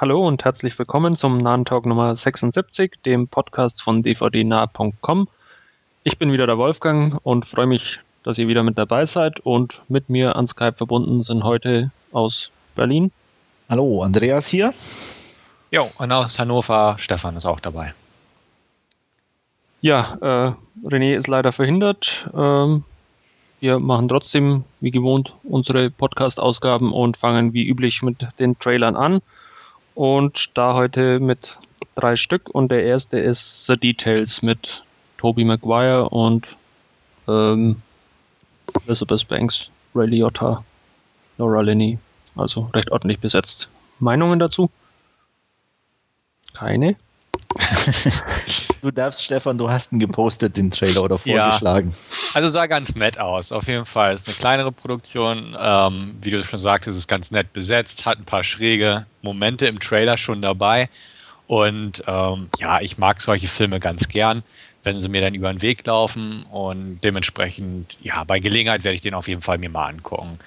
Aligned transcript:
Hallo 0.00 0.24
und 0.24 0.44
herzlich 0.44 0.78
willkommen 0.78 1.16
zum 1.16 1.38
Nahen 1.38 1.64
Talk 1.64 1.84
Nummer 1.84 2.14
76, 2.14 3.02
dem 3.04 3.26
Podcast 3.26 3.82
von 3.82 4.04
dvdnah.com. 4.04 5.26
Ich 6.04 6.18
bin 6.18 6.30
wieder 6.30 6.46
der 6.46 6.56
Wolfgang 6.56 7.18
und 7.24 7.44
freue 7.44 7.66
mich, 7.66 7.98
dass 8.22 8.38
ihr 8.38 8.46
wieder 8.46 8.62
mit 8.62 8.78
dabei 8.78 9.06
seid 9.06 9.40
und 9.40 9.82
mit 9.88 10.08
mir 10.08 10.36
an 10.36 10.46
Skype 10.46 10.74
verbunden 10.76 11.24
sind 11.24 11.42
heute 11.42 11.90
aus 12.12 12.52
Berlin. 12.76 13.10
Hallo, 13.68 14.04
Andreas 14.04 14.46
hier. 14.46 14.72
Jo, 15.72 15.90
und 15.98 16.12
aus 16.12 16.38
Hannover, 16.38 16.94
Stefan 17.00 17.34
ist 17.34 17.46
auch 17.46 17.58
dabei. 17.58 17.92
Ja, 19.80 20.16
äh, 20.20 20.86
René 20.86 21.16
ist 21.16 21.26
leider 21.26 21.50
verhindert. 21.50 22.30
Ähm, 22.36 22.84
wir 23.58 23.80
machen 23.80 24.08
trotzdem, 24.08 24.62
wie 24.78 24.92
gewohnt, 24.92 25.34
unsere 25.42 25.90
Podcast-Ausgaben 25.90 26.92
und 26.92 27.16
fangen 27.16 27.52
wie 27.52 27.66
üblich 27.66 28.02
mit 28.02 28.28
den 28.38 28.56
Trailern 28.60 28.94
an. 28.94 29.22
Und 29.98 30.56
da 30.56 30.74
heute 30.74 31.18
mit 31.18 31.58
drei 31.96 32.14
Stück 32.14 32.48
und 32.50 32.70
der 32.70 32.84
erste 32.84 33.18
ist 33.18 33.66
The 33.66 33.76
Details 33.76 34.42
mit 34.42 34.84
Toby 35.16 35.42
Maguire 35.42 36.10
und 36.10 36.56
ähm, 37.26 37.82
Elizabeth 38.86 39.26
Banks, 39.26 39.72
Ray 39.96 40.06
Liotta, 40.06 40.64
Laura 41.36 41.62
Linney. 41.62 41.98
Also 42.36 42.70
recht 42.74 42.92
ordentlich 42.92 43.18
besetzt. 43.18 43.70
Meinungen 43.98 44.38
dazu? 44.38 44.70
Keine? 46.54 46.94
du 48.82 48.90
darfst, 48.90 49.24
Stefan, 49.24 49.58
du 49.58 49.70
hast 49.70 49.92
ihn 49.92 49.98
gepostet, 49.98 50.56
den 50.56 50.70
Trailer 50.70 51.02
oder 51.02 51.18
vorgeschlagen. 51.18 51.90
Ja, 51.90 51.96
also 52.34 52.48
sah 52.48 52.66
ganz 52.66 52.94
nett 52.94 53.18
aus, 53.18 53.52
auf 53.52 53.68
jeden 53.68 53.86
Fall. 53.86 54.14
Ist 54.14 54.28
eine 54.28 54.36
kleinere 54.36 54.72
Produktion, 54.72 55.56
ähm, 55.58 56.16
wie 56.20 56.30
du 56.30 56.44
schon 56.44 56.58
sagtest, 56.58 56.96
ist 56.96 57.08
ganz 57.08 57.30
nett 57.30 57.52
besetzt, 57.52 58.06
hat 58.06 58.18
ein 58.18 58.24
paar 58.24 58.44
schräge 58.44 59.06
Momente 59.22 59.66
im 59.66 59.80
Trailer 59.80 60.16
schon 60.16 60.42
dabei. 60.42 60.88
Und 61.46 62.04
ähm, 62.06 62.50
ja, 62.58 62.80
ich 62.80 62.98
mag 62.98 63.20
solche 63.20 63.46
Filme 63.46 63.80
ganz 63.80 64.08
gern, 64.08 64.42
wenn 64.84 65.00
sie 65.00 65.08
mir 65.08 65.22
dann 65.22 65.34
über 65.34 65.50
den 65.50 65.62
Weg 65.62 65.86
laufen. 65.86 66.44
Und 66.44 67.00
dementsprechend, 67.02 67.96
ja, 68.02 68.24
bei 68.24 68.38
Gelegenheit 68.38 68.84
werde 68.84 68.96
ich 68.96 69.00
den 69.00 69.14
auf 69.14 69.28
jeden 69.28 69.40
Fall 69.42 69.58
mir 69.58 69.70
mal 69.70 69.86
angucken. 69.88 70.38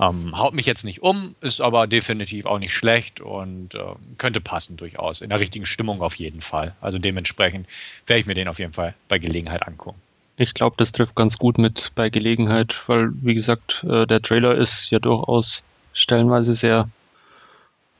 Ähm, 0.00 0.38
haut 0.38 0.54
mich 0.54 0.64
jetzt 0.64 0.84
nicht 0.84 1.02
um, 1.02 1.34
ist 1.42 1.60
aber 1.60 1.86
definitiv 1.86 2.46
auch 2.46 2.58
nicht 2.58 2.72
schlecht 2.72 3.20
und 3.20 3.74
äh, 3.74 3.80
könnte 4.16 4.40
passen 4.40 4.78
durchaus. 4.78 5.20
In 5.20 5.28
der 5.28 5.40
richtigen 5.40 5.66
Stimmung 5.66 6.00
auf 6.00 6.14
jeden 6.14 6.40
Fall. 6.40 6.74
Also 6.80 6.98
dementsprechend 6.98 7.66
werde 8.06 8.20
ich 8.20 8.26
mir 8.26 8.34
den 8.34 8.48
auf 8.48 8.58
jeden 8.58 8.72
Fall 8.72 8.94
bei 9.08 9.18
Gelegenheit 9.18 9.66
angucken. 9.66 10.00
Ich 10.38 10.54
glaube, 10.54 10.76
das 10.78 10.92
trifft 10.92 11.16
ganz 11.16 11.36
gut 11.36 11.58
mit 11.58 11.92
bei 11.96 12.08
Gelegenheit, 12.08 12.82
weil, 12.88 13.10
wie 13.20 13.34
gesagt, 13.34 13.84
äh, 13.86 14.06
der 14.06 14.22
Trailer 14.22 14.54
ist 14.54 14.90
ja 14.90 15.00
durchaus 15.00 15.62
stellenweise 15.92 16.54
sehr 16.54 16.88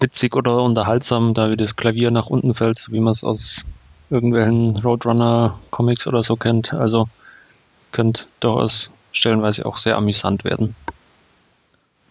witzig 0.00 0.34
oder 0.34 0.62
unterhaltsam, 0.62 1.34
da 1.34 1.50
wie 1.50 1.58
das 1.58 1.76
Klavier 1.76 2.10
nach 2.10 2.26
unten 2.26 2.54
fällt, 2.54 2.90
wie 2.90 3.00
man 3.00 3.12
es 3.12 3.24
aus 3.24 3.66
irgendwelchen 4.08 4.78
Roadrunner-Comics 4.78 6.06
oder 6.06 6.22
so 6.22 6.36
kennt. 6.36 6.72
Also 6.72 7.10
könnte 7.92 8.24
durchaus 8.40 8.90
stellenweise 9.12 9.66
auch 9.66 9.76
sehr 9.76 9.98
amüsant 9.98 10.44
werden 10.44 10.74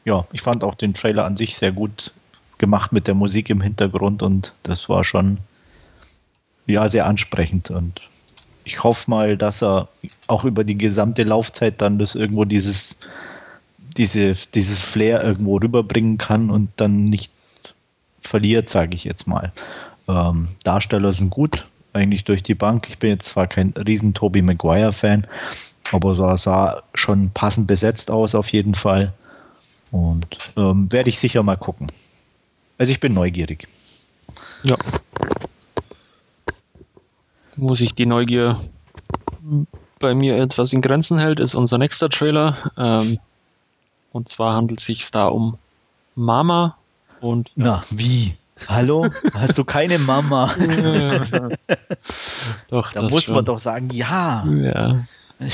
ja, 0.06 0.26
ich 0.32 0.42
fand 0.42 0.64
auch 0.64 0.76
den 0.76 0.94
Trailer 0.94 1.26
an 1.26 1.38
sich 1.38 1.58
sehr 1.58 1.72
gut 1.72 2.14
gemacht 2.58 2.92
mit 2.92 3.08
der 3.08 3.16
Musik 3.16 3.50
im 3.50 3.62
Hintergrund 3.62 4.22
und 4.22 4.54
das 4.64 4.90
war 4.90 5.04
schon 5.04 5.38
ja 6.68 6.88
sehr 6.90 7.06
ansprechend 7.06 7.72
und 7.72 8.02
ich 8.64 8.84
hoffe 8.84 9.10
mal, 9.10 9.38
dass 9.38 9.64
er 9.64 9.88
auch 10.28 10.44
über 10.44 10.64
die 10.64 10.78
gesamte 10.78 11.24
Laufzeit 11.24 11.82
dann 11.82 11.98
das 11.98 12.16
irgendwo 12.16 12.46
dieses 12.46 12.98
diese, 13.98 14.34
dieses 14.54 14.80
Flair 14.80 15.24
irgendwo 15.24 15.58
rüberbringen 15.58 16.18
kann 16.18 16.50
und 16.50 16.70
dann 16.78 17.06
nicht 17.06 17.32
verliert, 18.20 18.70
sage 18.70 18.96
ich 18.96 19.04
jetzt 19.04 19.28
mal. 19.28 19.52
Ähm, 20.08 20.50
Darsteller 20.64 21.12
sind 21.14 21.30
gut, 21.30 21.66
eigentlich 21.94 22.24
durch 22.24 22.44
die 22.44 22.56
Bank. 22.56 22.88
Ich 22.90 23.00
bin 23.00 23.12
jetzt 23.12 23.30
zwar 23.30 23.48
kein 23.48 23.74
riesen 23.88 24.14
Toby 24.14 24.42
Maguire-Fan, 24.42 25.26
aber 25.92 26.16
so 26.16 26.36
sah 26.38 26.84
schon 26.94 27.32
passend 27.32 27.68
besetzt 27.68 28.12
aus 28.12 28.36
auf 28.36 28.50
jeden 28.50 28.76
Fall. 28.76 29.14
Und 29.92 30.28
ähm, 30.56 30.92
werde 30.92 31.10
ich 31.10 31.20
sicher 31.20 31.44
mal 31.44 31.58
gucken. 31.58 31.88
Also 32.78 32.92
ich 32.92 33.00
bin 33.00 33.14
neugierig. 33.14 33.68
Ja. 34.64 34.78
Wo 37.56 37.76
sich 37.76 37.96
die 37.96 38.06
Neugier 38.06 38.60
bei 40.00 40.14
mir 40.16 40.38
etwas 40.38 40.74
in 40.74 40.82
Grenzen 40.82 41.20
hält, 41.20 41.40
ist 41.40 41.56
unser 41.56 41.78
nächster 41.78 42.10
Trailer. 42.10 42.58
Ähm, 42.78 43.20
und 44.12 44.30
zwar 44.30 44.56
handelt 44.56 44.80
es 44.80 44.86
sich 44.86 45.10
da 45.12 45.28
um 45.28 45.58
Mama 46.16 46.78
und. 47.22 47.52
Na, 47.56 47.84
wie? 47.90 48.36
Hallo? 48.68 49.08
Hast 49.34 49.58
du 49.58 49.64
keine 49.64 49.98
Mama? 50.00 50.54
doch, 52.70 52.92
da 52.92 53.04
muss 53.04 53.24
schon. 53.24 53.36
man 53.36 53.46
doch 53.46 53.60
sagen, 53.60 53.90
ja. 53.92 54.46
Ja. 54.46 55.06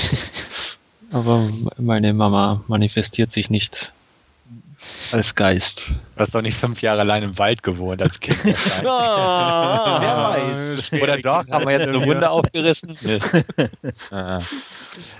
Aber 1.12 1.48
meine 1.78 2.12
Mama 2.12 2.62
manifestiert 2.66 3.32
sich 3.32 3.48
nicht 3.48 3.92
als 5.12 5.34
Geist. 5.34 5.88
Du 5.88 6.20
hast 6.20 6.34
doch 6.34 6.42
nicht 6.42 6.56
fünf 6.56 6.82
Jahre 6.82 7.00
allein 7.00 7.22
im 7.22 7.38
Wald 7.38 7.62
gewohnt 7.62 8.02
als 8.02 8.20
Kind. 8.20 8.38
oh, 8.44 8.84
wer 8.84 10.16
weiß. 10.16 10.92
Oder 11.00 11.18
doch, 11.18 11.48
haben 11.50 11.66
wir 11.66 11.78
jetzt 11.78 11.88
eine 11.88 12.04
Wunde 12.04 12.30
aufgerissen? 12.30 12.96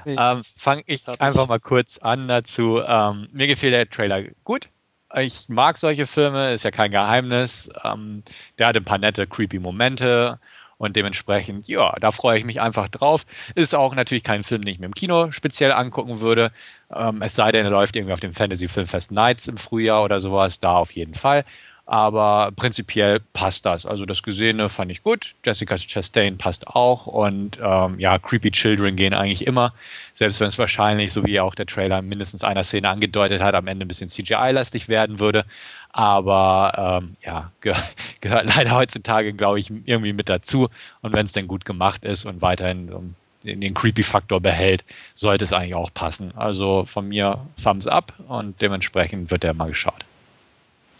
ähm, 0.06 0.43
Fange 0.56 0.83
ich 0.87 1.09
einfach 1.21 1.49
mal 1.49 1.61
kurz 1.61 1.99
an 1.99 2.28
dazu. 2.28 2.81
Ähm, 2.87 3.28
mir 3.33 3.47
gefällt 3.47 3.72
der 3.72 3.89
Trailer 3.89 4.25
gut. 4.45 4.69
Ich 5.15 5.49
mag 5.49 5.78
solche 5.78 6.06
Filme, 6.06 6.53
ist 6.53 6.65
ja 6.65 6.71
kein 6.71 6.91
Geheimnis. 6.91 7.71
Ähm, 7.84 8.22
der 8.59 8.69
hat 8.69 8.77
ein 8.77 8.84
paar 8.84 8.99
nette, 8.99 9.27
creepy 9.27 9.59
Momente. 9.59 10.39
Und 10.78 10.94
dementsprechend, 10.97 11.69
ja, 11.69 11.94
da 12.00 12.10
freue 12.10 12.38
ich 12.38 12.44
mich 12.44 12.60
einfach 12.60 12.88
drauf. 12.88 13.25
Ist 13.54 13.75
auch 13.75 13.94
natürlich 13.94 14.25
kein 14.25 14.42
Film, 14.42 14.62
den 14.62 14.75
ich 14.75 14.78
mir 14.78 14.87
im 14.87 14.94
Kino 14.94 15.31
speziell 15.32 15.72
angucken 15.72 16.20
würde. 16.20 16.53
Ähm, 16.94 17.22
es 17.22 17.34
sei 17.34 17.50
denn, 17.50 17.64
er 17.64 17.70
läuft 17.70 17.97
irgendwie 17.97 18.12
auf 18.12 18.20
dem 18.20 18.34
Fantasy 18.34 18.69
Filmfest 18.69 19.10
Nights 19.10 19.48
im 19.48 19.56
Frühjahr 19.56 20.04
oder 20.04 20.20
sowas, 20.20 20.60
da 20.60 20.76
auf 20.76 20.92
jeden 20.92 21.15
Fall. 21.15 21.44
Aber 21.88 22.50
prinzipiell 22.56 23.20
passt 23.32 23.64
das. 23.64 23.86
Also 23.86 24.06
das 24.06 24.24
Gesehene 24.24 24.69
fand 24.69 24.91
ich 24.91 25.04
gut. 25.04 25.36
Jessica 25.44 25.76
Chastain 25.78 26.36
passt 26.36 26.66
auch. 26.66 27.06
Und 27.06 27.60
ähm, 27.62 28.00
ja, 28.00 28.19
Creepy 28.19 28.50
Children 28.50 28.97
gehen 28.97 29.14
eigentlich 29.14 29.47
immer. 29.47 29.72
Selbst 30.12 30.41
wenn 30.41 30.48
es 30.48 30.58
wahrscheinlich, 30.58 31.12
so 31.12 31.24
wie 31.24 31.38
auch 31.38 31.54
der 31.54 31.66
Trailer 31.66 32.02
mindestens 32.02 32.42
einer 32.42 32.64
Szene 32.64 32.88
angedeutet 32.88 33.41
hat, 33.41 33.54
am 33.54 33.69
Ende 33.69 33.84
ein 33.84 33.88
bisschen 33.88 34.10
CGI-lastig 34.10 34.88
werden 34.88 35.20
würde. 35.20 35.44
Aber 35.91 37.00
ähm, 37.02 37.14
ja, 37.24 37.52
ge 37.60 37.74
gehört 38.20 38.53
leider 38.56 38.72
heutzutage, 38.72 39.32
glaube 39.32 39.60
ich, 39.60 39.70
irgendwie 39.84 40.12
mit 40.12 40.28
dazu. 40.28 40.68
Und 41.03 41.12
wenn 41.12 41.26
es 41.26 41.32
denn 41.32 41.47
gut 41.47 41.64
gemacht 41.64 42.04
ist 42.04 42.24
und 42.24 42.42
weiterhin 42.42 42.92
um, 42.92 43.14
den 43.44 43.74
Creepy-Faktor 43.74 44.41
behält, 44.41 44.84
sollte 45.14 45.44
es 45.44 45.53
eigentlich 45.53 45.76
auch 45.76 45.94
passen. 45.94 46.32
Also 46.36 46.84
von 46.84 47.06
mir 47.06 47.38
Thumbs 47.62 47.86
up 47.86 48.12
und 48.26 48.60
dementsprechend 48.60 49.30
wird 49.30 49.44
der 49.44 49.54
mal 49.54 49.68
geschaut. 49.68 50.04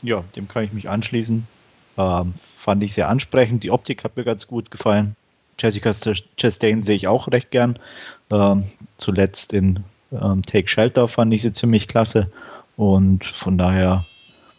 Ja, 0.03 0.25
dem 0.34 0.49
kann 0.49 0.65
ich 0.65 0.73
mich 0.73 0.89
anschließen. 0.89 1.47
Ähm, 1.99 2.34
fand 2.53 2.83
ich 2.83 2.95
sehr 2.95 3.09
ansprechend. 3.09 3.62
Die 3.62 3.71
Optik 3.71 4.05
hat 4.05 4.17
mir 4.17 4.25
ganz 4.25 4.47
gut 4.47 4.71
gefallen. 4.71 5.17
Jessica 5.59 5.93
Chastain 6.37 6.83
sehe 6.83 6.97
ich 6.97 7.09
auch 7.09 7.29
recht 7.29 7.51
gern. 7.51 7.79
Ähm, 8.31 8.65
zuletzt 8.99 9.53
in 9.53 9.84
ähm, 10.12 10.43
Take 10.43 10.69
Shelter 10.69 11.09
fand 11.09 11.33
ich 11.33 11.43
sie 11.43 11.53
ziemlich 11.53 11.89
klasse. 11.89 12.31
Und 12.77 13.25
von 13.25 13.57
daher 13.57 14.05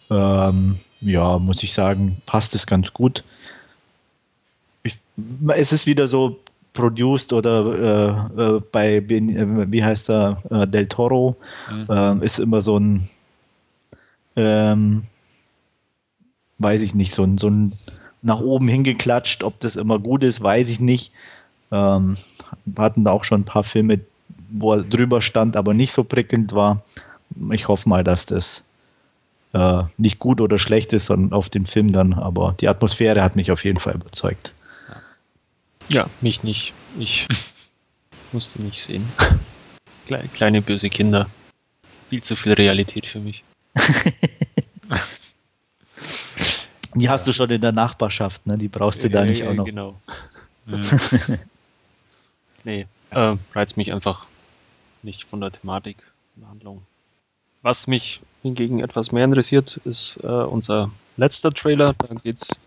ähm, 0.09 0.79
ja, 1.01 1.37
muss 1.37 1.63
ich 1.63 1.73
sagen, 1.73 2.21
passt 2.25 2.55
es 2.55 2.65
ganz 2.65 2.93
gut. 2.93 3.23
Ich, 4.83 4.97
es 5.49 5.73
ist 5.73 5.85
wieder 5.85 6.07
so 6.07 6.39
produced 6.73 7.33
oder 7.33 8.29
äh, 8.37 8.41
äh, 8.41 8.61
bei, 8.71 8.95
äh, 8.97 9.71
wie 9.71 9.83
heißt 9.83 10.09
er, 10.09 10.41
äh, 10.49 10.67
Del 10.67 10.87
Toro, 10.87 11.35
mhm. 11.71 11.87
Ähm, 11.89 12.23
ist 12.23 12.39
immer 12.39 12.61
so 12.61 12.77
ein, 12.77 13.09
ähm, 14.35 15.03
weiß 16.59 16.81
ich 16.81 16.95
nicht, 16.95 17.13
so 17.13 17.23
ein, 17.23 17.37
so 17.37 17.49
ein 17.49 17.73
nach 18.21 18.39
oben 18.39 18.67
hingeklatscht. 18.67 19.43
Ob 19.43 19.59
das 19.59 19.75
immer 19.75 19.99
gut 19.99 20.23
ist, 20.23 20.41
weiß 20.41 20.69
ich 20.69 20.79
nicht. 20.79 21.11
Ähm, 21.71 22.17
wir 22.65 22.83
hatten 22.83 23.03
da 23.03 23.11
auch 23.11 23.23
schon 23.23 23.41
ein 23.41 23.45
paar 23.45 23.63
Filme, 23.63 23.99
wo 24.49 24.73
er 24.73 24.83
drüber 24.83 25.21
stand, 25.21 25.55
aber 25.55 25.73
nicht 25.73 25.91
so 25.91 26.03
prickelnd 26.03 26.53
war. 26.53 26.83
Ich 27.51 27.67
hoffe 27.67 27.89
mal, 27.89 28.03
dass 28.03 28.25
das 28.25 28.63
äh, 29.53 29.83
nicht 29.97 30.19
gut 30.19 30.41
oder 30.41 30.59
schlecht 30.59 30.93
ist, 30.93 31.07
sondern 31.07 31.33
auf 31.33 31.49
den 31.49 31.65
Film 31.65 31.91
dann. 31.91 32.13
Aber 32.13 32.55
die 32.59 32.67
Atmosphäre 32.67 33.21
hat 33.21 33.35
mich 33.35 33.51
auf 33.51 33.63
jeden 33.63 33.79
Fall 33.79 33.95
überzeugt. 33.95 34.53
Ja, 35.89 36.07
mich 36.21 36.43
nicht. 36.43 36.73
Ich 36.99 37.27
musste 38.31 38.61
nicht 38.61 38.81
sehen. 38.81 39.05
Kleine 40.33 40.61
böse 40.61 40.89
Kinder. 40.89 41.27
Viel 42.09 42.23
zu 42.23 42.35
viel 42.37 42.53
Realität 42.53 43.05
für 43.05 43.19
mich. 43.19 43.43
die 46.99 47.09
hast 47.09 47.27
du 47.27 47.33
schon 47.33 47.49
in 47.49 47.61
der 47.61 47.71
Nachbarschaft, 47.71 48.45
ne? 48.45 48.57
Die 48.57 48.67
brauchst 48.67 49.03
du 49.03 49.09
da 49.09 49.25
nicht 49.25 49.43
auch 49.43 49.53
noch. 49.53 49.65
Genau. 49.65 49.95
nee, 52.63 52.85
äh, 53.11 53.35
reizt 53.53 53.77
mich 53.77 53.93
einfach 53.93 54.27
nicht 55.03 55.23
von 55.23 55.41
der 55.41 55.51
Thematik, 55.51 55.97
der 56.35 56.49
Handlung. 56.49 56.83
Was 57.61 57.87
mich 57.87 58.21
hingegen 58.43 58.79
etwas 58.79 59.11
mehr 59.11 59.25
interessiert, 59.25 59.77
ist 59.85 60.19
äh, 60.23 60.27
unser 60.27 60.91
letzter 61.15 61.51
Trailer. 61.51 61.93
Da 61.97 62.15
geht's 62.15 62.59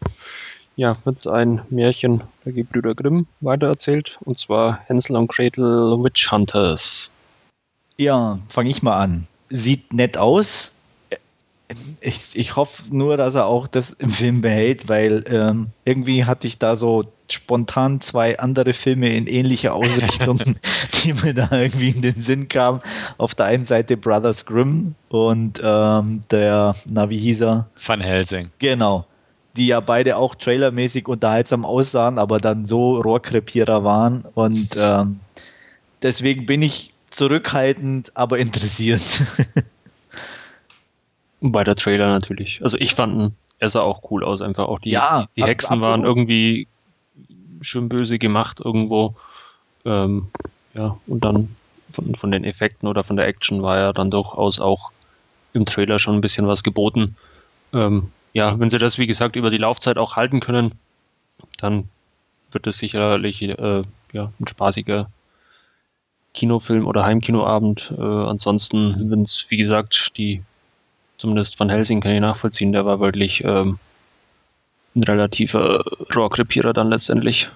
ja, 0.77 0.97
wird 1.05 1.27
ein 1.27 1.61
Märchen 1.69 2.23
der 2.45 2.53
Gebrüder 2.53 2.95
Grimm 2.95 3.27
weitererzählt. 3.41 4.19
Und 4.25 4.39
zwar 4.39 4.81
Hänsel 4.87 5.17
und 5.17 5.29
Gretel 5.29 6.03
Witch 6.03 6.31
Hunters. 6.31 7.11
Ja, 7.99 8.39
fange 8.49 8.71
ich 8.71 8.83
mal 8.83 8.99
an. 8.99 9.27
Sieht 9.51 9.93
nett 9.93 10.17
aus. 10.17 10.73
Ich, 12.01 12.37
ich 12.37 12.57
hoffe 12.57 12.83
nur, 12.91 13.17
dass 13.17 13.35
er 13.35 13.47
auch 13.47 13.69
das 13.69 13.93
im 13.93 14.09
Film 14.09 14.41
behält, 14.41 14.89
weil 14.89 15.25
ähm, 15.29 15.69
irgendwie 15.85 16.25
hatte 16.25 16.47
ich 16.47 16.59
da 16.59 16.75
so 16.75 17.05
spontan 17.31 18.01
zwei 18.01 18.39
andere 18.39 18.75
Filme 18.75 19.15
in 19.15 19.27
ähnlicher 19.27 19.75
Ausrichtung, 19.75 20.39
die 21.03 21.13
mir 21.13 21.35
da 21.35 21.49
irgendwie 21.53 21.91
in 21.91 22.03
den 22.03 22.23
Sinn 22.23 22.49
kamen. 22.49 22.81
Auf 23.19 23.35
der 23.35 23.47
einen 23.47 23.67
Seite 23.67 23.97
Brothers 23.97 24.47
Grimm 24.47 24.95
und 25.09 25.61
ähm, 25.63 26.23
der, 26.31 26.75
na 26.91 27.09
wie 27.09 27.19
hieß 27.19 27.43
er? 27.43 27.69
Van 27.77 28.01
Helsing. 28.01 28.51
Genau. 28.59 29.07
Die 29.57 29.67
ja 29.67 29.81
beide 29.81 30.17
auch 30.17 30.35
trailermäßig 30.35 31.09
unterhaltsam 31.09 31.65
aussahen, 31.65 32.19
aber 32.19 32.39
dann 32.39 32.67
so 32.67 33.01
Rohrkrepierer 33.01 33.85
waren. 33.85 34.25
Und 34.35 34.77
ähm, 34.77 35.21
deswegen 36.03 36.47
bin 36.47 36.63
ich 36.63 36.93
zurückhaltend, 37.11 38.13
aber 38.17 38.39
interessiert. 38.39 39.03
Bei 41.41 41.65
der 41.65 41.77
Trailer 41.77 42.09
natürlich. 42.09 42.63
Also 42.63 42.77
ich 42.79 42.95
fand 42.95 43.33
er 43.61 43.69
sah 43.69 43.81
auch 43.83 44.11
cool 44.11 44.25
aus, 44.25 44.41
einfach 44.41 44.67
auch 44.67 44.81
die, 44.81 44.91
ja, 44.91 45.29
die 45.37 45.45
Hexen 45.45 45.75
absolut. 45.75 45.87
waren 45.87 46.05
irgendwie 46.05 46.67
schön 47.61 47.89
böse 47.89 48.19
gemacht 48.19 48.59
irgendwo. 48.59 49.15
Ähm, 49.85 50.29
ja, 50.75 50.97
und 51.07 51.25
dann 51.25 51.55
von, 51.93 52.15
von 52.15 52.31
den 52.31 52.45
Effekten 52.45 52.89
oder 52.89 53.05
von 53.05 53.17
der 53.17 53.27
Action 53.27 53.63
war 53.63 53.79
ja 53.79 53.93
dann 53.93 54.11
durchaus 54.11 54.61
auch 54.61 54.91
im 55.53 55.67
Trailer 55.67 55.99
schon 55.99 56.15
ein 56.15 56.21
bisschen 56.23 56.47
was 56.47 56.63
geboten. 56.63 57.17
Ähm, 57.75 58.11
ja, 58.33 58.59
wenn 58.59 58.71
sie 58.71 58.79
das, 58.79 58.99
wie 58.99 59.07
gesagt, 59.07 59.37
über 59.37 59.51
die 59.51 59.59
Laufzeit 59.59 59.99
auch 59.99 60.17
halten 60.17 60.41
können, 60.41 60.73
dann 61.59 61.89
wird 62.53 62.67
es 62.67 62.79
sicherlich 62.79 63.43
äh, 63.43 63.83
ja, 64.13 64.33
ein 64.41 64.49
spaßiger 64.49 65.11
Kinofilm 66.33 66.87
oder 66.87 67.05
Heimkinoabend. 67.05 67.93
Äh, 67.97 68.03
ansonsten, 68.03 69.11
wenn 69.11 69.23
es, 69.23 69.47
wie 69.51 69.57
gesagt, 69.57 70.17
die, 70.17 70.43
zumindest 71.21 71.57
von 71.57 71.71
Helsing 71.71 72.01
kann 72.01 72.13
ich 72.13 72.21
nachvollziehen, 72.21 72.73
der 72.73 72.87
war 72.87 72.99
wirklich 72.99 73.45
ähm, 73.45 73.79
ein 74.97 75.05
relativer 75.05 75.85
Rohrkrepierer 76.15 76.73
dann 76.73 76.91
letztendlich. 76.91 77.49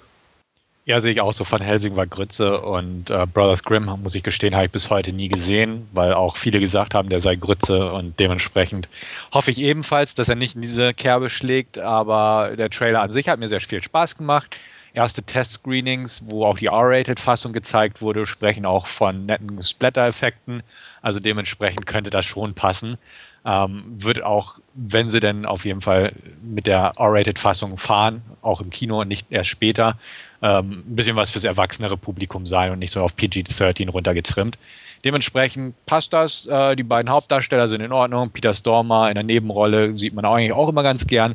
Ja, 0.87 1.00
sehe 1.00 1.12
ich 1.12 1.22
auch 1.22 1.32
so. 1.32 1.44
Von 1.44 1.62
Helsing 1.62 1.96
war 1.96 2.06
Grütze 2.06 2.61
und 2.61 3.08
äh, 3.08 3.26
Brothers 3.26 3.64
Grimm, 3.64 3.87
muss 4.02 4.14
ich 4.14 4.22
gestehen, 4.22 4.55
habe 4.55 4.66
ich 4.66 4.70
bis 4.70 4.90
heute 4.90 5.14
nie 5.14 5.28
gesehen, 5.28 5.88
weil 5.93 6.12
auch 6.12 6.37
viele 6.37 6.61
gesagt 6.61 6.93
haben, 6.93 7.08
der 7.08 7.20
sei 7.20 7.37
Grütze 7.37 7.90
und 7.90 8.20
dementsprechend 8.20 8.90
hoffe 9.32 9.50
ich 9.50 9.58
ebenfalls, 9.58 10.14
dass 10.14 10.28
er 10.28 10.34
nicht 10.34 10.56
in 10.56 10.60
diese 10.60 10.93
Kerbe 10.93 11.31
schlägt, 11.31 11.78
aber 11.78 12.55
der 12.56 12.69
Trailer 12.69 13.00
an 13.00 13.10
sich 13.10 13.31
hat 13.31 13.38
mir 13.38 13.49
sehr 13.49 13.62
viel 13.62 13.82
Spaß 13.82 14.19
gemacht. 14.19 14.56
Erste 14.93 15.22
Test-Screenings, 15.22 16.22
wo 16.26 16.44
auch 16.44 16.58
die 16.58 16.67
R-Rated-Fassung 16.67 17.55
gezeigt 17.55 18.02
wurde, 18.02 18.26
sprechen 18.26 18.67
auch 18.67 18.87
von 18.87 19.25
netten 19.25 19.60
Splatter-Effekten. 19.62 20.62
Also 21.00 21.19
dementsprechend 21.19 21.87
könnte 21.87 22.10
das 22.10 22.26
schon 22.26 22.55
passen. 22.55 22.99
Ähm, 23.46 23.85
wird 23.87 24.23
auch, 24.23 24.55
wenn 24.73 25.11
sie 25.11 25.20
denn 25.20 25.44
auf 25.44 25.67
jeden 25.67 25.82
Fall 25.82 26.12
mit 26.43 26.67
der 26.67 26.93
R-Rated-Fassung 26.96 27.76
fahren, 27.76 28.23
auch 28.41 28.62
im 28.62 28.70
Kino 28.70 29.02
und 29.02 29.08
nicht 29.08 29.26
erst 29.29 29.50
später, 29.50 29.99
ähm, 30.41 30.82
ein 30.87 30.96
bisschen 30.96 31.17
was 31.17 31.31
fürs 31.31 31.44
erwachsenere 31.44 31.96
Publikum 31.96 32.46
sein 32.46 32.73
und 32.73 32.79
nicht 32.79 32.91
so 32.91 33.02
auf 33.02 33.17
PG-13 33.17 33.91
runtergetrimmt. 33.91 34.56
Dementsprechend 35.05 35.75
passt 35.85 36.12
das. 36.14 36.46
Äh, 36.46 36.76
die 36.76 36.82
beiden 36.82 37.11
Hauptdarsteller 37.11 37.69
sind 37.69 37.82
in 37.82 37.93
Ordnung. 37.93 38.31
Peter 38.31 38.55
Stormer 38.55 39.08
in 39.11 39.14
der 39.14 39.25
Nebenrolle 39.25 39.96
sieht 39.96 40.14
man 40.14 40.25
eigentlich 40.25 40.52
auch 40.52 40.69
immer 40.69 40.82
ganz 40.82 41.06
gern. 41.06 41.35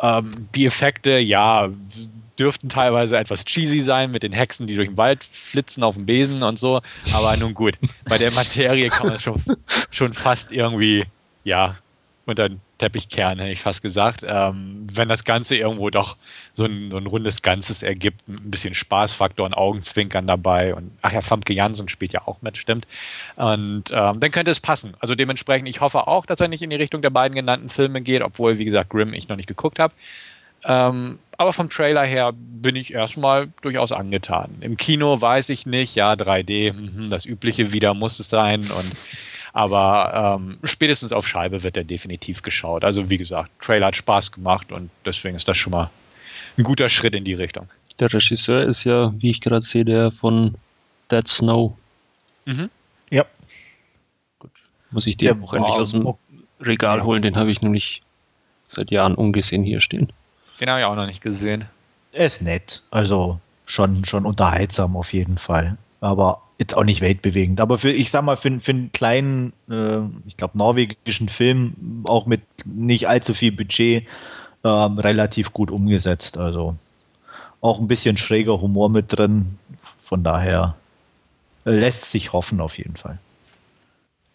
Ähm, 0.00 0.48
die 0.54 0.66
Effekte, 0.66 1.18
ja, 1.18 1.70
dürften 2.38 2.68
teilweise 2.68 3.16
etwas 3.16 3.44
cheesy 3.44 3.80
sein 3.80 4.10
mit 4.10 4.22
den 4.22 4.32
Hexen, 4.32 4.66
die 4.66 4.76
durch 4.76 4.88
den 4.88 4.96
Wald 4.98 5.24
flitzen 5.24 5.82
auf 5.82 5.94
dem 5.94 6.06
Besen 6.06 6.42
und 6.42 6.58
so. 6.58 6.82
Aber 7.14 7.36
nun 7.36 7.54
gut, 7.54 7.78
bei 8.04 8.18
der 8.18 8.32
Materie 8.32 8.88
kann 8.88 9.06
man 9.06 9.16
es 9.16 9.22
schon, 9.22 9.42
schon 9.90 10.12
fast 10.12 10.52
irgendwie 10.52 11.04
ja, 11.46 11.76
unter 12.26 12.48
den 12.48 12.60
Teppich 12.78 13.08
kehren, 13.08 13.38
hätte 13.38 13.52
ich 13.52 13.60
fast 13.60 13.82
gesagt. 13.82 14.24
Ähm, 14.26 14.84
wenn 14.92 15.08
das 15.08 15.22
Ganze 15.22 15.54
irgendwo 15.54 15.90
doch 15.90 16.16
so 16.54 16.64
ein, 16.64 16.90
so 16.90 16.96
ein, 16.96 17.06
rundes 17.06 17.40
Ganzes 17.40 17.84
ergibt, 17.84 18.26
ein 18.28 18.50
bisschen 18.50 18.74
Spaßfaktor 18.74 19.46
und 19.46 19.54
Augenzwinkern 19.54 20.26
dabei. 20.26 20.74
Und 20.74 20.90
ach 21.02 21.12
ja, 21.12 21.20
Famke 21.20 21.54
Jansen 21.54 21.88
spielt 21.88 22.12
ja 22.12 22.26
auch 22.26 22.42
mit, 22.42 22.56
stimmt. 22.56 22.88
Und 23.36 23.84
ähm, 23.92 24.20
dann 24.20 24.30
könnte 24.32 24.50
es 24.50 24.58
passen. 24.58 24.94
Also 24.98 25.14
dementsprechend, 25.14 25.68
ich 25.68 25.80
hoffe 25.80 26.08
auch, 26.08 26.26
dass 26.26 26.40
er 26.40 26.48
nicht 26.48 26.62
in 26.62 26.70
die 26.70 26.76
Richtung 26.76 27.00
der 27.00 27.10
beiden 27.10 27.36
genannten 27.36 27.68
Filme 27.68 28.02
geht, 28.02 28.22
obwohl, 28.22 28.58
wie 28.58 28.64
gesagt, 28.64 28.90
Grimm 28.90 29.14
ich 29.14 29.28
noch 29.28 29.36
nicht 29.36 29.48
geguckt 29.48 29.78
habe. 29.78 29.94
Ähm, 30.64 31.20
aber 31.38 31.52
vom 31.52 31.70
Trailer 31.70 32.02
her 32.02 32.32
bin 32.34 32.74
ich 32.74 32.92
erstmal 32.92 33.52
durchaus 33.62 33.92
angetan. 33.92 34.56
Im 34.60 34.76
Kino 34.76 35.20
weiß 35.20 35.50
ich 35.50 35.64
nicht, 35.64 35.94
ja, 35.94 36.14
3D, 36.14 36.72
mh, 36.72 37.08
das 37.08 37.24
Übliche 37.24 37.72
wieder 37.72 37.94
muss 37.94 38.18
es 38.18 38.28
sein 38.28 38.62
und 38.62 38.92
aber 39.56 40.38
ähm, 40.38 40.58
spätestens 40.64 41.14
auf 41.14 41.26
Scheibe 41.26 41.62
wird 41.62 41.78
er 41.78 41.84
definitiv 41.84 42.42
geschaut. 42.42 42.84
Also 42.84 43.08
wie 43.08 43.16
gesagt, 43.16 43.50
Trailer 43.58 43.86
hat 43.86 43.96
Spaß 43.96 44.32
gemacht 44.32 44.70
und 44.70 44.90
deswegen 45.06 45.34
ist 45.34 45.48
das 45.48 45.56
schon 45.56 45.70
mal 45.70 45.88
ein 46.58 46.62
guter 46.62 46.90
Schritt 46.90 47.14
in 47.14 47.24
die 47.24 47.32
Richtung. 47.32 47.66
Der 47.98 48.12
Regisseur 48.12 48.64
ist 48.64 48.84
ja, 48.84 49.14
wie 49.16 49.30
ich 49.30 49.40
gerade 49.40 49.62
sehe, 49.62 49.86
der 49.86 50.12
von 50.12 50.56
Dead 51.10 51.26
Snow. 51.26 51.72
Mhm. 52.44 52.68
Ja. 53.08 53.24
Gut. 54.40 54.50
Muss 54.90 55.06
ich 55.06 55.16
den 55.16 55.42
auch 55.42 55.54
endlich 55.54 55.74
aus 55.74 55.92
dem 55.92 56.12
Regal 56.60 57.02
holen, 57.02 57.22
den 57.22 57.36
habe 57.36 57.50
ich 57.50 57.62
nämlich 57.62 58.02
seit 58.66 58.90
Jahren 58.90 59.14
ungesehen 59.14 59.62
hier 59.62 59.80
stehen. 59.80 60.12
Den 60.60 60.68
habe 60.68 60.80
ich 60.80 60.84
auch 60.84 60.96
noch 60.96 61.06
nicht 61.06 61.22
gesehen. 61.22 61.64
Er 62.12 62.26
ist 62.26 62.42
nett. 62.42 62.82
Also 62.90 63.40
schon, 63.64 64.04
schon 64.04 64.26
unterhaltsam 64.26 64.98
auf 64.98 65.14
jeden 65.14 65.38
Fall. 65.38 65.78
Aber 66.02 66.42
jetzt 66.58 66.76
auch 66.76 66.84
nicht 66.84 67.00
weltbewegend, 67.00 67.60
aber 67.60 67.78
für, 67.78 67.90
ich 67.90 68.10
sag 68.10 68.22
mal, 68.22 68.36
für, 68.36 68.60
für 68.60 68.70
einen 68.70 68.92
kleinen, 68.92 69.52
äh, 69.68 70.00
ich 70.26 70.36
glaube, 70.36 70.56
norwegischen 70.56 71.28
Film, 71.28 72.04
auch 72.04 72.26
mit 72.26 72.40
nicht 72.64 73.08
allzu 73.08 73.34
viel 73.34 73.52
Budget, 73.52 74.06
äh, 74.62 74.68
relativ 74.68 75.52
gut 75.52 75.70
umgesetzt. 75.70 76.38
Also 76.38 76.76
auch 77.60 77.78
ein 77.78 77.88
bisschen 77.88 78.16
schräger 78.16 78.60
Humor 78.60 78.88
mit 78.88 79.16
drin. 79.16 79.58
Von 80.02 80.22
daher 80.24 80.76
lässt 81.64 82.10
sich 82.10 82.32
hoffen 82.32 82.60
auf 82.60 82.78
jeden 82.78 82.96
Fall. 82.96 83.18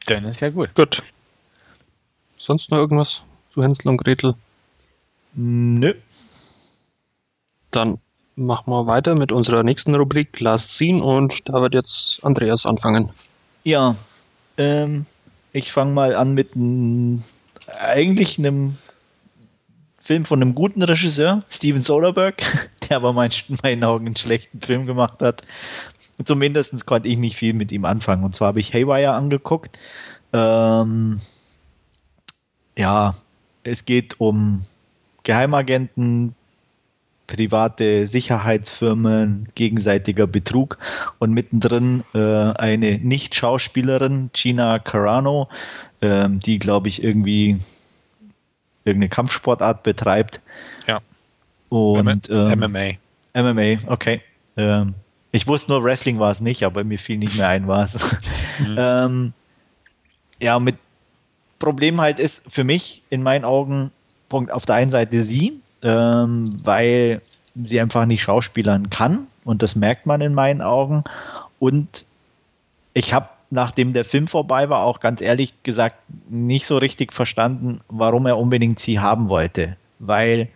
Dann 0.05 0.25
ist 0.25 0.41
ja 0.41 0.49
gut. 0.49 0.75
Gut. 0.75 1.03
Sonst 2.37 2.71
noch 2.71 2.77
irgendwas 2.77 3.23
zu 3.49 3.63
Hänsel 3.63 3.89
und 3.89 3.97
Gretel? 3.97 4.35
Nö. 5.33 5.93
Dann 7.71 7.99
machen 8.35 8.71
wir 8.71 8.87
weiter 8.87 9.15
mit 9.15 9.31
unserer 9.31 9.63
nächsten 9.63 9.95
Rubrik 9.95 10.39
Last 10.39 10.71
Scene 10.71 11.03
und 11.03 11.47
da 11.49 11.61
wird 11.61 11.73
jetzt 11.73 12.23
Andreas 12.23 12.65
anfangen. 12.65 13.09
Ja, 13.63 13.95
ähm, 14.57 15.05
ich 15.53 15.71
fange 15.71 15.93
mal 15.93 16.15
an 16.15 16.33
mit 16.33 16.55
n, 16.55 17.23
eigentlich 17.79 18.37
einem 18.37 18.77
Film 19.99 20.25
von 20.25 20.41
einem 20.41 20.55
guten 20.55 20.81
Regisseur, 20.81 21.43
Steven 21.49 21.81
Soderbergh, 21.81 22.43
der 22.89 22.97
aber 22.97 23.13
mein, 23.13 23.31
in 23.47 23.57
meinen 23.63 23.83
Augen 23.83 24.07
einen 24.07 24.17
schlechten 24.17 24.59
Film 24.61 24.85
gemacht 24.85 25.21
hat. 25.21 25.43
Zumindest 26.23 26.85
konnte 26.85 27.07
ich 27.07 27.17
nicht 27.17 27.35
viel 27.35 27.53
mit 27.53 27.71
ihm 27.71 27.85
anfangen. 27.85 28.23
Und 28.23 28.35
zwar 28.35 28.49
habe 28.49 28.59
ich 28.59 28.73
Haywire 28.73 29.13
angeguckt. 29.13 29.77
Ähm, 30.33 31.21
ja, 32.77 33.15
es 33.63 33.85
geht 33.85 34.19
um 34.19 34.65
Geheimagenten, 35.23 36.35
private 37.31 38.09
Sicherheitsfirmen, 38.09 39.47
gegenseitiger 39.55 40.27
Betrug 40.27 40.77
und 41.17 41.31
mittendrin 41.31 42.03
äh, 42.13 42.19
eine 42.19 42.99
Nicht-Schauspielerin, 42.99 44.31
Gina 44.33 44.79
Carano, 44.79 45.47
äh, 46.01 46.27
die, 46.29 46.59
glaube 46.59 46.89
ich, 46.89 47.01
irgendwie 47.01 47.61
irgendeine 48.83 49.09
Kampfsportart 49.09 49.83
betreibt. 49.83 50.41
Ja. 50.87 50.99
Und 51.69 52.29
ähm, 52.29 52.59
MMA. 52.59 52.97
MMA, 53.33 53.87
okay. 53.87 54.19
Ähm, 54.57 54.93
ich 55.31 55.47
wusste 55.47 55.71
nur, 55.71 55.85
Wrestling 55.85 56.19
war 56.19 56.31
es 56.31 56.41
nicht, 56.41 56.63
aber 56.63 56.83
mir 56.83 56.99
fiel 56.99 57.17
nicht 57.17 57.37
mehr 57.37 57.47
ein, 57.47 57.65
was. 57.65 58.19
mhm. 58.59 58.75
ähm, 58.77 59.33
ja, 60.41 60.59
mit 60.59 60.75
Problem 61.59 62.01
halt 62.01 62.19
ist 62.19 62.43
für 62.49 62.65
mich 62.65 63.03
in 63.09 63.23
meinen 63.23 63.45
Augen 63.45 63.91
Punkt 64.27 64.51
auf 64.51 64.65
der 64.65 64.75
einen 64.75 64.91
Seite 64.91 65.23
sie, 65.23 65.61
ähm, 65.81 66.59
weil 66.63 67.21
sie 67.55 67.79
einfach 67.79 68.05
nicht 68.05 68.23
schauspielern 68.23 68.89
kann 68.89 69.27
und 69.43 69.61
das 69.61 69.75
merkt 69.75 70.05
man 70.05 70.21
in 70.21 70.33
meinen 70.33 70.61
Augen. 70.61 71.03
Und 71.59 72.05
ich 72.93 73.13
habe, 73.13 73.29
nachdem 73.49 73.93
der 73.93 74.05
Film 74.05 74.27
vorbei 74.27 74.69
war, 74.69 74.83
auch 74.83 74.99
ganz 74.99 75.21
ehrlich 75.21 75.53
gesagt 75.63 75.97
nicht 76.29 76.65
so 76.65 76.77
richtig 76.77 77.13
verstanden, 77.13 77.81
warum 77.89 78.25
er 78.25 78.37
unbedingt 78.37 78.79
sie 78.79 78.99
haben 78.99 79.29
wollte. 79.29 79.77
Weil, 79.99 80.47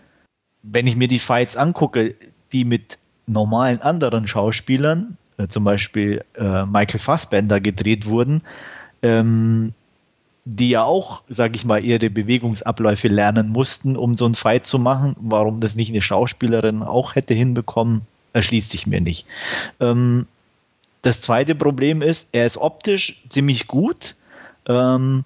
wenn 0.63 0.87
ich 0.87 0.95
mir 0.95 1.07
die 1.07 1.19
Fights 1.19 1.55
angucke, 1.55 2.15
die 2.51 2.65
mit 2.65 2.97
normalen 3.27 3.81
anderen 3.81 4.27
Schauspielern, 4.27 5.17
äh, 5.37 5.47
zum 5.47 5.63
Beispiel 5.63 6.23
äh, 6.35 6.65
Michael 6.65 6.99
Fassbender, 6.99 7.59
gedreht 7.59 8.05
wurden, 8.05 8.41
ähm, 9.01 9.73
die 10.45 10.69
ja 10.69 10.83
auch, 10.83 11.21
sag 11.27 11.55
ich 11.55 11.65
mal, 11.65 11.83
ihre 11.83 12.09
Bewegungsabläufe 12.09 13.07
lernen 13.07 13.49
mussten, 13.49 13.97
um 13.97 14.15
so 14.15 14.25
einen 14.25 14.35
Fight 14.35 14.67
zu 14.67 14.77
machen. 14.77 15.15
Warum 15.19 15.59
das 15.59 15.75
nicht 15.75 15.89
eine 15.89 16.03
Schauspielerin 16.03 16.83
auch 16.83 17.15
hätte 17.15 17.33
hinbekommen, 17.33 18.01
erschließt 18.33 18.71
sich 18.71 18.85
mir 18.85 19.01
nicht. 19.01 19.25
Ähm, 19.79 20.27
das 21.01 21.19
zweite 21.21 21.55
Problem 21.55 22.01
ist, 22.01 22.27
er 22.31 22.45
ist 22.45 22.57
optisch 22.57 23.23
ziemlich 23.29 23.67
gut, 23.67 24.15
ähm, 24.67 25.23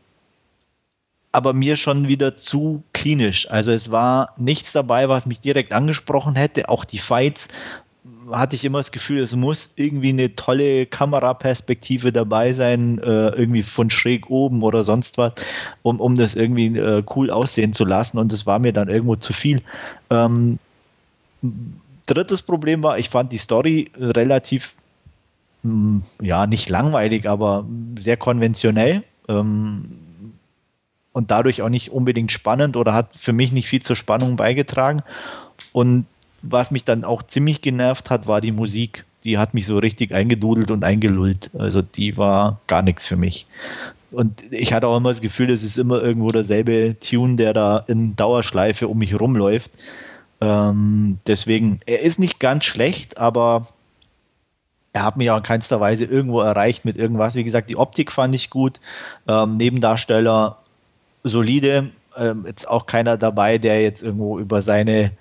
aber 1.33 1.53
mir 1.53 1.75
schon 1.75 2.07
wieder 2.07 2.37
zu 2.37 2.83
klinisch. 2.93 3.49
Also 3.51 3.71
es 3.71 3.91
war 3.91 4.33
nichts 4.37 4.71
dabei, 4.71 5.09
was 5.09 5.25
mich 5.25 5.41
direkt 5.41 5.73
angesprochen 5.73 6.35
hätte. 6.35 6.69
Auch 6.69 6.85
die 6.85 6.97
Fights 6.97 7.49
hatte 8.31 8.55
ich 8.55 8.65
immer 8.65 8.79
das 8.79 8.91
Gefühl, 8.91 9.21
es 9.21 9.35
muss 9.35 9.69
irgendwie 9.75 10.09
eine 10.09 10.35
tolle 10.35 10.85
Kameraperspektive 10.85 12.11
dabei 12.11 12.53
sein, 12.53 12.99
äh, 12.99 13.29
irgendwie 13.29 13.63
von 13.63 13.89
schräg 13.89 14.29
oben 14.29 14.61
oder 14.61 14.83
sonst 14.83 15.17
was, 15.17 15.33
um, 15.81 15.99
um 15.99 16.15
das 16.15 16.35
irgendwie 16.35 16.77
äh, 16.77 17.03
cool 17.15 17.31
aussehen 17.31 17.73
zu 17.73 17.85
lassen. 17.85 18.17
Und 18.17 18.33
es 18.33 18.45
war 18.45 18.59
mir 18.59 18.73
dann 18.73 18.89
irgendwo 18.89 19.15
zu 19.15 19.33
viel. 19.33 19.61
Ähm, 20.09 20.59
drittes 22.05 22.41
Problem 22.41 22.83
war, 22.83 22.99
ich 22.99 23.09
fand 23.09 23.31
die 23.31 23.37
Story 23.37 23.91
relativ, 23.97 24.75
mh, 25.63 25.71
hm, 25.71 26.03
ja, 26.25 26.47
nicht 26.47 26.69
langweilig, 26.69 27.27
aber 27.27 27.65
sehr 27.97 28.17
konventionell. 28.17 29.03
Ähm, 29.27 29.85
und 31.11 31.31
dadurch 31.31 31.61
auch 31.61 31.69
nicht 31.69 31.91
unbedingt 31.91 32.31
spannend 32.31 32.77
oder 32.77 32.93
hat 32.93 33.15
für 33.15 33.33
mich 33.33 33.51
nicht 33.51 33.67
viel 33.67 33.81
zur 33.81 33.95
Spannung 33.95 34.35
beigetragen. 34.35 35.01
Und 35.73 36.05
was 36.41 36.71
mich 36.71 36.83
dann 36.83 37.03
auch 37.03 37.23
ziemlich 37.23 37.61
genervt 37.61 38.09
hat, 38.09 38.27
war 38.27 38.41
die 38.41 38.51
Musik. 38.51 39.05
Die 39.23 39.37
hat 39.37 39.53
mich 39.53 39.65
so 39.65 39.77
richtig 39.77 40.13
eingedudelt 40.13 40.71
und 40.71 40.83
eingelullt. 40.83 41.51
Also 41.57 41.81
die 41.81 42.17
war 42.17 42.59
gar 42.67 42.81
nichts 42.81 43.05
für 43.05 43.17
mich. 43.17 43.45
Und 44.11 44.43
ich 44.51 44.73
hatte 44.73 44.87
auch 44.87 44.97
immer 44.97 45.09
das 45.09 45.21
Gefühl, 45.21 45.51
es 45.51 45.63
ist 45.63 45.77
immer 45.77 46.01
irgendwo 46.01 46.29
derselbe 46.29 46.95
Tune, 46.99 47.35
der 47.35 47.53
da 47.53 47.83
in 47.87 48.15
Dauerschleife 48.15 48.87
um 48.87 48.97
mich 48.97 49.19
rumläuft. 49.19 49.71
Ähm, 50.41 51.19
deswegen, 51.27 51.81
er 51.85 52.01
ist 52.01 52.17
nicht 52.17 52.39
ganz 52.39 52.65
schlecht, 52.65 53.17
aber 53.17 53.67
er 54.93 55.03
hat 55.03 55.17
mich 55.17 55.29
auch 55.29 55.37
in 55.37 55.43
keinster 55.43 55.79
Weise 55.79 56.05
irgendwo 56.05 56.41
erreicht 56.41 56.85
mit 56.85 56.97
irgendwas. 56.97 57.35
Wie 57.35 57.43
gesagt, 57.43 57.69
die 57.69 57.77
Optik 57.77 58.11
fand 58.11 58.33
ich 58.33 58.49
gut. 58.49 58.79
Ähm, 59.27 59.55
Nebendarsteller 59.55 60.57
solide. 61.23 61.89
Ähm, 62.17 62.45
jetzt 62.47 62.67
auch 62.67 62.85
keiner 62.87 63.17
dabei, 63.17 63.59
der 63.59 63.83
jetzt 63.83 64.01
irgendwo 64.01 64.39
über 64.39 64.61
seine 64.61 65.11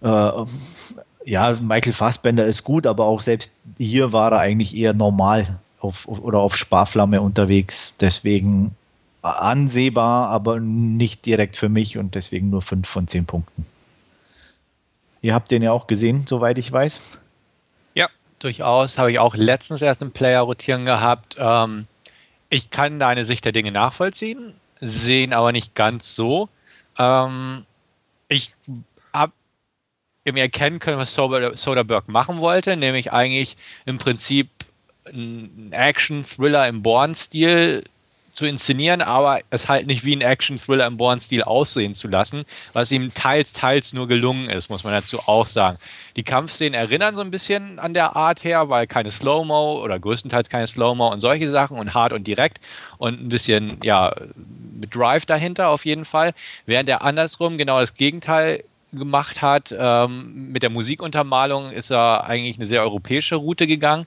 ja, 0.00 1.52
Michael 1.60 1.92
Fassbender 1.92 2.46
ist 2.46 2.64
gut, 2.64 2.86
aber 2.86 3.04
auch 3.04 3.20
selbst 3.20 3.50
hier 3.78 4.12
war 4.12 4.32
er 4.32 4.38
eigentlich 4.38 4.76
eher 4.76 4.92
normal 4.92 5.58
auf, 5.80 6.06
oder 6.06 6.38
auf 6.38 6.56
Sparflamme 6.56 7.20
unterwegs. 7.20 7.92
Deswegen 8.00 8.74
ansehbar, 9.22 10.28
aber 10.28 10.60
nicht 10.60 11.26
direkt 11.26 11.56
für 11.56 11.68
mich 11.68 11.98
und 11.98 12.14
deswegen 12.14 12.50
nur 12.50 12.62
5 12.62 12.88
von 12.88 13.08
10 13.08 13.26
Punkten. 13.26 13.66
Ihr 15.22 15.34
habt 15.34 15.50
den 15.50 15.62
ja 15.62 15.72
auch 15.72 15.88
gesehen, 15.88 16.24
soweit 16.26 16.58
ich 16.58 16.70
weiß. 16.70 17.18
Ja, 17.94 18.08
durchaus. 18.38 18.98
Habe 18.98 19.10
ich 19.10 19.18
auch 19.18 19.34
letztens 19.34 19.82
erst 19.82 20.02
im 20.02 20.12
Player 20.12 20.42
rotieren 20.42 20.84
gehabt. 20.84 21.36
Ähm, 21.38 21.86
ich 22.48 22.70
kann 22.70 23.00
deine 23.00 23.24
Sicht 23.24 23.44
der 23.44 23.52
Dinge 23.52 23.72
nachvollziehen, 23.72 24.54
sehen 24.78 25.32
aber 25.32 25.50
nicht 25.50 25.74
ganz 25.74 26.14
so. 26.14 26.48
Ähm, 26.96 27.64
ich 28.28 28.54
irgendwie 30.26 30.42
erkennen 30.42 30.80
können, 30.80 30.98
was 30.98 31.14
Soderbergh 31.14 32.10
machen 32.10 32.38
wollte, 32.38 32.76
nämlich 32.76 33.12
eigentlich 33.12 33.56
im 33.84 33.98
Prinzip 33.98 34.48
ein 35.06 35.70
Action-Thriller 35.70 36.66
im 36.66 36.82
Bourne-Stil 36.82 37.84
zu 38.32 38.44
inszenieren, 38.44 39.02
aber 39.02 39.40
es 39.50 39.68
halt 39.68 39.86
nicht 39.86 40.04
wie 40.04 40.16
ein 40.16 40.20
Action-Thriller 40.20 40.86
im 40.86 40.96
Bourne-Stil 40.96 41.44
aussehen 41.44 41.94
zu 41.94 42.08
lassen, 42.08 42.44
was 42.72 42.90
ihm 42.90 43.14
teils, 43.14 43.52
teils 43.52 43.92
nur 43.92 44.08
gelungen 44.08 44.50
ist, 44.50 44.68
muss 44.68 44.82
man 44.82 44.92
dazu 44.92 45.20
auch 45.26 45.46
sagen. 45.46 45.78
Die 46.16 46.24
Kampfszenen 46.24 46.74
erinnern 46.74 47.14
so 47.14 47.22
ein 47.22 47.30
bisschen 47.30 47.78
an 47.78 47.94
der 47.94 48.16
Art 48.16 48.42
her, 48.42 48.68
weil 48.68 48.88
keine 48.88 49.12
Slow-Mo 49.12 49.80
oder 49.80 49.98
größtenteils 50.00 50.50
keine 50.50 50.66
Slow-Mo 50.66 51.08
und 51.12 51.20
solche 51.20 51.48
Sachen 51.48 51.78
und 51.78 51.94
hart 51.94 52.12
und 52.12 52.26
direkt 52.26 52.58
und 52.98 53.22
ein 53.22 53.28
bisschen, 53.28 53.78
ja, 53.84 54.12
mit 54.34 54.94
Drive 54.94 55.24
dahinter 55.24 55.68
auf 55.68 55.86
jeden 55.86 56.04
Fall, 56.04 56.34
während 56.66 56.88
er 56.88 57.02
andersrum 57.02 57.56
genau 57.58 57.78
das 57.78 57.94
Gegenteil 57.94 58.64
gemacht 58.96 59.42
hat. 59.42 59.74
Ähm, 59.78 60.52
mit 60.52 60.62
der 60.62 60.70
Musikuntermalung 60.70 61.70
ist 61.70 61.90
er 61.90 62.24
eigentlich 62.24 62.56
eine 62.56 62.66
sehr 62.66 62.82
europäische 62.82 63.36
Route 63.36 63.66
gegangen. 63.66 64.06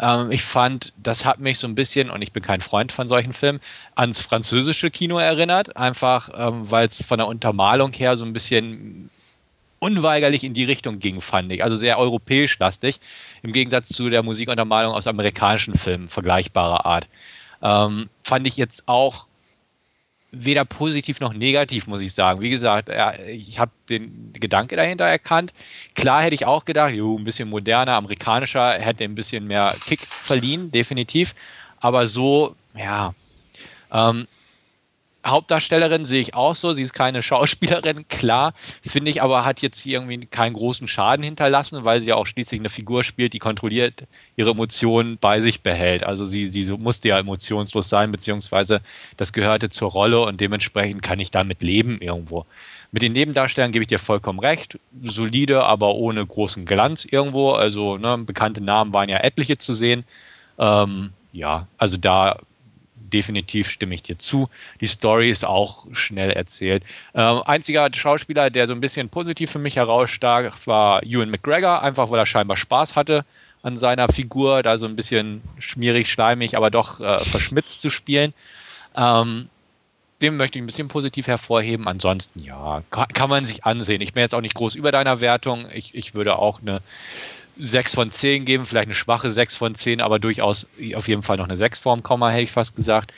Ähm, 0.00 0.30
ich 0.30 0.42
fand, 0.42 0.92
das 0.96 1.24
hat 1.24 1.40
mich 1.40 1.58
so 1.58 1.66
ein 1.66 1.74
bisschen, 1.74 2.10
und 2.10 2.22
ich 2.22 2.32
bin 2.32 2.42
kein 2.42 2.60
Freund 2.60 2.92
von 2.92 3.08
solchen 3.08 3.32
Filmen, 3.32 3.60
ans 3.94 4.20
französische 4.22 4.90
Kino 4.90 5.18
erinnert. 5.18 5.76
Einfach, 5.76 6.30
ähm, 6.34 6.70
weil 6.70 6.86
es 6.86 7.02
von 7.02 7.18
der 7.18 7.26
Untermalung 7.26 7.92
her 7.92 8.16
so 8.16 8.24
ein 8.24 8.32
bisschen 8.32 9.10
unweigerlich 9.80 10.42
in 10.42 10.54
die 10.54 10.64
Richtung 10.64 10.98
ging, 10.98 11.20
fand 11.20 11.52
ich. 11.52 11.62
Also 11.62 11.76
sehr 11.76 11.98
europäisch 11.98 12.58
lastig, 12.58 13.00
im 13.42 13.52
Gegensatz 13.52 13.88
zu 13.88 14.10
der 14.10 14.22
Musikuntermalung 14.22 14.92
aus 14.92 15.06
amerikanischen 15.06 15.74
Filmen 15.74 16.08
vergleichbarer 16.08 16.84
Art. 16.84 17.06
Ähm, 17.62 18.08
fand 18.24 18.46
ich 18.46 18.56
jetzt 18.56 18.86
auch 18.86 19.27
weder 20.30 20.64
positiv 20.64 21.20
noch 21.20 21.32
negativ, 21.32 21.86
muss 21.86 22.00
ich 22.00 22.12
sagen. 22.12 22.40
Wie 22.40 22.50
gesagt, 22.50 22.90
ich 23.28 23.58
habe 23.58 23.70
den 23.88 24.32
Gedanke 24.34 24.76
dahinter 24.76 25.06
erkannt. 25.06 25.54
Klar 25.94 26.22
hätte 26.22 26.34
ich 26.34 26.44
auch 26.44 26.64
gedacht, 26.64 26.92
jo, 26.94 27.16
ein 27.16 27.24
bisschen 27.24 27.48
moderner, 27.48 27.92
amerikanischer, 27.92 28.72
hätte 28.74 29.04
ein 29.04 29.14
bisschen 29.14 29.46
mehr 29.46 29.74
Kick 29.86 30.00
verliehen, 30.00 30.70
definitiv. 30.70 31.34
Aber 31.80 32.06
so, 32.06 32.54
ja. 32.76 33.14
Ähm, 33.90 34.26
Hauptdarstellerin 35.30 36.04
sehe 36.04 36.20
ich 36.20 36.34
auch 36.34 36.54
so. 36.54 36.72
Sie 36.72 36.82
ist 36.82 36.92
keine 36.92 37.22
Schauspielerin, 37.28 38.06
klar. 38.08 38.54
Finde 38.82 39.10
ich 39.10 39.22
aber, 39.22 39.44
hat 39.44 39.60
jetzt 39.60 39.84
irgendwie 39.86 40.26
keinen 40.26 40.54
großen 40.54 40.88
Schaden 40.88 41.22
hinterlassen, 41.22 41.84
weil 41.84 42.00
sie 42.00 42.12
auch 42.12 42.26
schließlich 42.26 42.60
eine 42.60 42.68
Figur 42.68 43.04
spielt, 43.04 43.32
die 43.32 43.38
kontrolliert 43.38 44.04
ihre 44.36 44.50
Emotionen 44.50 45.18
bei 45.18 45.40
sich 45.40 45.62
behält. 45.62 46.04
Also 46.04 46.26
sie, 46.26 46.46
sie 46.46 46.64
musste 46.76 47.08
ja 47.08 47.18
emotionslos 47.18 47.88
sein, 47.88 48.10
beziehungsweise 48.10 48.80
das 49.16 49.32
gehörte 49.32 49.68
zur 49.68 49.90
Rolle 49.90 50.20
und 50.20 50.40
dementsprechend 50.40 51.02
kann 51.02 51.18
ich 51.18 51.30
damit 51.30 51.62
leben 51.62 52.00
irgendwo. 52.00 52.46
Mit 52.90 53.02
den 53.02 53.12
Nebendarstellern 53.12 53.72
gebe 53.72 53.82
ich 53.82 53.88
dir 53.88 53.98
vollkommen 53.98 54.38
recht. 54.38 54.78
Solide, 55.02 55.64
aber 55.64 55.94
ohne 55.94 56.24
großen 56.24 56.64
Glanz 56.64 57.04
irgendwo. 57.04 57.52
Also 57.52 57.98
ne, 57.98 58.16
bekannte 58.18 58.62
Namen 58.62 58.92
waren 58.92 59.10
ja 59.10 59.18
etliche 59.18 59.58
zu 59.58 59.74
sehen. 59.74 60.04
Ähm, 60.58 61.12
ja, 61.32 61.66
also 61.76 61.98
da 61.98 62.38
definitiv 63.12 63.68
stimme 63.68 63.94
ich 63.94 64.02
dir 64.02 64.18
zu. 64.18 64.48
Die 64.80 64.86
Story 64.86 65.30
ist 65.30 65.44
auch 65.44 65.86
schnell 65.92 66.30
erzählt. 66.30 66.82
Ähm, 67.14 67.42
einziger 67.44 67.88
Schauspieler, 67.92 68.50
der 68.50 68.66
so 68.66 68.74
ein 68.74 68.80
bisschen 68.80 69.08
positiv 69.08 69.50
für 69.50 69.58
mich 69.58 69.76
herausstach, 69.76 70.56
war 70.66 71.02
Ewan 71.02 71.30
McGregor, 71.30 71.82
einfach 71.82 72.10
weil 72.10 72.18
er 72.18 72.26
scheinbar 72.26 72.56
Spaß 72.56 72.96
hatte 72.96 73.24
an 73.62 73.76
seiner 73.76 74.08
Figur, 74.08 74.62
da 74.62 74.78
so 74.78 74.86
ein 74.86 74.96
bisschen 74.96 75.42
schmierig, 75.58 76.10
schleimig, 76.10 76.56
aber 76.56 76.70
doch 76.70 77.00
äh, 77.00 77.18
verschmitzt 77.18 77.80
zu 77.80 77.90
spielen. 77.90 78.32
Ähm, 78.94 79.48
dem 80.22 80.36
möchte 80.36 80.58
ich 80.58 80.62
ein 80.62 80.66
bisschen 80.66 80.88
positiv 80.88 81.28
hervorheben. 81.28 81.86
Ansonsten, 81.86 82.42
ja, 82.42 82.82
kann, 82.90 83.08
kann, 83.08 83.30
man 83.30 83.44
sich 83.44 83.64
ansehen. 83.64 84.00
Ich 84.00 84.12
bin 84.12 84.20
jetzt 84.22 84.34
auch 84.34 84.40
nicht 84.40 84.54
groß 84.54 84.74
über 84.74 84.90
deiner 84.90 85.20
Wertung. 85.20 85.66
Ich, 85.72 85.94
ich 85.94 86.14
würde 86.14 86.38
auch 86.38 86.60
eine 86.60 86.80
6 87.58 87.94
von 87.94 88.10
10 88.10 88.44
geben, 88.44 88.64
vielleicht 88.64 88.86
eine 88.86 88.94
schwache 88.94 89.30
6 89.30 89.56
von 89.56 89.74
10, 89.74 90.00
aber 90.00 90.18
durchaus 90.18 90.68
auf 90.94 91.08
jeden 91.08 91.22
Fall 91.22 91.36
noch 91.36 91.46
eine 91.46 91.56
6 91.56 91.80
vorm 91.80 92.02
Komma, 92.02 92.30
hätte 92.30 92.44
ich 92.44 92.52
fast 92.52 92.76
gesagt. 92.76 93.12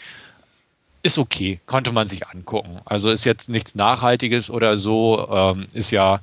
Ist 1.02 1.18
okay, 1.18 1.60
konnte 1.66 1.92
man 1.92 2.06
sich 2.06 2.26
angucken. 2.26 2.80
Also 2.84 3.10
ist 3.10 3.24
jetzt 3.24 3.48
nichts 3.48 3.74
Nachhaltiges 3.74 4.50
oder 4.50 4.76
so, 4.76 5.28
ähm, 5.30 5.66
ist 5.72 5.90
ja 5.90 6.20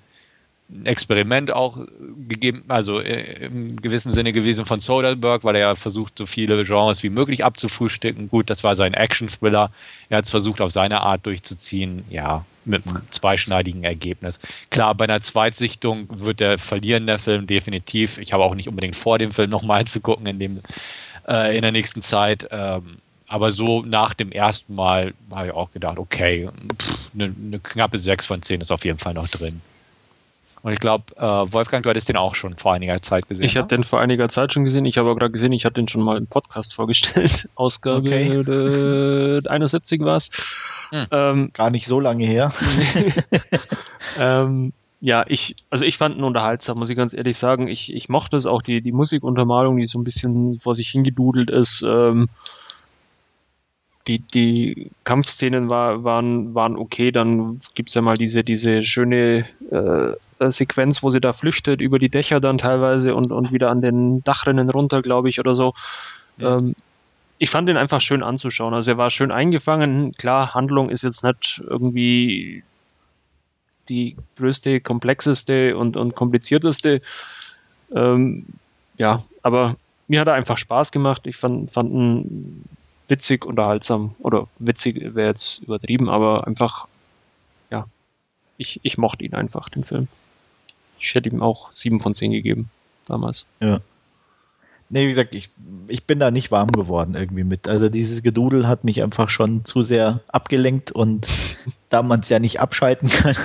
ein 0.70 0.86
Experiment 0.86 1.52
auch 1.52 1.78
gegeben, 2.28 2.66
also 2.68 3.00
äh, 3.00 3.46
im 3.46 3.82
gewissen 3.82 4.12
Sinne 4.12 4.34
gewesen 4.34 4.66
von 4.66 4.80
Soderbergh, 4.80 5.46
weil 5.46 5.56
er 5.56 5.62
ja 5.62 5.76
versucht, 5.76 6.18
so 6.18 6.26
viele 6.26 6.64
Genres 6.66 7.04
wie 7.04 7.10
möglich 7.10 7.46
abzufrühstücken. 7.46 8.30
Gut, 8.30 8.50
das 8.50 8.64
war 8.64 8.76
sein 8.76 8.94
Action-Thriller. 8.94 9.72
Er 10.10 10.18
hat 10.18 10.26
es 10.26 10.32
versucht, 10.32 10.60
auf 10.60 10.72
seine 10.72 11.02
Art 11.02 11.26
durchzuziehen. 11.26 12.04
Ja, 12.10 12.46
mit 12.66 12.86
einem 12.86 13.02
zweischneidigen 13.12 13.84
Ergebnis. 13.86 14.40
Klar, 14.70 14.94
bei 14.94 15.06
einer 15.06 15.22
Zweitsichtung 15.22 16.08
wird 16.10 16.42
der 16.42 16.58
verlieren, 16.58 17.18
Film, 17.18 17.48
definitiv. 17.48 18.18
Ich 18.18 18.34
habe 18.34 18.44
auch 18.44 18.54
nicht 18.54 18.68
unbedingt 18.68 18.96
vor, 18.96 19.18
dem 19.18 19.32
Film 19.32 19.50
nochmal 19.50 19.86
zu 19.86 20.02
gucken 20.02 20.28
in, 20.28 20.40
dem, 20.40 20.60
äh, 21.28 21.56
in 21.56 21.62
der 21.62 21.72
nächsten 21.72 22.02
Zeit. 22.02 22.48
Ähm, 22.52 22.98
aber 23.28 23.52
so 23.52 23.82
nach 23.82 24.14
dem 24.14 24.32
ersten 24.32 24.76
Mal 24.76 25.14
habe 25.32 25.48
ich 25.48 25.54
auch 25.54 25.72
gedacht, 25.72 25.98
okay, 25.98 26.50
eine, 27.14 27.34
eine 27.42 27.60
knappe 27.60 27.98
6 27.98 28.26
von 28.26 28.42
10 28.42 28.62
ist 28.62 28.72
auf 28.72 28.86
jeden 28.86 29.00
Fall 29.00 29.14
noch 29.14 29.28
drin. 29.28 29.62
Und 30.64 30.74
ich 30.74 30.80
glaube, 30.80 31.16
äh, 31.18 31.22
Wolfgang, 31.22 31.84
du 31.84 31.90
hattest 31.90 32.10
den 32.10 32.18
auch 32.18 32.36
schon 32.36 32.58
vor 32.58 32.74
einiger 32.74 33.02
Zeit 33.02 33.28
gesehen. 33.28 33.46
Ich 33.46 33.56
ne? 33.56 33.62
hatte 33.62 33.76
den 33.76 33.84
vor 33.84 34.00
einiger 34.00 34.28
Zeit 34.30 34.54
schon 34.54 34.64
gesehen. 34.64 34.86
Ich 34.86 34.98
habe 34.98 35.10
aber 35.10 35.20
gerade 35.20 35.32
gesehen, 35.32 35.54
ich 35.54 35.66
hatte 35.66 35.76
den 35.76 35.88
schon 35.88 36.02
mal 36.02 36.18
im 36.18 36.28
Podcast 36.28 36.74
vorgestellt. 36.74 37.48
Ausgabe 37.56 38.08
okay. 38.08 39.48
71 39.48 40.02
war 40.02 40.18
es. 40.18 40.30
Hm. 40.90 41.06
Ähm, 41.12 41.50
Gar 41.54 41.70
nicht 41.70 41.86
so 41.86 42.00
lange 42.00 42.26
her. 42.26 42.52
ähm, 44.20 44.74
ja, 45.00 45.26
ich, 45.28 45.56
also 45.70 45.86
ich 45.86 45.98
fand 45.98 46.18
ihn 46.18 46.24
unterhaltsam, 46.24 46.78
muss 46.78 46.90
ich 46.90 46.98
ganz 46.98 47.14
ehrlich 47.14 47.38
sagen. 47.38 47.68
Ich, 47.68 47.94
ich 47.94 48.10
mochte 48.10 48.36
es 48.36 48.46
auch, 48.46 48.62
die, 48.62 48.82
die 48.82 48.92
Musikuntermalung, 48.92 49.78
die 49.78 49.86
so 49.86 50.00
ein 50.00 50.04
bisschen 50.04 50.58
vor 50.58 50.74
sich 50.74 50.90
hingedudelt 50.90 51.52
ist. 51.52 51.84
Ähm, 51.88 52.30
die, 54.08 54.20
die 54.20 54.92
Kampfszenen 55.04 55.70
war, 55.70 56.04
waren, 56.04 56.56
waren 56.56 56.78
okay. 56.78 57.12
Dann 57.12 57.60
gibt 57.76 57.90
es 57.90 57.96
ja 57.96 58.02
mal 58.02 58.16
diese, 58.16 58.44
diese 58.44 58.84
schöne 58.84 59.46
äh, 59.70 60.50
Sequenz, 60.52 61.04
wo 61.04 61.12
sie 61.12 61.20
da 61.20 61.34
flüchtet 61.34 61.82
über 61.82 62.00
die 62.00 62.10
Dächer 62.10 62.40
dann 62.40 62.58
teilweise 62.58 63.16
und, 63.16 63.32
und 63.32 63.52
wieder 63.52 63.70
an 63.70 63.82
den 63.82 64.24
Dachrinnen 64.24 64.70
runter, 64.70 65.02
glaube 65.02 65.30
ich, 65.30 65.40
oder 65.40 65.56
so. 65.56 65.74
Ja. 66.38 66.58
Ähm, 66.58 66.76
ich 67.40 67.50
fand 67.50 67.70
ihn 67.70 67.78
einfach 67.78 68.02
schön 68.02 68.24
anzuschauen. 68.24 68.74
Also 68.74 68.92
er 68.92 68.98
war 68.98 69.12
schön 69.12 69.32
eingefangen. 69.32 70.14
Klar, 70.14 70.54
Handlung 70.54 70.90
ist 70.90 71.04
jetzt 71.04 71.24
nicht 71.24 71.62
irgendwie 71.68 72.64
die 73.90 74.16
größte, 74.38 74.82
komplexeste 74.82 75.78
und, 75.78 75.98
und 75.98 76.16
komplizierteste. 76.16 77.02
Ähm, 77.94 78.46
ja, 78.98 79.24
aber 79.44 79.76
mir 80.08 80.22
hat 80.22 80.28
er 80.28 80.34
einfach 80.34 80.58
Spaß 80.58 80.92
gemacht. 80.92 81.28
Ich 81.28 81.38
fand, 81.38 81.72
fand 81.72 81.92
ihn 81.92 82.66
witzig, 83.08 83.46
unterhaltsam. 83.46 84.16
Oder 84.20 84.48
witzig 84.60 85.16
wäre 85.16 85.30
jetzt 85.30 85.60
übertrieben, 85.60 86.10
aber 86.10 86.48
einfach, 86.48 86.88
ja, 87.70 87.86
ich, 88.58 88.80
ich 88.84 88.98
mochte 88.98 89.26
ihn 89.26 89.34
einfach, 89.34 89.70
den 89.70 89.84
Film. 89.84 90.08
Ich 91.00 91.14
hätte 91.14 91.30
ihm 91.30 91.42
auch 91.42 91.72
sieben 91.72 92.00
von 92.00 92.16
zehn 92.16 92.32
gegeben 92.32 92.70
damals. 93.08 93.46
Ja. 93.60 93.82
Nee, 94.90 95.04
wie 95.04 95.10
gesagt, 95.10 95.34
ich, 95.34 95.50
ich 95.90 96.06
bin 96.06 96.20
da 96.20 96.32
nicht 96.32 96.50
warm 96.50 96.70
geworden 96.72 97.16
irgendwie 97.16 97.44
mit. 97.44 97.68
Also 97.68 97.90
dieses 97.90 98.24
Gedudel 98.24 98.68
hat 98.68 98.86
mich 98.86 99.04
einfach 99.04 99.30
schon 99.30 99.66
zu 99.66 99.84
sehr 99.84 100.22
abgelenkt 100.30 100.92
und 100.92 101.28
da 101.90 102.02
man 102.02 102.22
es 102.22 102.30
ja 102.30 102.40
nicht 102.40 102.60
abschalten 102.62 103.10
kann. 103.10 103.36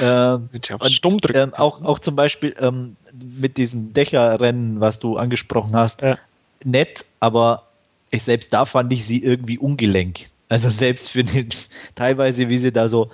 äh, 0.52 0.58
und, 0.74 0.92
stumm 0.92 1.18
drücken. 1.20 1.52
Äh, 1.52 1.56
auch, 1.56 1.82
auch 1.82 1.98
zum 1.98 2.16
Beispiel 2.16 2.54
ähm, 2.58 2.96
mit 3.12 3.56
diesem 3.56 3.94
Dächerrennen, 3.94 4.80
was 4.80 4.98
du 4.98 5.16
angesprochen 5.16 5.74
hast, 5.74 6.02
ja. 6.02 6.18
nett, 6.64 7.06
aber 7.18 7.62
ich, 7.62 7.65
selbst 8.24 8.52
da 8.52 8.64
fand 8.64 8.92
ich 8.92 9.04
sie 9.04 9.22
irgendwie 9.22 9.58
ungelenk. 9.58 10.26
Also 10.48 10.70
selbst 10.70 11.10
für 11.10 11.22
den, 11.22 11.48
teilweise, 11.94 12.48
wie 12.48 12.58
sie 12.58 12.72
da 12.72 12.88
so 12.88 13.10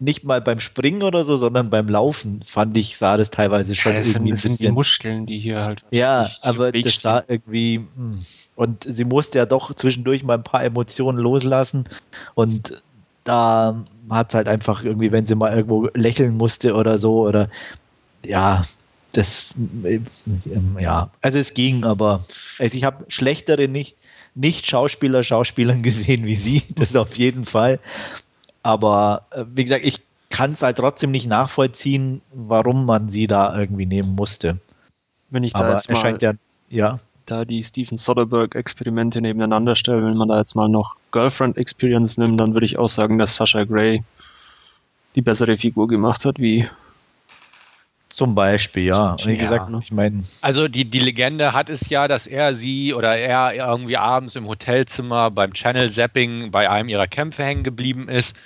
nicht 0.00 0.24
mal 0.24 0.40
beim 0.40 0.60
Springen 0.60 1.02
oder 1.02 1.24
so, 1.24 1.36
sondern 1.36 1.70
beim 1.70 1.88
Laufen 1.88 2.42
fand 2.44 2.76
ich, 2.76 2.96
sah 2.96 3.16
das 3.16 3.30
teilweise 3.30 3.74
schon 3.74 3.92
ja, 3.92 3.98
das 3.98 4.14
irgendwie 4.14 4.36
sind, 4.36 4.50
ein 4.50 4.52
bisschen. 4.52 4.66
die 4.66 4.72
Muskeln, 4.72 5.26
die 5.26 5.38
hier 5.38 5.60
halt. 5.60 5.82
Ja, 5.90 6.28
aber 6.42 6.72
das 6.72 7.00
sah 7.00 7.22
irgendwie. 7.26 7.86
Hm. 7.96 8.20
Und 8.56 8.84
sie 8.86 9.04
musste 9.04 9.38
ja 9.38 9.46
doch 9.46 9.72
zwischendurch 9.74 10.22
mal 10.22 10.34
ein 10.34 10.44
paar 10.44 10.64
Emotionen 10.64 11.18
loslassen. 11.18 11.88
Und 12.34 12.82
da 13.24 13.84
hat 14.10 14.28
es 14.28 14.34
halt 14.34 14.48
einfach 14.48 14.84
irgendwie, 14.84 15.10
wenn 15.10 15.26
sie 15.26 15.34
mal 15.34 15.54
irgendwo 15.54 15.88
lächeln 15.94 16.36
musste 16.36 16.74
oder 16.74 16.98
so, 16.98 17.26
oder 17.26 17.48
ja, 18.24 18.62
das, 19.12 19.54
ja, 20.78 21.10
also 21.22 21.38
es 21.38 21.54
ging, 21.54 21.84
aber 21.84 22.24
also 22.58 22.76
ich 22.76 22.84
habe 22.84 23.04
schlechtere 23.08 23.68
nicht, 23.68 23.96
nicht 24.34 24.66
Schauspieler, 24.66 25.22
Schauspielern 25.22 25.82
gesehen 25.84 26.24
wie 26.24 26.34
sie, 26.34 26.62
das 26.74 26.96
auf 26.96 27.16
jeden 27.16 27.44
Fall. 27.44 27.78
Aber 28.62 29.26
äh, 29.30 29.44
wie 29.54 29.64
gesagt, 29.64 29.84
ich 29.84 30.00
kann 30.30 30.52
es 30.52 30.62
halt 30.62 30.78
trotzdem 30.78 31.10
nicht 31.10 31.26
nachvollziehen, 31.26 32.20
warum 32.32 32.86
man 32.86 33.10
sie 33.10 33.26
da 33.26 33.56
irgendwie 33.56 33.86
nehmen 33.86 34.14
musste. 34.14 34.58
Wenn 35.30 35.44
ich 35.44 35.52
da 35.52 35.60
Aber 35.60 35.74
jetzt 35.74 35.90
mal, 35.90 36.18
ja, 36.20 36.32
ja. 36.68 37.00
Da 37.26 37.44
die 37.44 37.62
Steven 37.62 37.96
Soderbergh-Experimente 37.96 39.20
nebeneinander 39.20 39.76
stelle, 39.76 40.04
wenn 40.04 40.16
man 40.16 40.28
da 40.28 40.38
jetzt 40.38 40.56
mal 40.56 40.68
noch 40.68 40.96
Girlfriend 41.12 41.56
Experience 41.56 42.18
nimmt, 42.18 42.38
dann 42.40 42.52
würde 42.52 42.66
ich 42.66 42.78
auch 42.78 42.88
sagen, 42.88 43.18
dass 43.18 43.36
Sasha 43.36 43.64
Gray 43.64 44.02
die 45.14 45.22
bessere 45.22 45.56
Figur 45.56 45.88
gemacht 45.88 46.24
hat, 46.24 46.38
wie 46.38 46.68
zum 48.14 48.36
Beispiel, 48.36 48.84
ja. 48.84 49.16
Wie 49.24 49.36
gesagt, 49.36 49.70
ich 49.82 49.90
meine. 49.90 50.22
Also 50.40 50.68
die, 50.68 50.84
die 50.84 51.00
Legende 51.00 51.52
hat 51.52 51.68
es 51.68 51.88
ja, 51.88 52.06
dass 52.06 52.28
er 52.28 52.54
sie 52.54 52.94
oder 52.94 53.16
er 53.16 53.54
irgendwie 53.54 53.96
abends 53.96 54.36
im 54.36 54.46
Hotelzimmer 54.46 55.32
beim 55.32 55.52
Channel 55.52 55.90
Zapping 55.90 56.52
bei 56.52 56.70
einem 56.70 56.88
ihrer 56.88 57.08
Kämpfe 57.08 57.42
hängen 57.42 57.64
geblieben 57.64 58.08
ist 58.08 58.38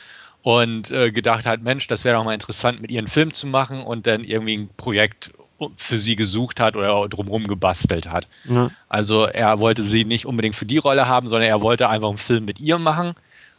und 0.42 0.90
äh, 0.90 1.12
gedacht 1.12 1.44
hat, 1.44 1.62
Mensch, 1.62 1.86
das 1.86 2.04
wäre 2.04 2.16
doch 2.16 2.24
mal 2.24 2.32
interessant, 2.32 2.80
mit 2.80 2.90
ihr 2.90 2.98
einen 2.98 3.08
Film 3.08 3.32
zu 3.34 3.46
machen 3.46 3.82
und 3.82 4.06
dann 4.06 4.24
irgendwie 4.24 4.56
ein 4.56 4.70
Projekt 4.78 5.32
für 5.76 5.98
sie 5.98 6.16
gesucht 6.16 6.60
hat 6.60 6.74
oder 6.74 7.06
drumherum 7.08 7.46
gebastelt 7.46 8.08
hat. 8.08 8.26
Ja. 8.44 8.70
Also 8.88 9.24
er 9.24 9.60
wollte 9.60 9.82
sie 9.82 10.04
nicht 10.04 10.24
unbedingt 10.24 10.54
für 10.54 10.66
die 10.66 10.78
Rolle 10.78 11.08
haben, 11.08 11.28
sondern 11.28 11.50
er 11.50 11.60
wollte 11.60 11.88
einfach 11.90 12.08
einen 12.08 12.16
Film 12.16 12.46
mit 12.46 12.60
ihr 12.60 12.78
machen 12.78 13.14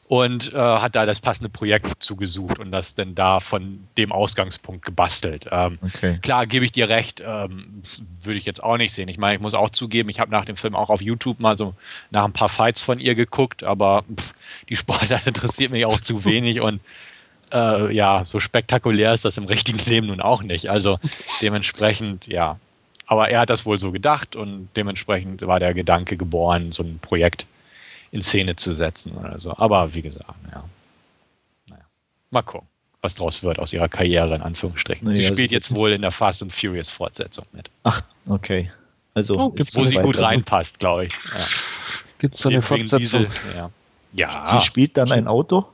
und 0.09 0.51
äh, 0.53 0.57
hat 0.57 0.95
da 0.95 1.05
das 1.05 1.19
passende 1.19 1.49
Projekt 1.49 2.01
zugesucht 2.01 2.57
und 2.57 2.71
das 2.71 2.95
dann 2.95 3.13
da 3.13 3.39
von 3.39 3.87
dem 3.95 4.11
Ausgangspunkt 4.11 4.83
gebastelt. 4.83 5.47
Ähm, 5.51 5.77
okay. 5.83 6.17
Klar, 6.23 6.47
gebe 6.47 6.65
ich 6.65 6.71
dir 6.71 6.89
recht, 6.89 7.21
ähm, 7.23 7.83
würde 8.23 8.39
ich 8.39 8.45
jetzt 8.45 8.63
auch 8.63 8.77
nicht 8.77 8.91
sehen. 8.91 9.07
Ich 9.07 9.19
meine, 9.19 9.35
ich 9.35 9.39
muss 9.39 9.53
auch 9.53 9.69
zugeben, 9.69 10.09
ich 10.09 10.19
habe 10.19 10.31
nach 10.31 10.45
dem 10.45 10.55
Film 10.55 10.75
auch 10.75 10.89
auf 10.89 10.99
YouTube 10.99 11.39
mal 11.39 11.55
so 11.55 11.75
nach 12.09 12.25
ein 12.25 12.33
paar 12.33 12.49
Fights 12.49 12.81
von 12.81 12.99
ihr 12.99 13.13
geguckt, 13.13 13.63
aber 13.63 14.03
pff, 14.19 14.33
die 14.67 14.75
Sportart 14.75 15.27
interessiert 15.27 15.69
mich 15.69 15.85
auch 15.85 15.99
zu 15.99 16.25
wenig 16.25 16.59
und 16.59 16.81
äh, 17.53 17.93
ja, 17.93 18.25
so 18.25 18.39
spektakulär 18.39 19.13
ist 19.13 19.25
das 19.25 19.37
im 19.37 19.45
richtigen 19.45 19.79
Leben 19.87 20.07
nun 20.07 20.21
auch 20.21 20.41
nicht. 20.41 20.71
Also 20.71 20.97
dementsprechend, 21.39 22.25
ja. 22.25 22.57
Aber 23.05 23.29
er 23.29 23.41
hat 23.41 23.51
das 23.51 23.67
wohl 23.67 23.77
so 23.77 23.91
gedacht 23.91 24.35
und 24.35 24.69
dementsprechend 24.75 25.43
war 25.45 25.59
der 25.59 25.75
Gedanke 25.75 26.17
geboren, 26.17 26.71
so 26.71 26.81
ein 26.81 26.97
Projekt 26.99 27.45
in 28.11 28.21
Szene 28.21 28.55
zu 28.55 28.71
setzen 28.71 29.13
oder 29.17 29.39
so. 29.39 29.55
Aber 29.57 29.93
wie 29.93 30.01
gesagt, 30.01 30.29
ja. 30.51 30.63
Naja. 31.69 31.83
Mal 32.31 32.41
gucken, 32.41 32.67
was 33.01 33.15
draus 33.15 33.43
wird 33.43 33.59
aus 33.59 33.73
ihrer 33.73 33.89
Karriere, 33.89 34.35
in 34.35 34.41
Anführungsstrichen. 34.41 35.07
Naja, 35.07 35.17
sie 35.17 35.23
spielt 35.23 35.51
jetzt 35.51 35.73
wohl 35.73 35.91
in 35.91 36.01
der 36.01 36.11
Fast 36.11 36.41
and 36.41 36.51
Furious 36.51 36.89
Fortsetzung 36.89 37.45
mit. 37.51 37.69
Ach, 37.83 38.01
okay. 38.27 38.71
Also, 39.13 39.35
oh, 39.37 39.55
wo 39.73 39.85
sie 39.85 39.95
gut 39.95 40.19
reinpasst, 40.19 40.79
glaube 40.79 41.05
ich. 41.05 41.13
Ja. 41.13 41.45
Gibt 42.19 42.35
es 42.35 42.45
eine 42.45 42.61
Fortsetzung? 42.61 42.99
Diesel, 42.99 43.27
ja. 43.55 43.69
ja. 44.13 44.45
Sie 44.45 44.61
spielt 44.61 44.97
dann 44.97 45.11
ein 45.11 45.27
Auto? 45.27 45.65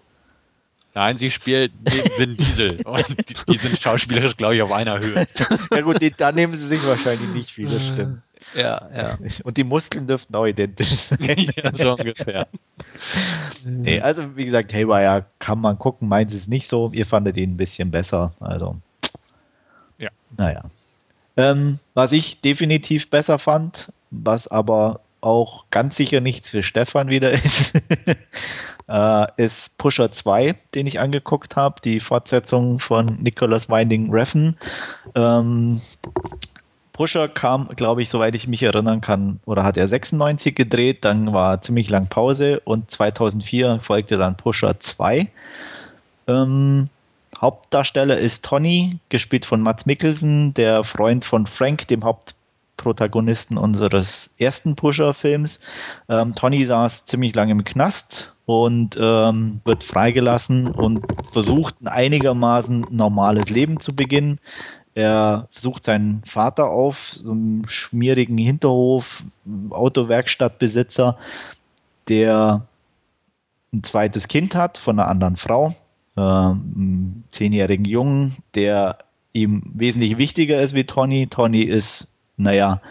Nein, 0.94 1.18
sie 1.18 1.30
spielt 1.30 1.74
Vin 2.18 2.38
Diesel. 2.38 2.82
Und 2.86 3.30
die, 3.30 3.36
die 3.50 3.58
sind 3.58 3.78
schauspielerisch, 3.78 4.38
glaube 4.38 4.56
ich, 4.56 4.62
auf 4.62 4.72
einer 4.72 5.00
Höhe. 5.00 5.28
ja 5.72 5.82
gut, 5.82 6.02
die, 6.02 6.12
da 6.12 6.32
nehmen 6.32 6.56
sie 6.56 6.68
sich 6.68 6.86
wahrscheinlich 6.88 7.30
nicht 7.32 7.52
viel, 7.52 7.68
das 7.68 7.86
stimmt. 7.86 8.22
Ja, 8.56 8.90
ja. 8.96 9.18
Und 9.44 9.58
die 9.58 9.64
Muskeln 9.64 10.08
dürften 10.08 10.36
auch 10.36 10.46
identisch 10.46 10.90
sein. 10.96 11.20
ja, 11.56 11.70
so 11.72 11.96
ungefähr. 11.96 12.48
nee, 13.66 14.00
also 14.00 14.36
wie 14.36 14.46
gesagt, 14.46 14.74
Haywire 14.74 15.26
kann 15.40 15.60
man 15.60 15.78
gucken, 15.78 16.08
meint 16.08 16.32
es 16.32 16.48
nicht 16.48 16.68
so. 16.68 16.90
Ihr 16.94 17.06
fandet 17.06 17.38
ihn 17.38 17.52
ein 17.52 17.58
bisschen 17.58 17.92
besser. 17.92 18.34
Also. 18.40 18.78
Ja. 19.98 20.10
Naja. 20.38 20.64
Ähm, 21.38 21.80
was 21.94 22.12
ich 22.12 22.42
definitiv 22.42 23.10
besser 23.10 23.40
fand, 23.40 23.92
was 24.10 24.48
aber 24.48 25.02
auch 25.22 25.66
ganz 25.72 25.98
sicher 25.98 26.22
nichts 26.22 26.52
für 26.52 26.64
Stefan 26.64 27.10
wieder 27.10 27.32
ist, 27.44 27.74
äh, 28.88 29.26
ist 29.38 29.78
Pusher 29.78 30.12
2, 30.12 30.56
den 30.76 30.88
ich 30.88 31.00
angeguckt 31.00 31.56
habe, 31.56 31.82
die 31.84 32.00
Fortsetzung 32.00 32.80
von 32.80 33.06
Nicholas 33.20 33.68
Winding 33.68 34.12
Refn. 34.12 34.56
Ähm, 35.16 35.82
Pusher 36.96 37.28
kam, 37.28 37.68
glaube 37.76 38.02
ich, 38.02 38.10
soweit 38.10 38.36
ich 38.36 38.48
mich 38.48 38.64
erinnern 38.64 39.02
kann, 39.02 39.42
oder 39.46 39.66
hat 39.66 39.76
er 39.76 39.90
96 39.90 40.56
gedreht, 40.56 41.04
dann 41.04 41.34
war 41.34 41.62
ziemlich 41.62 41.90
lang 41.90 42.08
Pause 42.08 42.62
und 42.62 42.90
2004 42.90 43.82
folgte 43.82 44.18
dann 44.18 44.38
Pusher 44.38 44.80
2. 44.80 45.28
Ähm, 46.30 46.88
Hauptdarsteller 47.42 48.18
ist 48.18 48.46
Tony, 48.46 49.00
gespielt 49.10 49.46
von 49.46 49.60
Mats 49.60 49.86
Mikkelsen, 49.86 50.54
der 50.54 50.86
Freund 50.86 51.26
von 51.26 51.46
Frank, 51.46 51.86
dem 51.90 52.06
Hauptprotagonisten 52.06 53.58
unseres 53.58 54.34
ersten 54.38 54.78
Pusher-Films. 54.78 55.60
Ähm, 56.08 56.34
Tony 56.34 56.64
saß 56.64 57.04
ziemlich 57.08 57.36
lange 57.36 57.52
im 57.52 57.66
Knast 57.66 58.34
und 58.46 58.98
ähm, 59.02 59.60
wird 59.66 59.84
freigelassen 59.84 60.72
und 60.72 61.02
versucht 61.34 61.76
ein 61.82 61.90
einigermaßen 61.90 62.86
normales 62.90 63.50
Leben 63.50 63.82
zu 63.82 63.94
beginnen. 63.94 64.40
Er 64.96 65.50
sucht 65.52 65.86
seinen 65.86 66.24
Vater 66.26 66.70
auf, 66.70 67.10
so 67.12 67.32
einen 67.32 67.68
schmierigen 67.68 68.38
Hinterhof, 68.38 69.24
Autowerkstattbesitzer, 69.70 71.18
der 72.08 72.66
ein 73.74 73.84
zweites 73.84 74.30
Kind 74.30 74.56
hat 74.56 74.78
von 74.78 74.98
einer 74.98 75.10
anderen 75.10 75.36
Frau, 75.36 75.76
äh, 76.16 76.22
einen 76.22 77.26
zehnjährigen 77.32 77.84
Jungen, 77.84 78.38
der 78.56 79.00
ihm 79.34 79.64
wesentlich 79.74 80.18
wichtiger 80.18 80.62
ist 80.62 80.74
wie 80.74 80.86
Tony. 80.86 81.28
Tony 81.28 81.64
ist, 81.64 82.08
naja, 82.38 82.82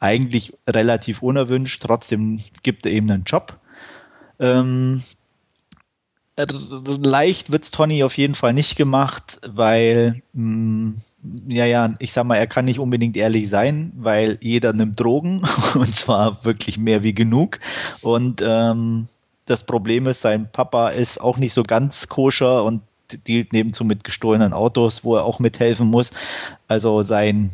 eigentlich 0.00 0.52
relativ 0.68 1.22
unerwünscht, 1.22 1.80
trotzdem 1.80 2.40
gibt 2.64 2.86
er 2.86 2.92
ihm 2.92 3.08
einen 3.08 3.22
Job. 3.22 3.56
Ähm, 4.40 5.04
leicht 6.36 7.50
wird 7.50 7.64
es 7.64 7.70
Tony 7.70 8.04
auf 8.04 8.18
jeden 8.18 8.34
Fall 8.34 8.52
nicht 8.52 8.76
gemacht, 8.76 9.40
weil, 9.46 10.22
mh, 10.34 10.42
mm, 10.42 10.96
ja, 11.48 11.64
ja, 11.64 11.94
ich 11.98 12.12
sag 12.12 12.24
mal, 12.24 12.36
er 12.36 12.46
kann 12.46 12.66
nicht 12.66 12.78
unbedingt 12.78 13.16
ehrlich 13.16 13.48
sein, 13.48 13.92
weil 13.96 14.36
jeder 14.42 14.72
nimmt 14.72 15.00
Drogen 15.00 15.42
und 15.74 15.96
zwar 15.96 16.44
wirklich 16.44 16.76
mehr 16.76 17.02
wie 17.02 17.14
genug. 17.14 17.58
Und 18.02 18.42
ähm, 18.44 19.08
das 19.46 19.62
Problem 19.62 20.06
ist, 20.06 20.20
sein 20.20 20.48
Papa 20.52 20.90
ist 20.90 21.20
auch 21.20 21.38
nicht 21.38 21.54
so 21.54 21.62
ganz 21.62 22.08
koscher 22.08 22.64
und 22.64 22.82
dealt 23.26 23.52
nebenzu 23.52 23.84
mit 23.84 24.04
gestohlenen 24.04 24.52
Autos, 24.52 25.04
wo 25.04 25.16
er 25.16 25.24
auch 25.24 25.38
mithelfen 25.38 25.86
muss. 25.86 26.10
Also 26.68 27.02
sein 27.02 27.52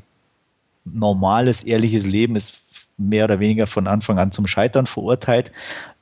normales, 0.84 1.62
ehrliches 1.62 2.04
Leben 2.04 2.34
ist 2.34 2.54
mehr 2.96 3.24
oder 3.24 3.38
weniger 3.38 3.66
von 3.66 3.86
Anfang 3.86 4.18
an 4.18 4.32
zum 4.32 4.46
Scheitern 4.46 4.86
verurteilt. 4.86 5.52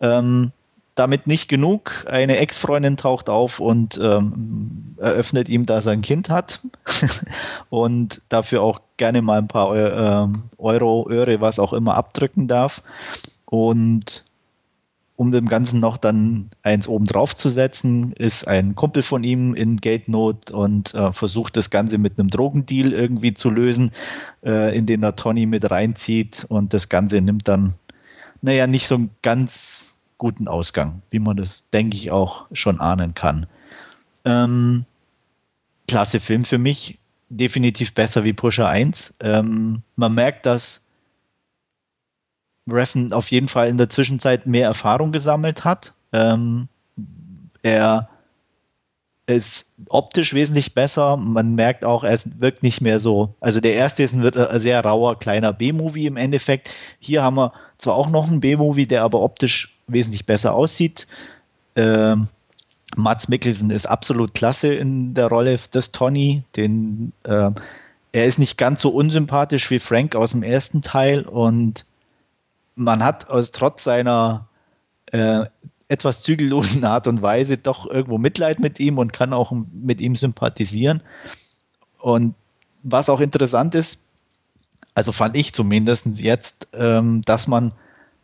Ähm, 0.00 0.52
damit 1.00 1.26
nicht 1.26 1.48
genug. 1.48 2.04
Eine 2.08 2.36
Ex-Freundin 2.36 2.98
taucht 2.98 3.30
auf 3.30 3.58
und 3.58 3.98
ähm, 4.02 4.96
eröffnet 4.98 5.48
ihm, 5.48 5.64
dass 5.64 5.86
er 5.86 5.92
ein 5.92 6.02
Kind 6.02 6.28
hat 6.28 6.60
und 7.70 8.20
dafür 8.28 8.60
auch 8.60 8.82
gerne 8.98 9.22
mal 9.22 9.38
ein 9.38 9.48
paar 9.48 9.74
äh, 9.74 10.28
Euro, 10.58 11.08
Öre, 11.08 11.40
was 11.40 11.58
auch 11.58 11.72
immer 11.72 11.94
abdrücken 11.94 12.48
darf. 12.48 12.82
Und 13.46 14.24
um 15.16 15.32
dem 15.32 15.48
Ganzen 15.48 15.80
noch 15.80 15.96
dann 15.96 16.50
eins 16.62 16.86
oben 16.86 17.06
drauf 17.06 17.34
zu 17.34 17.48
setzen, 17.48 18.12
ist 18.12 18.46
ein 18.46 18.74
Kumpel 18.74 19.02
von 19.02 19.24
ihm 19.24 19.54
in 19.54 19.78
Geldnot 19.78 20.50
und 20.50 20.94
äh, 20.94 21.14
versucht 21.14 21.56
das 21.56 21.70
Ganze 21.70 21.96
mit 21.96 22.18
einem 22.18 22.28
Drogendeal 22.28 22.92
irgendwie 22.92 23.32
zu 23.32 23.48
lösen, 23.48 23.92
äh, 24.44 24.76
in 24.76 24.84
den 24.84 25.02
er 25.02 25.16
Tony 25.16 25.46
mit 25.46 25.70
reinzieht 25.70 26.44
und 26.48 26.74
das 26.74 26.90
Ganze 26.90 27.22
nimmt 27.22 27.48
dann, 27.48 27.72
naja, 28.42 28.66
nicht 28.66 28.86
so 28.86 28.96
einen 28.96 29.10
ganz 29.22 29.89
guten 30.20 30.46
Ausgang, 30.48 31.02
wie 31.11 31.18
man 31.18 31.37
das, 31.37 31.68
denke 31.70 31.96
ich, 31.96 32.12
auch 32.12 32.46
schon 32.52 32.78
ahnen 32.78 33.14
kann. 33.14 33.46
Ähm, 34.24 34.85
klasse 35.88 36.20
Film 36.20 36.44
für 36.44 36.59
mich, 36.59 36.98
definitiv 37.30 37.94
besser 37.94 38.22
wie 38.22 38.35
Pusher 38.35 38.68
1. 38.68 39.14
Ähm, 39.20 39.83
man 39.96 40.14
merkt, 40.14 40.46
dass 40.46 40.83
Reffen 42.68 43.12
auf 43.14 43.30
jeden 43.30 43.48
Fall 43.48 43.68
in 43.68 43.78
der 43.78 43.88
Zwischenzeit 43.88 44.46
mehr 44.46 44.66
Erfahrung 44.66 45.11
gesammelt 45.11 45.64
hat. 45.64 45.94
Ähm, 46.12 46.68
er 47.62 48.11
ist 49.26 49.72
optisch 49.88 50.35
wesentlich 50.35 50.74
besser. 50.74 51.16
Man 51.16 51.54
merkt 51.54 51.85
auch, 51.85 52.04
er 52.04 52.18
wirkt 52.24 52.62
nicht 52.62 52.83
mehr 52.83 53.00
so. 53.00 53.35
Also 53.40 53.61
der 53.61 53.74
erste 53.74 54.02
ist 54.02 54.12
ein 54.12 54.61
sehr 54.61 54.85
rauer 54.85 55.18
kleiner 55.18 55.52
B-Movie 55.54 56.06
im 56.06 56.18
Endeffekt. 56.18 56.70
Hier 56.98 57.22
haben 57.22 57.37
wir 57.37 57.52
zwar 57.78 57.94
auch 57.94 58.11
noch 58.11 58.28
einen 58.28 58.40
B-Movie, 58.40 58.87
der 58.87 59.02
aber 59.02 59.20
optisch 59.22 59.79
wesentlich 59.92 60.26
besser 60.26 60.55
aussieht. 60.55 61.07
Ähm, 61.76 62.29
Mats 62.96 63.29
Mikkelsen 63.29 63.70
ist 63.70 63.87
absolut 63.87 64.35
klasse 64.35 64.74
in 64.74 65.14
der 65.14 65.29
Rolle 65.29 65.59
des 65.72 65.92
Tony. 65.92 66.42
Den, 66.57 67.12
äh, 67.24 67.50
er 68.12 68.24
ist 68.24 68.38
nicht 68.38 68.59
ganz 68.59 68.83
so 68.83 68.90
unsympathisch 68.90 69.70
wie 69.70 69.79
Frank 69.79 70.16
aus 70.16 70.33
dem 70.33 70.42
ersten 70.42 70.83
Teil 70.83 71.22
und 71.22 71.85
man 72.74 73.05
hat 73.05 73.29
aus 73.29 73.53
trotz 73.53 73.85
seiner 73.85 74.48
äh, 75.12 75.44
etwas 75.88 76.22
zügellosen 76.22 76.85
Art 76.85 77.07
und 77.07 77.22
Weise 77.22 77.57
doch 77.57 77.87
irgendwo 77.87 78.18
Mitleid 78.18 78.61
mit 78.61 78.81
ihm 78.81 78.98
und 78.98 79.12
kann 79.12 79.33
auch 79.33 79.53
mit 79.72 80.00
ihm 80.00 80.16
sympathisieren. 80.16 81.03
Und 81.98 82.35
was 82.83 83.09
auch 83.09 83.20
interessant 83.20 83.74
ist, 83.74 83.98
also 84.94 85.12
fand 85.12 85.37
ich 85.37 85.53
zumindest 85.53 86.07
jetzt, 86.16 86.68
ähm, 86.72 87.22
dass 87.22 87.46
man 87.46 87.72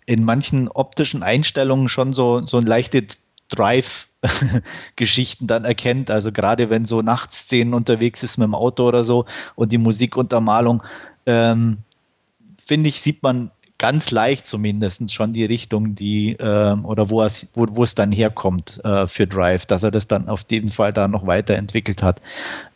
in 0.07 0.25
manchen 0.25 0.69
optischen 0.69 1.23
Einstellungen 1.23 1.89
schon 1.89 2.15
so, 2.15 2.47
so 2.47 2.59
ein 2.59 2.67
leichte 2.67 3.07
Drive-Geschichten 3.49 5.47
dann 5.47 5.65
erkennt. 5.65 6.11
Also 6.11 6.33
gerade 6.33 6.71
wenn 6.71 6.85
so 6.85 7.03
Nachtszenen 7.03 7.75
unterwegs 7.75 8.23
ist 8.23 8.39
mit 8.39 8.47
dem 8.47 8.55
Auto 8.55 8.87
oder 8.87 9.05
so 9.05 9.27
und 9.55 9.73
die 9.73 9.79
Musikuntermalung, 9.79 10.83
ähm, 11.27 11.79
finde 12.65 12.89
ich, 12.89 13.03
sieht 13.03 13.23
man 13.23 13.51
ganz 13.79 14.11
leicht 14.11 14.47
zumindest 14.47 15.13
schon 15.13 15.33
die 15.33 15.45
Richtung, 15.45 15.95
die 15.95 16.33
äh, 16.33 16.77
oder 16.83 17.11
wo 17.11 17.23
es, 17.23 17.47
wo 17.55 17.83
es 17.83 17.95
dann 17.95 18.11
herkommt 18.11 18.81
äh, 18.85 19.07
für 19.07 19.27
Drive, 19.27 19.67
dass 19.67 19.83
er 19.83 19.91
das 19.91 20.09
dann 20.09 20.29
auf 20.29 20.45
jeden 20.51 20.73
Fall 20.73 20.93
da 20.93 21.09
noch 21.09 21.27
weiterentwickelt 21.27 22.03
hat. 22.03 22.23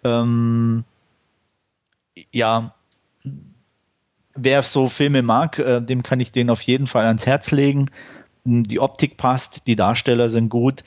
Ähm, 0.04 0.84
ja, 2.32 2.74
wer 4.34 4.62
so 4.62 4.88
Filme 4.88 5.22
mag, 5.22 5.58
äh, 5.58 5.80
dem 5.80 6.02
kann 6.02 6.20
ich 6.20 6.32
den 6.32 6.50
auf 6.50 6.62
jeden 6.62 6.86
Fall 6.86 7.06
ans 7.06 7.26
Herz 7.26 7.50
legen. 7.50 7.90
Die 8.44 8.80
Optik 8.80 9.16
passt, 9.16 9.66
die 9.66 9.76
Darsteller 9.76 10.30
sind 10.30 10.48
gut. 10.48 10.84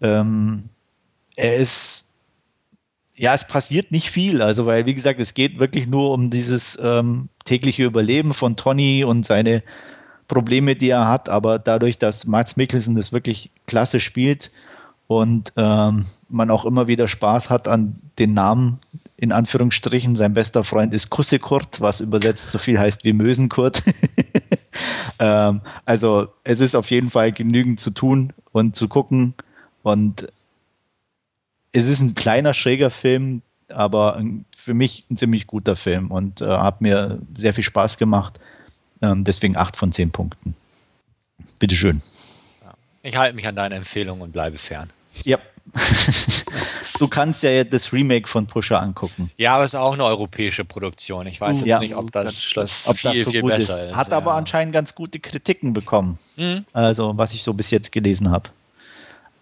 Ähm, 0.00 0.64
er 1.36 1.56
ist 1.56 2.02
ja, 3.14 3.34
es 3.34 3.46
passiert 3.46 3.92
nicht 3.92 4.10
viel. 4.10 4.42
Also, 4.42 4.66
weil, 4.66 4.86
wie 4.86 4.94
gesagt, 4.94 5.20
es 5.20 5.34
geht 5.34 5.58
wirklich 5.58 5.86
nur 5.86 6.12
um 6.12 6.30
dieses 6.30 6.78
ähm, 6.82 7.28
tägliche 7.44 7.84
Überleben 7.84 8.34
von 8.34 8.56
Tony 8.56 9.04
und 9.04 9.26
seine 9.26 9.62
Probleme, 10.28 10.76
die 10.76 10.90
er 10.90 11.08
hat. 11.08 11.28
Aber 11.28 11.58
dadurch, 11.58 11.98
dass 11.98 12.26
Mats 12.26 12.56
Mikkelsen 12.56 12.96
das 12.96 13.12
wirklich 13.12 13.50
klasse 13.66 14.00
spielt 14.00 14.50
und 15.06 15.52
ähm, 15.56 16.06
man 16.30 16.50
auch 16.50 16.64
immer 16.64 16.86
wieder 16.86 17.06
Spaß 17.06 17.50
hat 17.50 17.68
an 17.68 17.96
den 18.18 18.34
Namen, 18.34 18.80
in 19.22 19.30
Anführungsstrichen, 19.30 20.16
sein 20.16 20.34
bester 20.34 20.64
Freund 20.64 20.92
ist 20.92 21.08
Kussekurt, 21.08 21.80
was 21.80 22.00
übersetzt 22.00 22.50
so 22.50 22.58
viel 22.58 22.76
heißt 22.76 23.04
wie 23.04 23.12
Mösenkurt. 23.12 23.80
ähm, 25.20 25.60
also, 25.84 26.26
es 26.42 26.58
ist 26.58 26.74
auf 26.74 26.90
jeden 26.90 27.08
Fall 27.08 27.30
genügend 27.30 27.78
zu 27.78 27.92
tun 27.92 28.32
und 28.50 28.74
zu 28.74 28.88
gucken. 28.88 29.34
Und 29.84 30.26
es 31.70 31.88
ist 31.88 32.00
ein 32.00 32.16
kleiner, 32.16 32.52
schräger 32.52 32.90
Film, 32.90 33.42
aber 33.68 34.20
für 34.56 34.74
mich 34.74 35.06
ein 35.08 35.16
ziemlich 35.16 35.46
guter 35.46 35.76
Film 35.76 36.10
und 36.10 36.40
äh, 36.40 36.48
hat 36.48 36.80
mir 36.80 37.20
sehr 37.36 37.54
viel 37.54 37.62
Spaß 37.62 37.98
gemacht. 37.98 38.40
Ähm, 39.02 39.22
deswegen 39.22 39.56
8 39.56 39.76
von 39.76 39.92
10 39.92 40.10
Punkten. 40.10 40.56
Bitteschön. 41.60 42.02
Ich 43.04 43.16
halte 43.16 43.36
mich 43.36 43.46
an 43.46 43.54
deine 43.54 43.76
Empfehlung 43.76 44.20
und 44.20 44.32
bleibe 44.32 44.58
fern. 44.58 44.90
Ja. 45.22 45.38
du 46.98 47.08
kannst 47.08 47.42
ja 47.42 47.64
das 47.64 47.92
Remake 47.92 48.28
von 48.28 48.46
Pusher 48.46 48.80
angucken. 48.80 49.30
Ja, 49.36 49.54
aber 49.54 49.64
es 49.64 49.72
ist 49.72 49.78
auch 49.78 49.94
eine 49.94 50.04
europäische 50.04 50.64
Produktion. 50.64 51.26
Ich 51.26 51.40
weiß 51.40 51.58
jetzt 51.58 51.66
ja, 51.66 51.78
nicht, 51.78 51.94
ob 51.94 52.12
das, 52.12 52.50
das, 52.54 52.86
ob 52.86 52.96
viel, 52.96 53.14
das 53.14 53.24
so 53.24 53.30
viel 53.30 53.42
besser 53.42 53.76
ist. 53.78 53.90
ist. 53.90 53.96
Hat 53.96 54.10
ja. 54.10 54.16
aber 54.16 54.34
anscheinend 54.34 54.74
ganz 54.74 54.94
gute 54.94 55.18
Kritiken 55.20 55.72
bekommen. 55.72 56.18
Mhm. 56.36 56.64
Also, 56.72 57.16
was 57.16 57.34
ich 57.34 57.42
so 57.42 57.54
bis 57.54 57.70
jetzt 57.70 57.92
gelesen 57.92 58.30
habe. 58.30 58.50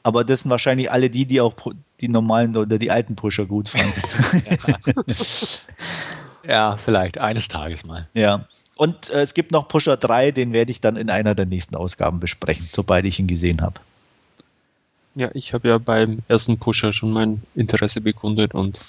Aber 0.02 0.24
das 0.24 0.40
sind 0.40 0.50
wahrscheinlich 0.50 0.90
alle 0.90 1.10
die, 1.10 1.26
die 1.26 1.40
auch 1.40 1.54
die 2.00 2.08
normalen 2.08 2.56
oder 2.56 2.78
die 2.78 2.90
alten 2.90 3.16
Pusher 3.16 3.44
gut 3.44 3.68
fanden. 3.68 4.00
ja, 6.46 6.76
vielleicht 6.76 7.18
eines 7.18 7.48
Tages 7.48 7.84
mal. 7.84 8.08
Ja. 8.14 8.46
Und 8.76 9.10
äh, 9.10 9.20
es 9.20 9.34
gibt 9.34 9.52
noch 9.52 9.68
Pusher 9.68 9.98
3, 9.98 10.30
den 10.30 10.54
werde 10.54 10.70
ich 10.70 10.80
dann 10.80 10.96
in 10.96 11.10
einer 11.10 11.34
der 11.34 11.44
nächsten 11.44 11.76
Ausgaben 11.76 12.18
besprechen, 12.18 12.66
sobald 12.66 13.04
ich 13.04 13.18
ihn 13.20 13.26
gesehen 13.26 13.60
habe. 13.60 13.74
Ja, 15.14 15.30
ich 15.34 15.54
habe 15.54 15.68
ja 15.68 15.78
beim 15.78 16.20
ersten 16.28 16.58
Pusher 16.58 16.92
schon 16.92 17.10
mein 17.10 17.42
Interesse 17.54 18.00
bekundet 18.00 18.54
und 18.54 18.80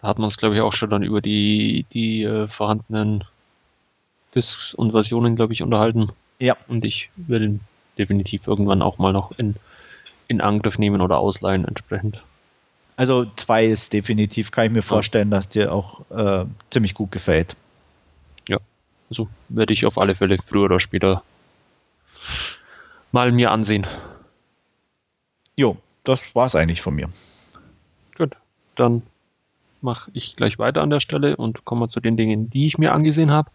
da 0.00 0.08
hat 0.08 0.18
man 0.18 0.28
es, 0.28 0.36
glaube 0.36 0.54
ich, 0.54 0.60
auch 0.60 0.72
schon 0.72 0.90
dann 0.90 1.02
über 1.02 1.20
die, 1.20 1.86
die 1.92 2.22
äh, 2.22 2.48
vorhandenen 2.48 3.24
Discs 4.34 4.74
und 4.74 4.92
Versionen, 4.92 5.36
glaube 5.36 5.52
ich, 5.52 5.62
unterhalten. 5.62 6.10
Ja. 6.38 6.56
Und 6.68 6.84
ich 6.84 7.10
werde 7.16 7.44
ihn 7.46 7.60
definitiv 7.98 8.46
irgendwann 8.46 8.82
auch 8.82 8.98
mal 8.98 9.12
noch 9.12 9.32
in 9.38 9.56
in 10.28 10.40
Angriff 10.40 10.78
nehmen 10.78 11.00
oder 11.00 11.18
ausleihen 11.18 11.64
entsprechend. 11.64 12.22
Also 12.96 13.26
zwei 13.36 13.66
ist 13.66 13.92
definitiv, 13.92 14.50
kann 14.50 14.66
ich 14.66 14.72
mir 14.72 14.82
vorstellen, 14.82 15.30
dass 15.30 15.48
dir 15.48 15.72
auch 15.72 16.00
äh, 16.10 16.44
ziemlich 16.70 16.94
gut 16.94 17.10
gefällt. 17.10 17.56
Ja, 18.48 18.58
also 19.10 19.28
werde 19.48 19.72
ich 19.72 19.84
auf 19.84 19.98
alle 19.98 20.14
Fälle 20.14 20.38
früher 20.42 20.64
oder 20.64 20.80
später 20.80 21.22
mal 23.10 23.32
mir 23.32 23.50
ansehen. 23.50 23.86
Jo, 25.56 25.76
das 26.04 26.34
war 26.34 26.46
es 26.46 26.54
eigentlich 26.54 26.82
von 26.82 26.94
mir. 26.94 27.08
Gut, 28.16 28.36
dann 28.74 29.02
mache 29.80 30.10
ich 30.14 30.36
gleich 30.36 30.58
weiter 30.58 30.82
an 30.82 30.90
der 30.90 31.00
Stelle 31.00 31.36
und 31.36 31.64
komme 31.64 31.88
zu 31.88 32.00
den 32.00 32.16
Dingen, 32.16 32.50
die 32.50 32.66
ich 32.66 32.78
mir 32.78 32.92
angesehen 32.92 33.30
habe. 33.30 33.50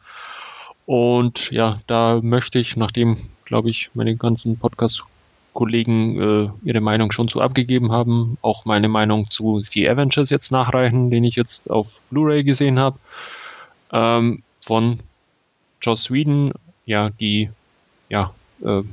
Und 0.86 1.52
ja, 1.52 1.80
da 1.88 2.20
möchte 2.22 2.60
ich, 2.60 2.76
nachdem, 2.76 3.18
glaube 3.46 3.70
ich, 3.70 3.92
meine 3.94 4.16
ganzen 4.16 4.58
Podcasts 4.58 5.04
Kollegen 5.54 6.22
äh, 6.22 6.50
ihre 6.64 6.80
Meinung 6.80 7.12
schon 7.12 7.28
zu 7.28 7.42
abgegeben 7.42 7.92
haben. 7.92 8.38
Auch 8.42 8.66
meine 8.66 8.88
Meinung 8.88 9.30
zu 9.30 9.62
The 9.62 9.90
Avengers 9.90 10.30
jetzt 10.30 10.52
nachreichen, 10.52 11.10
den 11.12 11.24
ich 11.24 11.36
jetzt 11.36 11.70
auf 11.70 12.02
Blu-ray 12.12 12.44
gesehen 12.44 12.80
habe. 12.80 12.98
Ähm, 13.92 14.44
von 14.62 15.00
Joss 15.82 16.12
Whedon, 16.12 16.54
ja, 16.86 17.10
die, 17.10 17.50
ja, 18.10 18.34
äh, 18.64 18.84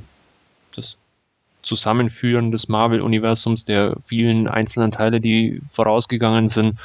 Zusammenführen 1.67 2.51
des 2.51 2.67
Marvel-Universums, 2.69 3.65
der 3.65 3.97
vielen 4.01 4.47
einzelnen 4.47 4.91
Teile, 4.91 5.21
die 5.21 5.61
vorausgegangen 5.67 6.49
sind. 6.49 6.79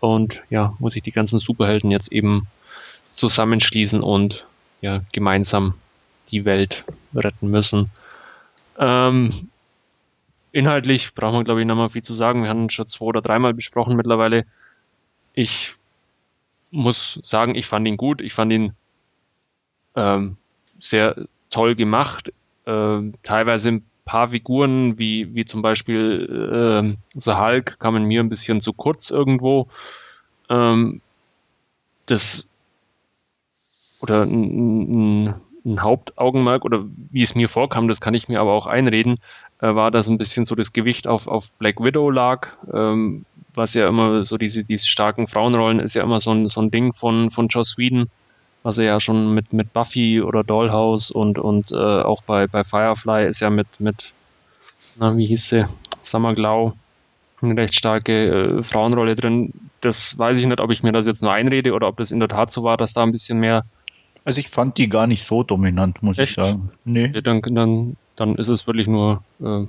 Und 0.00 0.42
ja, 0.50 0.74
muss 0.78 0.96
ich 0.96 1.02
die 1.02 1.12
ganzen 1.12 1.38
Superhelden 1.38 1.90
jetzt 1.90 2.12
eben 2.12 2.46
zusammenschließen 3.14 4.02
und 4.02 4.46
ja, 4.80 5.00
gemeinsam 5.12 5.74
die 6.30 6.44
Welt 6.44 6.84
retten 7.14 7.48
müssen. 7.48 7.90
Ähm, 8.78 9.48
inhaltlich 10.52 11.14
braucht 11.14 11.34
man, 11.34 11.44
glaube 11.44 11.60
ich, 11.60 11.66
mehr 11.66 11.88
viel 11.88 12.02
zu 12.02 12.14
sagen. 12.14 12.42
Wir 12.42 12.50
haben 12.50 12.68
schon 12.68 12.90
zwei 12.90 13.06
oder 13.06 13.22
dreimal 13.22 13.54
besprochen 13.54 13.96
mittlerweile. 13.96 14.44
Ich 15.32 15.74
muss 16.70 17.20
sagen, 17.22 17.54
ich 17.54 17.66
fand 17.66 17.86
ihn 17.88 17.96
gut. 17.96 18.20
Ich 18.20 18.34
fand 18.34 18.52
ihn 18.52 18.72
ähm, 19.94 20.36
sehr 20.78 21.26
toll 21.50 21.74
gemacht. 21.74 22.32
Ähm, 22.66 23.14
teilweise 23.22 23.68
ein 23.68 23.86
paar 24.06 24.30
Figuren, 24.30 24.98
wie, 24.98 25.34
wie 25.34 25.44
zum 25.44 25.60
Beispiel 25.60 26.96
äh, 27.14 27.20
The 27.20 27.34
Hulk, 27.34 27.78
kamen 27.78 28.04
mir 28.04 28.20
ein 28.20 28.30
bisschen 28.30 28.62
zu 28.62 28.72
kurz 28.72 29.10
irgendwo. 29.10 29.68
Ähm, 30.48 31.02
das 32.06 32.48
oder 34.00 34.22
ein, 34.22 35.34
Hauptaugenmerk 35.80 36.64
oder 36.64 36.84
wie 37.10 37.22
es 37.22 37.34
mir 37.34 37.48
vorkam, 37.48 37.88
das 37.88 38.00
kann 38.00 38.14
ich 38.14 38.28
mir 38.28 38.40
aber 38.40 38.52
auch 38.52 38.66
einreden, 38.66 39.18
äh, 39.60 39.74
war, 39.74 39.90
dass 39.90 40.08
ein 40.08 40.18
bisschen 40.18 40.44
so 40.44 40.54
das 40.54 40.72
Gewicht 40.72 41.08
auf, 41.08 41.26
auf 41.26 41.50
Black 41.52 41.82
Widow 41.82 42.08
lag, 42.10 42.48
ähm, 42.72 43.24
was 43.52 43.74
ja 43.74 43.88
immer 43.88 44.24
so 44.24 44.38
diese, 44.38 44.62
diese 44.62 44.86
starken 44.86 45.26
Frauenrollen 45.26 45.80
ist 45.80 45.94
ja 45.94 46.04
immer 46.04 46.20
so 46.20 46.30
ein, 46.30 46.48
so 46.48 46.60
ein 46.60 46.70
Ding 46.70 46.92
von, 46.92 47.30
von 47.30 47.48
Joss 47.48 47.78
Whedon, 47.78 48.08
was 48.66 48.78
er 48.78 48.84
ja 48.84 49.00
schon 49.00 49.32
mit, 49.32 49.52
mit 49.52 49.72
Buffy 49.72 50.20
oder 50.20 50.42
Dollhouse 50.42 51.12
und, 51.12 51.38
und 51.38 51.70
äh, 51.70 51.76
auch 51.76 52.22
bei, 52.22 52.48
bei 52.48 52.64
Firefly 52.64 53.28
ist 53.28 53.38
ja 53.38 53.48
mit, 53.48 53.68
mit 53.78 54.12
na, 54.96 55.16
wie 55.16 55.26
hieß 55.26 55.48
sie, 55.50 55.68
Summer 56.02 56.34
Glau, 56.34 56.72
eine 57.40 57.56
recht 57.56 57.76
starke 57.76 58.58
äh, 58.58 58.62
Frauenrolle 58.64 59.14
drin. 59.14 59.52
Das 59.82 60.18
weiß 60.18 60.38
ich 60.38 60.46
nicht, 60.46 60.60
ob 60.60 60.72
ich 60.72 60.82
mir 60.82 60.90
das 60.90 61.06
jetzt 61.06 61.22
nur 61.22 61.32
einrede 61.32 61.74
oder 61.74 61.86
ob 61.86 61.98
das 61.98 62.10
in 62.10 62.18
der 62.18 62.28
Tat 62.28 62.52
so 62.52 62.64
war, 62.64 62.76
dass 62.76 62.92
da 62.92 63.04
ein 63.04 63.12
bisschen 63.12 63.38
mehr. 63.38 63.64
Also 64.24 64.40
ich 64.40 64.48
fand 64.48 64.76
die 64.78 64.88
gar 64.88 65.06
nicht 65.06 65.24
so 65.24 65.44
dominant, 65.44 66.02
muss 66.02 66.18
Echt? 66.18 66.30
ich 66.30 66.44
sagen. 66.44 66.72
Nee. 66.84 67.12
Ja, 67.14 67.20
dann, 67.20 67.42
dann, 67.42 67.96
dann 68.16 68.34
ist 68.34 68.48
es 68.48 68.66
wirklich 68.66 68.88
nur 68.88 69.22
äh, 69.38 69.64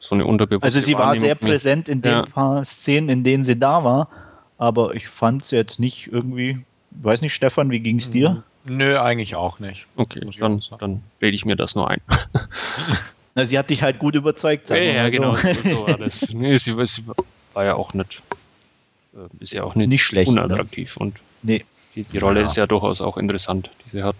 so 0.00 0.14
eine 0.14 0.26
unterbewusste 0.26 0.66
Also 0.66 0.80
sie 0.80 0.94
war 0.98 1.16
sehr 1.16 1.34
präsent 1.34 1.88
in 1.88 2.02
den 2.02 2.12
ja. 2.12 2.26
paar 2.26 2.66
Szenen, 2.66 3.08
in 3.08 3.24
denen 3.24 3.46
sie 3.46 3.58
da 3.58 3.84
war, 3.84 4.10
aber 4.58 4.94
ich 4.94 5.08
fand 5.08 5.46
sie 5.46 5.56
jetzt 5.56 5.80
nicht 5.80 6.08
irgendwie, 6.12 6.66
weiß 6.94 7.20
nicht, 7.20 7.34
Stefan, 7.34 7.70
wie 7.70 7.80
ging 7.80 7.98
es 7.98 8.10
dir? 8.10 8.42
Nö, 8.64 8.98
eigentlich 8.98 9.36
auch 9.36 9.58
nicht. 9.58 9.86
Okay, 9.96 10.20
dann, 10.40 10.62
dann 10.78 11.02
rede 11.20 11.34
ich 11.34 11.44
mir 11.44 11.56
das 11.56 11.74
nur 11.74 11.90
ein. 11.90 12.00
Na, 13.34 13.44
sie 13.44 13.58
hat 13.58 13.68
dich 13.68 13.82
halt 13.82 13.98
gut 13.98 14.14
überzeugt. 14.14 14.70
Ja, 14.70 14.76
ja, 14.76 15.08
genau. 15.10 15.34
So, 15.34 15.52
so 15.64 15.86
war 15.86 15.98
das. 15.98 16.28
Nee, 16.30 16.56
sie, 16.56 16.74
sie, 16.86 17.02
war 17.52 17.64
ja 17.64 17.74
auch 17.74 17.92
nicht, 17.94 18.22
äh, 19.14 19.42
ist 19.42 19.52
ja 19.52 19.64
auch 19.64 19.74
nicht, 19.74 19.88
nicht 19.88 20.04
schlecht, 20.04 20.30
ne? 20.30 20.44
unattraktiv. 20.44 20.98
Ne? 20.98 21.06
Und 21.06 21.16
nee. 21.42 21.64
die, 21.94 22.04
die 22.04 22.18
Rolle 22.18 22.40
ja. 22.40 22.46
ist 22.46 22.56
ja 22.56 22.66
durchaus 22.66 23.00
auch 23.00 23.16
interessant, 23.16 23.70
die 23.84 23.88
sie 23.90 24.02
hat. 24.02 24.16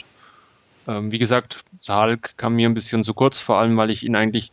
Ähm, 0.86 1.12
wie 1.12 1.18
gesagt, 1.18 1.64
Hulk 1.88 2.36
kam 2.36 2.56
mir 2.56 2.68
ein 2.68 2.74
bisschen 2.74 3.04
zu 3.04 3.14
kurz, 3.14 3.38
vor 3.38 3.58
allem, 3.58 3.76
weil 3.76 3.90
ich 3.90 4.04
ihn 4.04 4.16
eigentlich 4.16 4.52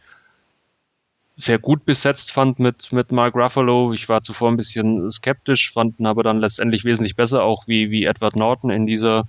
sehr 1.41 1.59
gut 1.59 1.85
besetzt 1.85 2.31
fand 2.31 2.59
mit, 2.59 2.91
mit 2.93 3.11
Mark 3.11 3.35
Ruffalo. 3.35 3.93
Ich 3.93 4.07
war 4.09 4.21
zuvor 4.21 4.49
ein 4.49 4.57
bisschen 4.57 5.09
skeptisch, 5.09 5.71
fand 5.71 5.99
ihn 5.99 6.05
aber 6.05 6.23
dann 6.23 6.39
letztendlich 6.39 6.85
wesentlich 6.85 7.15
besser, 7.15 7.43
auch 7.43 7.67
wie, 7.67 7.89
wie 7.89 8.05
Edward 8.05 8.35
Norton 8.35 8.69
in 8.69 8.85
dieser 8.85 9.27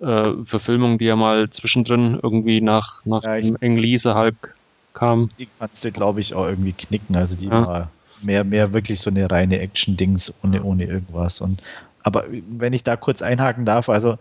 äh, 0.00 0.22
Verfilmung, 0.44 0.98
die 0.98 1.06
er 1.06 1.16
mal 1.16 1.48
zwischendrin 1.50 2.18
irgendwie 2.22 2.60
nach, 2.60 3.04
nach 3.04 3.22
ja, 3.22 3.40
dem 3.40 3.56
Englise 3.60 4.14
Hulk 4.14 4.54
kam. 4.94 5.30
Die 5.38 5.48
kannst 5.58 5.84
du, 5.84 5.92
glaube 5.92 6.20
ich, 6.20 6.34
auch 6.34 6.46
irgendwie 6.46 6.72
knicken. 6.72 7.14
Also 7.16 7.36
die 7.36 7.46
ja. 7.46 7.66
war 7.66 7.90
mehr, 8.20 8.42
mehr 8.42 8.72
wirklich 8.72 9.00
so 9.00 9.10
eine 9.10 9.30
reine 9.30 9.60
Action-Dings 9.60 10.32
ohne, 10.42 10.62
ohne 10.62 10.84
irgendwas. 10.84 11.40
Und, 11.40 11.62
aber 12.02 12.24
wenn 12.30 12.72
ich 12.72 12.82
da 12.82 12.96
kurz 12.96 13.22
einhaken 13.22 13.64
darf, 13.64 13.88
also 13.88 14.18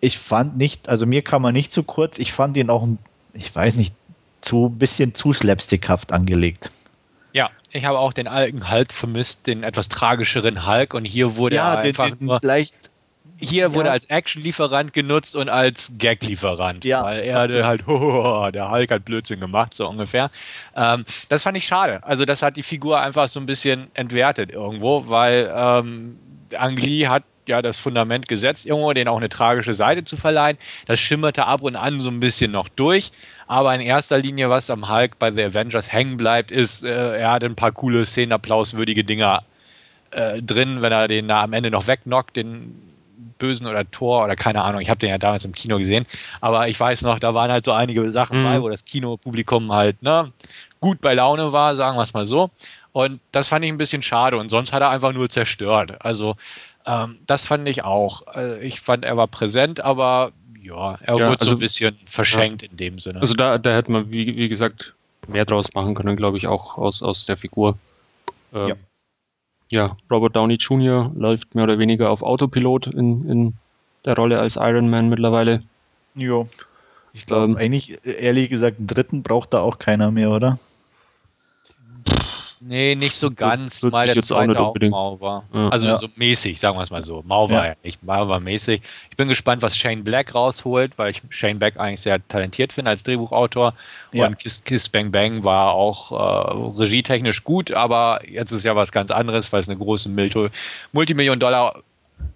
ich 0.00 0.18
fand 0.18 0.56
nicht, 0.56 0.88
also 0.88 1.06
mir 1.06 1.22
kam 1.22 1.44
er 1.44 1.52
nicht 1.52 1.72
zu 1.72 1.82
kurz, 1.82 2.18
ich 2.18 2.32
fand 2.32 2.56
ihn 2.56 2.68
auch, 2.68 2.86
ich 3.32 3.54
weiß 3.54 3.76
nicht, 3.76 3.94
zu 4.44 4.68
bisschen 4.68 5.14
zu 5.14 5.32
slapstickhaft 5.32 6.12
angelegt. 6.12 6.70
Ja, 7.32 7.50
ich 7.72 7.84
habe 7.84 7.98
auch 7.98 8.12
den 8.12 8.28
alten 8.28 8.70
Hulk 8.70 8.92
vermisst, 8.92 9.46
den 9.46 9.64
etwas 9.64 9.88
tragischeren 9.88 10.66
Hulk 10.66 10.94
und 10.94 11.04
hier 11.04 11.36
wurde 11.36 11.56
ja, 11.56 11.74
er 11.74 11.80
einfach 11.80 12.10
den, 12.10 12.18
den 12.18 12.26
nur 12.26 12.38
leicht 12.42 12.74
hier 13.38 13.74
wurde 13.74 13.90
als 13.90 14.04
Action-Lieferant 14.06 14.92
genutzt 14.92 15.36
und 15.36 15.48
als 15.48 15.92
Gag-Lieferant. 15.98 16.84
Ja. 16.84 17.04
Weil 17.04 17.20
er 17.20 17.40
hatte 17.40 17.66
halt, 17.66 17.82
oh, 17.88 18.48
der 18.52 18.70
Hulk 18.70 18.90
hat 18.90 19.04
Blödsinn 19.04 19.40
gemacht, 19.40 19.74
so 19.74 19.88
ungefähr. 19.88 20.30
Ähm, 20.76 21.04
das 21.28 21.42
fand 21.42 21.56
ich 21.56 21.66
schade. 21.66 22.02
Also, 22.04 22.24
das 22.24 22.42
hat 22.42 22.56
die 22.56 22.62
Figur 22.62 23.00
einfach 23.00 23.28
so 23.28 23.40
ein 23.40 23.46
bisschen 23.46 23.88
entwertet 23.94 24.50
irgendwo, 24.50 25.08
weil 25.08 25.52
ähm, 25.54 26.18
Ang 26.56 26.76
Lee 26.76 27.06
hat 27.06 27.24
ja 27.48 27.62
das 27.62 27.78
Fundament 27.78 28.28
gesetzt, 28.28 28.66
irgendwo, 28.66 28.92
denen 28.92 29.08
auch 29.08 29.16
eine 29.16 29.28
tragische 29.28 29.74
Seite 29.74 30.04
zu 30.04 30.16
verleihen. 30.16 30.58
Das 30.86 31.00
schimmerte 31.00 31.46
ab 31.46 31.62
und 31.62 31.76
an 31.76 32.00
so 32.00 32.10
ein 32.10 32.20
bisschen 32.20 32.52
noch 32.52 32.68
durch. 32.68 33.12
Aber 33.46 33.74
in 33.74 33.80
erster 33.80 34.18
Linie, 34.18 34.50
was 34.50 34.70
am 34.70 34.88
Hulk 34.88 35.18
bei 35.18 35.30
The 35.30 35.44
Avengers 35.44 35.92
hängen 35.92 36.16
bleibt, 36.16 36.50
ist, 36.50 36.84
äh, 36.84 37.18
er 37.18 37.32
hat 37.32 37.44
ein 37.44 37.56
paar 37.56 37.72
coole 37.72 38.06
Szenen, 38.06 38.32
applauswürdige 38.32 39.04
Dinger 39.04 39.44
äh, 40.10 40.40
drin, 40.40 40.82
wenn 40.82 40.92
er 40.92 41.08
den 41.08 41.28
da 41.28 41.42
am 41.42 41.52
Ende 41.52 41.70
noch 41.70 41.86
wegnockt, 41.86 42.36
den 42.36 42.80
Bösen 43.38 43.66
oder 43.66 43.90
Tor 43.90 44.24
oder 44.24 44.36
keine 44.36 44.62
Ahnung. 44.62 44.80
Ich 44.80 44.88
habe 44.88 44.98
den 44.98 45.10
ja 45.10 45.18
damals 45.18 45.44
im 45.44 45.52
Kino 45.52 45.78
gesehen. 45.78 46.06
Aber 46.40 46.68
ich 46.68 46.78
weiß 46.78 47.02
noch, 47.02 47.18
da 47.18 47.34
waren 47.34 47.50
halt 47.50 47.64
so 47.64 47.72
einige 47.72 48.10
Sachen 48.10 48.40
mhm. 48.40 48.44
bei, 48.44 48.62
wo 48.62 48.68
das 48.68 48.84
Kinopublikum 48.84 49.72
halt 49.72 50.02
ne, 50.02 50.32
gut 50.80 51.00
bei 51.00 51.14
Laune 51.14 51.52
war, 51.52 51.74
sagen 51.74 51.96
wir 51.96 52.02
es 52.02 52.14
mal 52.14 52.24
so. 52.24 52.50
Und 52.92 53.20
das 53.32 53.48
fand 53.48 53.64
ich 53.64 53.72
ein 53.72 53.78
bisschen 53.78 54.02
schade. 54.02 54.36
Und 54.36 54.50
sonst 54.50 54.72
hat 54.72 54.82
er 54.82 54.90
einfach 54.90 55.12
nur 55.12 55.28
zerstört. 55.28 55.96
Also 56.04 56.36
ähm, 56.86 57.18
das 57.26 57.46
fand 57.46 57.68
ich 57.68 57.84
auch. 57.84 58.26
Also 58.26 58.60
ich 58.60 58.80
fand, 58.80 59.04
er 59.04 59.16
war 59.16 59.28
präsent, 59.28 59.80
aber 59.80 60.32
ja, 60.62 60.94
er 60.94 61.18
ja, 61.18 61.26
wurde 61.28 61.40
also, 61.40 61.50
so 61.50 61.56
ein 61.56 61.58
bisschen 61.58 61.98
verschenkt 62.06 62.62
ja. 62.62 62.68
in 62.70 62.76
dem 62.76 62.98
Sinne. 62.98 63.20
Also 63.20 63.34
da, 63.34 63.58
da 63.58 63.74
hätte 63.74 63.92
man, 63.92 64.12
wie, 64.12 64.36
wie 64.36 64.48
gesagt, 64.48 64.94
mehr 65.26 65.44
draus 65.44 65.74
machen 65.74 65.94
können, 65.94 66.16
glaube 66.16 66.38
ich, 66.38 66.46
auch 66.46 66.78
aus, 66.78 67.02
aus 67.02 67.26
der 67.26 67.36
Figur. 67.36 67.78
Ähm, 68.52 68.68
ja 68.68 68.74
ja, 69.70 69.96
Robert 70.10 70.36
Downey 70.36 70.54
Jr. 70.54 71.10
läuft 71.16 71.54
mehr 71.54 71.64
oder 71.64 71.78
weniger 71.78 72.10
auf 72.10 72.22
Autopilot 72.22 72.86
in, 72.88 73.28
in 73.28 73.54
der 74.04 74.14
Rolle 74.14 74.38
als 74.38 74.56
Iron 74.56 74.88
Man 74.88 75.08
mittlerweile. 75.08 75.62
Ja. 76.14 76.44
Ich 77.12 77.26
glaube, 77.26 77.52
ähm, 77.52 77.56
eigentlich, 77.56 77.98
ehrlich 78.04 78.50
gesagt, 78.50 78.78
einen 78.78 78.86
dritten 78.86 79.22
braucht 79.22 79.52
da 79.52 79.60
auch 79.60 79.78
keiner 79.78 80.10
mehr, 80.10 80.30
oder? 80.30 80.58
Nee, 82.66 82.94
nicht 82.94 83.14
so 83.14 83.30
ganz, 83.30 83.80
das 83.80 83.92
mal 83.92 84.06
der 84.06 84.22
zweite 84.22 84.58
auch, 84.58 84.74
auch 84.74 84.88
Mau 84.88 85.20
war. 85.20 85.44
Ja. 85.52 85.68
Also 85.68 85.88
ja. 85.88 85.96
so 85.96 86.08
mäßig, 86.16 86.58
sagen 86.58 86.78
wir 86.78 86.82
es 86.82 86.90
mal 86.90 87.02
so. 87.02 87.22
Mau 87.26 87.50
war 87.50 87.66
ja. 87.66 87.74
nicht, 87.82 88.02
Mau 88.02 88.26
war 88.26 88.40
mäßig. 88.40 88.80
Ich 89.10 89.16
bin 89.18 89.28
gespannt, 89.28 89.60
was 89.60 89.76
Shane 89.76 90.02
Black 90.02 90.34
rausholt, 90.34 90.96
weil 90.96 91.10
ich 91.10 91.20
Shane 91.28 91.58
Black 91.58 91.78
eigentlich 91.78 92.00
sehr 92.00 92.26
talentiert 92.28 92.72
finde 92.72 92.90
als 92.90 93.02
Drehbuchautor. 93.02 93.74
Und 94.12 94.38
Kiss, 94.38 94.64
Kiss 94.64 94.88
Bang 94.88 95.12
Bang 95.12 95.44
war 95.44 95.72
auch 95.72 96.12
äh, 96.12 96.80
regietechnisch 96.80 97.44
gut, 97.44 97.70
aber 97.70 98.20
jetzt 98.26 98.50
ist 98.50 98.64
ja 98.64 98.74
was 98.74 98.92
ganz 98.92 99.10
anderes, 99.10 99.52
weil 99.52 99.60
es 99.60 99.68
eine 99.68 99.78
große 99.78 100.08
Multimillion-Dollar 100.92 101.82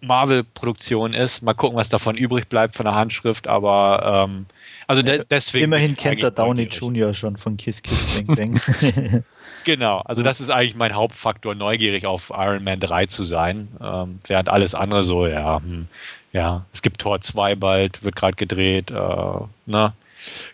Marvel-Produktion 0.02 1.14
ist. 1.14 1.42
Mal 1.42 1.54
gucken, 1.54 1.78
was 1.78 1.88
davon 1.88 2.16
übrig 2.16 2.48
bleibt 2.48 2.74
von 2.74 2.84
der 2.84 2.94
Handschrift, 2.94 3.48
aber 3.48 4.26
ähm, 4.28 4.46
also 4.86 5.02
de 5.02 5.24
deswegen. 5.30 5.64
Immerhin 5.64 5.96
kennt 5.96 6.22
der 6.22 6.30
Downey 6.30 6.64
Jr. 6.64 7.14
schon 7.14 7.36
von 7.36 7.56
Kiss 7.56 7.82
Kiss 7.82 8.22
Bang 8.26 8.36
Bang. 8.36 8.60
Genau, 9.68 9.98
also 9.98 10.22
das 10.22 10.40
ist 10.40 10.48
eigentlich 10.48 10.76
mein 10.76 10.94
Hauptfaktor, 10.94 11.54
neugierig 11.54 12.06
auf 12.06 12.32
Iron 12.34 12.64
Man 12.64 12.80
3 12.80 13.04
zu 13.04 13.24
sein. 13.24 13.68
Ähm, 13.82 14.18
während 14.26 14.48
alles 14.48 14.74
andere 14.74 15.02
so, 15.02 15.26
ja, 15.26 15.60
hm, 15.60 15.88
ja, 16.32 16.64
es 16.72 16.80
gibt 16.80 17.02
Tor 17.02 17.20
2 17.20 17.54
bald, 17.54 18.02
wird 18.02 18.16
gerade 18.16 18.34
gedreht, 18.34 18.90
äh, 18.90 18.94
ne? 19.66 19.92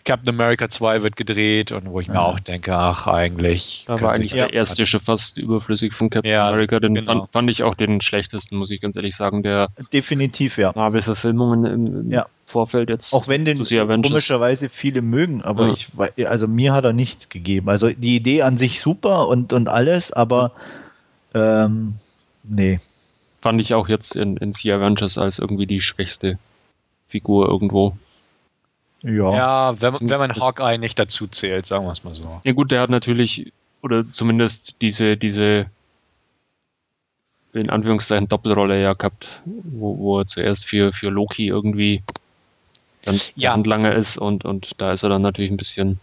Captain 0.03 0.29
America 0.29 0.69
2 0.69 1.03
wird 1.03 1.15
gedreht 1.15 1.71
und 1.71 1.89
wo 1.89 1.99
ich 1.99 2.07
mir 2.07 2.21
auch 2.21 2.39
denke, 2.39 2.75
ach, 2.75 3.07
eigentlich. 3.07 3.85
Da 3.87 3.99
war 4.01 4.13
eigentlich 4.13 4.33
der 4.33 4.53
erste 4.53 4.85
schon 4.87 4.99
fast 4.99 5.37
überflüssig 5.37 5.93
von 5.93 6.09
Captain 6.09 6.31
ja, 6.31 6.49
America. 6.49 6.79
Den 6.79 6.95
genau. 6.95 7.05
fand, 7.05 7.31
fand, 7.31 7.49
ich 7.49 7.63
auch 7.63 7.75
den 7.75 8.01
schlechtesten, 8.01 8.57
muss 8.57 8.71
ich 8.71 8.81
ganz 8.81 8.95
ehrlich 8.95 9.15
sagen, 9.15 9.43
der 9.43 9.69
Definitiv, 9.91 10.57
ja. 10.57 10.71
Marvel-Verfilmungen 10.75 11.65
im, 11.65 12.11
ja. 12.11 12.27
Vorfeld 12.45 12.89
jetzt. 12.89 13.13
Auch 13.13 13.27
wenn 13.27 13.43
den 13.43 13.57
komischerweise 13.57 14.69
viele 14.69 15.01
mögen, 15.01 15.41
aber 15.41 15.67
ja. 15.67 15.73
ich, 16.15 16.27
also 16.27 16.47
mir 16.47 16.73
hat 16.73 16.85
er 16.85 16.93
nichts 16.93 17.29
gegeben. 17.29 17.69
Also 17.69 17.89
die 17.89 18.15
Idee 18.15 18.43
an 18.43 18.57
sich 18.57 18.81
super 18.81 19.27
und, 19.27 19.51
und 19.51 19.67
alles, 19.67 20.11
aber 20.11 20.51
ähm, 21.33 21.95
nee. 22.43 22.79
Fand 23.41 23.61
ich 23.61 23.73
auch 23.73 23.87
jetzt 23.87 24.15
in, 24.15 24.37
in 24.37 24.53
Sea 24.53 24.77
Avengers 24.77 25.17
als 25.17 25.39
irgendwie 25.39 25.67
die 25.67 25.81
schwächste 25.81 26.39
Figur 27.07 27.47
irgendwo. 27.47 27.97
Ja, 29.05 29.35
ja 29.35 29.81
wenn, 29.81 30.09
wenn 30.09 30.19
man 30.19 30.35
Hawkeye 30.35 30.77
nicht 30.77 30.97
dazu 30.97 31.27
zählt, 31.27 31.65
sagen 31.65 31.85
wir 31.85 31.91
es 31.91 32.03
mal 32.03 32.15
so. 32.15 32.41
Ja 32.43 32.51
gut, 32.53 32.71
der 32.71 32.81
hat 32.81 32.89
natürlich, 32.89 33.53
oder 33.81 34.03
zumindest 34.11 34.81
diese, 34.81 35.15
diese 35.15 35.67
in 37.53 37.69
Anführungszeichen 37.69 38.27
Doppelrolle 38.27 38.81
ja 38.81 38.93
gehabt, 38.93 39.41
wo, 39.45 39.97
wo 39.97 40.19
er 40.19 40.27
zuerst 40.27 40.65
für, 40.65 40.91
für 40.91 41.09
Loki 41.09 41.47
irgendwie 41.47 42.03
dann 43.03 43.19
ja. 43.35 43.53
Handlanger 43.53 43.95
ist 43.95 44.17
und, 44.17 44.43
und 44.43 44.81
da 44.81 44.91
ist 44.91 45.03
er 45.03 45.09
dann 45.09 45.21
natürlich 45.21 45.51
ein 45.51 45.57
bisschen 45.57 45.99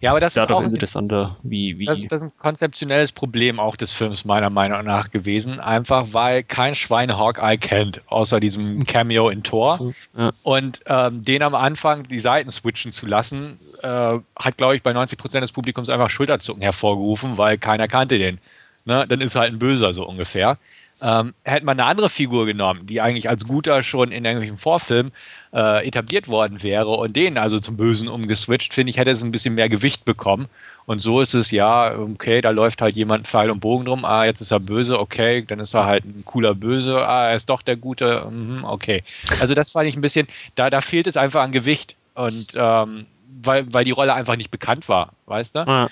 ja, 0.00 0.10
aber 0.10 0.20
das 0.20 0.36
ist 0.36 0.50
auch 0.50 0.62
interessanter, 0.62 1.36
wie, 1.42 1.78
wie 1.78 1.84
das, 1.84 2.00
das, 2.08 2.20
ist 2.20 2.26
ein 2.26 2.32
konzeptionelles 2.38 3.10
Problem 3.10 3.58
auch 3.58 3.74
des 3.74 3.90
Films 3.90 4.24
meiner 4.24 4.48
Meinung 4.48 4.84
nach 4.84 5.10
gewesen, 5.10 5.58
einfach 5.58 6.08
weil 6.12 6.44
kein 6.44 6.76
Schwein 6.76 7.16
Hawkeye 7.16 7.56
kennt, 7.58 8.00
außer 8.06 8.38
diesem 8.38 8.84
Cameo 8.86 9.28
in 9.28 9.42
Tor. 9.42 9.92
Ja. 10.16 10.32
Und 10.42 10.80
ähm, 10.86 11.24
den 11.24 11.42
am 11.42 11.54
Anfang 11.54 12.04
die 12.04 12.20
Seiten 12.20 12.50
switchen 12.50 12.92
zu 12.92 13.06
lassen, 13.06 13.58
äh, 13.82 14.18
hat, 14.36 14.56
glaube 14.56 14.76
ich, 14.76 14.82
bei 14.82 14.92
90 14.92 15.18
Prozent 15.18 15.42
des 15.42 15.52
Publikums 15.52 15.88
einfach 15.90 16.10
Schulterzucken 16.10 16.62
hervorgerufen, 16.62 17.36
weil 17.36 17.58
keiner 17.58 17.88
kannte 17.88 18.18
den. 18.18 18.38
Ne? 18.84 19.04
Dann 19.08 19.20
ist 19.20 19.34
halt 19.34 19.52
ein 19.52 19.58
Böser 19.58 19.92
so 19.92 20.06
ungefähr. 20.06 20.58
Ähm, 21.00 21.32
hätte 21.44 21.64
man 21.64 21.78
eine 21.78 21.88
andere 21.88 22.10
Figur 22.10 22.46
genommen, 22.46 22.86
die 22.86 23.00
eigentlich 23.00 23.28
als 23.28 23.46
guter 23.46 23.82
schon 23.82 24.10
in 24.10 24.24
irgendwelchen 24.24 24.58
Vorfilmen 24.58 25.12
äh, 25.52 25.86
etabliert 25.86 26.26
worden 26.26 26.62
wäre 26.62 26.88
und 26.88 27.14
den 27.14 27.38
also 27.38 27.60
zum 27.60 27.76
Bösen 27.76 28.08
umgeswitcht, 28.08 28.74
finde 28.74 28.90
ich, 28.90 28.96
hätte 28.96 29.10
es 29.10 29.22
ein 29.22 29.30
bisschen 29.30 29.54
mehr 29.54 29.68
Gewicht 29.68 30.04
bekommen. 30.04 30.48
Und 30.86 31.00
so 31.00 31.20
ist 31.20 31.34
es 31.34 31.50
ja, 31.50 31.96
okay, 31.96 32.40
da 32.40 32.50
läuft 32.50 32.80
halt 32.80 32.96
jemand 32.96 33.26
Pfeil 33.26 33.50
und 33.50 33.60
Bogen 33.60 33.84
drum, 33.84 34.04
ah, 34.04 34.24
jetzt 34.24 34.40
ist 34.40 34.50
er 34.50 34.58
böse, 34.58 34.98
okay, 34.98 35.44
dann 35.46 35.60
ist 35.60 35.74
er 35.74 35.84
halt 35.84 36.04
ein 36.04 36.24
cooler 36.24 36.54
Böse, 36.54 37.06
ah, 37.06 37.28
er 37.28 37.34
ist 37.36 37.48
doch 37.50 37.62
der 37.62 37.76
Gute, 37.76 38.26
mhm, 38.28 38.64
okay. 38.64 39.04
Also 39.38 39.54
das 39.54 39.70
fand 39.70 39.86
ich 39.86 39.96
ein 39.96 40.00
bisschen, 40.00 40.26
da, 40.54 40.70
da 40.70 40.80
fehlt 40.80 41.06
es 41.06 41.16
einfach 41.16 41.42
an 41.42 41.52
Gewicht. 41.52 41.94
Und 42.14 42.54
ähm, 42.56 43.06
weil, 43.42 43.72
weil 43.72 43.84
die 43.84 43.90
Rolle 43.92 44.14
einfach 44.14 44.36
nicht 44.36 44.50
bekannt 44.50 44.88
war, 44.88 45.12
weißt 45.26 45.54
du? 45.54 45.58
Ja. 45.60 45.88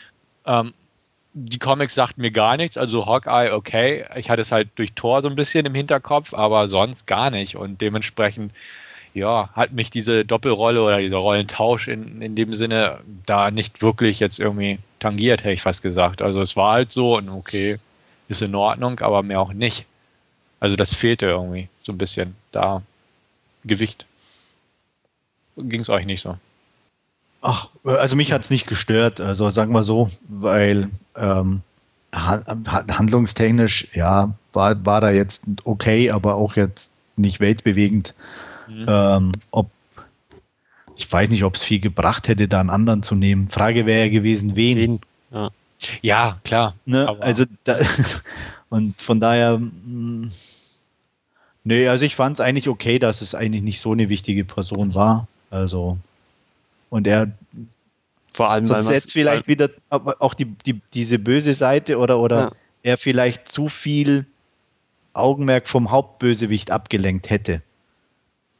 Ähm, 0.46 0.72
die 1.38 1.58
Comics 1.58 1.94
sagten 1.94 2.22
mir 2.22 2.30
gar 2.30 2.56
nichts, 2.56 2.78
also 2.78 3.04
Hawkeye, 3.04 3.52
okay, 3.52 4.06
ich 4.16 4.30
hatte 4.30 4.40
es 4.40 4.52
halt 4.52 4.70
durch 4.76 4.94
Thor 4.94 5.20
so 5.20 5.28
ein 5.28 5.34
bisschen 5.34 5.66
im 5.66 5.74
Hinterkopf, 5.74 6.32
aber 6.32 6.66
sonst 6.66 7.06
gar 7.06 7.28
nicht. 7.28 7.56
Und 7.56 7.82
dementsprechend, 7.82 8.52
ja, 9.12 9.50
hat 9.52 9.72
mich 9.72 9.90
diese 9.90 10.24
Doppelrolle 10.24 10.82
oder 10.82 10.98
dieser 10.98 11.18
Rollentausch 11.18 11.88
in, 11.88 12.22
in 12.22 12.36
dem 12.36 12.54
Sinne 12.54 13.00
da 13.26 13.50
nicht 13.50 13.82
wirklich 13.82 14.18
jetzt 14.18 14.40
irgendwie 14.40 14.78
tangiert, 14.98 15.40
hätte 15.44 15.52
ich 15.52 15.60
fast 15.60 15.82
gesagt. 15.82 16.22
Also 16.22 16.40
es 16.40 16.56
war 16.56 16.72
halt 16.72 16.90
so 16.90 17.16
und 17.18 17.28
okay, 17.28 17.78
ist 18.28 18.40
in 18.40 18.54
Ordnung, 18.54 19.00
aber 19.00 19.22
mehr 19.22 19.40
auch 19.40 19.52
nicht. 19.52 19.84
Also 20.58 20.74
das 20.74 20.94
fehlte 20.94 21.26
irgendwie 21.26 21.68
so 21.82 21.92
ein 21.92 21.98
bisschen 21.98 22.34
da. 22.50 22.82
Gewicht. 23.64 24.06
Ging 25.56 25.80
es 25.80 25.90
euch 25.90 26.06
nicht 26.06 26.22
so? 26.22 26.38
Ach, 27.48 27.68
also 27.84 28.16
mich 28.16 28.32
hat 28.32 28.42
es 28.42 28.50
nicht 28.50 28.66
gestört, 28.66 29.20
also 29.20 29.48
sagen 29.50 29.72
wir 29.72 29.84
so, 29.84 30.10
weil 30.26 30.90
ähm, 31.14 31.62
handlungstechnisch, 32.12 33.86
ja, 33.94 34.34
war, 34.52 34.84
war 34.84 35.00
da 35.00 35.12
jetzt 35.12 35.42
okay, 35.62 36.10
aber 36.10 36.34
auch 36.34 36.56
jetzt 36.56 36.90
nicht 37.14 37.38
weltbewegend. 37.38 38.14
Mhm. 38.66 38.86
Ähm, 38.88 39.32
ob, 39.52 39.70
ich 40.96 41.10
weiß 41.12 41.30
nicht, 41.30 41.44
ob 41.44 41.54
es 41.54 41.62
viel 41.62 41.78
gebracht 41.78 42.26
hätte, 42.26 42.48
da 42.48 42.58
einen 42.58 42.70
anderen 42.70 43.04
zu 43.04 43.14
nehmen. 43.14 43.48
Frage 43.48 43.86
wäre 43.86 44.06
ja 44.06 44.10
gewesen, 44.10 44.56
wen. 44.56 44.78
wen? 44.78 45.00
Ja. 45.30 45.50
ja. 46.02 46.38
klar. 46.42 46.74
Ne? 46.84 47.16
Also 47.20 47.44
da, 47.62 47.78
und 48.70 49.00
von 49.00 49.20
daher, 49.20 49.58
mh, 49.58 49.70
hm, 49.84 50.30
nee, 51.62 51.86
also 51.86 52.04
ich 52.04 52.16
fand 52.16 52.38
es 52.38 52.40
eigentlich 52.40 52.68
okay, 52.68 52.98
dass 52.98 53.22
es 53.22 53.36
eigentlich 53.36 53.62
nicht 53.62 53.80
so 53.80 53.92
eine 53.92 54.08
wichtige 54.08 54.44
Person 54.44 54.96
war. 54.96 55.28
Also 55.48 55.98
und 56.90 57.06
er 57.06 57.32
vor 58.32 58.50
allem 58.50 58.66
sonst 58.66 58.90
jetzt 58.90 59.12
vielleicht 59.12 59.48
wieder 59.48 59.70
auch 59.90 60.34
die, 60.34 60.44
die, 60.44 60.80
diese 60.92 61.18
böse 61.18 61.54
Seite 61.54 61.98
oder, 61.98 62.18
oder 62.18 62.40
ja. 62.40 62.52
er 62.82 62.98
vielleicht 62.98 63.50
zu 63.50 63.68
viel 63.68 64.26
Augenmerk 65.14 65.68
vom 65.68 65.90
Hauptbösewicht 65.90 66.70
abgelenkt 66.70 67.30
hätte. 67.30 67.62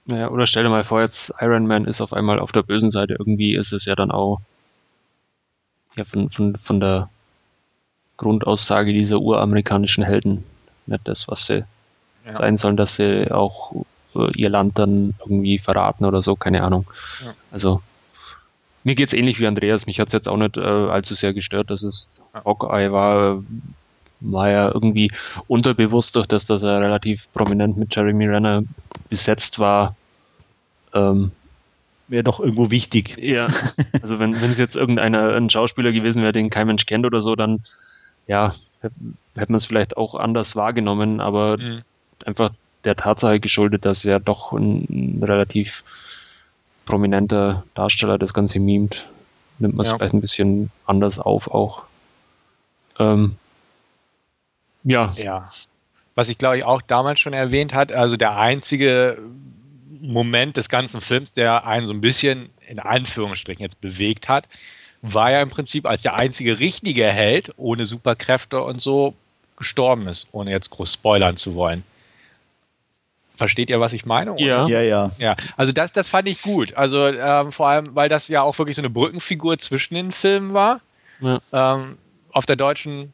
Naja, 0.07 0.31
oder 0.31 0.47
stell 0.47 0.63
dir 0.63 0.71
mal 0.71 0.85
vor, 0.85 1.03
jetzt 1.03 1.35
Iron 1.41 1.67
Man 1.67 1.85
ist 1.85 2.01
auf 2.01 2.13
einmal 2.13 2.39
auf 2.39 2.53
der 2.53 2.63
bösen 2.63 2.91
Seite. 2.91 3.17
Irgendwie 3.19 3.55
ist 3.55 3.73
es 3.73 3.85
ja 3.85 3.95
dann 3.95 4.11
auch 4.11 4.41
ja, 5.97 6.05
von, 6.05 6.31
von, 6.31 6.57
von 6.57 6.81
der 6.81 7.11
Grundaussage 8.17 8.93
dieser 8.93 9.21
uramerikanischen 9.21 10.05
Helden 10.05 10.45
nicht 10.87 11.07
das, 11.07 11.29
was 11.29 11.47
sie 11.47 11.65
ja. 12.25 12.33
sein 12.33 12.57
sollen, 12.57 12.77
dass 12.77 12.97
sie 12.97 13.31
auch 13.31 13.85
äh, 14.15 14.31
ihr 14.37 14.49
Land 14.49 14.79
dann 14.79 15.15
irgendwie 15.21 15.59
verraten 15.59 16.05
oder 16.05 16.23
so, 16.23 16.37
keine 16.37 16.63
Ahnung. 16.63 16.87
Ja. 17.25 17.35
Also 17.51 17.83
mir 18.87 18.95
geht 18.95 19.09
es 19.09 19.15
ähnlich 19.15 19.41
wie 19.41 19.49
Andreas. 19.49 19.87
Mich 19.87 19.99
hat 19.99 20.07
es 20.09 20.13
jetzt 20.13 20.29
auch 20.29 20.37
nicht 20.37 20.57
äh, 20.57 20.61
allzu 20.61 21.17
sehr 21.17 21.35
gestört, 21.35 21.71
dass 21.71 21.83
es 21.83 22.23
Hawkeye 22.33 22.93
war. 22.93 23.43
War 24.21 24.49
ja 24.49 24.71
irgendwie 24.73 25.11
unterbewusst 25.49 26.15
durch 26.15 26.29
das, 26.29 26.47
dass 26.47 26.63
er 26.63 26.81
relativ 26.81 27.27
prominent 27.35 27.77
mit 27.77 27.95
Jeremy 27.95 28.27
Renner 28.27 28.63
besetzt 29.09 29.59
war. 29.59 29.97
Ähm, 30.95 31.33
wäre 32.07 32.23
doch 32.23 32.39
irgendwo 32.39 32.71
wichtig. 32.71 33.17
Ja, 33.19 33.49
also 34.03 34.21
wenn 34.21 34.35
es 34.35 34.59
jetzt 34.59 34.77
irgendeiner 34.77 35.35
ein 35.35 35.51
Schauspieler 35.51 35.91
gewesen 35.91 36.23
wäre, 36.23 36.33
den 36.33 36.49
kein 36.49 36.69
Mensch 36.69 36.87
kennt 36.87 37.07
oder 37.07 37.21
so, 37.21 37.35
dann 37.35 37.65
ja, 38.29 38.55
hätte 38.83 39.51
man 39.51 39.57
es 39.57 39.67
vielleicht 39.67 39.97
auch 39.97 40.15
anders 40.15 40.55
wahrgenommen, 40.55 41.21
aber 41.21 41.59
mhm. 41.59 41.83
einfach 42.25 42.53
der 42.85 42.95
Tatsache 42.95 43.41
geschuldet, 43.41 43.85
dass 43.85 44.05
er 44.05 44.21
doch 44.21 44.53
ein, 44.53 45.19
ein 45.19 45.25
relativ 45.25 45.83
prominenter 46.87 47.65
Darsteller 47.75 48.17
das 48.17 48.33
Ganze 48.33 48.59
mimt, 48.59 49.07
nimmt 49.59 49.75
man 49.75 49.85
es 49.85 49.91
ja. 49.91 49.97
vielleicht 49.97 50.15
ein 50.15 50.23
bisschen 50.23 50.71
anders 50.87 51.19
auf 51.19 51.51
auch. 51.51 51.83
Ähm, 52.99 53.37
ja. 54.85 55.15
Ja. 55.19 55.53
Was 56.15 56.31
ich 56.31 56.39
glaube 56.39 56.57
ich 56.57 56.65
auch 56.65 56.81
damals 56.81 57.21
schon 57.21 57.35
erwähnt 57.35 57.75
hat, 57.75 57.93
also 57.93 58.17
der 58.17 58.39
einzige 58.39 59.19
Moment 60.01 60.57
des 60.57 60.71
ganzen 60.71 61.03
Films, 61.03 61.35
der 61.35 61.67
einen 61.67 61.85
so 61.85 61.93
ein 61.93 62.01
bisschen 62.01 62.49
in 62.67 62.79
Anführungsstrichen 62.79 63.63
jetzt 63.63 63.81
bewegt 63.81 64.29
hat, 64.29 64.49
war 65.03 65.31
ja 65.31 65.43
im 65.43 65.51
Prinzip, 65.51 65.87
als 65.87 66.03
der 66.03 66.19
einzige 66.19 66.59
richtige 66.59 67.07
Held 67.07 67.53
ohne 67.57 67.85
Superkräfte 67.85 68.63
und 68.63 68.81
so 68.81 69.15
gestorben 69.57 70.09
ist, 70.09 70.27
ohne 70.33 70.51
jetzt 70.51 70.71
groß 70.71 70.95
spoilern 70.95 71.37
zu 71.37 71.55
wollen. 71.55 71.85
Versteht 73.37 73.71
ihr, 73.71 73.81
was 73.81 73.93
ich 73.93 74.07
meine? 74.07 74.35
Ja, 74.39 74.67
ja, 74.67 74.81
ja. 74.81 75.11
ja. 75.19 75.37
Also 75.57 75.73
das, 75.73 75.93
das 75.93 76.09
fand 76.09 76.27
ich 76.29 76.43
gut. 76.43 76.75
Also 76.75 77.07
ähm, 77.07 77.53
vor 77.53 77.69
allem, 77.69 77.95
weil 77.95 78.09
das 78.09 78.29
ja 78.29 78.43
auch 78.43 78.59
wirklich 78.59 78.77
so 78.77 78.83
eine 78.83 78.91
Brückenfigur 78.91 79.59
zwischen 79.59 79.95
den 79.95 80.13
Filmen 80.13 80.55
war. 80.55 80.81
Ja. 81.21 81.41
Ähm, 81.53 81.99
auf 82.33 82.47
der 82.47 82.57
deutschen 82.57 83.13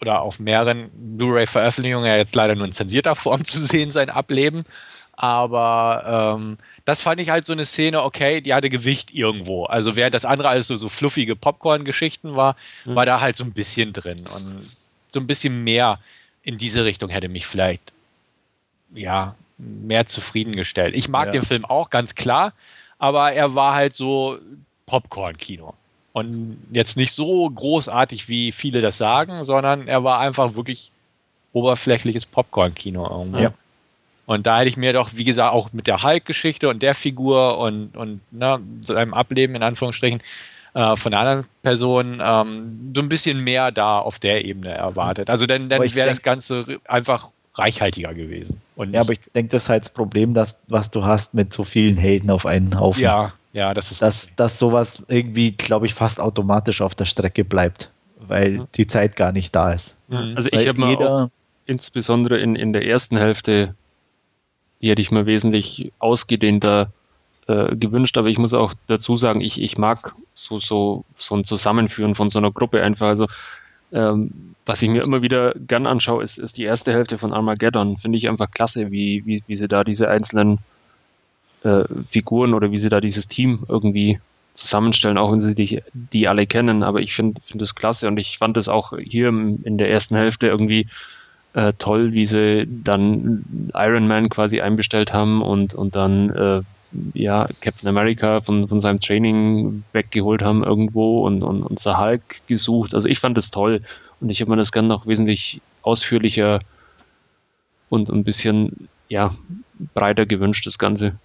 oder 0.00 0.22
auf 0.22 0.40
mehreren 0.40 0.90
Blu-ray-Veröffentlichungen 0.94 2.06
ja 2.06 2.16
jetzt 2.16 2.34
leider 2.34 2.54
nur 2.54 2.66
in 2.66 2.72
zensierter 2.72 3.14
Form 3.14 3.44
zu 3.44 3.58
sehen, 3.58 3.90
sein 3.90 4.10
Ableben. 4.10 4.64
Aber 5.12 6.38
ähm, 6.38 6.56
das 6.86 7.02
fand 7.02 7.20
ich 7.20 7.28
halt 7.28 7.44
so 7.44 7.52
eine 7.52 7.66
Szene, 7.66 8.02
okay, 8.02 8.40
die 8.40 8.54
hatte 8.54 8.70
Gewicht 8.70 9.10
irgendwo. 9.12 9.64
Also 9.64 9.94
während 9.94 10.14
das 10.14 10.24
andere 10.24 10.48
alles 10.48 10.68
so, 10.68 10.76
so 10.78 10.88
fluffige 10.88 11.36
Popcorn-Geschichten 11.36 12.34
war, 12.34 12.56
mhm. 12.86 12.94
war 12.94 13.04
da 13.04 13.20
halt 13.20 13.36
so 13.36 13.44
ein 13.44 13.52
bisschen 13.52 13.92
drin. 13.92 14.24
Und 14.34 14.70
so 15.08 15.20
ein 15.20 15.26
bisschen 15.26 15.62
mehr 15.64 15.98
in 16.42 16.56
diese 16.56 16.86
Richtung 16.86 17.10
hätte 17.10 17.28
mich 17.28 17.46
vielleicht 17.46 17.92
ja, 18.94 19.34
mehr 19.60 20.06
zufriedengestellt. 20.06 20.94
Ich 20.94 21.08
mag 21.08 21.26
ja. 21.26 21.32
den 21.32 21.42
Film 21.42 21.64
auch, 21.64 21.90
ganz 21.90 22.14
klar, 22.14 22.52
aber 22.98 23.32
er 23.32 23.54
war 23.54 23.74
halt 23.74 23.94
so 23.94 24.38
Popcorn-Kino. 24.86 25.74
Und 26.12 26.58
jetzt 26.72 26.96
nicht 26.96 27.12
so 27.12 27.48
großartig, 27.48 28.28
wie 28.28 28.50
viele 28.50 28.80
das 28.80 28.98
sagen, 28.98 29.44
sondern 29.44 29.86
er 29.86 30.02
war 30.02 30.18
einfach 30.18 30.54
wirklich 30.54 30.90
oberflächliches 31.52 32.26
Popcorn-Kino 32.26 33.08
irgendwie. 33.08 33.42
Ja. 33.44 33.54
Und 34.26 34.46
da 34.46 34.58
hätte 34.58 34.68
ich 34.68 34.76
mir 34.76 34.92
doch, 34.92 35.10
wie 35.14 35.24
gesagt, 35.24 35.52
auch 35.52 35.72
mit 35.72 35.86
der 35.86 36.02
Hulk-Geschichte 36.02 36.68
und 36.68 36.82
der 36.82 36.94
Figur 36.94 37.58
und, 37.58 37.96
und 37.96 38.20
ne, 38.30 38.60
seinem 38.80 39.14
Ableben 39.14 39.56
in 39.56 39.62
Anführungsstrichen 39.62 40.22
äh, 40.74 40.96
von 40.96 41.10
der 41.10 41.20
anderen 41.20 41.46
Person 41.62 42.20
ähm, 42.22 42.92
so 42.94 43.02
ein 43.02 43.08
bisschen 43.08 43.42
mehr 43.42 43.72
da 43.72 43.98
auf 43.98 44.18
der 44.18 44.44
Ebene 44.44 44.70
erwartet. 44.70 45.30
Also 45.30 45.46
dann, 45.46 45.68
dann 45.68 45.82
wäre 45.94 46.08
das 46.08 46.22
Ganze 46.22 46.78
einfach 46.86 47.30
reichhaltiger 47.54 48.14
gewesen. 48.14 48.60
ja, 48.76 49.00
aber 49.00 49.12
ich 49.12 49.20
denke, 49.34 49.52
das 49.52 49.64
ist 49.64 49.68
halt 49.68 49.84
das 49.84 49.90
Problem, 49.90 50.34
dass, 50.34 50.58
was 50.68 50.90
du 50.90 51.04
hast 51.04 51.34
mit 51.34 51.52
so 51.52 51.64
vielen 51.64 51.96
Helden 51.96 52.30
auf 52.30 52.46
einen 52.46 52.78
Haufen. 52.78 53.02
Ja, 53.02 53.32
ja, 53.52 53.74
das 53.74 53.90
ist. 53.90 54.02
Dass, 54.02 54.28
dass 54.36 54.58
sowas 54.58 55.02
irgendwie, 55.08 55.52
glaube 55.52 55.86
ich, 55.86 55.94
fast 55.94 56.20
automatisch 56.20 56.80
auf 56.80 56.94
der 56.94 57.06
Strecke 57.06 57.44
bleibt, 57.44 57.90
weil 58.20 58.50
mhm. 58.50 58.66
die 58.76 58.86
Zeit 58.86 59.16
gar 59.16 59.32
nicht 59.32 59.54
da 59.54 59.72
ist. 59.72 59.96
Mhm. 60.08 60.34
Also 60.36 60.48
ich 60.52 60.68
habe 60.68 60.80
mir 60.80 61.30
insbesondere 61.66 62.38
in, 62.38 62.56
in 62.56 62.72
der 62.72 62.86
ersten 62.86 63.16
Hälfte, 63.16 63.74
die 64.80 64.90
hätte 64.90 65.02
ich 65.02 65.10
mir 65.10 65.26
wesentlich 65.26 65.92
ausgedehnter 65.98 66.92
äh, 67.48 67.74
gewünscht, 67.76 68.16
aber 68.18 68.28
ich 68.28 68.38
muss 68.38 68.54
auch 68.54 68.74
dazu 68.86 69.16
sagen, 69.16 69.40
ich, 69.40 69.60
ich 69.60 69.76
mag 69.76 70.14
so, 70.34 70.58
so, 70.60 71.04
so 71.16 71.34
ein 71.34 71.44
Zusammenführen 71.44 72.14
von 72.14 72.30
so 72.30 72.38
einer 72.38 72.52
Gruppe 72.52 72.82
einfach. 72.82 73.08
Also 73.08 73.26
ähm, 73.92 74.54
was 74.66 74.82
ich 74.82 74.88
mir 74.88 75.02
immer 75.02 75.22
wieder 75.22 75.54
gern 75.54 75.86
anschaue, 75.86 76.22
ist, 76.22 76.38
ist 76.38 76.58
die 76.58 76.64
erste 76.64 76.92
Hälfte 76.92 77.18
von 77.18 77.32
Armageddon. 77.32 77.98
Finde 77.98 78.18
ich 78.18 78.28
einfach 78.28 78.50
klasse, 78.50 78.90
wie, 78.90 79.24
wie, 79.26 79.42
wie 79.46 79.56
sie 79.56 79.68
da 79.68 79.84
diese 79.84 80.08
einzelnen 80.08 80.58
äh, 81.64 81.84
Figuren 82.04 82.54
oder 82.54 82.70
wie 82.70 82.78
sie 82.78 82.88
da 82.88 83.00
dieses 83.00 83.26
Team 83.26 83.64
irgendwie 83.68 84.20
zusammenstellen, 84.54 85.18
auch 85.18 85.32
wenn 85.32 85.40
sie 85.40 85.54
die, 85.54 85.82
die 85.92 86.28
alle 86.28 86.46
kennen. 86.46 86.82
Aber 86.82 87.00
ich 87.00 87.14
finde 87.14 87.40
find 87.40 87.60
das 87.60 87.74
klasse 87.74 88.06
und 88.08 88.18
ich 88.18 88.38
fand 88.38 88.56
es 88.56 88.68
auch 88.68 88.96
hier 88.98 89.28
in 89.28 89.78
der 89.78 89.90
ersten 89.90 90.16
Hälfte 90.16 90.46
irgendwie 90.46 90.86
äh, 91.54 91.72
toll, 91.78 92.12
wie 92.12 92.26
sie 92.26 92.66
dann 92.66 93.70
Iron 93.74 94.06
Man 94.06 94.28
quasi 94.28 94.60
einbestellt 94.60 95.12
haben 95.12 95.42
und, 95.42 95.74
und 95.74 95.96
dann 95.96 96.30
äh, 96.30 96.62
ja, 97.14 97.48
Captain 97.60 97.88
America 97.88 98.40
von, 98.40 98.68
von 98.68 98.80
seinem 98.80 99.00
Training 99.00 99.84
weggeholt 99.92 100.42
haben 100.42 100.64
irgendwo 100.64 101.26
und, 101.26 101.42
und, 101.42 101.62
und 101.62 101.78
Sir 101.78 101.98
Hulk 101.98 102.46
gesucht. 102.46 102.94
Also 102.94 103.08
ich 103.08 103.18
fand 103.18 103.36
das 103.36 103.50
toll 103.50 103.82
und 104.20 104.30
ich 104.30 104.40
habe 104.40 104.50
mir 104.50 104.56
das 104.56 104.72
gerne 104.72 104.88
noch 104.88 105.06
wesentlich 105.06 105.60
ausführlicher 105.82 106.60
und 107.88 108.10
ein 108.10 108.24
bisschen 108.24 108.88
ja, 109.08 109.34
breiter 109.94 110.26
gewünscht, 110.26 110.66
das 110.66 110.78
Ganze. 110.78 111.18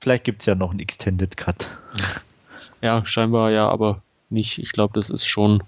Vielleicht 0.00 0.24
gibt 0.24 0.42
es 0.42 0.46
ja 0.46 0.54
noch 0.54 0.70
einen 0.70 0.80
Extended 0.80 1.36
Cut. 1.36 1.66
Ja, 2.80 3.04
scheinbar 3.04 3.50
ja, 3.50 3.68
aber 3.68 4.02
nicht. 4.30 4.58
Ich 4.58 4.70
glaube, 4.70 4.94
das 4.94 5.10
ist 5.10 5.26
schon 5.26 5.64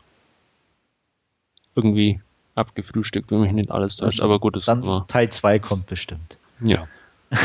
irgendwie 1.74 2.20
abgefrühstückt, 2.54 3.32
wenn 3.32 3.40
mich 3.40 3.50
nicht 3.50 3.72
alles 3.72 3.96
täuscht. 3.96 4.20
Aber 4.20 4.38
gut, 4.38 4.54
das 4.54 4.66
dann. 4.66 5.04
Teil 5.08 5.28
2 5.28 5.58
kommt 5.58 5.86
bestimmt. 5.86 6.36
Ja. 6.61 6.86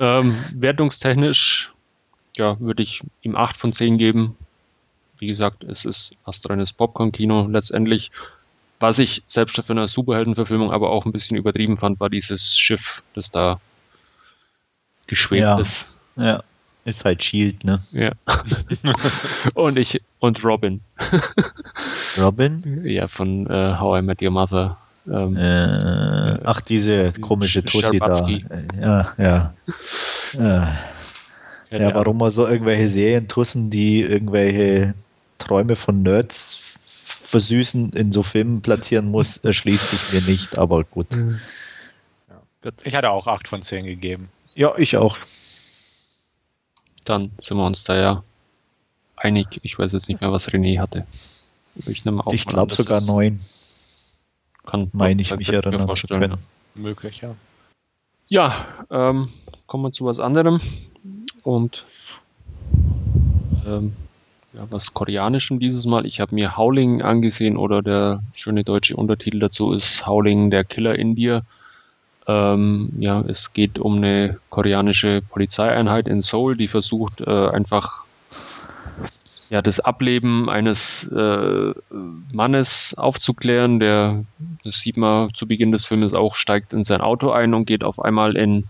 ähm, 0.00 0.44
wertungstechnisch 0.52 1.70
ja, 2.36 2.58
würde 2.60 2.82
ich 2.82 3.02
ihm 3.22 3.36
8 3.36 3.56
von 3.56 3.72
10 3.72 3.98
geben. 3.98 4.36
Wie 5.18 5.26
gesagt, 5.26 5.62
es 5.64 5.84
ist 5.84 6.12
astreines 6.24 6.72
Popcorn-Kino 6.72 7.46
letztendlich. 7.48 8.10
Was 8.80 8.98
ich 8.98 9.22
selbst 9.28 9.56
für 9.56 9.72
eine 9.72 9.86
Superheldenverfilmung 9.86 10.72
aber 10.72 10.90
auch 10.90 11.06
ein 11.06 11.12
bisschen 11.12 11.36
übertrieben 11.36 11.78
fand, 11.78 12.00
war 12.00 12.10
dieses 12.10 12.58
Schiff, 12.58 13.02
das 13.14 13.30
da 13.30 13.60
geschwebt 15.06 15.42
ja. 15.42 15.58
ist. 15.58 15.98
Ja, 16.16 16.42
ist 16.84 17.04
halt 17.04 17.22
Shield, 17.22 17.64
ne? 17.64 17.80
Ja. 17.92 18.12
und 19.54 19.78
ich, 19.78 20.02
und 20.18 20.44
Robin. 20.44 20.80
Robin? 22.18 22.82
Ja, 22.84 23.08
von 23.08 23.46
uh, 23.50 23.78
How 23.78 24.00
I 24.00 24.02
Met 24.02 24.20
Your 24.20 24.32
Mother. 24.32 24.76
Ähm, 25.06 25.36
äh, 25.36 26.38
ach, 26.44 26.60
diese 26.60 27.12
komische 27.12 27.62
Tussi 27.64 27.98
da. 27.98 28.26
Ja, 28.80 29.12
ja. 29.18 29.54
ja. 30.32 30.78
Ja, 31.70 31.94
warum 31.94 32.18
man 32.18 32.30
so 32.30 32.46
irgendwelche 32.46 32.88
Serien 32.88 33.26
tussen, 33.26 33.70
die 33.70 34.00
irgendwelche 34.00 34.94
Träume 35.38 35.74
von 35.74 36.02
Nerds 36.02 36.60
versüßen, 37.24 37.92
in 37.94 38.12
so 38.12 38.22
Filmen 38.22 38.62
platzieren 38.62 39.10
muss, 39.10 39.38
erschließt 39.38 39.90
sich 39.90 40.12
mir 40.12 40.30
nicht, 40.30 40.56
aber 40.56 40.84
gut. 40.84 41.08
Ja. 41.10 42.70
Ich 42.84 42.94
hatte 42.94 43.10
auch 43.10 43.26
8 43.26 43.48
von 43.48 43.60
10 43.60 43.84
gegeben. 43.84 44.28
Ja, 44.54 44.72
ich 44.78 44.96
auch. 44.96 45.18
Dann 47.04 47.32
sind 47.38 47.56
wir 47.56 47.66
uns 47.66 47.84
da 47.84 47.96
ja 47.96 48.24
einig. 49.16 49.60
Ich 49.62 49.78
weiß 49.78 49.92
jetzt 49.92 50.08
nicht 50.08 50.20
mehr, 50.20 50.32
was 50.32 50.48
René 50.48 50.78
hatte. 50.78 51.06
Ich, 51.74 52.06
ich 52.30 52.46
glaube 52.46 52.74
sogar 52.74 53.00
9. 53.00 53.40
Kann 54.66 54.90
meine 54.92 55.20
ich 55.22 55.34
mich 55.36 55.48
erinnern 55.50 55.94
zu 55.94 56.06
können. 56.06 56.32
Ja. 56.32 56.38
Möglich, 56.74 57.20
ja. 57.20 57.34
Ja, 58.28 58.66
ähm, 58.90 59.28
kommen 59.66 59.84
wir 59.84 59.92
zu 59.92 60.06
was 60.06 60.18
anderem 60.18 60.60
und 61.42 61.84
ähm, 63.66 63.92
ja, 64.54 64.66
was 64.70 64.94
Koreanischem 64.94 65.58
dieses 65.58 65.84
Mal. 65.86 66.06
Ich 66.06 66.20
habe 66.20 66.34
mir 66.34 66.56
Howling 66.56 67.02
angesehen 67.02 67.56
oder 67.56 67.82
der 67.82 68.22
schöne 68.32 68.64
deutsche 68.64 68.96
Untertitel 68.96 69.40
dazu 69.40 69.72
ist 69.72 70.06
Howling, 70.06 70.50
der 70.50 70.64
Killer 70.64 70.96
in 70.98 71.14
dir. 71.14 71.42
Ähm, 72.26 72.92
ja, 72.98 73.20
es 73.22 73.52
geht 73.52 73.78
um 73.78 73.96
eine 73.96 74.38
koreanische 74.48 75.22
Polizeieinheit 75.22 76.08
in 76.08 76.22
Seoul, 76.22 76.56
die 76.56 76.68
versucht 76.68 77.20
äh, 77.20 77.48
einfach 77.48 78.03
ja, 79.50 79.62
das 79.62 79.80
Ableben 79.80 80.48
eines 80.48 81.06
äh, 81.08 81.72
Mannes 82.32 82.94
aufzuklären. 82.96 83.80
Der, 83.80 84.24
das 84.64 84.80
sieht 84.80 84.96
man 84.96 85.32
zu 85.34 85.46
Beginn 85.46 85.72
des 85.72 85.84
Filmes 85.84 86.14
auch, 86.14 86.34
steigt 86.34 86.72
in 86.72 86.84
sein 86.84 87.00
Auto 87.00 87.30
ein 87.30 87.54
und 87.54 87.66
geht 87.66 87.84
auf 87.84 88.00
einmal 88.00 88.36
in 88.36 88.64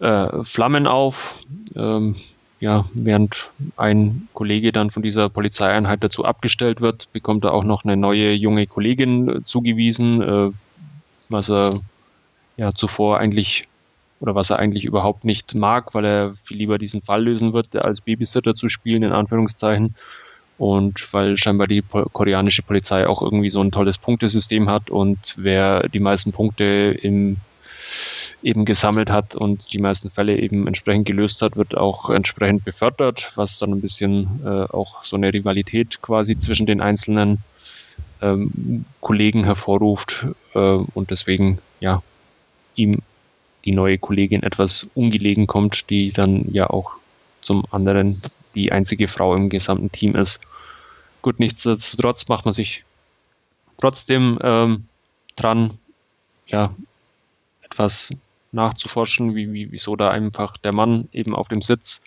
äh, 0.00 0.42
Flammen 0.44 0.86
auf. 0.86 1.40
Ähm, 1.74 2.16
ja, 2.60 2.84
während 2.94 3.50
ein 3.76 4.28
Kollege 4.34 4.70
dann 4.70 4.92
von 4.92 5.02
dieser 5.02 5.28
Polizeieinheit 5.28 6.04
dazu 6.04 6.24
abgestellt 6.24 6.80
wird, 6.80 7.12
bekommt 7.12 7.44
er 7.44 7.54
auch 7.54 7.64
noch 7.64 7.84
eine 7.84 7.96
neue 7.96 8.32
junge 8.34 8.68
Kollegin 8.68 9.28
äh, 9.28 9.44
zugewiesen, 9.44 10.22
äh, 10.22 10.50
was 11.28 11.50
er 11.50 11.80
ja 12.56 12.72
zuvor 12.72 13.18
eigentlich 13.18 13.66
oder 14.22 14.36
was 14.36 14.50
er 14.50 14.60
eigentlich 14.60 14.84
überhaupt 14.84 15.24
nicht 15.24 15.54
mag, 15.56 15.94
weil 15.94 16.04
er 16.04 16.34
viel 16.36 16.56
lieber 16.56 16.78
diesen 16.78 17.02
Fall 17.02 17.24
lösen 17.24 17.52
wird, 17.52 17.74
als 17.74 18.00
Babysitter 18.00 18.54
zu 18.54 18.68
spielen, 18.68 19.02
in 19.02 19.12
Anführungszeichen. 19.12 19.96
Und 20.58 21.12
weil 21.12 21.36
scheinbar 21.38 21.66
die 21.66 21.82
koreanische 21.82 22.62
Polizei 22.62 23.08
auch 23.08 23.20
irgendwie 23.20 23.50
so 23.50 23.60
ein 23.60 23.72
tolles 23.72 23.98
Punktesystem 23.98 24.70
hat 24.70 24.90
und 24.90 25.34
wer 25.38 25.88
die 25.88 25.98
meisten 25.98 26.30
Punkte 26.30 26.96
im 27.02 27.38
eben 28.42 28.64
gesammelt 28.64 29.10
hat 29.10 29.34
und 29.34 29.72
die 29.72 29.78
meisten 29.78 30.08
Fälle 30.08 30.38
eben 30.38 30.66
entsprechend 30.66 31.06
gelöst 31.06 31.42
hat, 31.42 31.56
wird 31.56 31.76
auch 31.76 32.10
entsprechend 32.10 32.64
befördert, 32.64 33.32
was 33.36 33.58
dann 33.58 33.70
ein 33.70 33.80
bisschen 33.80 34.40
äh, 34.44 34.48
auch 34.48 35.02
so 35.02 35.16
eine 35.16 35.32
Rivalität 35.32 36.00
quasi 36.00 36.38
zwischen 36.38 36.66
den 36.66 36.80
einzelnen 36.80 37.38
ähm, 38.20 38.84
Kollegen 39.00 39.44
hervorruft 39.44 40.26
äh, 40.54 40.58
und 40.58 41.10
deswegen 41.10 41.58
ja 41.80 42.02
ihm 42.74 43.02
die 43.64 43.72
neue 43.72 43.98
Kollegin 43.98 44.42
etwas 44.42 44.88
ungelegen 44.94 45.46
kommt, 45.46 45.90
die 45.90 46.12
dann 46.12 46.46
ja 46.52 46.68
auch 46.68 46.92
zum 47.40 47.64
anderen 47.70 48.22
die 48.54 48.72
einzige 48.72 49.08
Frau 49.08 49.34
im 49.34 49.48
gesamten 49.48 49.90
Team 49.90 50.14
ist. 50.14 50.40
Gut, 51.22 51.38
nichtsdestotrotz 51.38 52.28
macht 52.28 52.44
man 52.44 52.52
sich 52.52 52.84
trotzdem 53.78 54.38
ähm, 54.42 54.84
dran, 55.36 55.78
ja, 56.46 56.74
etwas 57.62 58.12
nachzuforschen, 58.52 59.34
wie, 59.34 59.52
wie, 59.52 59.72
wieso 59.72 59.96
da 59.96 60.10
einfach 60.10 60.56
der 60.56 60.72
Mann 60.72 61.08
eben 61.12 61.34
auf 61.34 61.48
dem 61.48 61.62
Sitz 61.62 62.02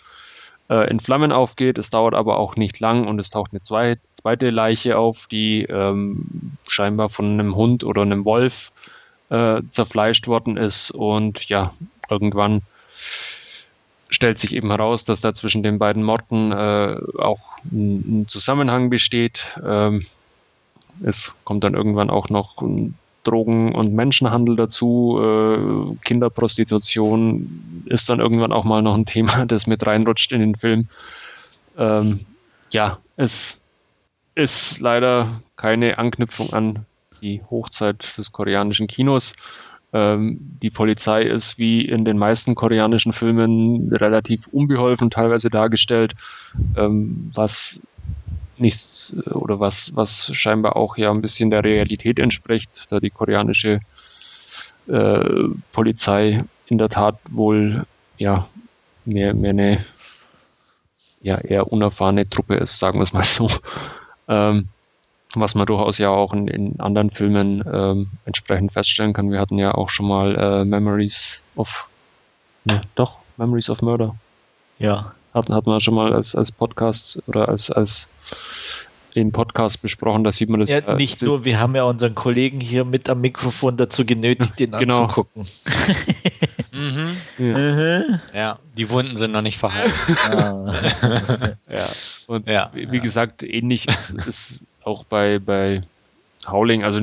äh, 0.68 0.88
in 0.88 1.00
Flammen 1.00 1.32
aufgeht. 1.32 1.78
Es 1.78 1.90
dauert 1.90 2.14
aber 2.14 2.38
auch 2.38 2.56
nicht 2.56 2.78
lang 2.78 3.08
und 3.08 3.18
es 3.18 3.30
taucht 3.30 3.52
eine 3.52 3.60
zwei, 3.62 3.98
zweite 4.14 4.50
Leiche 4.50 4.96
auf, 4.96 5.26
die 5.26 5.62
ähm, 5.62 6.56
scheinbar 6.68 7.08
von 7.08 7.32
einem 7.32 7.56
Hund 7.56 7.82
oder 7.82 8.02
einem 8.02 8.24
Wolf 8.24 8.70
äh, 8.70 8.95
zerfleischt 9.28 10.28
worden 10.28 10.56
ist. 10.56 10.90
Und 10.90 11.48
ja, 11.48 11.74
irgendwann 12.08 12.62
stellt 14.08 14.38
sich 14.38 14.54
eben 14.54 14.70
heraus, 14.70 15.04
dass 15.04 15.20
da 15.20 15.34
zwischen 15.34 15.62
den 15.62 15.78
beiden 15.78 16.02
Morden 16.02 16.52
äh, 16.52 16.96
auch 17.18 17.58
ein, 17.70 18.22
ein, 18.22 18.28
Zusammenhang 18.28 18.90
besteht. 18.90 19.58
Ähm, 19.64 20.06
es 21.02 21.32
kommt 21.44 21.64
dann 21.64 21.74
irgendwann 21.74 22.10
auch 22.10 22.28
noch 22.28 22.56
Drogen- 23.24 23.74
und 23.74 23.92
Menschenhandel 23.92 24.56
dazu, 24.56 25.18
äh, 25.20 25.96
Kinderprostitution 26.04 27.82
ist 27.86 28.08
dann 28.08 28.20
irgendwann 28.20 28.52
auch 28.52 28.64
mal 28.64 28.82
noch 28.82 28.94
ein 28.94 29.06
Thema, 29.06 29.44
das 29.46 29.66
mit 29.66 29.84
reinrutscht 29.84 30.32
in 30.32 30.40
den 30.40 30.54
Film. 30.54 30.88
Ähm, 31.76 32.24
ja, 32.70 32.98
es 33.16 33.58
ist 34.34 34.80
leider 34.80 35.42
keine 35.56 35.98
Anknüpfung 35.98 36.52
an 36.52 36.86
die 37.20 37.42
Hochzeit 37.50 38.16
des 38.16 38.32
koreanischen 38.32 38.86
Kinos. 38.86 39.34
Ähm, 39.92 40.38
die 40.62 40.70
Polizei 40.70 41.22
ist 41.22 41.58
wie 41.58 41.82
in 41.84 42.04
den 42.04 42.18
meisten 42.18 42.54
koreanischen 42.54 43.12
Filmen 43.12 43.92
relativ 43.92 44.46
unbeholfen 44.48 45.10
teilweise 45.10 45.48
dargestellt, 45.48 46.14
ähm, 46.76 47.30
was 47.34 47.80
nichts 48.58 49.14
oder 49.26 49.60
was, 49.60 49.94
was 49.94 50.34
scheinbar 50.34 50.76
auch 50.76 50.96
ja 50.96 51.10
ein 51.10 51.20
bisschen 51.20 51.50
der 51.50 51.62
Realität 51.62 52.18
entspricht, 52.18 52.86
da 52.90 53.00
die 53.00 53.10
koreanische 53.10 53.80
äh, 54.88 55.44
Polizei 55.72 56.44
in 56.66 56.78
der 56.78 56.88
Tat 56.88 57.18
wohl 57.30 57.84
ja 58.18 58.48
mehr, 59.04 59.34
mehr 59.34 59.50
eine 59.50 59.86
ja, 61.20 61.38
eher 61.38 61.72
unerfahrene 61.72 62.28
Truppe 62.28 62.54
ist, 62.56 62.78
sagen 62.78 62.98
wir 62.98 63.02
es 63.02 63.12
mal 63.12 63.24
so. 63.24 63.50
Ähm, 64.28 64.70
was 65.40 65.54
man 65.54 65.66
durchaus 65.66 65.98
ja 65.98 66.10
auch 66.10 66.32
in, 66.32 66.48
in 66.48 66.80
anderen 66.80 67.10
Filmen 67.10 67.64
ähm, 67.72 68.08
entsprechend 68.24 68.72
feststellen 68.72 69.12
kann. 69.12 69.30
Wir 69.30 69.40
hatten 69.40 69.58
ja 69.58 69.74
auch 69.74 69.88
schon 69.88 70.08
mal 70.08 70.36
äh, 70.36 70.64
Memories 70.64 71.44
of, 71.56 71.88
ne, 72.64 72.80
doch, 72.94 73.18
Memories 73.36 73.70
of 73.70 73.82
Murder. 73.82 74.14
Ja 74.78 75.12
hatten, 75.36 75.54
hatten 75.54 75.70
wir 75.70 75.80
schon 75.80 75.94
mal 75.94 76.12
als, 76.12 76.34
als 76.34 76.50
Podcast 76.50 77.22
oder 77.26 77.48
als, 77.48 77.70
als 77.70 78.08
im 79.14 79.32
Podcast 79.32 79.80
besprochen, 79.80 80.24
da 80.24 80.32
sieht 80.32 80.50
man 80.50 80.60
das. 80.60 80.70
Ja, 80.70 80.94
nicht 80.94 81.22
nur, 81.22 81.44
wir 81.44 81.58
haben 81.58 81.74
ja 81.74 81.84
unseren 81.84 82.14
Kollegen 82.14 82.60
hier 82.60 82.84
mit 82.84 83.08
am 83.08 83.22
Mikrofon 83.22 83.78
dazu 83.78 84.04
genötigt, 84.04 84.58
den 84.58 84.72
genau. 84.78 85.04
anzugucken. 85.04 85.46
mhm. 86.72 87.16
Ja. 87.38 87.58
Mhm. 87.58 88.20
ja. 88.34 88.58
die 88.76 88.90
Wunden 88.90 89.16
sind 89.16 89.32
noch 89.32 89.42
nicht 89.42 89.58
verheilt. 89.58 89.94
Ja, 91.68 91.88
und 92.26 92.46
ja, 92.46 92.70
wie, 92.74 92.90
wie 92.90 93.00
gesagt, 93.00 93.42
ähnlich 93.42 93.88
ist, 93.88 94.14
ist 94.26 94.66
auch 94.86 95.04
bei, 95.04 95.38
bei 95.38 95.82
Howling, 96.46 96.84
also 96.84 97.00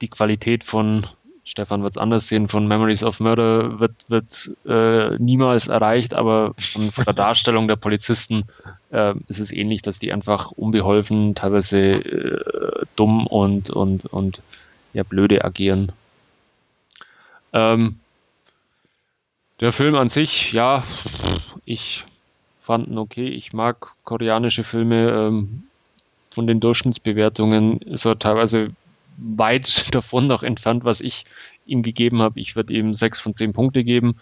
die 0.00 0.08
Qualität 0.08 0.64
von 0.64 1.06
Stefan 1.44 1.82
wird 1.82 1.96
es 1.96 2.00
anders 2.00 2.26
sehen, 2.28 2.48
von 2.48 2.66
Memories 2.66 3.04
of 3.04 3.20
Murder 3.20 3.78
wird, 3.78 4.08
wird 4.08 4.50
äh, 4.66 5.18
niemals 5.18 5.68
erreicht, 5.68 6.14
aber 6.14 6.54
von, 6.58 6.90
von, 6.90 7.04
der 7.04 7.12
Darstellung 7.14 7.68
der 7.68 7.76
Polizisten 7.76 8.44
äh, 8.90 9.14
ist 9.28 9.40
es 9.40 9.52
ähnlich, 9.52 9.82
dass 9.82 9.98
die 9.98 10.10
einfach 10.12 10.52
unbeholfen, 10.52 11.34
teilweise 11.34 11.78
äh, 11.78 12.86
dumm 12.96 13.26
und, 13.26 13.68
und, 13.68 14.06
und 14.06 14.40
ja, 14.94 15.02
blöde 15.02 15.44
agieren. 15.44 15.92
Ähm, 17.52 18.00
der 19.60 19.72
Film 19.72 19.96
an 19.96 20.08
sich, 20.08 20.52
ja, 20.52 20.82
ich 21.66 22.06
fand 22.60 22.88
ihn 22.88 22.96
okay. 22.96 23.28
Ich 23.28 23.52
mag 23.52 23.92
koreanische 24.04 24.64
Filme. 24.64 25.10
Ähm, 25.10 25.64
von 26.34 26.46
den 26.46 26.60
Durchschnittsbewertungen 26.60 27.78
ist 27.78 28.04
er 28.04 28.18
teilweise 28.18 28.70
weit 29.16 29.86
davon 29.94 30.26
noch 30.26 30.42
entfernt, 30.42 30.84
was 30.84 31.00
ich 31.00 31.24
ihm 31.66 31.82
gegeben 31.82 32.20
habe. 32.20 32.40
Ich 32.40 32.56
würde 32.56 32.74
ihm 32.74 32.94
sechs 32.94 33.20
von 33.20 33.34
zehn 33.34 33.52
Punkte 33.52 33.84
geben. 33.84 34.16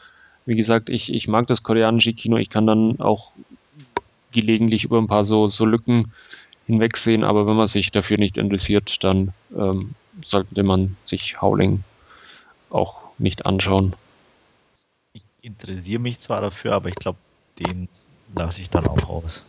Wie 0.44 0.56
gesagt, 0.56 0.88
ich, 0.88 1.12
ich 1.12 1.28
mag 1.28 1.46
das 1.46 1.62
koreanische 1.62 2.12
Kino. 2.12 2.36
Ich 2.36 2.50
kann 2.50 2.66
dann 2.66 3.00
auch 3.00 3.32
gelegentlich 4.32 4.84
über 4.84 4.98
ein 4.98 5.06
paar 5.06 5.24
so, 5.24 5.48
so 5.48 5.64
Lücken 5.64 6.12
hinwegsehen, 6.66 7.24
aber 7.24 7.46
wenn 7.46 7.56
man 7.56 7.68
sich 7.68 7.90
dafür 7.90 8.18
nicht 8.18 8.36
interessiert, 8.36 9.02
dann 9.04 9.32
ähm, 9.56 9.94
sollte 10.22 10.62
man 10.62 10.96
sich 11.04 11.40
Howling 11.40 11.82
auch 12.70 13.00
nicht 13.18 13.46
anschauen. 13.46 13.94
Ich 15.12 15.22
interessiere 15.42 16.00
mich 16.00 16.20
zwar 16.20 16.40
dafür, 16.40 16.74
aber 16.74 16.88
ich 16.88 16.94
glaube, 16.94 17.18
den 17.58 17.88
lasse 18.34 18.62
ich 18.62 18.70
dann 18.70 18.86
auch 18.86 19.08
aus. 19.08 19.44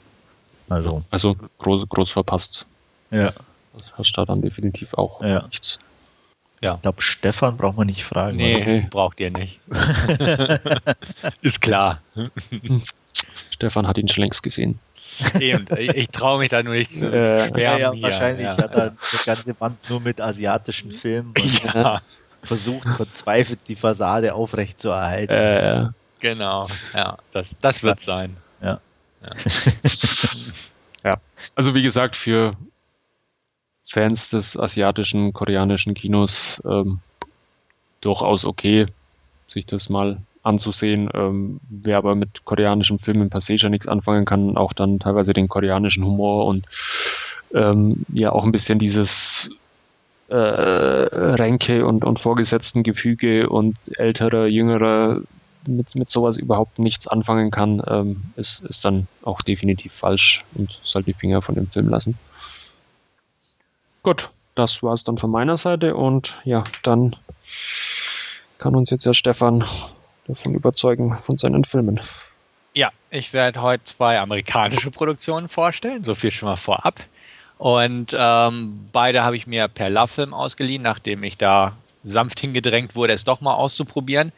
Also, 0.74 1.04
also 1.10 1.36
groß, 1.60 1.88
groß 1.88 2.12
verpasst. 2.12 2.66
Ja. 3.12 3.32
Das 3.74 3.86
hast 3.98 4.14
da 4.14 4.26
dann 4.26 4.42
definitiv 4.42 4.94
auch 4.94 5.22
ja. 5.22 5.44
nichts. 5.44 5.80
Ja. 6.62 6.76
Ich 6.76 6.82
glaube, 6.82 7.02
Stefan 7.02 7.58
braucht 7.58 7.78
man 7.78 7.88
nicht 7.88 8.04
fragen. 8.04 8.38
Nee, 8.38 8.80
oder? 8.80 8.88
braucht 8.90 9.20
ihr 9.20 9.32
nicht. 9.32 9.60
Ist 11.42 11.62
klar. 11.62 12.00
Stefan 13.52 13.88
hat 13.88 13.98
ihn 13.98 14.08
schon 14.08 14.24
längst 14.24 14.44
gesehen. 14.44 14.80
Eben, 15.40 15.66
ich 15.78 16.10
traue 16.10 16.40
mich 16.40 16.50
da 16.50 16.64
nur 16.64 16.74
nicht 16.74 16.92
zu 16.92 17.12
äh, 17.14 17.62
ja, 17.62 17.78
ja, 17.78 18.02
wahrscheinlich 18.02 18.46
ja. 18.46 18.58
hat 18.58 18.74
er 18.74 18.84
eine 18.84 18.96
ganze 19.26 19.60
Wand 19.60 19.90
nur 19.90 20.00
mit 20.00 20.20
asiatischen 20.20 20.92
Filmen 20.92 21.34
und 21.38 21.74
ja. 21.74 22.02
versucht 22.42 22.88
verzweifelt 22.88 23.60
die 23.68 23.76
Fassade 23.76 24.34
aufrechtzuerhalten. 24.34 25.36
Äh, 25.36 25.90
genau, 26.20 26.68
ja, 26.94 27.18
das, 27.32 27.56
das 27.62 27.84
wird 27.84 28.00
sein. 28.00 28.38
Ja. 28.62 28.80
ja. 31.04 31.18
Also 31.56 31.76
wie 31.76 31.84
gesagt, 31.84 32.16
für 32.16 32.56
Fans 33.88 34.30
des 34.30 34.58
asiatischen, 34.58 35.34
koreanischen 35.34 35.94
Kinos 35.94 36.62
ähm, 36.66 37.00
durchaus 38.02 38.46
okay, 38.46 38.88
sich 39.48 39.66
das 39.66 39.90
mal 39.90 40.18
anzusehen. 40.44 41.10
Ähm, 41.14 41.60
wer 41.70 41.98
aber 41.98 42.16
mit 42.16 42.46
koreanischen 42.46 43.00
Filmen 43.00 43.30
per 43.30 43.42
se 43.42 43.58
schon 43.58 43.72
nichts 43.72 43.88
anfangen 43.88 44.26
kann, 44.26 44.58
auch 44.58 44.74
dann 44.74 45.00
teilweise 45.00 45.34
den 45.34 45.48
koreanischen 45.48 46.04
Humor 46.04 46.46
und 46.46 46.66
ähm, 47.54 48.06
ja 48.12 48.32
auch 48.32 48.44
ein 48.44 48.52
bisschen 48.52 48.80
dieses 48.80 49.52
äh, 50.28 50.36
Ränke 50.36 51.86
und, 51.86 52.04
und 52.04 52.20
vorgesetzten 52.20 52.84
Gefüge 52.84 53.50
und 53.50 53.92
älterer, 53.98 54.48
jüngerer 54.48 55.22
mit, 55.68 55.96
mit 55.96 56.10
sowas 56.10 56.38
überhaupt 56.38 56.80
nichts 56.80 57.08
anfangen 57.08 57.52
kann, 57.52 57.82
ähm, 57.88 58.24
ist, 58.36 58.64
ist 58.64 58.86
dann 58.86 59.08
auch 59.24 59.42
definitiv 59.42 59.94
falsch 59.94 60.44
und 60.56 60.80
soll 60.84 61.04
die 61.04 61.14
Finger 61.14 61.42
von 61.42 61.56
dem 61.56 61.70
Film 61.70 61.90
lassen. 61.90 62.18
Gut, 64.04 64.30
das 64.56 64.84
war 64.84 64.94
es 64.94 65.04
dann 65.04 65.18
von 65.18 65.32
meiner 65.32 65.58
Seite 65.58 65.96
und 65.96 66.42
ja, 66.44 66.64
dann 66.84 67.16
kann 68.58 68.76
uns 68.76 68.90
jetzt 68.90 69.06
der 69.06 69.14
Stefan 69.14 69.64
davon 70.28 70.54
überzeugen 70.54 71.18
von 71.18 71.38
seinen 71.38 71.64
Filmen. 71.64 72.00
Ja, 72.74 72.92
ich 73.10 73.34
werde 73.34 73.62
heute 73.62 73.84
zwei 73.84 74.20
amerikanische 74.20 74.90
Produktionen 74.92 75.48
vorstellen, 75.48 76.04
so 76.04 76.16
viel 76.16 76.32
schon 76.32 76.50
mal 76.50 76.56
vorab. 76.56 77.04
Und 77.58 78.16
ähm, 78.18 78.90
beide 78.92 79.24
habe 79.24 79.38
ich 79.38 79.48
mir 79.48 79.68
per 79.68 79.90
Love-Film 79.90 80.34
ausgeliehen, 80.34 80.82
nachdem 80.82 81.24
ich 81.24 81.38
da 81.38 81.78
sanft 82.04 82.40
hingedrängt 82.40 82.96
wurde, 82.96 83.14
es 83.14 83.24
doch 83.24 83.42
mal 83.42 83.54
auszuprobieren. 83.54 84.32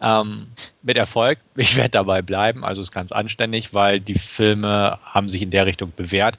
Ähm, 0.00 0.48
mit 0.82 0.96
Erfolg. 0.96 1.38
Ich 1.56 1.76
werde 1.76 1.90
dabei 1.90 2.22
bleiben, 2.22 2.64
also 2.64 2.80
ist 2.80 2.92
ganz 2.92 3.12
anständig, 3.12 3.74
weil 3.74 4.00
die 4.00 4.14
Filme 4.14 4.98
haben 5.04 5.28
sich 5.28 5.42
in 5.42 5.50
der 5.50 5.66
Richtung 5.66 5.92
bewährt. 5.94 6.38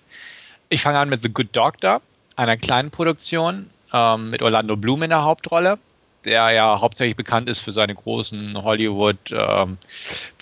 Ich 0.70 0.82
fange 0.82 0.99
an 0.99 1.09
mit 1.09 1.22
The 1.22 1.30
Good 1.30 1.49
Doctor, 1.55 2.01
einer 2.36 2.57
kleinen 2.57 2.91
Produktion 2.91 3.70
ähm, 3.93 4.30
mit 4.32 4.41
Orlando 4.41 4.76
Bloom 4.76 5.03
in 5.03 5.09
der 5.12 5.24
Hauptrolle 5.24 5.78
der 6.26 6.51
ja 6.51 6.80
hauptsächlich 6.80 7.16
bekannt 7.16 7.49
ist 7.49 7.59
für 7.59 7.72
seine 7.72 7.95
großen 7.95 8.62
Hollywood 8.62 9.18
ähm, 9.32 9.78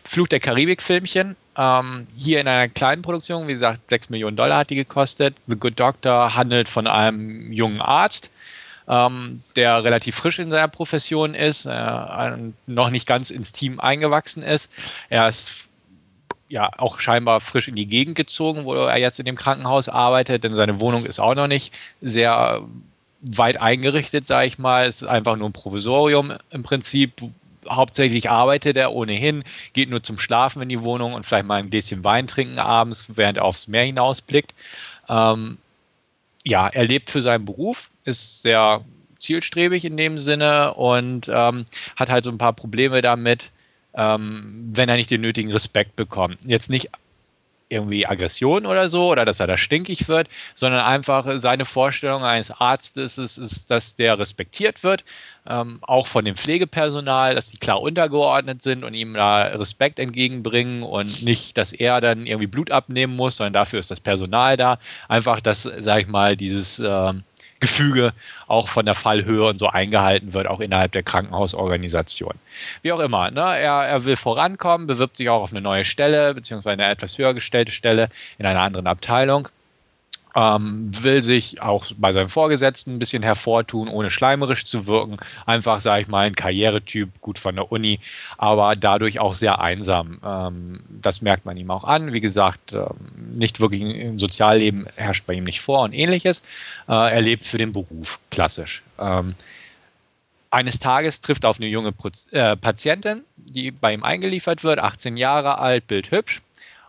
Fluch 0.04 0.28
der 0.28 0.40
Karibik-Filmchen. 0.40 1.36
Ähm, 1.58 2.08
hier 2.18 2.42
in 2.42 2.48
einer 2.48 2.68
kleinen 2.68 3.02
Produktion, 3.02 3.48
wie 3.48 3.54
gesagt, 3.54 3.90
6 3.90 4.10
Millionen 4.10 4.38
Dollar 4.38 4.60
hat 4.60 4.70
die 4.70 4.76
gekostet. 4.76 5.36
The 5.48 5.56
Good 5.56 5.80
Doctor 5.80 6.36
handelt 6.36 6.70
von 6.70 6.88
einem 6.88 7.52
jungen 7.52 7.82
Arzt, 7.82 8.30
ähm, 8.90 9.44
der 9.56 9.84
relativ 9.84 10.16
frisch 10.16 10.40
in 10.40 10.52
seiner 10.52 10.68
Profession 10.68 11.36
ist, 11.36 11.66
äh, 11.66 12.32
noch 12.66 12.90
nicht 12.90 13.06
ganz 13.06 13.30
ins 13.30 13.52
Team 13.52 13.80
eingewachsen 13.80 14.42
ist. 14.44 14.72
Er 15.10 15.28
ist 15.28 15.70
ja 16.50 16.72
auch 16.78 17.00
scheinbar 17.00 17.40
frisch 17.40 17.68
in 17.68 17.76
die 17.76 17.86
Gegend 17.86 18.16
gezogen, 18.16 18.66
wo 18.66 18.74
er 18.74 18.98
jetzt 18.98 19.20
in 19.20 19.26
dem 19.26 19.36
Krankenhaus 19.36 19.88
arbeitet, 19.88 20.44
denn 20.44 20.56
seine 20.56 20.82
Wohnung 20.82 21.06
ist 21.06 21.20
auch 21.20 21.36
noch 21.36 21.48
nicht 21.48 21.72
sehr 22.02 22.64
weit 23.22 23.62
eingerichtet, 23.62 24.26
sage 24.26 24.48
ich 24.48 24.58
mal. 24.58 24.88
Es 24.88 25.04
ist 25.04 25.08
einfach 25.08 25.36
nur 25.36 25.50
ein 25.50 25.54
Provisorium 25.54 26.34
im 26.50 26.64
Prinzip. 26.64 27.22
Hauptsächlich 27.70 28.32
arbeitet 28.32 28.78
er 28.78 28.94
ohnehin, 28.94 29.44
geht 29.74 29.92
nur 29.92 30.02
zum 30.02 30.18
Schlafen 30.18 30.64
in 30.64 30.70
die 30.70 30.82
Wohnung 30.82 31.14
und 31.14 31.26
vielleicht 31.26 31.46
mal 31.46 31.60
ein 31.60 31.70
Gläschen 31.70 32.04
Wein 32.04 32.26
trinken 32.26 32.58
abends, 32.58 33.12
während 33.16 33.38
er 33.38 33.46
aufs 33.46 33.68
Meer 33.68 33.84
hinausblickt. 33.84 34.56
Ähm, 35.08 35.60
ja, 36.46 36.68
er 36.68 36.86
lebt 36.86 37.12
für 37.12 37.22
seinen 37.22 37.46
Beruf, 37.46 37.92
ist 38.10 38.42
sehr 38.42 38.84
zielstrebig 39.20 39.86
in 39.86 39.98
dem 39.98 40.18
Sinne 40.18 40.74
und 40.74 41.30
ähm, 41.30 41.66
hat 41.96 42.10
halt 42.10 42.24
so 42.24 42.32
ein 42.32 42.38
paar 42.38 42.54
Probleme 42.54 43.02
damit, 43.02 43.52
ähm, 43.94 44.70
wenn 44.72 44.90
er 44.90 44.96
nicht 44.96 45.12
den 45.12 45.22
nötigen 45.22 45.52
Respekt 45.52 45.96
bekommt. 45.96 46.38
Jetzt 46.46 46.70
nicht 46.70 46.90
irgendwie 47.70 48.06
Aggression 48.06 48.66
oder 48.66 48.90
so 48.90 49.10
oder 49.10 49.26
dass 49.26 49.40
er 49.40 49.48
da 49.48 49.56
stinkig 49.56 50.08
wird, 50.08 50.28
sondern 50.56 50.82
einfach 50.82 51.40
seine 51.40 51.66
Vorstellung 51.66 52.24
eines 52.24 52.52
Arztes 52.52 53.18
ist, 53.18 53.38
ist 53.38 53.70
dass 53.70 53.96
der 53.96 54.18
respektiert 54.18 54.84
wird, 54.84 55.04
ähm, 55.48 55.80
auch 55.84 56.08
von 56.08 56.26
dem 56.26 56.36
Pflegepersonal, 56.36 57.36
dass 57.36 57.52
die 57.52 57.58
klar 57.58 57.82
untergeordnet 57.82 58.62
sind 58.62 58.84
und 58.84 58.94
ihm 58.94 59.14
da 59.14 59.44
Respekt 59.44 60.00
entgegenbringen 60.00 60.84
und 60.84 61.22
nicht, 61.22 61.58
dass 61.58 61.72
er 61.72 62.02
dann 62.02 62.26
irgendwie 62.26 62.48
Blut 62.48 62.72
abnehmen 62.72 63.16
muss, 63.16 63.38
sondern 63.38 63.54
dafür 63.54 63.80
ist 63.80 63.92
das 63.92 64.00
Personal 64.00 64.58
da. 64.58 64.80
Einfach, 65.08 65.40
dass, 65.40 65.64
sag 65.64 66.02
ich 66.02 66.08
mal, 66.08 66.36
dieses 66.36 66.80
ähm, 66.80 67.24
Gefüge 67.60 68.14
auch 68.48 68.68
von 68.68 68.86
der 68.86 68.96
Fallhöhe 68.96 69.46
und 69.46 69.60
so 69.60 69.68
eingehalten 69.68 70.34
wird, 70.34 70.48
auch 70.48 70.60
innerhalb 70.60 70.92
der 70.92 71.04
Krankenhausorganisation. 71.04 72.34
Wie 72.82 72.92
auch 72.92 73.00
immer, 73.00 73.32
ne? 73.32 73.42
er, 73.42 73.86
er 73.86 74.06
will 74.06 74.16
vorankommen, 74.16 74.88
bewirbt 74.88 75.18
sich 75.18 75.30
auch 75.30 75.42
auf 75.42 75.52
eine 75.52 75.62
neue 75.62 75.86
Stelle, 75.86 76.34
beziehungsweise 76.34 76.82
eine 76.82 76.92
etwas 76.92 77.18
höher 77.18 77.34
gestellte 77.34 77.72
Stelle 77.72 78.10
in 78.38 78.46
einer 78.46 78.62
anderen 78.62 78.88
Abteilung 78.88 79.50
ähm, 80.36 80.92
will 81.04 81.24
sich 81.24 81.62
auch 81.62 81.86
bei 81.98 82.12
seinem 82.12 82.30
Vorgesetzten 82.30 82.96
ein 82.96 83.00
bisschen 83.00 83.24
hervortun, 83.24 83.88
ohne 83.88 84.12
schleimerisch 84.12 84.66
zu 84.66 84.88
wirken. 84.88 85.18
Einfach, 85.46 85.80
sage 85.80 86.04
ich 86.04 86.08
mal, 86.08 86.26
ein 86.26 86.36
Karrieretyp, 86.36 87.10
gut 87.22 87.40
von 87.40 87.56
der 87.56 87.72
Uni, 87.72 88.00
aber 88.38 88.76
dadurch 88.76 89.20
auch 89.20 89.34
sehr 89.34 89.60
einsam. 89.60 90.20
Ähm, 90.24 90.80
das 91.02 91.22
merkt 91.22 91.46
man 91.46 91.58
ihm 91.58 91.72
auch 91.72 91.84
an. 91.84 92.14
Wie 92.14 92.22
gesagt, 92.22 92.74
ähm, 92.74 92.90
nicht 93.34 93.60
wirklich 93.60 93.82
im 93.82 94.20
Sozialleben 94.20 94.88
herrscht 94.96 95.26
bei 95.26 95.34
ihm 95.34 95.44
nicht 95.44 95.62
vor 95.62 95.82
und 95.82 95.94
ähnliches. 95.94 96.44
Äh, 96.88 96.94
er 96.94 97.22
lebt 97.22 97.46
für 97.46 97.58
den 97.58 97.74
Beruf, 97.74 98.20
klassisch. 98.30 98.84
Ähm, 99.00 99.36
eines 100.52 100.80
Tages 100.80 101.22
trifft 101.22 101.44
er 101.44 101.52
auf 101.52 101.60
eine 101.60 101.68
junge 101.68 101.94
äh, 102.32 102.56
Patientin, 102.56 103.24
die 103.36 103.72
bei 103.72 103.94
ihm 103.94 104.04
eingeliefert 104.04 104.64
wird, 104.64 104.80
18 104.80 105.18
Jahre 105.18 105.60
alt, 105.60 105.88
bildhübsch. 105.88 106.42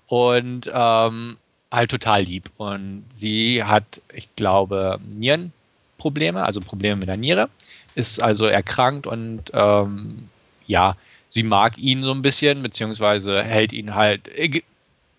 Und 0.06 0.70
ähm, 0.72 1.36
halt 1.70 1.90
total 1.90 2.22
lieb. 2.22 2.50
Und 2.56 3.04
sie 3.10 3.64
hat, 3.64 4.00
ich 4.14 4.34
glaube, 4.36 4.98
Nierenprobleme, 5.14 6.44
also 6.44 6.60
Probleme 6.60 6.96
mit 6.96 7.08
der 7.08 7.16
Niere, 7.16 7.48
ist 7.94 8.22
also 8.22 8.46
erkrankt 8.46 9.06
und 9.06 9.50
ähm, 9.52 10.28
ja, 10.66 10.96
sie 11.28 11.42
mag 11.42 11.78
ihn 11.78 12.02
so 12.02 12.12
ein 12.12 12.22
bisschen, 12.22 12.62
beziehungsweise 12.62 13.42
hält 13.42 13.72
ihn 13.72 13.94
halt, 13.94 14.28
äh, 14.28 14.62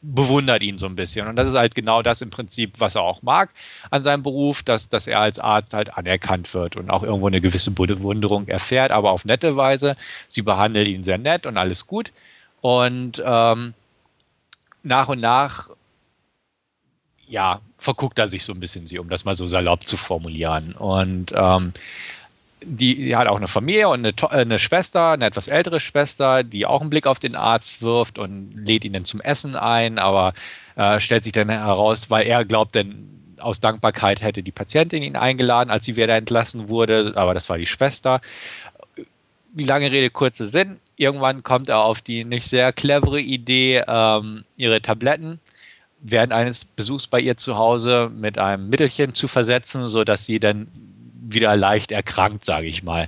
bewundert 0.01 0.63
ihn 0.63 0.77
so 0.79 0.87
ein 0.87 0.95
bisschen. 0.95 1.27
Und 1.27 1.35
das 1.35 1.47
ist 1.47 1.55
halt 1.55 1.75
genau 1.75 2.01
das 2.01 2.21
im 2.21 2.31
Prinzip, 2.31 2.79
was 2.79 2.95
er 2.95 3.03
auch 3.03 3.21
mag 3.21 3.51
an 3.91 4.03
seinem 4.03 4.23
Beruf, 4.23 4.63
dass, 4.63 4.89
dass 4.89 5.07
er 5.07 5.19
als 5.19 5.39
Arzt 5.39 5.73
halt 5.73 5.95
anerkannt 5.95 6.53
wird 6.53 6.75
und 6.75 6.89
auch 6.89 7.03
irgendwo 7.03 7.27
eine 7.27 7.41
gewisse 7.41 7.71
Bewunderung 7.71 8.47
erfährt, 8.47 8.91
aber 8.91 9.11
auf 9.11 9.25
nette 9.25 9.55
Weise. 9.55 9.95
Sie 10.27 10.41
behandelt 10.41 10.87
ihn 10.87 11.03
sehr 11.03 11.19
nett 11.19 11.45
und 11.45 11.57
alles 11.57 11.85
gut. 11.85 12.11
Und 12.61 13.21
ähm, 13.23 13.73
nach 14.83 15.09
und 15.09 15.19
nach 15.19 15.69
ja, 17.31 17.61
verguckt 17.77 18.19
er 18.19 18.27
sich 18.27 18.43
so 18.43 18.51
ein 18.51 18.59
bisschen 18.59 18.85
sie, 18.85 18.99
um 18.99 19.09
das 19.09 19.23
mal 19.23 19.33
so 19.33 19.47
salopp 19.47 19.87
zu 19.87 19.95
formulieren. 19.95 20.73
Und 20.73 21.31
ähm, 21.33 21.71
die, 22.63 22.95
die, 22.95 23.15
hat 23.15 23.27
auch 23.27 23.37
eine 23.37 23.47
Familie 23.47 23.87
und 23.87 24.05
eine, 24.05 24.31
eine, 24.31 24.59
Schwester, 24.59 25.11
eine 25.11 25.25
etwas 25.25 25.47
ältere 25.47 25.79
Schwester, 25.79 26.43
die 26.43 26.65
auch 26.65 26.81
einen 26.81 26.89
Blick 26.89 27.07
auf 27.07 27.19
den 27.19 27.37
Arzt 27.37 27.81
wirft 27.81 28.19
und 28.19 28.53
lädt 28.55 28.83
ihn 28.83 28.93
dann 28.93 29.05
zum 29.05 29.21
Essen 29.21 29.55
ein, 29.55 29.97
aber 29.97 30.33
äh, 30.75 30.99
stellt 30.99 31.23
sich 31.23 31.31
dann 31.31 31.49
heraus, 31.49 32.09
weil 32.09 32.27
er 32.27 32.43
glaubt, 32.43 32.75
denn 32.75 33.07
aus 33.39 33.61
Dankbarkeit 33.61 34.21
hätte 34.21 34.43
die 34.43 34.51
Patientin 34.51 35.01
ihn 35.01 35.15
eingeladen, 35.15 35.71
als 35.71 35.85
sie 35.85 35.95
wieder 35.95 36.15
entlassen 36.15 36.67
wurde, 36.67 37.13
aber 37.15 37.33
das 37.33 37.49
war 37.49 37.57
die 37.57 37.65
Schwester. 37.65 38.21
Die 39.53 39.63
lange 39.63 39.91
Rede, 39.91 40.09
kurzer 40.09 40.45
Sinn. 40.45 40.79
Irgendwann 40.97 41.43
kommt 41.43 41.69
er 41.69 41.79
auf 41.79 42.01
die 42.01 42.25
nicht 42.25 42.47
sehr 42.47 42.71
clevere 42.73 43.21
Idee, 43.21 43.83
ähm, 43.87 44.43
ihre 44.57 44.81
Tabletten 44.81 45.39
während 46.01 46.33
eines 46.33 46.65
Besuchs 46.65 47.07
bei 47.07 47.19
ihr 47.19 47.37
zu 47.37 47.57
Hause 47.57 48.11
mit 48.13 48.37
einem 48.37 48.69
Mittelchen 48.69 49.13
zu 49.13 49.27
versetzen, 49.27 49.87
sodass 49.87 50.25
sie 50.25 50.39
dann 50.39 50.67
wieder 51.23 51.55
leicht 51.55 51.91
erkrankt, 51.91 52.45
sage 52.45 52.67
ich 52.67 52.83
mal, 52.83 53.07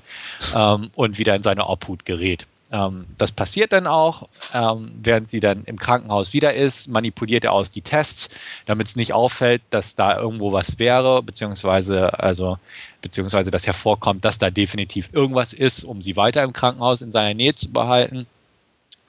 ähm, 0.55 0.91
und 0.95 1.17
wieder 1.17 1.35
in 1.35 1.43
seine 1.43 1.67
Obhut 1.67 2.05
gerät. 2.05 2.45
Ähm, 2.71 3.05
das 3.17 3.31
passiert 3.31 3.71
dann 3.71 3.85
auch, 3.85 4.27
ähm, 4.53 4.91
während 5.03 5.29
sie 5.29 5.39
dann 5.39 5.63
im 5.65 5.77
Krankenhaus 5.77 6.33
wieder 6.33 6.55
ist, 6.55 6.87
manipuliert 6.87 7.43
er 7.43 7.51
aus 7.51 7.69
die 7.69 7.81
Tests, 7.81 8.29
damit 8.65 8.87
es 8.87 8.95
nicht 8.95 9.13
auffällt, 9.13 9.61
dass 9.69 9.95
da 9.95 10.17
irgendwo 10.17 10.51
was 10.53 10.79
wäre, 10.79 11.21
beziehungsweise, 11.21 12.19
also, 12.19 12.57
beziehungsweise 13.01 13.51
dass 13.51 13.67
hervorkommt, 13.67 14.25
dass 14.25 14.39
da 14.39 14.49
definitiv 14.49 15.09
irgendwas 15.13 15.53
ist, 15.53 15.83
um 15.83 16.01
sie 16.01 16.15
weiter 16.15 16.41
im 16.43 16.53
Krankenhaus 16.53 17.01
in 17.01 17.11
seiner 17.11 17.35
Nähe 17.35 17.53
zu 17.53 17.71
behalten. 17.71 18.25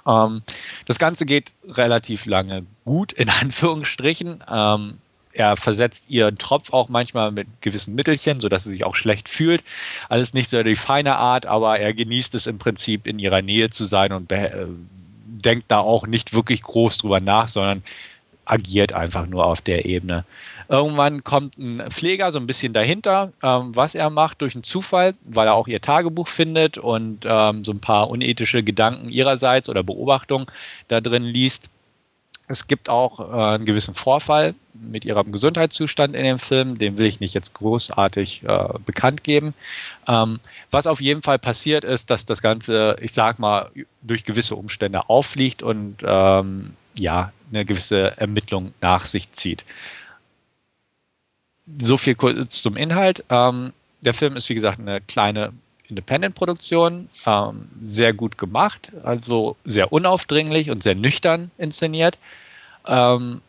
Ähm, 0.07 0.42
das 0.86 0.98
Ganze 0.98 1.26
geht 1.26 1.52
relativ 1.68 2.26
lange 2.26 2.64
gut, 2.84 3.12
in 3.12 3.28
Anführungsstrichen. 3.40 4.42
Ähm, 4.50 4.98
er 5.32 5.57
versetzt 5.57 6.11
ihren 6.11 6.36
Tropf 6.36 6.72
auch 6.72 6.88
manchmal 6.88 7.32
mit 7.32 7.48
gewissen 7.61 7.96
Mittelchen, 7.96 8.40
sodass 8.40 8.64
sie 8.64 8.70
sich 8.70 8.84
auch 8.84 8.94
schlecht 8.94 9.28
fühlt. 9.28 9.64
Alles 10.09 10.32
nicht 10.32 10.48
so 10.48 10.62
die 10.62 10.76
feine 10.76 11.16
Art, 11.16 11.44
aber 11.44 11.80
er 11.80 11.92
genießt 11.92 12.34
es 12.36 12.46
im 12.46 12.59
Prinzip 12.59 13.07
in 13.09 13.18
ihrer 13.18 13.42
Nähe 13.42 13.70
zu 13.70 13.84
sein 13.84 14.12
und 14.12 14.30
äh, 14.30 14.66
denkt 15.26 15.64
da 15.68 15.80
auch 15.80 16.07
nicht 16.07 16.34
wirklich 16.34 16.62
groß 16.62 16.98
drüber 16.98 17.20
nach, 17.20 17.48
sondern 17.48 17.82
agiert 18.44 18.92
einfach 18.92 19.26
nur 19.26 19.44
auf 19.44 19.61
der 19.61 19.86
Ebene. 19.86 20.24
Irgendwann 20.68 21.24
kommt 21.24 21.58
ein 21.58 21.90
Pfleger 21.90 22.32
so 22.32 22.38
ein 22.38 22.46
bisschen 22.46 22.72
dahinter, 22.72 23.32
ähm, 23.42 23.74
was 23.74 23.94
er 23.94 24.10
macht 24.10 24.40
durch 24.40 24.54
einen 24.54 24.64
Zufall, 24.64 25.14
weil 25.28 25.46
er 25.46 25.54
auch 25.54 25.68
ihr 25.68 25.80
Tagebuch 25.80 26.28
findet 26.28 26.78
und 26.78 27.24
ähm, 27.24 27.64
so 27.64 27.72
ein 27.72 27.80
paar 27.80 28.08
unethische 28.10 28.62
Gedanken 28.62 29.08
ihrerseits 29.08 29.68
oder 29.68 29.82
Beobachtungen 29.82 30.46
da 30.88 31.00
drin 31.00 31.24
liest. 31.24 31.70
Es 32.46 32.68
gibt 32.68 32.90
auch 32.90 33.20
äh, 33.20 33.54
einen 33.54 33.64
gewissen 33.64 33.94
Vorfall 33.94 34.54
mit 34.74 35.04
ihrem 35.04 35.32
Gesundheitszustand 35.32 36.14
in 36.14 36.24
dem 36.24 36.38
Film, 36.38 36.76
den 36.76 36.98
will 36.98 37.06
ich 37.06 37.20
nicht 37.20 37.34
jetzt 37.34 37.54
großartig 37.54 38.42
äh, 38.44 38.68
bekannt 38.84 39.24
geben. 39.24 39.54
Ähm, 40.06 40.40
was 40.70 40.86
auf 40.86 41.00
jeden 41.00 41.22
Fall 41.22 41.38
passiert 41.38 41.84
ist, 41.84 42.10
dass 42.10 42.26
das 42.26 42.42
Ganze, 42.42 42.96
ich 43.00 43.12
sag 43.12 43.38
mal, 43.38 43.70
durch 44.02 44.24
gewisse 44.24 44.56
Umstände 44.56 45.08
auffliegt 45.08 45.62
und 45.62 45.98
ähm, 46.04 46.74
ja, 46.98 47.32
eine 47.50 47.64
gewisse 47.64 48.16
Ermittlung 48.18 48.74
nach 48.80 49.06
sich 49.06 49.32
zieht. 49.32 49.64
So 51.78 51.96
viel 51.96 52.14
kurz 52.14 52.62
zum 52.62 52.76
Inhalt. 52.76 53.24
Ähm, 53.30 53.72
der 54.02 54.12
Film 54.12 54.36
ist, 54.36 54.48
wie 54.48 54.54
gesagt, 54.54 54.78
eine 54.78 55.00
kleine 55.00 55.52
Independent-Produktion, 55.88 57.08
ähm, 57.26 57.68
sehr 57.82 58.12
gut 58.12 58.38
gemacht, 58.38 58.90
also 59.02 59.56
sehr 59.64 59.92
unaufdringlich 59.92 60.70
und 60.70 60.82
sehr 60.82 60.94
nüchtern 60.94 61.50
inszeniert. 61.58 62.18
Ähm, 62.86 63.40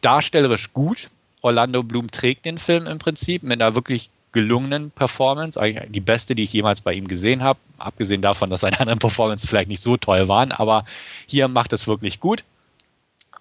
darstellerisch 0.00 0.72
gut. 0.72 1.10
Orlando 1.40 1.82
Bloom 1.82 2.10
trägt 2.10 2.44
den 2.44 2.58
Film 2.58 2.86
im 2.86 2.98
Prinzip 2.98 3.42
mit 3.42 3.60
einer 3.60 3.74
wirklich 3.74 4.10
gelungenen 4.32 4.90
Performance, 4.90 5.60
eigentlich 5.60 5.92
die 5.92 6.00
beste, 6.00 6.34
die 6.34 6.44
ich 6.44 6.52
jemals 6.52 6.80
bei 6.80 6.94
ihm 6.94 7.06
gesehen 7.06 7.42
habe, 7.42 7.58
abgesehen 7.78 8.22
davon, 8.22 8.48
dass 8.48 8.60
seine 8.60 8.80
anderen 8.80 8.98
Performances 8.98 9.48
vielleicht 9.48 9.68
nicht 9.68 9.82
so 9.82 9.96
toll 9.96 10.28
waren, 10.28 10.52
aber 10.52 10.84
hier 11.26 11.48
macht 11.48 11.72
es 11.72 11.86
wirklich 11.86 12.18
gut. 12.20 12.44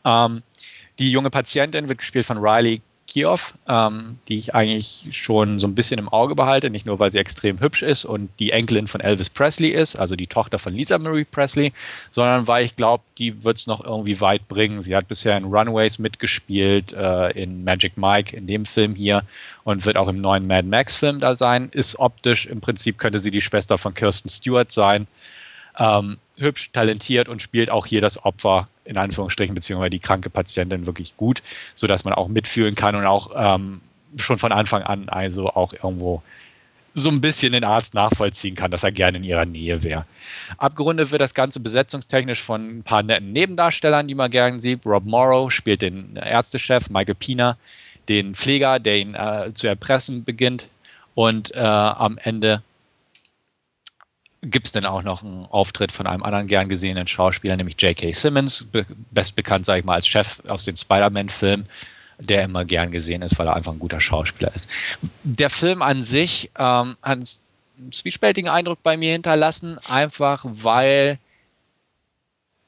Ähm, 0.04 0.42
die 1.00 1.12
junge 1.12 1.30
Patientin 1.30 1.88
wird 1.88 2.00
gespielt 2.00 2.26
von 2.26 2.40
Riley 2.40 2.82
Kioff, 3.12 3.56
ähm, 3.68 4.20
die 4.30 4.38
ich 4.38 4.56
eigentlich 4.56 5.10
schon 5.12 5.60
so 5.60 5.68
ein 5.68 5.76
bisschen 5.76 6.00
im 6.00 6.08
Auge 6.08 6.34
behalte, 6.34 6.70
nicht 6.70 6.86
nur, 6.86 6.98
weil 6.98 7.12
sie 7.12 7.18
extrem 7.18 7.60
hübsch 7.60 7.82
ist 7.82 8.06
und 8.06 8.30
die 8.40 8.52
Enkelin 8.52 8.88
von 8.88 9.02
Elvis 9.02 9.30
Presley 9.30 9.72
ist, 9.72 9.98
also 9.98 10.16
die 10.16 10.28
Tochter 10.28 10.58
von 10.58 10.74
Lisa 10.74 10.98
Marie 10.98 11.26
Presley, 11.26 11.74
sondern 12.10 12.48
weil 12.48 12.64
ich 12.64 12.78
glaube, 12.78 13.04
die 13.18 13.44
wird 13.44 13.58
es 13.58 13.68
noch 13.68 13.84
irgendwie 13.84 14.22
weit 14.22 14.48
bringen. 14.48 14.82
Sie 14.82 14.96
hat 14.96 15.10
bisher 15.10 15.36
in 15.36 15.44
Runaways 15.44 16.00
mitgespielt, 16.00 16.94
äh, 16.94 17.32
in 17.32 17.66
Magic 17.66 17.98
Mike, 17.98 18.34
in 18.34 18.48
dem 18.48 18.64
Film 18.64 18.96
hier 18.96 19.24
und 19.66 19.86
wird 19.86 19.98
auch 19.98 20.08
im 20.08 20.22
neuen 20.22 20.48
Mad 20.48 20.66
Max 20.66 20.96
Film 20.96 21.20
da 21.20 21.36
sein. 21.36 21.68
Ist 21.74 22.00
optisch 22.00 22.46
im 22.46 22.62
Prinzip 22.62 22.98
könnte 22.98 23.20
sie 23.20 23.32
die 23.32 23.42
Schwester 23.42 23.78
von 23.78 23.94
Kirsten 23.94 24.30
Stewart 24.30 24.72
sein. 24.72 25.06
Ähm, 25.78 26.16
hübsch, 26.38 26.72
talentiert 26.72 27.28
und 27.28 27.42
spielt 27.42 27.70
auch 27.70 27.86
hier 27.86 28.00
das 28.00 28.24
Opfer 28.24 28.70
in 28.92 28.98
Anführungsstrichen, 28.98 29.56
beziehungsweise 29.56 29.90
die 29.90 30.00
kranke 30.00 30.30
Patientin 30.30 30.86
wirklich 30.86 31.16
gut, 31.16 31.42
sodass 31.74 32.04
man 32.04 32.14
auch 32.14 32.28
mitfühlen 32.28 32.76
kann 32.76 32.96
und 32.96 33.06
auch 33.06 33.32
ähm, 33.36 33.80
schon 34.18 34.38
von 34.38 34.52
Anfang 34.52 34.84
an 34.84 35.08
also 35.08 35.50
auch 35.50 35.74
irgendwo 35.74 36.22
so 36.94 37.10
ein 37.10 37.22
bisschen 37.22 37.54
den 37.54 37.64
Arzt 37.64 37.94
nachvollziehen 37.94 38.54
kann, 38.54 38.70
dass 38.70 38.84
er 38.84 38.92
gerne 38.92 39.18
in 39.18 39.24
ihrer 39.24 39.46
Nähe 39.46 39.82
wäre. 39.82 40.06
Abgerundet 40.58 41.12
wird 41.12 41.22
das 41.22 41.34
Ganze 41.34 41.62
besetzungstechnisch 41.62 42.42
von 42.42 42.80
ein 42.80 42.84
paar 42.84 43.02
netten 43.02 43.32
Nebendarstellern, 43.32 44.10
die 44.10 44.16
man 44.16 44.30
gerne 44.30 44.60
sieht. 44.60 44.86
Rob 44.86 45.06
Morrow 45.06 45.50
spielt 45.50 45.82
den 45.82 46.18
Ärztechef, 46.18 46.90
Michael 46.90 47.16
Pina, 47.16 47.58
den 48.10 48.36
Pfleger, 48.36 48.80
der 48.80 48.98
ihn 48.98 49.16
äh, 49.16 49.54
zu 49.54 49.68
erpressen 49.68 50.26
beginnt. 50.26 50.68
Und 51.16 51.56
äh, 51.56 51.60
am 51.60 52.18
Ende 52.18 52.62
gibt 54.42 54.68
es 54.68 54.74
denn 54.74 54.86
auch 54.86 55.04
noch 55.04 55.24
einen 55.24 55.46
Auftritt 55.46 55.92
von 55.92 56.08
einem 56.08 56.24
anderen 56.24 56.48
gern 56.48 56.68
gesehenen 56.68 57.08
Schauspieler, 57.08 57.56
nämlich 57.56 57.80
J.K. 57.80 58.12
Simmons, 58.14 58.64
be 58.64 58.86
best 59.12 59.36
bekannt, 59.36 59.66
sage 59.66 59.80
ich 59.80 59.86
mal, 59.86 59.96
als 59.96 60.08
Chef 60.08 60.42
aus 60.48 60.66
den 60.66 60.76
Spider-Man-Filmen, 60.76 61.68
der 62.20 62.44
immer 62.44 62.66
gern 62.66 62.92
gesehen 62.92 63.22
ist, 63.22 63.38
weil 63.38 63.48
er 63.48 63.56
einfach 63.56 63.72
ein 63.72 63.80
guter 63.80 64.00
Schauspieler 64.00 64.54
ist. 64.56 64.70
Der 65.24 65.50
Film 65.50 65.82
an 65.82 66.02
sich 66.02 66.52
ähm, 66.58 66.98
hat 67.02 67.20
einen 67.20 67.92
zwiespältigen 67.92 68.50
Eindruck 68.50 68.82
bei 68.82 68.98
mir 68.98 69.12
hinterlassen, 69.12 69.78
einfach 69.80 70.44
weil 70.46 71.20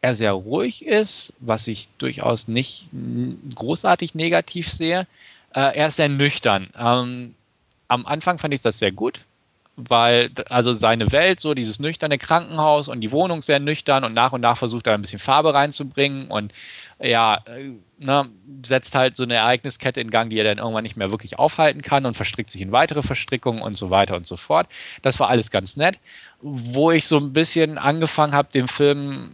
er 0.01 0.13
sehr 0.13 0.33
ruhig 0.33 0.85
ist, 0.85 1.33
was 1.39 1.67
ich 1.67 1.87
durchaus 1.97 2.47
nicht 2.47 2.89
großartig 3.55 4.15
negativ 4.15 4.69
sehe. 4.69 5.07
Äh, 5.55 5.77
er 5.77 5.87
ist 5.87 5.95
sehr 5.95 6.09
nüchtern. 6.09 6.69
Ähm, 6.77 7.35
am 7.87 8.05
Anfang 8.05 8.37
fand 8.37 8.53
ich 8.53 8.61
das 8.61 8.79
sehr 8.79 8.91
gut, 8.91 9.21
weil 9.75 10.29
also 10.49 10.73
seine 10.73 11.11
Welt, 11.11 11.39
so 11.39 11.53
dieses 11.53 11.79
nüchterne 11.79 12.19
Krankenhaus 12.19 12.87
und 12.87 13.01
die 13.01 13.11
Wohnung 13.11 13.41
sehr 13.41 13.59
nüchtern 13.59 14.03
und 14.03 14.13
nach 14.13 14.31
und 14.31 14.41
nach 14.41 14.57
versucht 14.57 14.85
er 14.85 14.93
ein 14.93 15.01
bisschen 15.01 15.19
Farbe 15.19 15.53
reinzubringen 15.53 16.27
und 16.27 16.53
ja, 16.99 17.41
äh, 17.45 17.71
ne, 17.97 18.29
setzt 18.63 18.93
halt 18.93 19.15
so 19.15 19.23
eine 19.23 19.33
Ereigniskette 19.33 19.99
in 19.99 20.11
Gang, 20.11 20.29
die 20.29 20.37
er 20.37 20.43
dann 20.43 20.59
irgendwann 20.59 20.83
nicht 20.83 20.95
mehr 20.95 21.11
wirklich 21.11 21.39
aufhalten 21.39 21.81
kann 21.81 22.05
und 22.05 22.13
verstrickt 22.13 22.51
sich 22.51 22.61
in 22.61 22.71
weitere 22.71 23.01
Verstrickungen 23.01 23.61
und 23.61 23.73
so 23.73 23.89
weiter 23.89 24.15
und 24.15 24.27
so 24.27 24.37
fort. 24.37 24.67
Das 25.01 25.19
war 25.19 25.29
alles 25.29 25.49
ganz 25.49 25.75
nett. 25.75 25.99
Wo 26.41 26.91
ich 26.91 27.07
so 27.07 27.17
ein 27.17 27.33
bisschen 27.33 27.77
angefangen 27.77 28.33
habe, 28.33 28.49
den 28.49 28.67
Film 28.67 29.31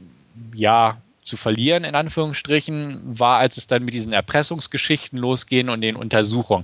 ja 0.54 0.98
zu 1.24 1.36
verlieren, 1.36 1.84
in 1.84 1.96
Anführungsstrichen, 1.96 3.02
war, 3.04 3.40
als 3.40 3.58
es 3.58 3.68
dann 3.68 3.84
mit 3.84 3.94
diesen 3.94 4.14
Erpressungsgeschichten 4.14 5.20
losgehen 5.20 5.70
und 5.70 5.82
den 5.82 5.96
Untersuchungen 5.96 6.64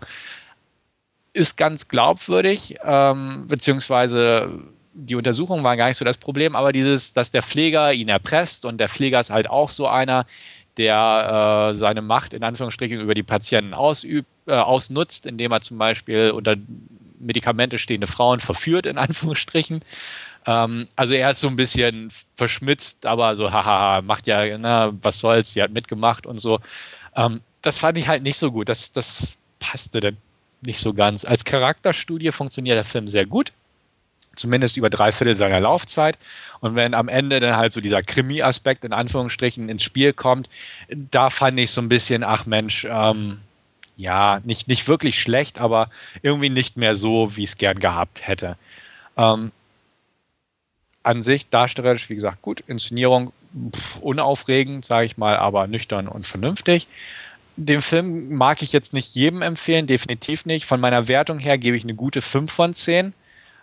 ist 1.35 1.57
ganz 1.57 1.89
glaubwürdig, 1.89 2.77
ähm, 2.83 3.45
beziehungsweise 3.47 4.49
die 4.93 5.15
Untersuchung 5.15 5.63
war 5.65 5.75
gar 5.75 5.87
nicht 5.87 5.97
so 5.97 6.05
das 6.05 6.17
Problem, 6.17 6.55
aber 6.55 6.71
dieses, 6.71 7.13
dass 7.13 7.29
der 7.31 7.41
Pfleger 7.41 7.91
ihn 7.91 8.07
erpresst 8.07 8.65
und 8.65 8.77
der 8.77 8.87
Pfleger 8.87 9.19
ist 9.19 9.29
halt 9.29 9.49
auch 9.49 9.69
so 9.69 9.87
einer, 9.87 10.25
der 10.77 11.71
äh, 11.71 11.75
seine 11.75 12.01
Macht 12.01 12.33
in 12.33 12.43
Anführungsstrichen 12.43 13.01
über 13.01 13.13
die 13.13 13.23
Patienten 13.23 13.73
ausübt, 13.73 14.27
äh, 14.47 14.53
ausnutzt, 14.53 15.25
indem 15.25 15.51
er 15.51 15.61
zum 15.61 15.77
Beispiel 15.77 16.31
unter 16.31 16.55
Medikamente 17.19 17.77
stehende 17.77 18.07
Frauen 18.07 18.39
verführt, 18.39 18.85
in 18.85 18.97
Anführungsstrichen. 18.97 19.81
Ähm, 20.45 20.87
also 20.95 21.13
er 21.13 21.31
ist 21.31 21.41
so 21.41 21.49
ein 21.49 21.57
bisschen 21.57 22.11
verschmitzt, 22.35 23.05
aber 23.05 23.35
so, 23.35 23.51
haha, 23.51 24.01
macht 24.01 24.27
ja, 24.27 24.57
na, 24.57 24.93
was 25.01 25.19
soll's, 25.19 25.51
sie 25.51 25.61
hat 25.61 25.71
mitgemacht 25.71 26.25
und 26.25 26.39
so. 26.39 26.59
Ähm, 27.15 27.41
das 27.61 27.77
fand 27.77 27.97
ich 27.97 28.07
halt 28.07 28.23
nicht 28.23 28.37
so 28.37 28.51
gut. 28.51 28.69
Das, 28.69 28.93
das 28.93 29.27
passte 29.59 29.99
dann 29.99 30.17
nicht 30.65 30.79
so 30.79 30.93
ganz. 30.93 31.25
Als 31.25 31.45
Charakterstudie 31.45 32.31
funktioniert 32.31 32.77
der 32.77 32.83
Film 32.83 33.07
sehr 33.07 33.25
gut, 33.25 33.51
zumindest 34.35 34.77
über 34.77 34.89
drei 34.89 35.11
Viertel 35.11 35.35
seiner 35.35 35.59
Laufzeit. 35.59 36.17
Und 36.59 36.75
wenn 36.75 36.93
am 36.93 37.07
Ende 37.07 37.39
dann 37.39 37.57
halt 37.57 37.73
so 37.73 37.81
dieser 37.81 38.01
Krimi-Aspekt 38.01 38.83
in 38.83 38.93
Anführungsstrichen 38.93 39.69
ins 39.69 39.83
Spiel 39.83 40.13
kommt, 40.13 40.49
da 40.89 41.29
fand 41.29 41.59
ich 41.59 41.71
so 41.71 41.81
ein 41.81 41.89
bisschen, 41.89 42.23
ach 42.23 42.45
Mensch, 42.45 42.87
ähm, 42.89 43.39
ja, 43.97 44.41
nicht, 44.43 44.67
nicht 44.67 44.87
wirklich 44.87 45.21
schlecht, 45.21 45.61
aber 45.61 45.89
irgendwie 46.21 46.49
nicht 46.49 46.75
mehr 46.75 46.95
so, 46.95 47.35
wie 47.37 47.43
ich 47.43 47.51
es 47.51 47.57
gern 47.57 47.79
gehabt 47.79 48.27
hätte. 48.27 48.57
Ähm, 49.15 49.51
an 51.03 51.21
sich 51.21 51.49
darstellerisch, 51.49 52.09
wie 52.09 52.15
gesagt, 52.15 52.41
gut. 52.41 52.63
Inszenierung 52.67 53.31
pff, 53.73 53.97
unaufregend, 53.97 54.83
sage 54.83 55.05
ich 55.05 55.17
mal, 55.17 55.37
aber 55.37 55.67
nüchtern 55.67 56.07
und 56.07 56.27
vernünftig 56.27 56.87
den 57.57 57.81
Film 57.81 58.35
mag 58.35 58.61
ich 58.61 58.73
jetzt 58.73 58.93
nicht 58.93 59.15
jedem 59.15 59.41
empfehlen, 59.41 59.87
definitiv 59.87 60.45
nicht. 60.45 60.65
Von 60.65 60.79
meiner 60.79 61.07
Wertung 61.07 61.39
her 61.39 61.57
gebe 61.57 61.77
ich 61.77 61.83
eine 61.83 61.95
gute 61.95 62.21
5 62.21 62.51
von 62.51 62.73
10, 62.73 63.13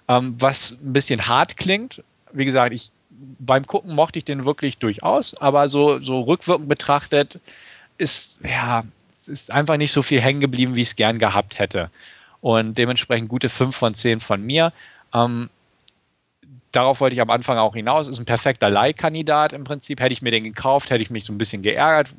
ähm, 0.08 0.34
was 0.38 0.78
ein 0.82 0.92
bisschen 0.92 1.26
hart 1.26 1.56
klingt. 1.56 2.02
Wie 2.32 2.44
gesagt, 2.44 2.72
ich, 2.72 2.90
beim 3.38 3.66
Gucken 3.66 3.94
mochte 3.94 4.18
ich 4.18 4.24
den 4.24 4.44
wirklich 4.44 4.78
durchaus, 4.78 5.34
aber 5.34 5.68
so, 5.68 6.02
so 6.02 6.20
rückwirkend 6.22 6.68
betrachtet 6.68 7.40
ist, 7.98 8.40
ja, 8.42 8.84
ist 9.26 9.50
einfach 9.50 9.76
nicht 9.76 9.92
so 9.92 10.02
viel 10.02 10.20
hängen 10.20 10.40
geblieben, 10.40 10.74
wie 10.74 10.82
ich 10.82 10.88
es 10.88 10.96
gern 10.96 11.18
gehabt 11.18 11.58
hätte. 11.58 11.90
Und 12.40 12.76
dementsprechend 12.76 13.28
gute 13.28 13.48
5 13.48 13.76
von 13.76 13.94
10 13.94 14.20
von 14.20 14.42
mir. 14.42 14.72
Ähm, 15.14 15.50
darauf 16.72 17.00
wollte 17.00 17.14
ich 17.14 17.20
am 17.20 17.30
Anfang 17.30 17.58
auch 17.58 17.74
hinaus. 17.74 18.08
Ist 18.08 18.18
ein 18.18 18.24
perfekter 18.24 18.68
Leihkandidat 18.70 19.52
im 19.52 19.64
Prinzip. 19.64 20.00
Hätte 20.00 20.12
ich 20.12 20.22
mir 20.22 20.32
den 20.32 20.44
gekauft, 20.44 20.90
hätte 20.90 21.02
ich 21.02 21.10
mich 21.10 21.24
so 21.24 21.32
ein 21.32 21.38
bisschen 21.38 21.62
geärgert. 21.62 22.14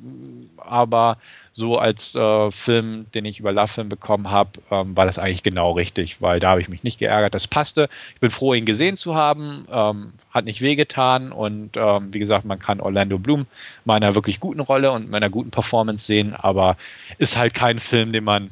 aber 0.57 1.17
so 1.54 1.78
als 1.78 2.16
äh, 2.16 2.51
Film, 2.51 3.06
den 3.14 3.26
ich 3.26 3.39
über 3.39 3.51
Love-Film 3.51 3.88
bekommen 3.88 4.32
habe, 4.32 4.51
ähm, 4.72 4.97
war 4.97 5.06
das 5.06 5.20
eigentlich 5.20 5.43
genau 5.43 5.72
richtig, 5.72 6.22
weil 6.22 6.39
da 6.39 6.49
habe 6.49 6.62
ich 6.62 6.68
mich 6.68 6.84
nicht 6.84 6.97
geärgert. 6.97 7.36
Das 7.36 7.47
passte. 7.47 7.89
Ich 8.16 8.20
bin 8.20 8.32
froh, 8.32 8.56
ihn 8.56 8.66
gesehen 8.66 8.97
zu 8.97 9.16
haben. 9.16 9.68
Ähm, 9.72 10.14
hat 10.32 10.45
nicht 10.45 10.62
wehgetan 10.62 11.32
und 11.32 11.78
ähm, 11.78 12.14
wie 12.14 12.20
gesagt, 12.20 12.45
man 12.45 12.60
kann 12.60 12.82
Orlando 12.82 13.20
Bloom 13.20 13.45
mal 13.86 13.97
in 13.97 14.04
einer 14.04 14.16
wirklich 14.16 14.39
guten 14.39 14.60
Rolle 14.60 14.91
und 14.91 15.08
in 15.08 15.16
einer 15.16 15.30
guten 15.30 15.51
Performance 15.51 16.06
sehen, 16.06 16.34
aber 16.34 16.76
ist 17.20 17.38
halt 17.38 17.54
kein 17.54 17.78
Film, 17.78 18.12
den 18.12 18.24
man 18.24 18.49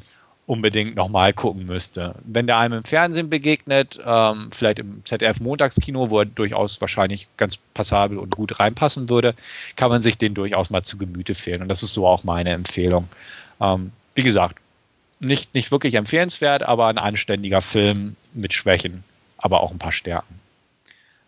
unbedingt 0.51 0.97
nochmal 0.97 1.31
gucken 1.31 1.65
müsste. 1.65 2.13
Wenn 2.25 2.45
der 2.45 2.57
einem 2.57 2.79
im 2.79 2.83
Fernsehen 2.83 3.29
begegnet, 3.29 3.97
ähm, 4.05 4.49
vielleicht 4.51 4.79
im 4.79 5.01
ZDF-Montagskino, 5.05 6.09
wo 6.09 6.19
er 6.19 6.25
durchaus 6.25 6.81
wahrscheinlich 6.81 7.29
ganz 7.37 7.55
passabel 7.55 8.17
und 8.17 8.35
gut 8.35 8.59
reinpassen 8.59 9.07
würde, 9.07 9.33
kann 9.77 9.89
man 9.89 10.01
sich 10.01 10.17
den 10.17 10.33
durchaus 10.33 10.69
mal 10.69 10.83
zu 10.83 10.97
Gemüte 10.97 11.35
führen. 11.35 11.61
Und 11.61 11.69
das 11.69 11.83
ist 11.83 11.93
so 11.93 12.05
auch 12.05 12.25
meine 12.25 12.49
Empfehlung. 12.49 13.07
Ähm, 13.61 13.93
wie 14.13 14.23
gesagt, 14.23 14.57
nicht, 15.21 15.53
nicht 15.55 15.71
wirklich 15.71 15.93
empfehlenswert, 15.93 16.63
aber 16.63 16.87
ein 16.87 16.97
anständiger 16.97 17.61
Film 17.61 18.17
mit 18.33 18.51
Schwächen, 18.51 19.05
aber 19.37 19.61
auch 19.61 19.71
ein 19.71 19.79
paar 19.79 19.93
Stärken. 19.93 20.37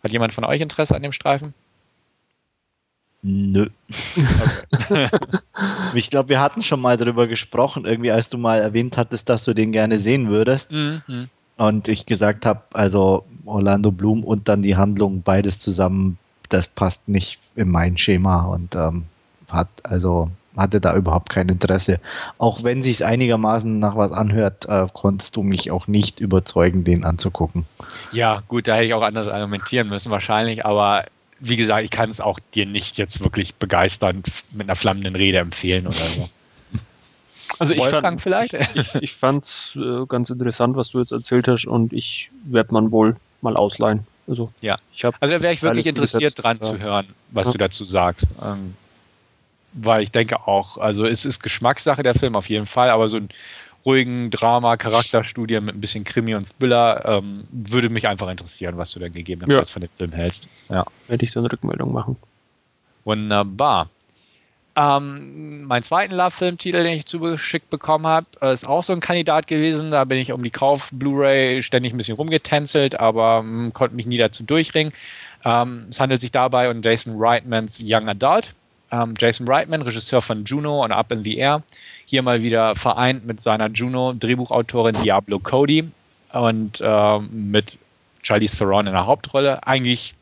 Hat 0.02 0.12
jemand 0.12 0.34
von 0.34 0.44
euch 0.44 0.60
Interesse 0.60 0.94
an 0.94 1.02
dem 1.02 1.12
Streifen? 1.12 1.54
Nö. 3.26 3.70
Okay. 4.74 5.08
ich 5.94 6.10
glaube, 6.10 6.28
wir 6.28 6.40
hatten 6.42 6.62
schon 6.62 6.82
mal 6.82 6.98
darüber 6.98 7.26
gesprochen, 7.26 7.86
irgendwie 7.86 8.10
als 8.10 8.28
du 8.28 8.36
mal 8.36 8.60
erwähnt 8.60 8.98
hattest, 8.98 9.30
dass 9.30 9.44
du 9.44 9.54
den 9.54 9.72
gerne 9.72 9.98
sehen 9.98 10.28
würdest. 10.28 10.72
Mhm. 10.72 11.30
Und 11.56 11.88
ich 11.88 12.04
gesagt 12.04 12.44
habe, 12.44 12.60
also 12.74 13.24
Orlando 13.46 13.90
Bloom 13.90 14.24
und 14.24 14.46
dann 14.46 14.60
die 14.60 14.76
Handlung, 14.76 15.22
beides 15.22 15.58
zusammen, 15.58 16.18
das 16.50 16.68
passt 16.68 17.08
nicht 17.08 17.38
in 17.56 17.70
mein 17.70 17.96
Schema 17.96 18.42
und 18.42 18.74
ähm, 18.74 19.04
hat 19.48 19.68
also 19.84 20.28
hatte 20.54 20.80
da 20.80 20.94
überhaupt 20.94 21.30
kein 21.30 21.48
Interesse. 21.48 22.00
Auch 22.36 22.62
wenn 22.62 22.82
sich 22.82 22.96
es 22.96 23.02
einigermaßen 23.02 23.78
nach 23.78 23.96
was 23.96 24.12
anhört, 24.12 24.66
äh, 24.68 24.86
konntest 24.92 25.34
du 25.36 25.42
mich 25.42 25.70
auch 25.70 25.86
nicht 25.86 26.20
überzeugen, 26.20 26.84
den 26.84 27.04
anzugucken. 27.04 27.64
Ja, 28.12 28.38
gut, 28.48 28.68
da 28.68 28.74
hätte 28.74 28.84
ich 28.84 28.94
auch 28.94 29.02
anders 29.02 29.28
argumentieren 29.28 29.88
müssen 29.88 30.10
wahrscheinlich, 30.10 30.64
aber 30.64 31.06
wie 31.44 31.56
gesagt, 31.56 31.84
ich 31.84 31.90
kann 31.90 32.08
es 32.08 32.20
auch 32.20 32.38
dir 32.54 32.66
nicht 32.66 32.98
jetzt 32.98 33.20
wirklich 33.20 33.54
begeisternd 33.54 34.26
mit 34.52 34.66
einer 34.66 34.76
flammenden 34.76 35.14
Rede 35.14 35.38
empfehlen 35.38 35.86
oder 35.86 35.96
so. 35.96 36.28
Also 37.58 37.74
ich 37.74 37.84
fand, 37.84 38.20
vielleicht? 38.20 38.54
Ich, 38.54 38.74
ich, 38.74 38.94
ich 38.96 39.12
fand 39.12 39.44
es 39.44 39.76
äh, 39.76 40.06
ganz 40.06 40.30
interessant, 40.30 40.76
was 40.76 40.90
du 40.90 40.98
jetzt 40.98 41.12
erzählt 41.12 41.46
hast 41.46 41.66
und 41.66 41.92
ich 41.92 42.30
werde 42.44 42.72
man 42.72 42.90
wohl 42.90 43.16
mal 43.42 43.56
ausleihen. 43.56 44.06
Also, 44.26 44.50
ja. 44.60 44.78
Ich 44.92 45.04
also 45.04 45.14
da 45.20 45.42
wäre 45.42 45.52
ich 45.52 45.62
wirklich 45.62 45.86
interessiert 45.86 46.42
dran 46.42 46.58
ja. 46.60 46.66
zu 46.66 46.78
hören, 46.78 47.06
was 47.30 47.48
ja. 47.48 47.52
du 47.52 47.58
dazu 47.58 47.84
sagst. 47.84 48.28
Ähm, 48.42 48.74
weil 49.74 50.02
ich 50.02 50.10
denke 50.10 50.46
auch, 50.48 50.78
also 50.78 51.04
es 51.04 51.24
ist 51.24 51.42
Geschmackssache 51.42 52.02
der 52.02 52.14
Film 52.14 52.36
auf 52.36 52.48
jeden 52.48 52.66
Fall, 52.66 52.90
aber 52.90 53.08
so 53.08 53.18
ein 53.18 53.28
ruhigen 53.84 54.30
Drama, 54.30 54.76
Charakterstudie 54.76 55.60
mit 55.60 55.74
ein 55.74 55.80
bisschen 55.80 56.04
Krimi 56.04 56.34
und 56.34 56.46
Thriller. 56.58 57.04
Ähm, 57.04 57.44
würde 57.50 57.88
mich 57.90 58.08
einfach 58.08 58.28
interessieren, 58.28 58.76
was 58.76 58.92
du 58.92 59.00
denn 59.00 59.12
gegebenenfalls 59.12 59.68
ja. 59.68 59.72
von 59.72 59.82
dem 59.82 59.90
Film 59.90 60.12
hältst. 60.12 60.48
Ja. 60.68 60.84
Werde 61.08 61.24
ich 61.24 61.32
so 61.32 61.40
eine 61.40 61.52
Rückmeldung 61.52 61.92
machen. 61.92 62.16
Wunderbar. 63.04 63.90
Ähm, 64.76 65.64
mein 65.64 65.84
zweiten 65.84 66.14
Love-Film-Titel, 66.14 66.82
den 66.82 66.98
ich 66.98 67.06
zugeschickt 67.06 67.70
bekommen 67.70 68.06
habe, 68.06 68.26
äh, 68.40 68.52
ist 68.52 68.66
auch 68.66 68.82
so 68.82 68.92
ein 68.92 69.00
Kandidat 69.00 69.46
gewesen. 69.46 69.92
Da 69.92 70.04
bin 70.04 70.18
ich 70.18 70.32
um 70.32 70.42
die 70.42 70.50
Kauf-Blu-ray 70.50 71.62
ständig 71.62 71.92
ein 71.92 71.96
bisschen 71.96 72.16
rumgetänzelt, 72.16 72.98
aber 72.98 73.42
ähm, 73.44 73.72
konnte 73.72 73.94
mich 73.94 74.06
nie 74.06 74.18
dazu 74.18 74.42
durchringen. 74.42 74.92
Ähm, 75.44 75.86
es 75.90 76.00
handelt 76.00 76.20
sich 76.20 76.32
dabei 76.32 76.70
um 76.70 76.82
Jason 76.82 77.14
Reitmans 77.16 77.82
Young 77.84 78.08
Adult. 78.08 78.54
Ähm, 78.94 79.14
Jason 79.18 79.48
Reitman, 79.48 79.82
Regisseur 79.82 80.22
von 80.22 80.44
Juno 80.44 80.84
und 80.84 80.92
Up 80.92 81.10
in 81.10 81.24
the 81.24 81.36
Air, 81.36 81.62
hier 82.06 82.22
mal 82.22 82.42
wieder 82.42 82.76
vereint 82.76 83.26
mit 83.26 83.40
seiner 83.40 83.68
Juno-Drehbuchautorin 83.68 84.94
Diablo 85.02 85.40
Cody 85.40 85.88
und 86.32 86.80
äh, 86.80 87.18
mit 87.18 87.76
Charlize 88.22 88.56
Theron 88.56 88.86
in 88.86 88.92
der 88.92 89.06
Hauptrolle. 89.06 89.66
Eigentlich 89.66 90.14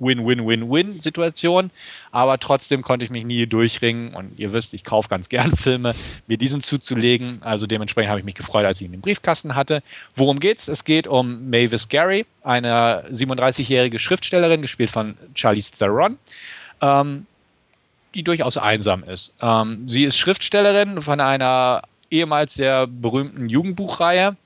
Win-Win-Win-Win-Situation, 0.00 1.70
aber 2.10 2.38
trotzdem 2.38 2.82
konnte 2.82 3.04
ich 3.04 3.10
mich 3.10 3.24
nie 3.24 3.46
durchringen 3.46 4.14
und 4.14 4.38
ihr 4.38 4.52
wisst, 4.52 4.74
ich 4.74 4.84
kaufe 4.84 5.08
ganz 5.08 5.28
gern 5.30 5.54
Filme, 5.56 5.94
mir 6.26 6.36
diesen 6.36 6.62
zuzulegen. 6.62 7.40
Also 7.42 7.66
dementsprechend 7.66 8.10
habe 8.10 8.20
ich 8.20 8.26
mich 8.26 8.34
gefreut, 8.34 8.66
als 8.66 8.80
ich 8.80 8.86
ihn 8.86 8.94
im 8.94 9.00
Briefkasten 9.00 9.54
hatte. 9.54 9.82
Worum 10.14 10.40
geht's? 10.40 10.68
Es 10.68 10.84
geht 10.84 11.06
um 11.06 11.48
Mavis 11.48 11.88
Gary, 11.88 12.26
eine 12.42 13.04
37-jährige 13.10 13.98
Schriftstellerin, 13.98 14.62
gespielt 14.62 14.90
von 14.90 15.16
Charlize 15.34 15.72
Theron. 15.72 16.18
Ähm, 16.82 17.26
die 18.14 18.22
durchaus 18.22 18.56
einsam 18.56 19.04
ist. 19.04 19.34
Ähm, 19.40 19.88
sie 19.88 20.04
ist 20.04 20.18
Schriftstellerin 20.18 21.00
von 21.00 21.20
einer 21.20 21.82
ehemals 22.10 22.54
sehr 22.54 22.86
berühmten 22.86 23.48
Jugendbuchreihe, 23.48 24.36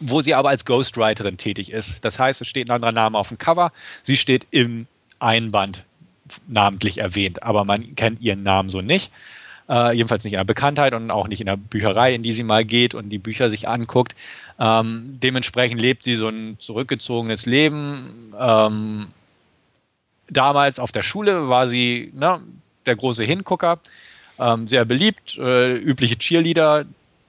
wo 0.00 0.20
sie 0.20 0.34
aber 0.34 0.48
als 0.48 0.64
Ghostwriterin 0.64 1.36
tätig 1.36 1.70
ist. 1.70 2.04
Das 2.04 2.18
heißt, 2.18 2.42
es 2.42 2.48
steht 2.48 2.68
ein 2.68 2.74
anderer 2.74 2.92
Name 2.92 3.18
auf 3.18 3.28
dem 3.28 3.38
Cover. 3.38 3.72
Sie 4.02 4.16
steht 4.16 4.46
im 4.50 4.86
Einband 5.20 5.84
namentlich 6.48 6.98
erwähnt, 6.98 7.42
aber 7.42 7.64
man 7.64 7.94
kennt 7.94 8.20
ihren 8.20 8.42
Namen 8.42 8.68
so 8.68 8.80
nicht. 8.80 9.12
Äh, 9.68 9.94
jedenfalls 9.96 10.24
nicht 10.24 10.32
in 10.32 10.38
der 10.38 10.44
Bekanntheit 10.44 10.92
und 10.92 11.10
auch 11.10 11.28
nicht 11.28 11.40
in 11.40 11.46
der 11.46 11.56
Bücherei, 11.56 12.14
in 12.14 12.22
die 12.22 12.32
sie 12.32 12.42
mal 12.42 12.64
geht 12.64 12.94
und 12.94 13.10
die 13.10 13.18
Bücher 13.18 13.48
sich 13.48 13.68
anguckt. 13.68 14.14
Ähm, 14.58 15.18
dementsprechend 15.22 15.80
lebt 15.80 16.02
sie 16.02 16.16
so 16.16 16.28
ein 16.28 16.56
zurückgezogenes 16.58 17.46
Leben. 17.46 18.34
Ähm, 18.38 19.06
damals 20.28 20.78
auf 20.78 20.90
der 20.90 21.02
Schule 21.02 21.48
war 21.48 21.68
sie 21.68 22.12
ne, 22.14 22.40
der 22.86 22.96
große 22.96 23.24
Hingucker. 23.24 23.78
Ähm, 24.38 24.66
sehr 24.66 24.84
beliebt, 24.84 25.38
äh, 25.38 25.74
übliche 25.74 26.16
Cheerleader, 26.16 26.84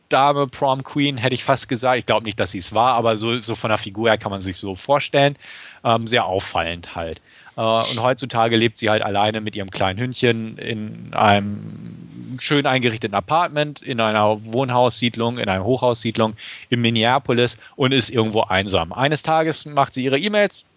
Dame, 0.09 0.47
Prom 0.47 0.83
Queen, 0.83 1.17
hätte 1.17 1.33
ich 1.35 1.43
fast 1.43 1.67
gesagt. 1.67 1.97
Ich 1.97 2.05
glaube 2.05 2.25
nicht, 2.25 2.39
dass 2.39 2.51
sie 2.51 2.59
es 2.59 2.73
war, 2.73 2.93
aber 2.93 3.17
so, 3.17 3.39
so 3.39 3.55
von 3.55 3.69
der 3.69 3.77
Figur 3.77 4.09
her 4.09 4.17
kann 4.17 4.31
man 4.31 4.39
sich 4.39 4.57
so 4.57 4.75
vorstellen. 4.75 5.35
Ähm, 5.83 6.07
sehr 6.07 6.25
auffallend 6.25 6.95
halt. 6.95 7.19
Äh, 7.57 7.61
und 7.61 8.01
heutzutage 8.01 8.55
lebt 8.55 8.77
sie 8.77 8.89
halt 8.89 9.01
alleine 9.01 9.41
mit 9.41 9.55
ihrem 9.55 9.71
kleinen 9.71 9.99
Hündchen 9.99 10.57
in 10.57 11.13
einem 11.13 12.39
schön 12.39 12.65
eingerichteten 12.65 13.15
Apartment, 13.15 13.81
in 13.81 13.99
einer 13.99 14.43
Wohnhaussiedlung, 14.45 15.37
in 15.37 15.49
einer 15.49 15.63
Hochhaussiedlung 15.63 16.33
in 16.69 16.81
Minneapolis 16.81 17.57
und 17.75 17.91
ist 17.91 18.09
irgendwo 18.09 18.41
einsam. 18.41 18.93
Eines 18.93 19.23
Tages 19.23 19.65
macht 19.65 19.93
sie 19.93 20.03
ihre 20.03 20.17
E-Mails, 20.17 20.67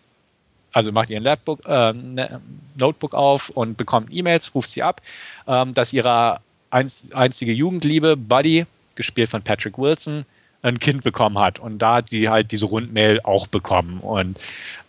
also 0.77 0.93
macht 0.93 1.09
ihren 1.09 1.23
Laptop, 1.23 1.67
äh, 1.67 1.95
ne, 1.95 2.39
Notebook 2.79 3.15
auf 3.15 3.49
und 3.49 3.79
bekommt 3.79 4.11
E-Mails, 4.13 4.55
ruft 4.55 4.71
sie 4.71 4.83
ab, 4.83 5.01
ähm, 5.49 5.73
dass 5.73 5.95
ihre 5.95 6.41
einz 6.69 7.09
einzige 7.15 7.53
Jugendliebe, 7.53 8.15
Buddy, 8.15 8.67
gespielt 8.95 9.31
von 9.31 9.41
Patrick 9.41 9.79
Wilson, 9.79 10.27
ein 10.61 10.79
Kind 10.79 11.03
bekommen 11.03 11.39
hat. 11.39 11.59
Und 11.59 11.79
da 11.79 11.97
hat 11.97 12.11
sie 12.11 12.29
halt 12.29 12.53
diese 12.53 12.67
Rundmail 12.67 13.21
auch 13.23 13.47
bekommen. 13.47 14.01
Und 14.01 14.39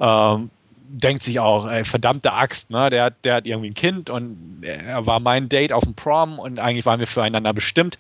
ähm, 0.01 0.49
denkt 0.89 1.23
sich 1.23 1.39
auch, 1.39 1.69
ey, 1.69 1.85
verdammte 1.85 2.33
Axt, 2.33 2.69
ne? 2.69 2.89
der, 2.89 3.11
der 3.11 3.35
hat 3.35 3.45
irgendwie 3.45 3.69
ein 3.69 3.73
Kind 3.73 4.09
und 4.09 4.63
er 4.63 5.05
war 5.05 5.21
mein 5.21 5.47
Date 5.47 5.71
auf 5.71 5.85
dem 5.85 5.93
Prom 5.93 6.38
und 6.38 6.59
eigentlich 6.59 6.85
waren 6.85 6.99
wir 6.99 7.07
füreinander 7.07 7.53
bestimmt. 7.53 7.97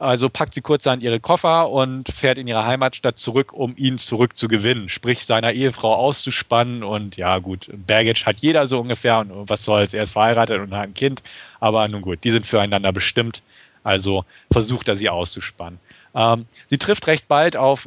Also 0.00 0.30
packt 0.30 0.54
sie 0.54 0.62
kurz 0.62 0.86
an 0.86 1.02
ihre 1.02 1.20
Koffer 1.20 1.68
und 1.68 2.08
fährt 2.08 2.38
in 2.38 2.46
ihre 2.46 2.64
Heimatstadt 2.64 3.18
zurück, 3.18 3.52
um 3.52 3.74
ihn 3.76 3.98
zurückzugewinnen, 3.98 4.88
sprich 4.88 5.26
seiner 5.26 5.52
Ehefrau 5.52 5.94
auszuspannen. 5.94 6.82
Und 6.82 7.18
ja, 7.18 7.38
gut, 7.38 7.68
Baggage 7.86 8.24
hat 8.24 8.38
jeder 8.38 8.66
so 8.66 8.80
ungefähr. 8.80 9.18
Und 9.18 9.50
was 9.50 9.62
soll's, 9.62 9.92
er 9.92 10.04
ist 10.04 10.12
verheiratet 10.12 10.58
und 10.58 10.72
hat 10.72 10.84
ein 10.84 10.94
Kind. 10.94 11.22
Aber 11.60 11.86
nun 11.86 12.00
gut, 12.00 12.24
die 12.24 12.30
sind 12.30 12.46
füreinander 12.46 12.92
bestimmt. 12.92 13.42
Also 13.84 14.24
versucht 14.50 14.88
er 14.88 14.96
sie 14.96 15.10
auszuspannen. 15.10 15.78
Ähm, 16.14 16.46
sie 16.66 16.78
trifft 16.78 17.06
recht 17.06 17.28
bald 17.28 17.56
auf 17.56 17.86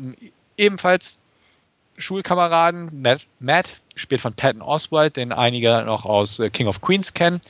ebenfalls 0.56 1.18
Schulkameraden, 1.98 3.02
Matt, 3.02 3.22
Matt, 3.40 3.82
gespielt 3.94 4.22
von 4.22 4.36
Patton 4.36 4.62
Oswald, 4.62 5.18
den 5.18 5.32
einige 5.32 5.84
noch 5.84 6.06
aus 6.06 6.40
äh, 6.40 6.52
King 6.52 6.68
of 6.68 6.82
Queens 6.82 7.16
kennen. 7.16 7.42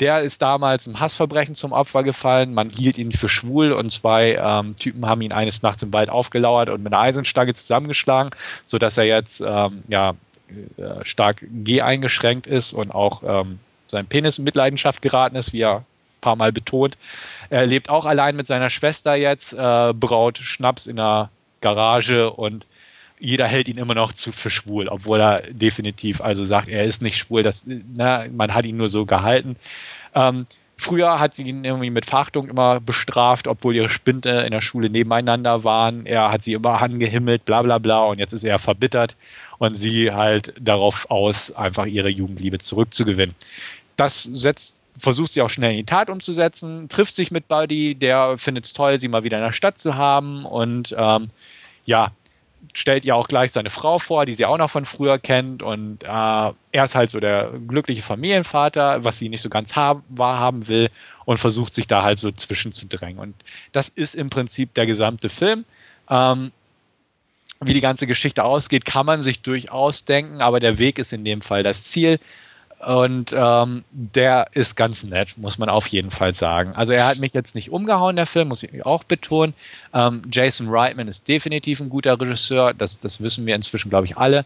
Der 0.00 0.22
ist 0.22 0.42
damals 0.42 0.86
im 0.86 1.00
Hassverbrechen 1.00 1.54
zum 1.56 1.72
Opfer 1.72 2.04
gefallen. 2.04 2.54
Man 2.54 2.70
hielt 2.70 2.98
ihn 2.98 3.10
für 3.10 3.28
schwul 3.28 3.72
und 3.72 3.90
zwei 3.90 4.34
ähm, 4.40 4.76
Typen 4.76 5.06
haben 5.06 5.22
ihn 5.22 5.32
eines 5.32 5.62
Nachts 5.62 5.82
im 5.82 5.92
Wald 5.92 6.08
aufgelauert 6.08 6.68
und 6.68 6.82
mit 6.82 6.92
einer 6.92 7.02
Eisenstange 7.02 7.54
zusammengeschlagen, 7.54 8.30
sodass 8.64 8.96
er 8.96 9.04
jetzt 9.04 9.40
ähm, 9.40 9.82
ja, 9.88 10.14
äh, 10.76 11.04
stark 11.04 11.44
G 11.50 11.82
eingeschränkt 11.82 12.46
ist 12.46 12.72
und 12.72 12.92
auch 12.92 13.22
ähm, 13.26 13.58
sein 13.88 14.06
Penis 14.06 14.38
in 14.38 14.44
Mitleidenschaft 14.44 15.02
geraten 15.02 15.34
ist, 15.34 15.52
wie 15.52 15.62
er 15.62 15.78
ein 15.78 15.84
paar 16.20 16.36
Mal 16.36 16.52
betont. 16.52 16.96
Er 17.50 17.66
lebt 17.66 17.90
auch 17.90 18.06
allein 18.06 18.36
mit 18.36 18.46
seiner 18.46 18.70
Schwester 18.70 19.16
jetzt, 19.16 19.52
äh, 19.52 19.92
braut 19.92 20.38
Schnaps 20.38 20.86
in 20.86 20.96
der 20.96 21.30
Garage 21.60 22.30
und 22.30 22.66
jeder 23.20 23.46
hält 23.46 23.68
ihn 23.68 23.78
immer 23.78 23.94
noch 23.94 24.12
zu, 24.12 24.32
für 24.32 24.50
schwul, 24.50 24.88
obwohl 24.88 25.20
er 25.20 25.42
definitiv 25.50 26.20
also 26.20 26.44
sagt, 26.44 26.68
er 26.68 26.84
ist 26.84 27.02
nicht 27.02 27.16
schwul, 27.16 27.42
das, 27.42 27.66
na, 27.66 28.26
man 28.30 28.54
hat 28.54 28.64
ihn 28.64 28.76
nur 28.76 28.88
so 28.88 29.06
gehalten. 29.06 29.56
Ähm, 30.14 30.46
früher 30.76 31.18
hat 31.18 31.34
sie 31.34 31.42
ihn 31.44 31.64
irgendwie 31.64 31.90
mit 31.90 32.06
Verachtung 32.06 32.48
immer 32.48 32.80
bestraft, 32.80 33.48
obwohl 33.48 33.74
ihre 33.74 33.88
Spinde 33.88 34.42
in 34.42 34.52
der 34.52 34.60
Schule 34.60 34.88
nebeneinander 34.90 35.64
waren. 35.64 36.06
Er 36.06 36.30
hat 36.30 36.42
sie 36.42 36.52
immer 36.52 36.80
angehimmelt, 36.80 37.44
bla 37.44 37.62
bla 37.62 37.78
bla, 37.78 38.04
und 38.04 38.18
jetzt 38.18 38.32
ist 38.32 38.44
er 38.44 38.58
verbittert 38.58 39.16
und 39.58 39.74
sie 39.74 40.12
halt 40.12 40.54
darauf 40.58 41.10
aus, 41.10 41.52
einfach 41.52 41.86
ihre 41.86 42.08
Jugendliebe 42.08 42.58
zurückzugewinnen. 42.58 43.34
Das 43.96 44.22
setzt 44.22 44.78
versucht 44.98 45.32
sie 45.32 45.42
auch 45.42 45.50
schnell 45.50 45.70
in 45.70 45.76
die 45.78 45.84
Tat 45.84 46.10
umzusetzen, 46.10 46.88
trifft 46.88 47.14
sich 47.14 47.30
mit 47.30 47.46
Buddy, 47.46 47.94
der 47.94 48.36
findet 48.36 48.64
es 48.64 48.72
toll, 48.72 48.98
sie 48.98 49.06
mal 49.06 49.22
wieder 49.22 49.38
in 49.38 49.44
der 49.44 49.52
Stadt 49.52 49.78
zu 49.78 49.94
haben 49.94 50.44
und 50.44 50.94
ähm, 50.98 51.30
ja, 51.84 52.10
stellt 52.74 53.04
ihr 53.04 53.16
auch 53.16 53.28
gleich 53.28 53.52
seine 53.52 53.70
Frau 53.70 53.98
vor, 53.98 54.26
die 54.26 54.34
sie 54.34 54.44
auch 54.44 54.58
noch 54.58 54.70
von 54.70 54.84
früher 54.84 55.18
kennt 55.18 55.62
und 55.62 56.02
äh, 56.02 56.06
er 56.06 56.54
ist 56.84 56.94
halt 56.94 57.10
so 57.10 57.20
der 57.20 57.50
glückliche 57.66 58.02
Familienvater, 58.02 59.04
was 59.04 59.18
sie 59.18 59.28
nicht 59.28 59.42
so 59.42 59.48
ganz 59.48 59.76
haben, 59.76 60.02
wahrhaben 60.08 60.68
will 60.68 60.90
und 61.24 61.38
versucht 61.38 61.74
sich 61.74 61.86
da 61.86 62.02
halt 62.02 62.18
so 62.18 62.30
zwischenzudrängen 62.30 63.18
und 63.18 63.34
das 63.72 63.88
ist 63.88 64.14
im 64.14 64.30
Prinzip 64.30 64.74
der 64.74 64.86
gesamte 64.86 65.28
Film. 65.28 65.64
Ähm, 66.10 66.52
wie 67.60 67.74
die 67.74 67.80
ganze 67.80 68.06
Geschichte 68.06 68.44
ausgeht, 68.44 68.84
kann 68.84 69.04
man 69.04 69.20
sich 69.20 69.42
durchaus 69.42 70.04
denken, 70.04 70.40
aber 70.40 70.60
der 70.60 70.78
Weg 70.78 70.98
ist 70.98 71.12
in 71.12 71.24
dem 71.24 71.40
Fall 71.40 71.62
das 71.64 71.84
Ziel. 71.84 72.20
Und 72.86 73.34
ähm, 73.36 73.84
der 73.90 74.48
ist 74.52 74.76
ganz 74.76 75.02
nett, 75.02 75.36
muss 75.36 75.58
man 75.58 75.68
auf 75.68 75.88
jeden 75.88 76.10
Fall 76.10 76.32
sagen. 76.32 76.72
Also 76.76 76.92
er 76.92 77.06
hat 77.06 77.18
mich 77.18 77.34
jetzt 77.34 77.56
nicht 77.56 77.70
umgehauen, 77.70 78.14
der 78.14 78.26
Film, 78.26 78.48
muss 78.48 78.62
ich 78.62 78.86
auch 78.86 79.02
betonen. 79.02 79.54
Ähm, 79.92 80.22
Jason 80.30 80.68
Reitman 80.68 81.08
ist 81.08 81.26
definitiv 81.26 81.80
ein 81.80 81.90
guter 81.90 82.20
Regisseur, 82.20 82.74
das, 82.74 83.00
das 83.00 83.20
wissen 83.20 83.46
wir 83.46 83.56
inzwischen, 83.56 83.90
glaube 83.90 84.06
ich, 84.06 84.16
alle. 84.16 84.44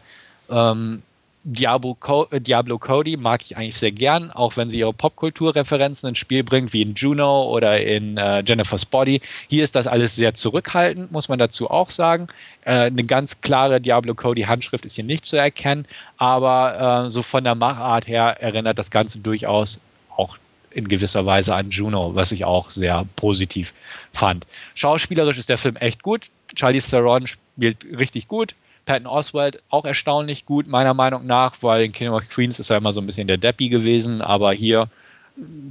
Ähm, 0.49 1.03
Diablo, 1.43 1.95
Co 1.99 2.27
äh, 2.31 2.39
Diablo 2.39 2.79
Cody 2.79 3.17
mag 3.17 3.41
ich 3.43 3.57
eigentlich 3.57 3.75
sehr 3.75 3.91
gern, 3.91 4.31
auch 4.31 4.55
wenn 4.55 4.69
sie 4.69 4.79
ihre 4.79 4.93
Popkulturreferenzen 4.93 6.09
ins 6.09 6.17
Spiel 6.17 6.43
bringt, 6.43 6.71
wie 6.71 6.81
in 6.81 6.93
Juno 6.93 7.43
oder 7.49 7.81
in 7.81 8.17
äh, 8.17 8.43
Jennifer's 8.45 8.85
Body. 8.85 9.21
Hier 9.49 9.63
ist 9.63 9.75
das 9.75 9.85
alles 9.85 10.15
sehr 10.15 10.33
zurückhaltend, 10.33 11.11
muss 11.11 11.27
man 11.27 11.39
dazu 11.39 11.69
auch 11.69 11.89
sagen. 11.89 12.27
Äh, 12.63 12.85
eine 12.85 13.03
ganz 13.03 13.41
klare 13.41 13.81
Diablo 13.81 14.15
Cody 14.15 14.43
Handschrift 14.43 14.85
ist 14.85 14.95
hier 14.95 15.03
nicht 15.03 15.25
zu 15.25 15.35
erkennen, 15.35 15.85
aber 16.17 17.05
äh, 17.05 17.09
so 17.09 17.21
von 17.21 17.43
der 17.43 17.55
Machart 17.55 18.07
her 18.07 18.37
erinnert 18.39 18.79
das 18.79 18.89
Ganze 18.89 19.19
durchaus 19.19 19.81
auch 20.15 20.37
in 20.71 20.87
gewisser 20.87 21.25
Weise 21.25 21.53
an 21.55 21.69
Juno, 21.69 22.15
was 22.15 22.31
ich 22.31 22.45
auch 22.45 22.69
sehr 22.69 23.05
positiv 23.15 23.73
fand. 24.11 24.47
Schauspielerisch 24.75 25.37
ist 25.37 25.49
der 25.49 25.57
Film 25.57 25.75
echt 25.75 26.01
gut. 26.01 26.27
Charlie 26.55 26.79
Theron 26.79 27.27
spielt 27.27 27.85
richtig 27.97 28.27
gut. 28.27 28.55
Patton 28.85 29.07
Oswald 29.07 29.61
auch 29.69 29.85
erstaunlich 29.85 30.45
gut, 30.45 30.67
meiner 30.67 30.93
Meinung 30.93 31.25
nach, 31.25 31.55
weil 31.61 31.85
in 31.85 31.91
Kingdom 31.91 32.15
of 32.15 32.29
Queens 32.29 32.59
ist 32.59 32.69
er 32.69 32.77
immer 32.77 32.93
so 32.93 33.01
ein 33.01 33.05
bisschen 33.05 33.27
der 33.27 33.37
Deppy 33.37 33.69
gewesen, 33.69 34.21
aber 34.21 34.53
hier 34.53 34.89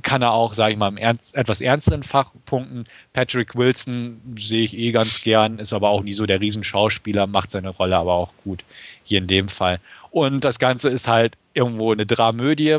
kann 0.02 0.22
er 0.22 0.32
auch, 0.32 0.54
sage 0.54 0.72
ich 0.72 0.78
mal, 0.78 0.88
im 0.88 0.96
ernst, 0.96 1.36
etwas 1.36 1.60
ernsteren 1.60 2.02
Fach 2.02 2.32
punkten. 2.46 2.84
Patrick 3.12 3.54
Wilson 3.54 4.20
sehe 4.36 4.64
ich 4.64 4.76
eh 4.76 4.90
ganz 4.90 5.20
gern, 5.20 5.58
ist 5.58 5.72
aber 5.72 5.90
auch 5.90 6.02
nie 6.02 6.14
so 6.14 6.26
der 6.26 6.40
Riesenschauspieler, 6.40 7.26
macht 7.26 7.50
seine 7.50 7.68
Rolle 7.68 7.96
aber 7.96 8.14
auch 8.14 8.32
gut 8.42 8.64
hier 9.04 9.18
in 9.18 9.28
dem 9.28 9.48
Fall. 9.48 9.78
Und 10.10 10.44
das 10.44 10.58
Ganze 10.58 10.88
ist 10.88 11.06
halt 11.06 11.36
irgendwo 11.54 11.92
eine 11.92 12.06
Dramödie 12.06 12.78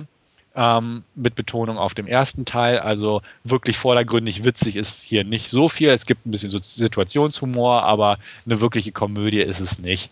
ähm, 0.55 1.03
mit 1.15 1.35
Betonung 1.35 1.77
auf 1.77 1.93
dem 1.93 2.07
ersten 2.07 2.45
Teil. 2.45 2.79
Also 2.79 3.21
wirklich 3.43 3.77
vordergründig 3.77 4.43
witzig 4.43 4.75
ist 4.75 5.01
hier 5.01 5.23
nicht 5.23 5.49
so 5.49 5.69
viel. 5.69 5.89
Es 5.89 6.05
gibt 6.05 6.25
ein 6.25 6.31
bisschen 6.31 6.49
so 6.49 6.59
Situationshumor, 6.61 7.83
aber 7.83 8.17
eine 8.45 8.61
wirkliche 8.61 8.91
Komödie 8.91 9.41
ist 9.41 9.59
es 9.59 9.79
nicht. 9.79 10.09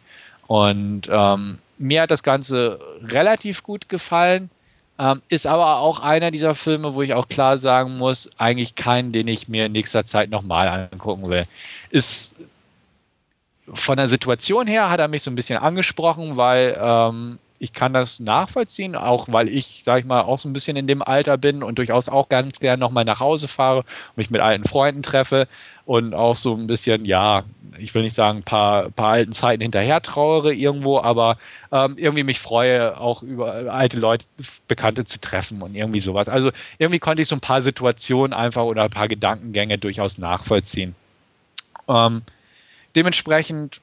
Und 0.48 1.04
ähm, 1.10 1.60
mir 1.78 2.02
hat 2.04 2.12
das 2.12 2.24
Ganze 2.24 2.80
relativ 3.04 3.64
gut 3.64 3.90
gefallen. 3.90 4.50
Ähm, 5.00 5.22
ist 5.30 5.48
aber 5.48 5.78
auch 5.78 6.00
einer 6.00 6.30
dieser 6.30 6.54
Filme, 6.54 6.94
wo 6.94 7.02
ich 7.02 7.14
auch 7.14 7.28
klar 7.28 7.58
sagen 7.58 7.98
muss, 7.98 8.30
eigentlich 8.38 8.76
keinen, 8.76 9.12
den 9.12 9.28
ich 9.28 9.48
mir 9.48 9.68
in 9.68 9.72
nächster 9.72 10.04
Zeit 10.04 10.30
nochmal 10.30 10.90
angucken 10.92 11.30
will. 11.30 11.46
Ist 11.90 12.36
von 13.74 13.98
der 13.98 14.08
Situation 14.08 14.68
her 14.68 14.90
hat 14.90 15.00
er 15.00 15.08
mich 15.08 15.24
so 15.24 15.32
ein 15.32 15.36
bisschen 15.36 15.58
angesprochen, 15.58 16.36
weil 16.38 16.78
ähm, 16.80 17.40
ich 17.62 17.74
kann 17.74 17.94
das 17.94 18.20
nachvollziehen, 18.20 18.96
auch 18.96 19.28
weil 19.30 19.48
ich, 19.48 19.84
sage 19.84 20.00
ich 20.00 20.06
mal, 20.08 20.22
auch 20.22 20.40
so 20.40 20.50
ein 20.50 20.54
bisschen 20.54 20.76
in 20.78 20.88
dem 20.88 21.04
Alter 21.04 21.38
bin 21.38 21.62
und 21.62 21.78
durchaus 21.78 22.10
auch 22.10 22.28
ganz 22.28 22.60
gern 22.60 22.80
nochmal 22.80 23.06
nach 23.06 23.20
Hause 23.20 23.48
fahre, 23.48 23.86
mich 24.16 24.32
mit 24.32 24.42
alten 24.42 24.66
Freunden 24.66 25.04
treffe 25.04 25.48
und 25.86 26.16
auch 26.16 26.36
so 26.36 26.56
ein 26.56 26.66
bisschen, 26.66 27.06
ja, 27.06 27.44
ich 27.78 27.94
will 27.94 28.02
nicht 28.02 28.16
sagen, 28.16 28.40
ein 28.40 28.44
paar, 28.44 28.90
paar 28.90 29.10
alten 29.10 29.32
Zeiten 29.32 29.62
hinterher 29.62 30.02
trauere 30.02 30.52
irgendwo, 30.52 31.00
aber 31.02 31.38
ähm, 31.72 31.98
irgendwie 31.98 32.24
mich 32.24 32.40
freue, 32.40 33.00
auch 33.00 33.22
über 33.22 33.54
alte 33.72 34.00
Leute, 34.00 34.26
Bekannte 34.68 35.06
zu 35.06 35.22
treffen 35.22 35.62
und 35.62 35.76
irgendwie 35.76 36.00
sowas. 36.00 36.30
Also 36.30 36.50
irgendwie 36.80 37.00
konnte 37.00 37.22
ich 37.22 37.28
so 37.28 37.36
ein 37.36 37.42
paar 37.42 37.62
Situationen 37.62 38.34
einfach 38.34 38.64
oder 38.64 38.86
ein 38.86 38.90
paar 38.90 39.08
Gedankengänge 39.08 39.78
durchaus 39.78 40.18
nachvollziehen. 40.18 40.96
Ähm, 41.88 42.24
dementsprechend 42.96 43.82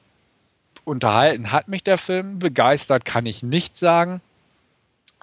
unterhalten 0.85 1.51
hat 1.51 1.67
mich 1.67 1.83
der 1.83 1.97
Film. 1.97 2.39
Begeistert 2.39 3.05
kann 3.05 3.25
ich 3.25 3.43
nicht 3.43 3.75
sagen. 3.77 4.21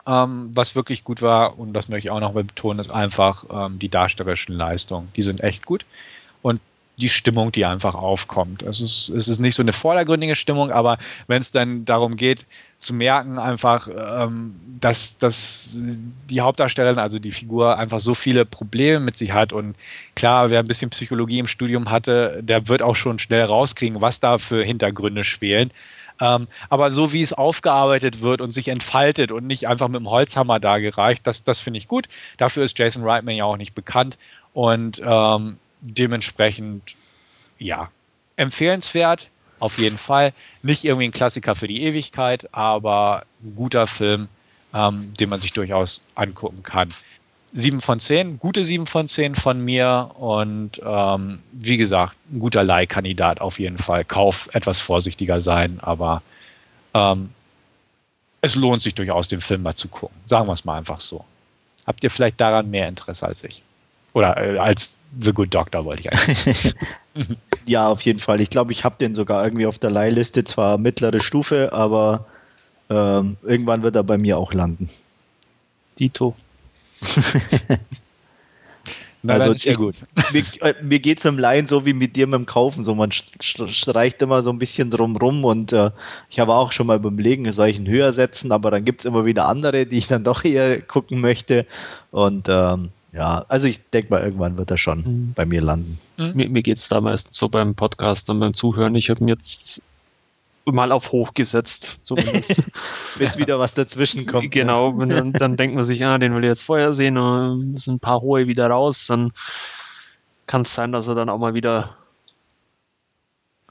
Ähm, 0.06 0.50
was 0.54 0.76
wirklich 0.76 1.02
gut 1.02 1.20
war, 1.20 1.58
und 1.58 1.72
das 1.72 1.88
möchte 1.88 2.06
ich 2.06 2.12
auch 2.12 2.20
noch 2.20 2.32
betonen, 2.32 2.78
ist 2.78 2.92
einfach 2.92 3.44
ähm, 3.50 3.78
die 3.78 3.88
darstellerischen 3.88 4.54
Leistungen. 4.54 5.08
Die 5.16 5.22
sind 5.22 5.40
echt 5.42 5.66
gut. 5.66 5.84
Und 6.42 6.60
die 6.98 7.08
Stimmung, 7.08 7.52
die 7.52 7.66
einfach 7.66 7.94
aufkommt. 7.94 8.62
Es 8.62 8.80
ist, 8.80 9.08
es 9.10 9.28
ist 9.28 9.38
nicht 9.38 9.54
so 9.54 9.62
eine 9.62 9.72
vordergründige 9.72 10.36
Stimmung, 10.36 10.70
aber 10.70 10.98
wenn 11.26 11.42
es 11.42 11.52
dann 11.52 11.84
darum 11.84 12.16
geht, 12.16 12.46
zu 12.78 12.94
merken 12.94 13.38
einfach, 13.38 13.88
ähm, 13.88 14.54
dass, 14.80 15.18
dass 15.18 15.76
die 16.30 16.40
Hauptdarstellerin, 16.40 16.98
also 16.98 17.18
die 17.18 17.30
Figur, 17.30 17.78
einfach 17.78 18.00
so 18.00 18.14
viele 18.14 18.44
Probleme 18.44 19.00
mit 19.00 19.16
sich 19.16 19.32
hat. 19.32 19.52
Und 19.52 19.76
klar, 20.14 20.50
wer 20.50 20.60
ein 20.60 20.66
bisschen 20.66 20.90
Psychologie 20.90 21.38
im 21.38 21.46
Studium 21.46 21.90
hatte, 21.90 22.40
der 22.42 22.68
wird 22.68 22.82
auch 22.82 22.96
schon 22.96 23.18
schnell 23.18 23.44
rauskriegen, 23.44 24.02
was 24.02 24.20
da 24.20 24.38
für 24.38 24.62
Hintergründe 24.62 25.24
schwelen. 25.24 25.70
Ähm, 26.20 26.48
aber 26.68 26.90
so 26.90 27.12
wie 27.12 27.22
es 27.22 27.32
aufgearbeitet 27.32 28.22
wird 28.22 28.40
und 28.40 28.50
sich 28.50 28.68
entfaltet 28.68 29.32
und 29.32 29.46
nicht 29.46 29.68
einfach 29.68 29.88
mit 29.88 30.00
dem 30.00 30.10
Holzhammer 30.10 30.60
dargereicht, 30.60 31.26
das, 31.26 31.44
das 31.44 31.60
finde 31.60 31.78
ich 31.78 31.88
gut. 31.88 32.08
Dafür 32.36 32.64
ist 32.64 32.78
Jason 32.78 33.04
Reitman 33.04 33.36
ja 33.36 33.44
auch 33.44 33.56
nicht 33.56 33.74
bekannt. 33.74 34.18
Und 34.52 35.00
ähm, 35.04 35.58
dementsprechend, 35.80 36.96
ja, 37.58 37.90
empfehlenswert, 38.36 39.28
auf 39.58 39.78
jeden 39.78 39.98
Fall. 39.98 40.32
Nicht 40.62 40.84
irgendwie 40.84 41.08
ein 41.08 41.12
Klassiker 41.12 41.54
für 41.54 41.66
die 41.66 41.82
Ewigkeit, 41.82 42.48
aber 42.52 43.24
ein 43.42 43.54
guter 43.54 43.86
Film, 43.86 44.28
ähm, 44.74 45.12
den 45.18 45.28
man 45.28 45.40
sich 45.40 45.52
durchaus 45.52 46.02
angucken 46.14 46.62
kann. 46.62 46.92
7 47.52 47.80
von 47.80 47.98
10, 47.98 48.38
gute 48.38 48.64
7 48.64 48.86
von 48.86 49.06
10 49.06 49.34
von 49.34 49.64
mir 49.64 50.10
und 50.18 50.80
ähm, 50.84 51.38
wie 51.52 51.78
gesagt, 51.78 52.14
ein 52.30 52.38
guter 52.38 52.62
Leihkandidat 52.62 53.40
auf 53.40 53.58
jeden 53.58 53.78
Fall. 53.78 54.04
Kauf 54.04 54.48
etwas 54.52 54.80
vorsichtiger 54.80 55.40
sein, 55.40 55.78
aber 55.80 56.22
ähm, 56.92 57.30
es 58.42 58.54
lohnt 58.54 58.82
sich 58.82 58.94
durchaus, 58.94 59.28
den 59.28 59.40
Film 59.40 59.62
mal 59.62 59.74
zu 59.74 59.88
gucken. 59.88 60.16
Sagen 60.26 60.46
wir 60.46 60.52
es 60.52 60.64
mal 60.64 60.76
einfach 60.76 61.00
so. 61.00 61.24
Habt 61.86 62.04
ihr 62.04 62.10
vielleicht 62.10 62.40
daran 62.40 62.70
mehr 62.70 62.88
Interesse 62.88 63.26
als 63.26 63.42
ich? 63.42 63.62
Oder 64.12 64.36
äh, 64.36 64.58
als 64.58 64.96
The 65.18 65.32
Good 65.32 65.54
Doctor 65.54 65.84
wollte 65.84 66.02
ich 66.02 66.12
eigentlich. 66.12 66.74
ja, 67.66 67.88
auf 67.88 68.02
jeden 68.02 68.18
Fall. 68.18 68.40
Ich 68.40 68.50
glaube, 68.50 68.72
ich 68.72 68.84
habe 68.84 68.96
den 68.98 69.14
sogar 69.14 69.44
irgendwie 69.44 69.66
auf 69.66 69.78
der 69.78 69.90
Leihliste, 69.90 70.44
zwar 70.44 70.78
mittlere 70.78 71.20
Stufe, 71.20 71.72
aber 71.72 72.26
ähm, 72.88 73.36
irgendwann 73.42 73.82
wird 73.82 73.96
er 73.96 74.04
bei 74.04 74.18
mir 74.18 74.38
auch 74.38 74.52
landen. 74.52 74.88
Dito. 75.98 76.36
Na, 79.22 79.34
also 79.34 79.50
ist 79.50 79.64
ja 79.64 79.74
gut. 79.74 79.96
Mir, 80.32 80.44
äh, 80.60 80.74
mir 80.82 81.00
geht 81.00 81.18
es 81.18 81.24
mit 81.24 81.34
dem 81.34 81.38
Laien 81.40 81.66
so 81.66 81.84
wie 81.84 81.92
mit 81.92 82.14
dir 82.14 82.28
mit 82.28 82.34
dem 82.34 82.46
Kaufen. 82.46 82.84
So, 82.84 82.94
man 82.94 83.10
streicht 83.10 84.22
immer 84.22 84.42
so 84.44 84.50
ein 84.50 84.58
bisschen 84.58 84.90
drum 84.90 85.16
rum 85.16 85.44
und 85.44 85.72
äh, 85.72 85.90
ich 86.30 86.38
habe 86.38 86.54
auch 86.54 86.70
schon 86.70 86.86
mal 86.86 87.00
beim 87.00 87.18
Legen, 87.18 87.50
soll 87.50 87.68
ich 87.68 87.76
ihn 87.76 87.88
höher 87.88 88.12
setzen, 88.12 88.52
aber 88.52 88.70
dann 88.70 88.84
gibt 88.84 89.00
es 89.00 89.04
immer 89.04 89.24
wieder 89.24 89.48
andere, 89.48 89.86
die 89.86 89.98
ich 89.98 90.06
dann 90.06 90.22
doch 90.22 90.44
eher 90.44 90.80
gucken 90.80 91.20
möchte. 91.20 91.66
Und 92.12 92.46
ähm, 92.48 92.90
ja, 93.16 93.46
also 93.48 93.66
ich 93.66 93.80
denke 93.90 94.10
mal, 94.10 94.22
irgendwann 94.22 94.58
wird 94.58 94.70
er 94.70 94.76
schon 94.76 94.98
mhm. 94.98 95.32
bei 95.34 95.46
mir 95.46 95.62
landen. 95.62 95.98
Mhm. 96.18 96.32
Mir, 96.34 96.48
mir 96.50 96.62
geht 96.62 96.76
es 96.76 96.88
da 96.88 97.00
meistens 97.00 97.38
so 97.38 97.48
beim 97.48 97.74
Podcast 97.74 98.28
und 98.28 98.40
beim 98.40 98.52
Zuhören. 98.52 98.94
Ich 98.94 99.08
habe 99.08 99.20
ihn 99.20 99.28
jetzt 99.28 99.80
mal 100.66 100.92
auf 100.92 101.12
hoch 101.12 101.32
gesetzt, 101.32 102.00
zumindest. 102.02 102.62
Bis 103.18 103.38
wieder 103.38 103.58
was 103.58 103.72
dazwischen 103.72 104.26
kommt. 104.26 104.50
Genau, 104.50 104.90
ne? 104.92 105.06
dann, 105.06 105.32
dann 105.32 105.56
denkt 105.56 105.76
man 105.76 105.84
sich, 105.84 106.04
ah, 106.04 106.18
den 106.18 106.34
will 106.34 106.44
ich 106.44 106.48
jetzt 106.48 106.64
vorher 106.64 106.92
sehen 106.92 107.16
und 107.16 107.74
es 107.74 107.86
sind 107.86 107.94
ein 107.94 108.00
paar 108.00 108.20
hohe 108.20 108.48
wieder 108.48 108.66
raus, 108.66 109.06
dann 109.06 109.32
kann 110.46 110.62
es 110.62 110.74
sein, 110.74 110.92
dass 110.92 111.08
er 111.08 111.14
dann 111.14 111.30
auch 111.30 111.38
mal 111.38 111.54
wieder 111.54 111.96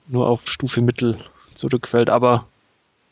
nur 0.07 0.27
auf 0.27 0.47
Stufe 0.49 0.81
Mittel 0.81 1.19
zurückfällt. 1.53 2.09
Aber 2.09 2.47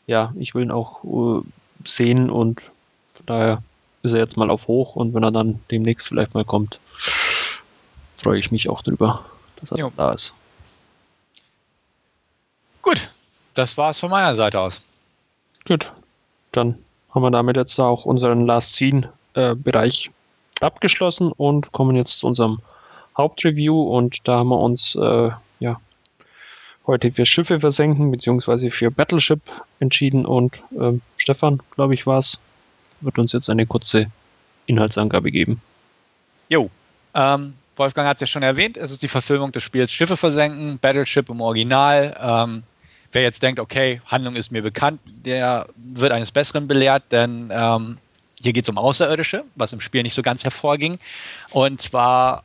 ja, 0.08 0.32
ich 0.36 0.54
will 0.54 0.64
ihn 0.64 0.72
auch 0.72 1.04
uh, 1.04 1.42
sehen 1.84 2.28
und 2.28 2.72
von 3.14 3.26
daher 3.26 3.62
ist 4.04 4.12
er 4.12 4.20
jetzt 4.20 4.36
mal 4.36 4.50
auf 4.50 4.68
hoch 4.68 4.96
und 4.96 5.14
wenn 5.14 5.24
er 5.24 5.32
dann 5.32 5.60
demnächst 5.70 6.08
vielleicht 6.08 6.34
mal 6.34 6.44
kommt, 6.44 6.78
freue 8.14 8.38
ich 8.38 8.52
mich 8.52 8.68
auch 8.68 8.82
drüber, 8.82 9.24
dass 9.56 9.72
er 9.72 9.78
jo. 9.78 9.92
da 9.96 10.12
ist. 10.12 10.34
Gut, 12.82 13.10
das 13.54 13.76
war 13.78 13.90
es 13.90 13.98
von 13.98 14.10
meiner 14.10 14.34
Seite 14.34 14.60
aus. 14.60 14.82
Gut, 15.66 15.92
dann 16.52 16.78
haben 17.10 17.22
wir 17.22 17.30
damit 17.30 17.56
jetzt 17.56 17.78
auch 17.78 18.04
unseren 18.04 18.42
Last 18.46 18.74
Scene 18.74 19.10
äh, 19.34 19.54
Bereich 19.54 20.10
abgeschlossen 20.60 21.32
und 21.32 21.72
kommen 21.72 21.96
jetzt 21.96 22.18
zu 22.18 22.26
unserem 22.26 22.60
Hauptreview 23.16 23.82
und 23.82 24.28
da 24.28 24.38
haben 24.38 24.48
wir 24.48 24.58
uns 24.58 24.96
äh, 24.96 25.30
ja 25.60 25.80
heute 26.86 27.10
für 27.10 27.24
Schiffe 27.24 27.60
versenken 27.60 28.10
beziehungsweise 28.10 28.70
für 28.70 28.90
Battleship 28.90 29.40
entschieden 29.80 30.26
und 30.26 30.62
äh, 30.78 30.92
Stefan, 31.16 31.62
glaube 31.74 31.94
ich, 31.94 32.06
war 32.06 32.18
es, 32.18 32.38
wird 33.04 33.18
uns 33.18 33.32
jetzt 33.32 33.50
eine 33.50 33.66
kurze 33.66 34.10
Inhaltsangabe 34.66 35.30
geben. 35.30 35.60
Jo, 36.48 36.70
ähm, 37.14 37.54
Wolfgang 37.76 38.08
hat 38.08 38.16
es 38.18 38.20
ja 38.22 38.26
schon 38.26 38.42
erwähnt, 38.42 38.76
es 38.76 38.90
ist 38.90 39.02
die 39.02 39.08
Verfilmung 39.08 39.52
des 39.52 39.62
Spiels 39.62 39.92
Schiffe 39.92 40.16
versenken, 40.16 40.78
Battleship 40.78 41.28
im 41.28 41.40
Original. 41.40 42.16
Ähm, 42.20 42.62
wer 43.12 43.22
jetzt 43.22 43.42
denkt, 43.42 43.60
okay, 43.60 44.00
Handlung 44.06 44.36
ist 44.36 44.52
mir 44.52 44.62
bekannt, 44.62 45.00
der 45.04 45.66
wird 45.76 46.12
eines 46.12 46.30
Besseren 46.32 46.68
belehrt, 46.68 47.04
denn 47.10 47.50
ähm, 47.52 47.98
hier 48.40 48.52
geht 48.52 48.64
es 48.64 48.68
um 48.68 48.78
Außerirdische, 48.78 49.44
was 49.54 49.72
im 49.72 49.80
Spiel 49.80 50.02
nicht 50.02 50.14
so 50.14 50.22
ganz 50.22 50.44
hervorging. 50.44 50.98
Und 51.50 51.80
zwar 51.80 52.44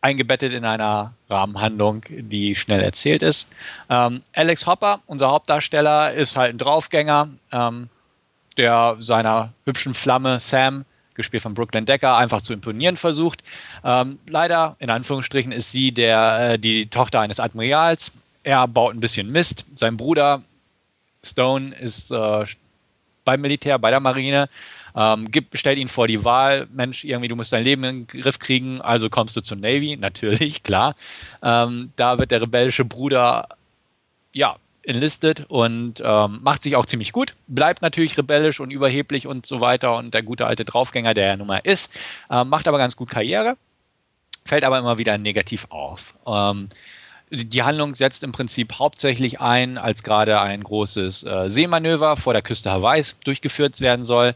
eingebettet 0.00 0.52
in 0.52 0.64
einer 0.64 1.14
Rahmenhandlung, 1.28 2.02
die 2.08 2.54
schnell 2.54 2.80
erzählt 2.80 3.22
ist. 3.22 3.48
Ähm, 3.90 4.22
Alex 4.32 4.66
Hopper, 4.66 5.00
unser 5.06 5.30
Hauptdarsteller, 5.30 6.14
ist 6.14 6.36
halt 6.36 6.54
ein 6.54 6.58
Draufgänger, 6.58 7.28
ähm, 7.52 7.88
der 8.58 8.96
seiner 8.98 9.52
hübschen 9.64 9.94
Flamme 9.94 10.38
Sam 10.38 10.84
gespielt 11.14 11.42
von 11.42 11.54
Brooklyn 11.54 11.84
Decker, 11.84 12.16
einfach 12.16 12.42
zu 12.42 12.52
imponieren 12.52 12.96
versucht. 12.96 13.42
Ähm, 13.84 14.18
leider, 14.28 14.76
in 14.78 14.88
Anführungsstrichen, 14.88 15.52
ist 15.52 15.72
sie 15.72 15.92
der, 15.92 16.52
äh, 16.52 16.58
die 16.58 16.86
Tochter 16.86 17.20
eines 17.20 17.40
Admirals. 17.40 18.12
Er 18.44 18.68
baut 18.68 18.94
ein 18.94 19.00
bisschen 19.00 19.30
Mist. 19.30 19.66
Sein 19.74 19.96
Bruder 19.96 20.42
Stone 21.24 21.74
ist 21.74 22.12
äh, 22.12 22.46
beim 23.24 23.40
Militär, 23.40 23.78
bei 23.78 23.90
der 23.90 24.00
Marine. 24.00 24.48
Ähm, 24.96 25.30
gibt, 25.30 25.56
stellt 25.58 25.78
ihn 25.78 25.88
vor 25.88 26.06
die 26.06 26.24
Wahl, 26.24 26.66
Mensch, 26.72 27.04
irgendwie, 27.04 27.28
du 27.28 27.36
musst 27.36 27.52
dein 27.52 27.62
Leben 27.62 27.84
in 27.84 28.06
den 28.06 28.22
Griff 28.22 28.38
kriegen, 28.38 28.80
also 28.80 29.10
kommst 29.10 29.36
du 29.36 29.42
zur 29.42 29.58
Navy, 29.58 29.96
natürlich, 30.00 30.62
klar. 30.62 30.96
Ähm, 31.42 31.92
da 31.96 32.18
wird 32.18 32.30
der 32.30 32.42
rebellische 32.42 32.84
Bruder, 32.84 33.48
ja, 34.32 34.56
enlistet 34.88 35.44
und 35.48 36.02
ähm, 36.02 36.38
macht 36.42 36.62
sich 36.62 36.74
auch 36.74 36.86
ziemlich 36.86 37.12
gut, 37.12 37.34
bleibt 37.46 37.82
natürlich 37.82 38.16
rebellisch 38.16 38.58
und 38.58 38.70
überheblich 38.70 39.26
und 39.26 39.44
so 39.44 39.60
weiter 39.60 39.96
und 39.96 40.14
der 40.14 40.22
gute 40.22 40.46
alte 40.46 40.64
Draufgänger, 40.64 41.12
der 41.12 41.26
er 41.26 41.36
nun 41.36 41.46
mal 41.46 41.60
ist, 41.62 41.92
äh, 42.30 42.42
macht 42.44 42.66
aber 42.66 42.78
ganz 42.78 42.96
gut 42.96 43.10
Karriere, 43.10 43.56
fällt 44.46 44.64
aber 44.64 44.78
immer 44.78 44.96
wieder 44.96 45.18
negativ 45.18 45.66
auf. 45.68 46.14
Ähm, 46.26 46.70
die 47.30 47.62
Handlung 47.62 47.94
setzt 47.94 48.24
im 48.24 48.32
Prinzip 48.32 48.78
hauptsächlich 48.78 49.40
ein, 49.40 49.76
als 49.76 50.02
gerade 50.02 50.40
ein 50.40 50.64
großes 50.64 51.24
äh, 51.24 51.50
Seemanöver 51.50 52.16
vor 52.16 52.32
der 52.32 52.40
Küste 52.40 52.70
Hawaiis 52.70 53.18
durchgeführt 53.22 53.82
werden 53.82 54.04
soll, 54.04 54.28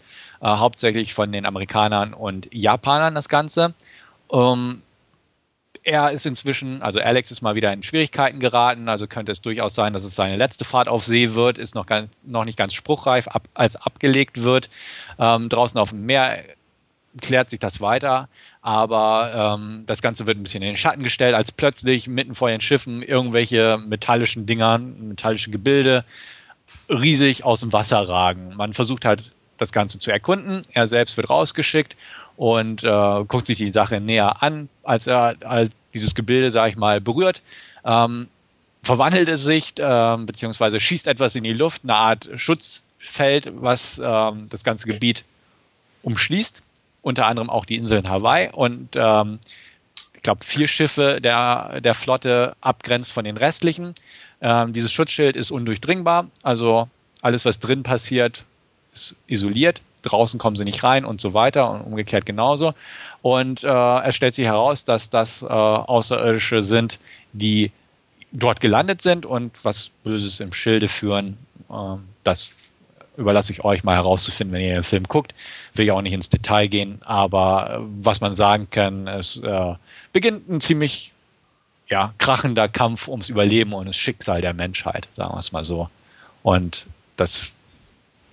äh, 0.43 0.47
hauptsächlich 0.47 1.15
von 1.15 1.33
den 1.33 1.47
Amerikanern 1.47 2.13
und 2.13 2.49
Japanern 2.53 3.15
das 3.15 3.31
Ganze. 3.31 3.73
Ähm, 4.31 4.83
er 5.85 6.11
ist 6.13 6.27
inzwischen, 6.27 6.81
also 6.83 7.01
Alex 7.01 7.31
ist 7.31 7.43
mal 7.43 7.55
wieder 7.55 7.73
in 7.73 7.83
Schwierigkeiten 7.83 8.39
geraten, 8.39 8.89
also 8.89 9.07
könnte 9.07 9.33
es 9.33 9.41
durchaus 9.41 9.75
sein, 9.75 9.93
dass 9.93 10.05
es 10.05 10.15
seine 10.15 10.37
letzte 10.37 10.65
Fahrt 10.65 10.89
auf 10.89 11.05
See 11.05 11.35
wird, 11.35 11.59
ist 11.59 11.75
noch, 11.75 11.87
ganz, 11.87 12.23
noch 12.25 12.45
nicht 12.45 12.57
ganz 12.57 12.75
spruchreif, 12.75 13.27
ab, 13.29 13.49
als 13.55 13.77
abgelegt 13.77 14.43
wird. 14.43 14.71
Ähm, 15.19 15.49
draußen 15.49 15.79
auf 15.79 15.91
dem 15.91 16.07
Meer 16.07 16.45
klärt 17.21 17.51
sich 17.51 17.59
das 17.59 17.81
weiter, 17.81 18.29
aber 18.63 19.57
ähm, 19.59 19.85
das 19.87 20.03
Ganze 20.03 20.27
wird 20.27 20.39
ein 20.39 20.45
bisschen 20.45 20.63
in 20.63 20.69
den 20.69 20.77
Schatten 20.77 21.03
gestellt, 21.03 21.35
als 21.35 21.51
plötzlich 21.51 22.07
mitten 22.07 22.35
vor 22.35 22.49
den 22.49 22.61
Schiffen 22.61 23.03
irgendwelche 23.03 23.79
metallischen 23.85 24.47
Dingern, 24.47 25.09
metallische 25.09 25.51
Gebilde 25.51 26.05
riesig 26.89 27.45
aus 27.45 27.61
dem 27.61 27.73
Wasser 27.73 28.09
ragen. 28.09 28.55
Man 28.57 28.73
versucht 28.73 29.05
halt 29.05 29.33
das 29.59 29.73
Ganze 29.73 29.99
zu 29.99 30.11
erkunden. 30.11 30.63
Er 30.73 30.87
selbst 30.87 31.17
wird 31.17 31.31
rausgeschickt 31.31 31.97
und 32.37 32.85
äh, 32.85 33.25
guckt 33.27 33.47
sich 33.47 33.59
die 33.59 33.73
Sache 33.73 34.01
näher 34.01 34.43
an, 34.43 34.69
als 34.83 35.07
er 35.07 35.37
als 35.45 35.71
dieses 35.95 36.15
Gebilde, 36.15 36.51
sage 36.51 36.71
ich 36.71 36.77
mal, 36.77 37.01
berührt. 37.01 37.43
Ähm, 37.85 38.29
verwandelt 38.83 39.29
es 39.29 39.45
sich, 39.45 39.79
äh, 39.79 40.17
beziehungsweise 40.19 40.81
schießt 40.81 41.07
etwas 41.07 41.35
in 41.35 41.45
die 41.45 41.53
Luft, 41.53 41.83
eine 41.85 41.95
Art 41.95 42.31
Schutzfeld, 42.37 43.51
was 43.55 43.99
äh, 43.99 44.33
das 44.49 44.65
ganze 44.65 44.87
Gebiet 44.87 45.25
umschließt, 46.03 46.63
unter 47.03 47.27
anderem 47.27 47.51
auch 47.51 47.65
die 47.65 47.77
Inseln 47.77 48.09
Hawaii 48.09 48.51
und 48.53 48.91
ähm, 48.95 49.39
ich 50.15 50.23
glaube, 50.23 50.45
vier 50.45 50.69
Schiffe 50.69 51.21
der, 51.21 51.81
der 51.81 51.95
Flotte 51.95 52.55
abgrenzt 52.61 53.11
von 53.11 53.25
den 53.25 53.37
restlichen. 53.37 53.93
Ähm, 54.41 54.73
dieses 54.73 54.93
Schutzschild 54.93 55.35
ist 55.35 55.51
undurchdringbar, 55.51 56.29
also 56.45 56.89
alles, 57.23 57.45
was 57.45 57.59
drin 57.59 57.83
passiert, 57.83 58.45
ist 58.93 59.17
isoliert 59.27 59.83
draußen 60.03 60.39
kommen 60.39 60.57
sie 60.57 60.65
nicht 60.65 60.83
rein 60.83 61.05
und 61.05 61.21
so 61.21 61.35
weiter 61.35 61.71
und 61.71 61.83
umgekehrt 61.83 62.27
genauso. 62.27 62.75
Und 63.23 63.65
äh, 63.65 64.03
es 64.03 64.15
stellt 64.15 64.35
sich 64.35 64.47
heraus, 64.47 64.85
dass 64.85 65.11
das 65.11 65.43
äh, 65.43 65.47
Außerirdische 65.47 66.63
sind, 66.63 66.99
die 67.33 67.71
dort 68.33 68.61
gelandet 68.61 69.03
sind 69.03 69.27
und 69.27 69.53
was 69.65 69.91
Böses 70.05 70.41
im 70.41 70.53
Schilde 70.53 70.89
führen. 70.89 71.39
Äh, 71.71 71.97
das 72.25 72.57
überlasse 73.17 73.53
ich 73.53 73.65
euch 73.65 73.85
mal 73.85 73.95
herauszufinden, 73.95 74.55
wenn 74.55 74.63
ihr 74.63 74.75
den 74.75 74.83
Film 74.83 75.05
guckt. 75.05 75.35
Will 75.75 75.87
ja 75.87 75.95
auch 75.95 76.03
nicht 76.03 76.15
ins 76.15 76.29
Detail 76.29 76.67
gehen, 76.67 77.01
aber 77.03 77.75
äh, 77.75 77.79
was 77.99 78.21
man 78.21 78.33
sagen 78.33 78.69
kann, 78.71 79.07
es 79.07 79.37
äh, 79.39 79.75
beginnt 80.13 80.49
ein 80.49 80.61
ziemlich 80.61 81.13
ja, 81.89 82.15
krachender 82.19 82.69
Kampf 82.69 83.09
ums 83.09 83.29
Überleben 83.29 83.75
und 83.75 83.87
das 83.87 83.97
Schicksal 83.97 84.41
der 84.41 84.55
Menschheit, 84.55 85.09
sagen 85.11 85.35
wir 85.35 85.41
es 85.41 85.53
mal 85.53 85.65
so. 85.65 85.89
Und 86.43 86.87
das 87.17 87.53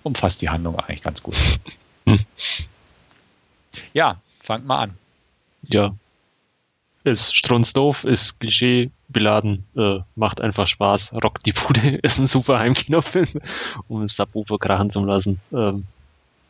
umfasst 0.04 0.42
die 0.42 0.50
Handlung 0.50 0.78
eigentlich 0.80 1.02
ganz 1.02 1.22
gut. 1.24 1.36
Hm. 2.06 2.20
Ja, 3.94 4.20
fangt 4.40 4.66
mal 4.66 4.80
an. 4.84 4.94
Ja. 5.64 5.92
Ist 7.04 7.36
strunzdoof, 7.36 8.04
ist 8.04 8.40
Klischee 8.40 8.92
beladen, 9.08 9.66
äh, 9.76 10.00
macht 10.16 10.42
einfach 10.42 10.68
Spaß, 10.68 11.14
rockt 11.24 11.46
die 11.46 11.54
Bude, 11.54 11.96
ist 12.04 12.20
ein 12.20 12.28
super 12.28 12.60
Heimkinofilm, 12.60 13.42
um 13.88 14.04
es 14.04 14.16
Subwoofer 14.16 14.58
krachen 14.58 14.92
zu 14.92 15.04
lassen. 15.04 15.40
Ähm, 15.52 15.86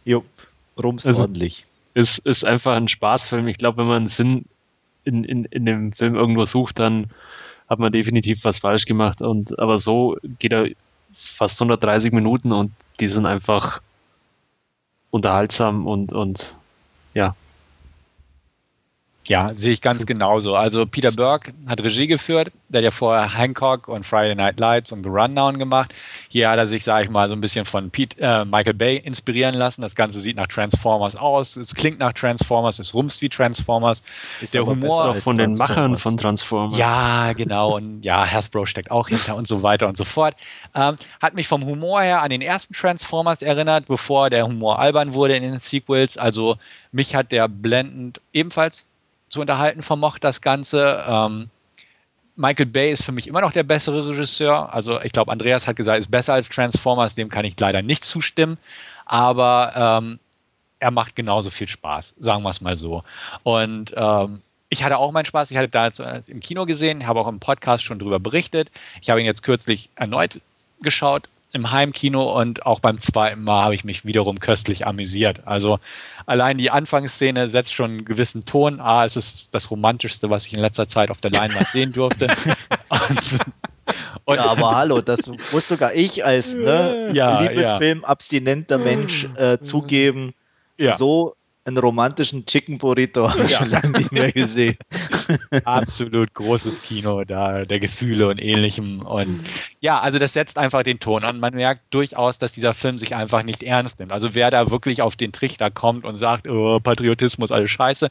jo, 0.06 0.24
rums 0.82 1.06
also, 1.06 1.24
ordentlich. 1.24 1.66
Ist, 1.94 2.20
ist 2.20 2.44
einfach 2.44 2.76
ein 2.76 2.88
Spaßfilm. 2.88 3.48
Ich 3.48 3.58
glaube, 3.58 3.80
wenn 3.80 3.88
man 3.88 4.08
Sinn 4.08 4.46
in, 5.04 5.24
in, 5.24 5.46
in 5.46 5.66
dem 5.66 5.92
Film 5.92 6.16
irgendwo 6.16 6.46
sucht, 6.46 6.80
dann 6.80 7.10
hat 7.70 7.80
man 7.80 7.92
definitiv 7.92 8.44
was 8.44 8.60
falsch 8.60 8.86
gemacht. 8.86 9.22
Und 9.22 9.58
aber 9.60 9.80
so 9.80 10.18
geht 10.40 10.52
er 10.52 10.70
fast 11.14 11.62
130 11.62 12.12
Minuten 12.12 12.52
und 12.52 12.72
die 13.00 13.10
sind 13.10 13.26
einfach 13.26 13.82
unterhaltsam 15.12 15.88
und, 15.88 16.14
und 16.14 16.56
ja, 17.14 17.36
ja, 19.30 19.54
sehe 19.54 19.74
ich 19.74 19.82
ganz 19.82 20.08
genauso. 20.08 20.56
Also 20.56 20.88
Peter 20.88 21.12
Burke 21.12 21.54
hat 21.68 21.84
Regie 21.84 22.08
geführt, 22.08 22.52
der 22.68 22.80
hat 22.80 22.84
ja 22.84 22.90
vorher 22.90 23.32
Hancock 23.32 23.88
und 23.88 24.04
Friday 24.04 24.34
Night 24.34 24.60
Lights 24.60 24.92
und 24.92 25.04
The 25.04 25.10
Rundown 25.10 25.60
gemacht. 25.60 25.94
Hier 26.30 26.50
hat 26.50 26.58
er 26.58 26.66
sich, 26.66 26.84
sage 26.84 27.04
ich 27.04 27.12
mal, 27.12 27.30
so 27.30 27.36
ein 27.36 27.42
bisschen 27.42 27.64
von 27.64 27.92
Pete, 27.92 28.20
äh, 28.20 28.44
Michael 28.44 28.74
Bay 28.74 28.98
inspirieren 28.98 29.54
lassen. 29.54 29.84
Das 29.84 29.94
Ganze 29.96 30.20
sieht 30.20 30.36
nach 30.36 30.48
Transformers 30.48 31.16
aus, 31.16 31.58
es 31.58 31.76
klingt 31.76 32.00
nach 32.00 32.14
Transformers, 32.14 32.80
es 32.80 32.96
rumst 32.96 33.22
wie 33.22 33.30
Transformers. 33.30 34.02
Ist 34.42 34.56
der 34.56 34.66
Humor 34.66 35.14
von 35.16 35.38
den 35.38 35.54
Machern 35.54 35.96
von 35.96 36.18
Transformers. 36.18 36.80
Ja, 36.80 37.34
genau. 37.34 37.76
Und 37.76 38.02
ja, 38.02 38.26
Hasbro 38.26 38.66
steckt 38.66 38.90
auch 38.90 39.10
hinter 39.10 39.36
und 39.36 39.48
so 39.48 39.62
weiter 39.62 39.88
und 39.88 39.96
so 39.96 40.06
fort. 40.06 40.36
Ähm, 40.74 40.98
hat 41.22 41.36
mich 41.36 41.48
vom 41.48 41.64
Humor 41.66 42.02
her 42.02 42.24
an 42.24 42.32
den 42.32 42.42
ersten 42.42 42.74
Transformers 42.74 43.44
erinnert, 43.44 43.86
bevor 43.86 44.32
der 44.32 44.48
Humor 44.48 44.80
albern 44.80 45.14
wurde 45.14 45.36
in 45.36 45.44
den 45.44 45.60
Sequels. 45.60 46.18
Also 46.18 46.58
mich 46.92 47.14
hat 47.14 47.32
der 47.32 47.48
blendend 47.48 48.22
ebenfalls 48.34 48.89
zu 49.30 49.42
unterhalten 49.42 49.82
vermocht, 49.82 50.24
das 50.24 50.42
Ganze. 50.42 51.04
Ähm, 51.08 51.50
Michael 52.36 52.68
Bay 52.68 52.92
ist 52.92 53.04
für 53.04 53.12
mich 53.12 53.28
immer 53.28 53.42
noch 53.42 53.52
der 53.52 53.64
bessere 53.64 54.08
Regisseur. 54.08 54.74
Also 54.74 55.02
ich 55.02 55.12
glaube, 55.12 55.32
Andreas 55.32 55.68
hat 55.68 55.76
gesagt, 55.76 56.00
ist 56.00 56.10
besser 56.10 56.34
als 56.34 56.48
Transformers, 56.50 57.16
dem 57.16 57.28
kann 57.30 57.44
ich 57.44 57.60
leider 57.60 57.82
nicht 57.82 58.06
zustimmen. 58.06 58.58
Aber 59.06 59.74
ähm, 59.76 60.20
er 60.80 60.92
macht 60.92 61.16
genauso 61.16 61.50
viel 61.50 61.68
Spaß, 61.68 62.16
sagen 62.18 62.44
wir 62.44 62.50
es 62.50 62.62
mal 62.62 62.78
so. 62.78 63.04
Und 63.44 63.94
ähm, 63.98 64.42
ich 64.70 64.84
hatte 64.84 64.98
auch 64.98 65.12
meinen 65.12 65.26
Spaß. 65.26 65.52
Ich 65.52 65.58
hatte 65.58 65.68
da 65.68 65.88
im 66.28 66.40
Kino 66.40 66.66
gesehen, 66.66 67.06
habe 67.06 67.20
auch 67.20 67.28
im 67.28 67.40
Podcast 67.40 67.84
schon 67.84 68.00
darüber 68.00 68.20
berichtet. 68.20 68.72
Ich 69.02 69.10
habe 69.10 69.20
ihn 69.20 69.26
jetzt 69.26 69.44
kürzlich 69.44 69.90
erneut 69.96 70.40
geschaut 70.82 71.28
im 71.52 71.72
Heimkino 71.72 72.40
und 72.40 72.66
auch 72.66 72.80
beim 72.80 73.00
zweiten 73.00 73.44
Mal 73.44 73.64
habe 73.64 73.76
ich 73.76 73.84
mich 73.84 74.06
wiederum 74.06 74.40
köstlich 74.40 74.86
amüsiert. 74.86 75.48
Also 75.48 75.80
allein 76.26 76.58
die 76.58 76.70
Anfangsszene 76.70 77.48
setzt 77.48 77.74
schon 77.74 77.92
einen 77.92 78.06
gewissen 78.06 78.46
Ton. 78.46 78.80
Ah, 78.80 79.04
es 79.06 79.16
ist 79.16 79.54
das 79.56 79.72
Romantischste, 79.72 80.30
was 80.30 80.46
ich 80.46 80.54
in 80.54 80.60
letzter 80.60 80.88
Zeit 80.88 81.10
auf 81.10 81.22
der 81.22 81.32
Leinwand 81.32 81.68
sehen 81.72 81.92
durfte. 81.92 82.28
und, 82.90 83.40
und 84.26 84.36
ja, 84.36 84.46
aber 84.46 84.76
hallo, 84.76 85.02
das 85.02 85.20
muss 85.52 85.68
sogar 85.68 85.94
ich 85.96 86.24
als 86.24 86.54
ne, 86.54 87.12
ja, 87.14 87.40
Liebesfilm 87.42 88.04
abstinenter 88.04 88.78
Mensch 88.78 89.28
äh, 89.36 89.58
zugeben. 89.60 90.36
Ja. 90.78 90.98
So 90.98 91.36
einen 91.70 91.78
romantischen 91.78 92.46
Chicken 92.46 92.78
Burrito 92.78 93.30
habe 93.30 93.44
ich 93.44 93.52
ja. 93.52 93.60
schon 93.60 93.70
lange 93.70 93.90
nicht 93.98 94.12
mehr 94.12 94.32
gesehen. 94.32 94.78
Absolut 95.64 96.34
großes 96.34 96.82
Kino 96.82 97.24
da, 97.24 97.64
der 97.64 97.80
Gefühle 97.80 98.28
und 98.28 98.42
ähnlichem. 98.42 99.02
Und 99.02 99.46
ja, 99.80 100.00
also 100.00 100.20
das 100.20 100.34
setzt 100.34 100.58
einfach 100.58 100.84
den 100.84 101.00
Ton 101.00 101.24
und 101.24 101.40
man 101.40 101.54
merkt 101.54 101.94
durchaus, 101.94 102.40
dass 102.40 102.52
dieser 102.52 102.74
Film 102.74 102.98
sich 102.98 103.16
einfach 103.16 103.44
nicht 103.44 103.64
ernst 103.64 104.00
nimmt. 104.00 104.12
Also 104.12 104.36
wer 104.36 104.52
da 104.52 104.72
wirklich 104.72 105.02
auf 105.02 105.16
den 105.16 105.32
Trichter 105.32 105.72
kommt 105.72 106.06
und 106.06 106.16
sagt, 106.16 106.48
oh, 106.48 106.80
Patriotismus, 106.80 107.52
alles 107.52 107.72
scheiße, 107.72 108.10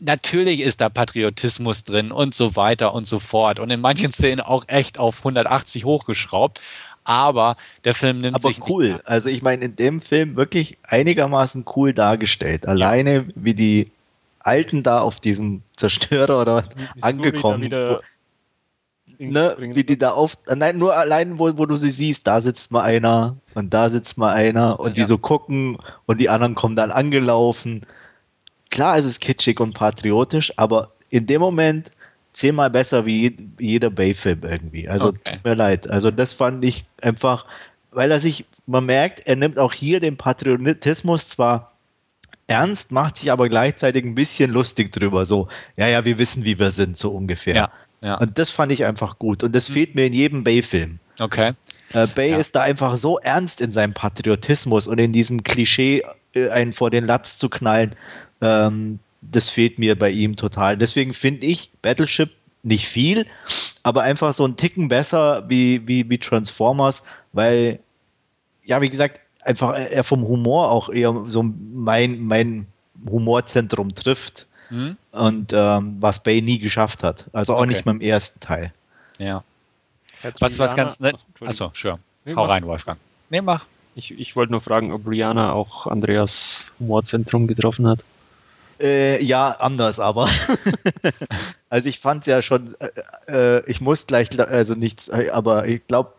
natürlich 0.00 0.60
ist 0.60 0.80
da 0.80 0.88
Patriotismus 0.88 1.84
drin 1.84 2.10
und 2.12 2.34
so 2.34 2.56
weiter 2.56 2.94
und 2.94 3.06
so 3.06 3.18
fort. 3.18 3.58
Und 3.58 3.70
in 3.70 3.80
manchen 3.80 4.12
Szenen 4.12 4.40
auch 4.40 4.64
echt 4.66 4.98
auf 4.98 5.18
180 5.18 5.84
hochgeschraubt 5.84 6.60
aber 7.04 7.56
der 7.84 7.94
Film 7.94 8.20
nimmt 8.20 8.36
aber 8.36 8.48
sich. 8.48 8.60
cool. 8.68 9.00
Also 9.04 9.28
ich 9.28 9.42
meine, 9.42 9.66
in 9.66 9.76
dem 9.76 10.00
Film 10.00 10.36
wirklich 10.36 10.78
einigermaßen 10.82 11.64
cool 11.76 11.92
dargestellt. 11.92 12.66
Alleine 12.68 13.14
ja. 13.14 13.24
wie 13.34 13.54
die 13.54 13.90
Alten 14.40 14.82
da 14.82 15.00
auf 15.00 15.20
diesem 15.20 15.62
Zerstörer 15.76 16.40
oder 16.40 16.64
angekommen. 17.00 17.62
Wieder 17.62 18.00
ne, 19.20 19.56
wie 19.58 19.84
die 19.84 19.98
da 19.98 20.12
auf, 20.12 20.38
nein, 20.54 20.78
nur 20.78 20.96
allein, 20.96 21.38
wo, 21.38 21.56
wo 21.58 21.66
du 21.66 21.76
sie 21.76 21.90
siehst, 21.90 22.26
da 22.26 22.40
sitzt 22.40 22.70
mal 22.70 22.82
einer 22.82 23.36
und 23.54 23.72
da 23.74 23.90
sitzt 23.90 24.16
mal 24.18 24.32
einer 24.32 24.80
und 24.80 24.96
ja. 24.96 25.02
die 25.02 25.04
so 25.04 25.18
gucken 25.18 25.78
und 26.06 26.20
die 26.20 26.30
anderen 26.30 26.54
kommen 26.54 26.76
dann 26.76 26.90
angelaufen. 26.90 27.82
Klar 28.70 28.98
ist 28.98 29.04
es 29.04 29.20
kitschig 29.20 29.60
und 29.60 29.74
patriotisch, 29.74 30.52
aber 30.56 30.92
in 31.10 31.26
dem 31.26 31.40
Moment 31.40 31.90
zehnmal 32.32 32.70
besser 32.70 33.06
wie 33.06 33.36
jeder 33.58 33.90
Bay-Film 33.90 34.40
irgendwie. 34.42 34.88
Also 34.88 35.08
okay. 35.08 35.34
tut 35.34 35.44
mir 35.44 35.54
leid. 35.54 35.88
Also 35.88 36.10
das 36.10 36.32
fand 36.32 36.64
ich 36.64 36.84
einfach, 37.02 37.46
weil 37.90 38.10
er 38.10 38.18
sich, 38.18 38.44
man 38.66 38.86
merkt, 38.86 39.26
er 39.26 39.36
nimmt 39.36 39.58
auch 39.58 39.72
hier 39.72 40.00
den 40.00 40.16
Patriotismus 40.16 41.28
zwar 41.28 41.72
ernst, 42.46 42.92
macht 42.92 43.16
sich 43.16 43.30
aber 43.30 43.48
gleichzeitig 43.48 44.04
ein 44.04 44.14
bisschen 44.14 44.50
lustig 44.50 44.92
drüber. 44.92 45.24
So, 45.24 45.48
ja, 45.76 45.88
ja, 45.88 46.04
wir 46.04 46.18
wissen, 46.18 46.44
wie 46.44 46.58
wir 46.58 46.70
sind, 46.70 46.98
so 46.98 47.10
ungefähr. 47.10 47.54
Ja. 47.54 47.70
Ja. 48.02 48.14
Und 48.16 48.38
das 48.38 48.50
fand 48.50 48.72
ich 48.72 48.84
einfach 48.84 49.18
gut. 49.18 49.42
Und 49.42 49.54
das 49.54 49.68
mhm. 49.68 49.74
fehlt 49.74 49.94
mir 49.94 50.06
in 50.06 50.12
jedem 50.12 50.44
Bay-Film. 50.44 50.98
Okay. 51.18 51.52
Äh, 51.92 52.06
Bay 52.06 52.30
ja. 52.30 52.38
ist 52.38 52.54
da 52.54 52.62
einfach 52.62 52.96
so 52.96 53.18
ernst 53.18 53.60
in 53.60 53.72
seinem 53.72 53.92
Patriotismus 53.92 54.86
und 54.86 54.98
in 54.98 55.12
diesem 55.12 55.42
Klischee, 55.42 56.02
äh, 56.34 56.48
einen 56.48 56.72
vor 56.72 56.90
den 56.90 57.04
Latz 57.04 57.36
zu 57.36 57.48
knallen. 57.48 57.94
Ähm, 58.40 58.98
das 59.22 59.48
fehlt 59.48 59.78
mir 59.78 59.98
bei 59.98 60.10
ihm 60.10 60.36
total. 60.36 60.76
Deswegen 60.76 61.14
finde 61.14 61.46
ich 61.46 61.70
Battleship 61.82 62.30
nicht 62.62 62.88
viel, 62.88 63.26
aber 63.82 64.02
einfach 64.02 64.34
so 64.34 64.46
ein 64.46 64.56
Ticken 64.56 64.88
besser 64.88 65.48
wie, 65.48 65.86
wie, 65.86 66.08
wie 66.10 66.18
Transformers, 66.18 67.02
weil, 67.32 67.78
ja, 68.64 68.80
wie 68.80 68.90
gesagt, 68.90 69.20
einfach 69.42 69.74
er 69.74 70.04
vom 70.04 70.26
Humor 70.26 70.70
auch 70.70 70.90
eher 70.90 71.24
so 71.28 71.42
mein, 71.42 72.20
mein 72.20 72.66
Humorzentrum 73.08 73.94
trifft. 73.94 74.46
Mhm. 74.70 74.96
Und 75.12 75.52
ähm, 75.52 75.96
was 76.00 76.22
Bay 76.22 76.40
nie 76.40 76.58
geschafft 76.58 77.02
hat. 77.02 77.24
Also 77.32 77.54
auch 77.54 77.60
okay. 77.60 77.68
nicht 77.68 77.84
beim 77.84 78.00
ersten 78.00 78.38
Teil. 78.40 78.72
Ja. 79.18 79.42
Was, 80.38 80.58
was 80.58 80.76
ganz 80.76 81.00
nett. 81.00 81.16
Achso, 81.44 81.72
sure. 81.74 81.98
Nee, 82.24 82.34
Hau 82.34 82.44
rein, 82.44 82.64
Wolfgang. 82.66 82.98
Nee, 83.30 83.40
mach. 83.40 83.64
Ich, 83.96 84.18
ich 84.18 84.36
wollte 84.36 84.52
nur 84.52 84.60
fragen, 84.60 84.92
ob 84.92 85.08
Rihanna 85.08 85.52
auch 85.52 85.86
Andreas 85.86 86.72
Humorzentrum 86.78 87.46
getroffen 87.46 87.88
hat. 87.88 88.04
Äh, 88.80 89.22
ja, 89.22 89.50
anders, 89.50 90.00
aber. 90.00 90.28
also 91.68 91.88
ich 91.88 92.00
fand 92.00 92.22
es 92.22 92.26
ja 92.26 92.40
schon, 92.40 92.74
äh, 92.80 93.58
äh, 93.58 93.70
ich 93.70 93.80
muss 93.80 94.06
gleich, 94.06 94.28
also 94.40 94.74
nichts, 94.74 95.10
aber 95.10 95.68
ich 95.68 95.86
glaube, 95.86 96.14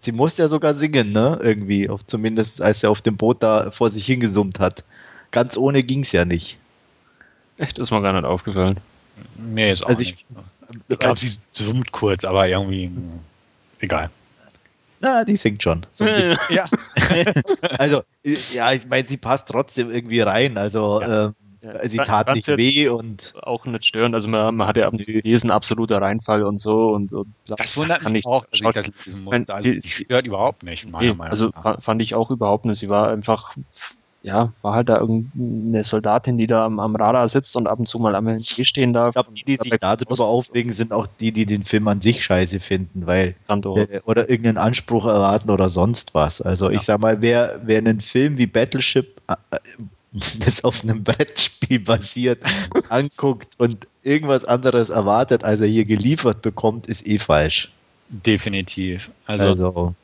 sie 0.00 0.12
musste 0.12 0.42
ja 0.42 0.48
sogar 0.48 0.74
singen, 0.74 1.12
ne? 1.12 1.38
Irgendwie. 1.42 1.88
Auf, 1.88 2.06
zumindest 2.06 2.60
als 2.60 2.82
er 2.82 2.90
auf 2.90 3.02
dem 3.02 3.16
Boot 3.16 3.42
da 3.42 3.70
vor 3.70 3.90
sich 3.90 4.06
hingesummt 4.06 4.60
hat. 4.60 4.84
Ganz 5.32 5.56
ohne 5.56 5.82
ging 5.82 6.02
es 6.02 6.12
ja 6.12 6.24
nicht. 6.24 6.58
Echt, 7.58 7.78
ist 7.78 7.90
mir 7.90 8.02
gar 8.02 8.12
nicht 8.12 8.24
aufgefallen. 8.24 8.78
Mir 9.36 9.72
ist 9.72 9.82
auch 9.84 9.88
also 9.88 10.00
nicht. 10.00 10.24
Ich, 10.28 10.76
ich 10.88 10.98
glaube, 10.98 11.18
sie 11.18 11.32
summt 11.50 11.92
kurz, 11.92 12.24
aber 12.24 12.48
irgendwie 12.48 12.86
hm, 12.86 13.20
egal. 13.80 14.10
Na, 15.00 15.24
die 15.24 15.36
singt 15.36 15.62
schon. 15.62 15.84
So 15.92 16.06
ja. 16.06 16.64
also, 17.78 18.02
ja, 18.24 18.72
ich 18.72 18.86
meine, 18.86 19.06
sie 19.06 19.16
passt 19.16 19.46
trotzdem 19.48 19.90
irgendwie 19.90 20.20
rein. 20.20 20.56
Also, 20.56 21.00
ja. 21.00 21.26
ähm, 21.26 21.34
ja. 21.66 21.88
sie 21.88 21.96
tat 21.98 22.34
nicht 22.34 22.48
weh 22.48 22.88
und. 22.88 23.34
Auch 23.42 23.64
nicht 23.66 23.84
störend. 23.84 24.14
Also, 24.14 24.28
man, 24.28 24.54
man 24.56 24.68
hat 24.68 24.76
ja 24.76 24.86
am 24.86 24.96
gelesen, 24.96 25.50
absoluter 25.50 26.00
Reinfall 26.00 26.42
und 26.42 26.60
so. 26.60 26.90
Und, 26.90 27.12
und 27.12 27.32
das 27.46 27.76
wundert 27.76 28.08
mich 28.08 28.24
auch, 28.26 28.44
dass 28.46 28.60
ich 28.60 28.72
das 28.72 28.90
lesen 29.04 29.24
musste. 29.24 29.54
Also, 29.54 29.70
die 29.70 29.88
stört 29.88 30.26
überhaupt 30.26 30.62
nicht, 30.62 30.88
meiner 30.90 31.04
nee, 31.04 31.14
Meinung 31.14 31.30
also, 31.30 31.48
nach. 31.48 31.64
Also, 31.64 31.80
fand 31.80 32.02
ich 32.02 32.14
auch 32.14 32.30
überhaupt 32.30 32.64
nicht. 32.64 32.78
Sie 32.78 32.88
war 32.88 33.10
einfach 33.10 33.56
ja, 34.26 34.52
war 34.60 34.74
halt 34.74 34.88
da 34.88 34.98
irgendeine 34.98 35.84
Soldatin, 35.84 36.36
die 36.36 36.48
da 36.48 36.66
am, 36.66 36.80
am 36.80 36.96
Radar 36.96 37.28
sitzt 37.28 37.56
und 37.56 37.68
ab 37.68 37.78
und 37.78 37.86
zu 37.86 38.00
mal 38.00 38.16
am 38.16 38.24
MNT 38.24 38.66
stehen 38.66 38.92
darf. 38.92 39.10
Ich 39.10 39.14
glaube, 39.14 39.32
die, 39.32 39.44
die 39.44 39.56
sich 39.56 39.72
darüber 39.78 40.24
aufregen, 40.24 40.72
sind 40.72 40.92
auch 40.92 41.06
die, 41.20 41.30
die 41.30 41.46
den 41.46 41.62
Film 41.62 41.86
an 41.86 42.00
sich 42.00 42.24
scheiße 42.24 42.58
finden, 42.58 43.06
weil 43.06 43.36
äh, 43.46 44.00
oder 44.04 44.28
irgendeinen 44.28 44.58
Anspruch 44.58 45.06
erwarten 45.06 45.48
oder 45.48 45.68
sonst 45.68 46.12
was. 46.12 46.42
Also 46.42 46.70
ja. 46.70 46.72
ich 46.72 46.82
sag 46.82 46.98
mal, 46.98 47.22
wer, 47.22 47.60
wer 47.62 47.78
einen 47.78 48.00
Film 48.00 48.36
wie 48.36 48.48
Battleship 48.48 49.22
äh, 49.28 49.36
das 50.38 50.64
auf 50.64 50.82
einem 50.82 51.02
Brettspiel 51.02 51.80
basiert, 51.80 52.40
anguckt 52.88 53.48
und 53.58 53.86
irgendwas 54.02 54.44
anderes 54.44 54.88
erwartet, 54.88 55.44
als 55.44 55.60
er 55.60 55.66
hier 55.66 55.84
geliefert 55.84 56.42
bekommt, 56.42 56.86
ist 56.86 57.06
eh 57.06 57.18
falsch. 57.18 57.70
Definitiv. 58.08 59.10
Also, 59.26 59.46
also 59.46 59.94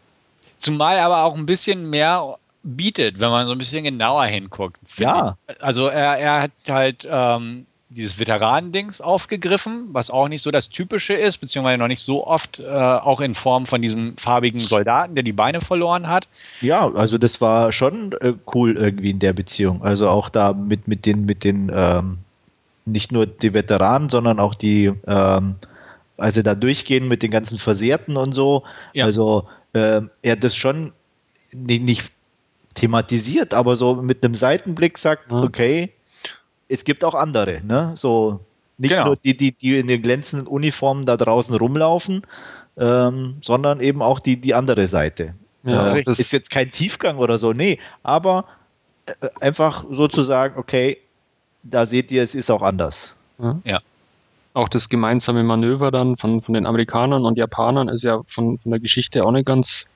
zumal 0.58 0.98
aber 0.98 1.22
auch 1.22 1.36
ein 1.36 1.46
bisschen 1.46 1.88
mehr 1.88 2.36
bietet, 2.62 3.20
wenn 3.20 3.30
man 3.30 3.46
so 3.46 3.52
ein 3.52 3.58
bisschen 3.58 3.84
genauer 3.84 4.24
hinguckt. 4.24 4.78
Ja. 4.98 5.36
Also 5.60 5.88
er, 5.88 6.18
er 6.18 6.42
hat 6.42 6.52
halt 6.68 7.08
ähm, 7.10 7.66
dieses 7.94 8.18
Veteranendings 8.18 9.00
aufgegriffen, 9.00 9.88
was 9.92 10.10
auch 10.10 10.28
nicht 10.28 10.42
so 10.42 10.50
das 10.50 10.68
Typische 10.68 11.14
ist, 11.14 11.38
beziehungsweise 11.38 11.78
noch 11.78 11.88
nicht 11.88 12.00
so 12.00 12.26
oft 12.26 12.58
äh, 12.58 12.64
auch 12.66 13.20
in 13.20 13.34
Form 13.34 13.66
von 13.66 13.82
diesem 13.82 14.16
farbigen 14.16 14.60
Soldaten, 14.60 15.14
der 15.14 15.24
die 15.24 15.32
Beine 15.32 15.60
verloren 15.60 16.08
hat. 16.08 16.28
Ja, 16.60 16.90
also 16.92 17.18
das 17.18 17.40
war 17.40 17.72
schon 17.72 18.12
äh, 18.20 18.34
cool 18.54 18.76
irgendwie 18.76 19.10
in 19.10 19.18
der 19.18 19.32
Beziehung. 19.32 19.82
Also 19.82 20.08
auch 20.08 20.28
da 20.28 20.52
mit, 20.52 20.88
mit 20.88 21.06
den, 21.06 21.24
mit 21.26 21.44
den 21.44 21.70
ähm, 21.74 22.18
nicht 22.84 23.12
nur 23.12 23.26
die 23.26 23.54
Veteranen, 23.54 24.08
sondern 24.08 24.40
auch 24.40 24.54
die, 24.54 24.92
ähm, 25.06 25.54
also 26.16 26.42
da 26.42 26.54
durchgehen 26.54 27.08
mit 27.08 27.22
den 27.22 27.30
ganzen 27.30 27.58
Versehrten 27.58 28.16
und 28.16 28.32
so. 28.32 28.64
Ja. 28.94 29.04
Also 29.04 29.48
äh, 29.72 30.02
er 30.22 30.32
hat 30.32 30.44
das 30.44 30.56
schon 30.56 30.92
nicht, 31.52 31.82
nicht 31.82 32.10
thematisiert, 32.74 33.54
aber 33.54 33.76
so 33.76 33.96
mit 33.96 34.24
einem 34.24 34.34
Seitenblick 34.34 34.98
sagt, 34.98 35.30
mhm. 35.30 35.42
okay, 35.42 35.92
es 36.72 36.84
gibt 36.84 37.04
auch 37.04 37.14
andere, 37.14 37.60
ne? 37.64 37.92
So 37.96 38.40
nicht 38.78 38.94
genau. 38.94 39.06
nur 39.06 39.16
die, 39.16 39.36
die, 39.36 39.52
die 39.52 39.78
in 39.78 39.86
den 39.86 40.02
glänzenden 40.02 40.46
Uniformen 40.46 41.04
da 41.04 41.16
draußen 41.16 41.54
rumlaufen, 41.54 42.22
ähm, 42.76 43.36
sondern 43.42 43.80
eben 43.80 44.02
auch 44.02 44.18
die, 44.18 44.40
die 44.40 44.54
andere 44.54 44.88
Seite. 44.88 45.34
Ja, 45.64 45.94
äh, 45.94 46.02
das 46.02 46.18
ist 46.18 46.32
jetzt 46.32 46.50
kein 46.50 46.72
Tiefgang 46.72 47.18
oder 47.18 47.38
so, 47.38 47.52
nee, 47.52 47.78
aber 48.02 48.46
äh, 49.06 49.12
einfach 49.40 49.84
sozusagen, 49.90 50.58
okay, 50.58 50.98
da 51.62 51.86
seht 51.86 52.10
ihr, 52.10 52.22
es 52.22 52.34
ist 52.34 52.50
auch 52.50 52.62
anders. 52.62 53.14
Ja. 53.64 53.80
Auch 54.54 54.68
das 54.68 54.88
gemeinsame 54.88 55.42
Manöver 55.44 55.90
dann 55.90 56.16
von, 56.16 56.42
von 56.42 56.54
den 56.54 56.66
Amerikanern 56.66 57.24
und 57.24 57.38
Japanern 57.38 57.88
ist 57.88 58.02
ja 58.02 58.20
von, 58.24 58.58
von 58.58 58.70
der 58.70 58.80
Geschichte 58.80 59.24
auch 59.24 59.32
nicht 59.32 59.46
ganz 59.46 59.86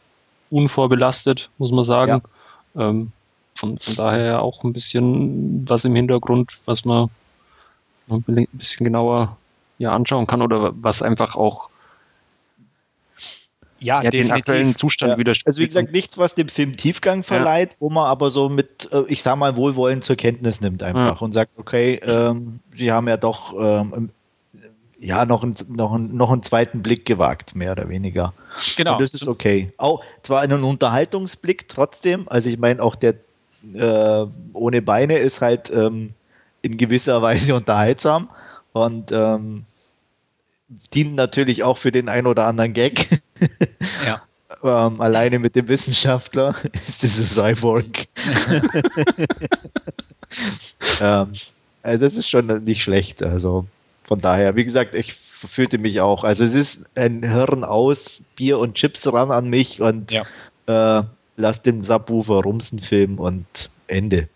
unvorbelastet, 0.50 1.50
muss 1.58 1.72
man 1.72 1.84
sagen. 1.84 2.22
Ja. 2.74 2.88
Ähm, 2.88 3.12
von, 3.56 3.78
von 3.78 3.94
daher 3.94 4.42
auch 4.42 4.64
ein 4.64 4.72
bisschen 4.72 5.68
was 5.68 5.84
im 5.84 5.94
Hintergrund, 5.94 6.60
was 6.66 6.84
man 6.84 7.10
ein 8.08 8.48
bisschen 8.52 8.84
genauer 8.84 9.36
ja, 9.78 9.94
anschauen 9.94 10.26
kann 10.26 10.42
oder 10.42 10.72
was 10.76 11.02
einfach 11.02 11.36
auch 11.36 11.70
ja, 13.78 14.02
ja 14.02 14.10
den 14.10 14.30
aktuellen 14.30 14.76
Zustand 14.76 15.12
ja. 15.12 15.18
widerspiegelt. 15.18 15.48
Also 15.48 15.60
wie 15.60 15.66
gesagt, 15.66 15.92
nichts, 15.92 16.16
was 16.18 16.34
dem 16.34 16.48
Film 16.48 16.76
Tiefgang 16.76 17.22
verleiht, 17.22 17.72
ja. 17.72 17.76
wo 17.80 17.90
man 17.90 18.06
aber 18.06 18.30
so 18.30 18.48
mit, 18.48 18.88
äh, 18.92 19.02
ich 19.08 19.22
sag 19.22 19.36
mal, 19.36 19.56
Wohlwollen 19.56 20.02
zur 20.02 20.16
Kenntnis 20.16 20.60
nimmt 20.60 20.82
einfach 20.82 21.20
ja. 21.20 21.24
und 21.24 21.32
sagt, 21.32 21.52
okay, 21.58 21.96
ähm, 21.96 22.60
sie 22.74 22.90
haben 22.90 23.08
ja 23.08 23.16
doch 23.16 23.54
ähm, 23.58 24.10
ja, 24.98 25.26
noch, 25.26 25.42
ein, 25.42 25.54
noch, 25.68 25.92
ein, 25.92 26.16
noch 26.16 26.32
einen 26.32 26.42
zweiten 26.42 26.82
Blick 26.82 27.04
gewagt, 27.04 27.54
mehr 27.54 27.72
oder 27.72 27.88
weniger. 27.88 28.32
Genau. 28.76 28.94
Und 28.94 29.02
das 29.02 29.12
ist 29.12 29.28
okay. 29.28 29.72
Auch 29.76 30.02
zwar 30.22 30.40
einen 30.40 30.64
Unterhaltungsblick 30.64 31.68
trotzdem, 31.68 32.26
also 32.28 32.48
ich 32.48 32.58
meine, 32.58 32.82
auch 32.82 32.96
der 32.96 33.16
äh, 33.74 34.26
ohne 34.52 34.82
Beine 34.82 35.18
ist 35.18 35.40
halt 35.40 35.70
ähm, 35.70 36.14
in 36.62 36.76
gewisser 36.76 37.22
Weise 37.22 37.54
unterhaltsam 37.56 38.30
und 38.72 39.12
ähm, 39.12 39.64
dient 40.92 41.14
natürlich 41.14 41.62
auch 41.62 41.78
für 41.78 41.92
den 41.92 42.08
ein 42.08 42.26
oder 42.26 42.46
anderen 42.46 42.72
Gag. 42.72 43.20
Ja. 44.04 44.22
ähm, 44.86 45.00
alleine 45.00 45.38
mit 45.38 45.56
dem 45.56 45.68
Wissenschaftler 45.68 46.56
ist 46.72 47.02
dieses 47.02 47.34
Cyborg. 47.34 48.06
ähm, 51.00 51.32
also 51.82 52.04
das 52.04 52.14
ist 52.14 52.28
schon 52.28 52.46
nicht 52.64 52.82
schlecht. 52.82 53.22
Also 53.22 53.66
von 54.02 54.20
daher, 54.20 54.56
wie 54.56 54.64
gesagt, 54.64 54.94
ich 54.94 55.14
fühlte 55.14 55.78
mich 55.78 56.00
auch. 56.00 56.24
Also 56.24 56.44
es 56.44 56.54
ist 56.54 56.80
ein 56.94 57.22
Hirn 57.22 57.64
aus, 57.64 58.22
Bier 58.36 58.58
und 58.58 58.74
Chips 58.74 59.06
ran 59.12 59.30
an 59.30 59.48
mich 59.48 59.80
und 59.80 60.10
ja. 60.10 60.24
äh, 60.66 61.04
lass 61.36 61.62
den 61.62 61.84
Subwoofer 61.84 62.42
rumsen 62.42 62.80
Film 62.80 63.18
und 63.18 63.70
Ende. 63.86 64.28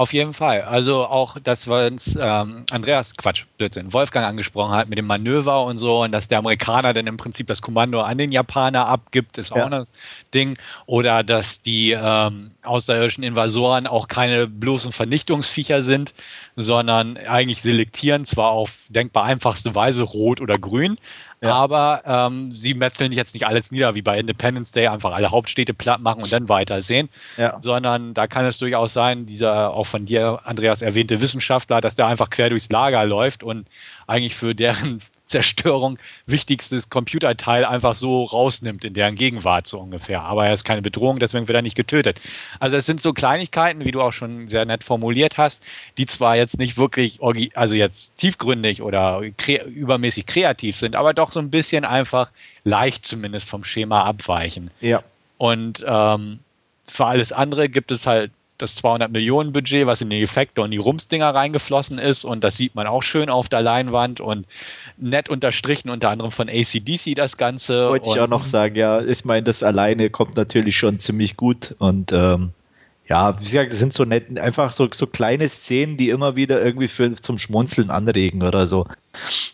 Auf 0.00 0.14
jeden 0.14 0.32
Fall. 0.32 0.62
Also 0.62 1.04
auch 1.04 1.36
das, 1.44 1.68
was 1.68 2.16
ähm, 2.18 2.64
Andreas, 2.70 3.14
Quatsch, 3.16 3.44
Blödsinn, 3.58 3.92
Wolfgang 3.92 4.24
angesprochen 4.24 4.72
hat 4.72 4.88
mit 4.88 4.96
dem 4.96 5.06
Manöver 5.06 5.62
und 5.64 5.76
so 5.76 6.04
und 6.04 6.12
dass 6.12 6.26
der 6.26 6.38
Amerikaner 6.38 6.94
dann 6.94 7.06
im 7.06 7.18
Prinzip 7.18 7.48
das 7.48 7.60
Kommando 7.60 8.00
an 8.00 8.16
den 8.16 8.32
Japaner 8.32 8.86
abgibt, 8.86 9.36
ist 9.36 9.52
auch 9.52 9.58
ja. 9.58 9.68
das 9.68 9.92
Ding. 10.32 10.56
Oder 10.86 11.22
dass 11.22 11.60
die 11.60 11.90
ähm, 11.90 12.52
außerirdischen 12.62 13.24
Invasoren 13.24 13.86
auch 13.86 14.08
keine 14.08 14.46
bloßen 14.46 14.90
Vernichtungsviecher 14.90 15.82
sind, 15.82 16.14
sondern 16.56 17.18
eigentlich 17.18 17.60
selektieren, 17.60 18.24
zwar 18.24 18.52
auf 18.52 18.86
denkbar 18.88 19.24
einfachste 19.24 19.74
Weise 19.74 20.04
rot 20.04 20.40
oder 20.40 20.54
grün, 20.54 20.96
Ja. 21.42 21.54
Aber 21.54 22.02
ähm, 22.04 22.52
sie 22.52 22.74
metzeln 22.74 23.12
jetzt 23.12 23.32
nicht 23.32 23.46
alles 23.46 23.70
nieder, 23.70 23.94
wie 23.94 24.02
bei 24.02 24.18
Independence 24.18 24.72
Day, 24.72 24.88
einfach 24.88 25.12
alle 25.12 25.30
Hauptstädte 25.30 25.72
platt 25.72 26.00
machen 26.00 26.22
und 26.22 26.30
dann 26.30 26.50
weitersehen. 26.50 27.08
Ja. 27.38 27.56
Sondern 27.60 28.12
da 28.12 28.26
kann 28.26 28.44
es 28.44 28.58
durchaus 28.58 28.92
sein, 28.92 29.24
dieser 29.24 29.72
auch 29.72 29.86
von 29.86 30.04
dir, 30.04 30.40
Andreas, 30.44 30.82
erwähnte 30.82 31.20
Wissenschaftler, 31.22 31.80
dass 31.80 31.96
der 31.96 32.06
einfach 32.06 32.28
quer 32.28 32.50
durchs 32.50 32.68
Lager 32.68 33.04
läuft 33.06 33.42
und 33.42 33.66
eigentlich 34.06 34.34
für 34.34 34.54
deren 34.54 35.00
Zerstörung 35.30 35.98
wichtigstes 36.26 36.90
Computerteil 36.90 37.64
einfach 37.64 37.94
so 37.94 38.24
rausnimmt 38.24 38.84
in 38.84 38.94
deren 38.94 39.14
Gegenwart 39.14 39.68
so 39.68 39.78
ungefähr. 39.78 40.22
Aber 40.22 40.46
er 40.46 40.52
ist 40.52 40.64
keine 40.64 40.82
Bedrohung, 40.82 41.20
deswegen 41.20 41.46
wird 41.46 41.54
er 41.54 41.62
nicht 41.62 41.76
getötet. 41.76 42.20
Also 42.58 42.76
es 42.76 42.84
sind 42.84 43.00
so 43.00 43.12
Kleinigkeiten, 43.12 43.84
wie 43.84 43.92
du 43.92 44.02
auch 44.02 44.12
schon 44.12 44.48
sehr 44.48 44.64
nett 44.64 44.82
formuliert 44.82 45.38
hast, 45.38 45.62
die 45.98 46.06
zwar 46.06 46.36
jetzt 46.36 46.58
nicht 46.58 46.76
wirklich, 46.76 47.20
also 47.54 47.76
jetzt 47.76 48.16
tiefgründig 48.18 48.82
oder 48.82 49.22
kre 49.36 49.64
übermäßig 49.66 50.26
kreativ 50.26 50.76
sind, 50.76 50.96
aber 50.96 51.14
doch 51.14 51.30
so 51.30 51.38
ein 51.38 51.50
bisschen 51.50 51.84
einfach 51.84 52.32
leicht 52.64 53.06
zumindest 53.06 53.48
vom 53.48 53.62
Schema 53.62 54.02
abweichen. 54.02 54.72
Ja. 54.80 55.04
Und 55.38 55.84
ähm, 55.86 56.40
für 56.84 57.06
alles 57.06 57.30
andere 57.30 57.68
gibt 57.68 57.92
es 57.92 58.04
halt 58.04 58.32
das 58.62 58.74
200 58.76 59.10
Millionen 59.12 59.52
Budget, 59.52 59.86
was 59.86 60.00
in 60.00 60.10
die 60.10 60.22
Effekte 60.22 60.62
und 60.62 60.70
die 60.70 60.78
Rumsdinger 60.78 61.34
reingeflossen 61.34 61.98
ist. 61.98 62.24
Und 62.24 62.44
das 62.44 62.56
sieht 62.56 62.74
man 62.74 62.86
auch 62.86 63.02
schön 63.02 63.30
auf 63.30 63.48
der 63.48 63.62
Leinwand 63.62 64.20
und 64.20 64.46
nett 64.96 65.28
unterstrichen, 65.28 65.90
unter 65.90 66.10
anderem 66.10 66.30
von 66.30 66.48
ACDC 66.48 67.14
das 67.14 67.36
Ganze. 67.36 67.88
Wollte 67.88 68.10
ich 68.10 68.20
auch 68.20 68.28
noch 68.28 68.46
sagen, 68.46 68.76
ja, 68.76 69.02
ich 69.02 69.24
meine, 69.24 69.44
das 69.44 69.62
alleine 69.62 70.10
kommt 70.10 70.36
natürlich 70.36 70.78
schon 70.78 70.98
ziemlich 70.98 71.36
gut 71.36 71.74
und 71.78 72.12
ähm, 72.12 72.52
ja, 73.10 73.36
wie 73.40 73.44
gesagt, 73.44 73.72
das 73.72 73.80
sind 73.80 73.92
so 73.92 74.04
nett, 74.04 74.38
einfach 74.38 74.72
so, 74.72 74.88
so 74.92 75.04
kleine 75.08 75.48
Szenen, 75.48 75.96
die 75.96 76.10
immer 76.10 76.36
wieder 76.36 76.64
irgendwie 76.64 76.86
für, 76.86 77.12
zum 77.16 77.38
Schmunzeln 77.38 77.90
anregen 77.90 78.44
oder 78.44 78.68
so. 78.68 78.86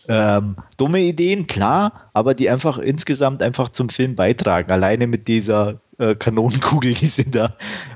Ähm, 0.07 0.57
dumme 0.77 1.01
Ideen, 1.01 1.47
klar, 1.47 2.09
aber 2.13 2.35
die 2.35 2.51
einfach 2.51 2.77
insgesamt 2.77 3.41
einfach 3.41 3.69
zum 3.69 3.89
Film 3.89 4.15
beitragen. 4.15 4.71
Alleine 4.71 5.07
mit 5.07 5.27
dieser 5.27 5.79
äh, 5.97 6.13
Kanonenkugel, 6.13 6.93
die 7.01 7.07
sie 7.07 7.31
da 7.31 7.55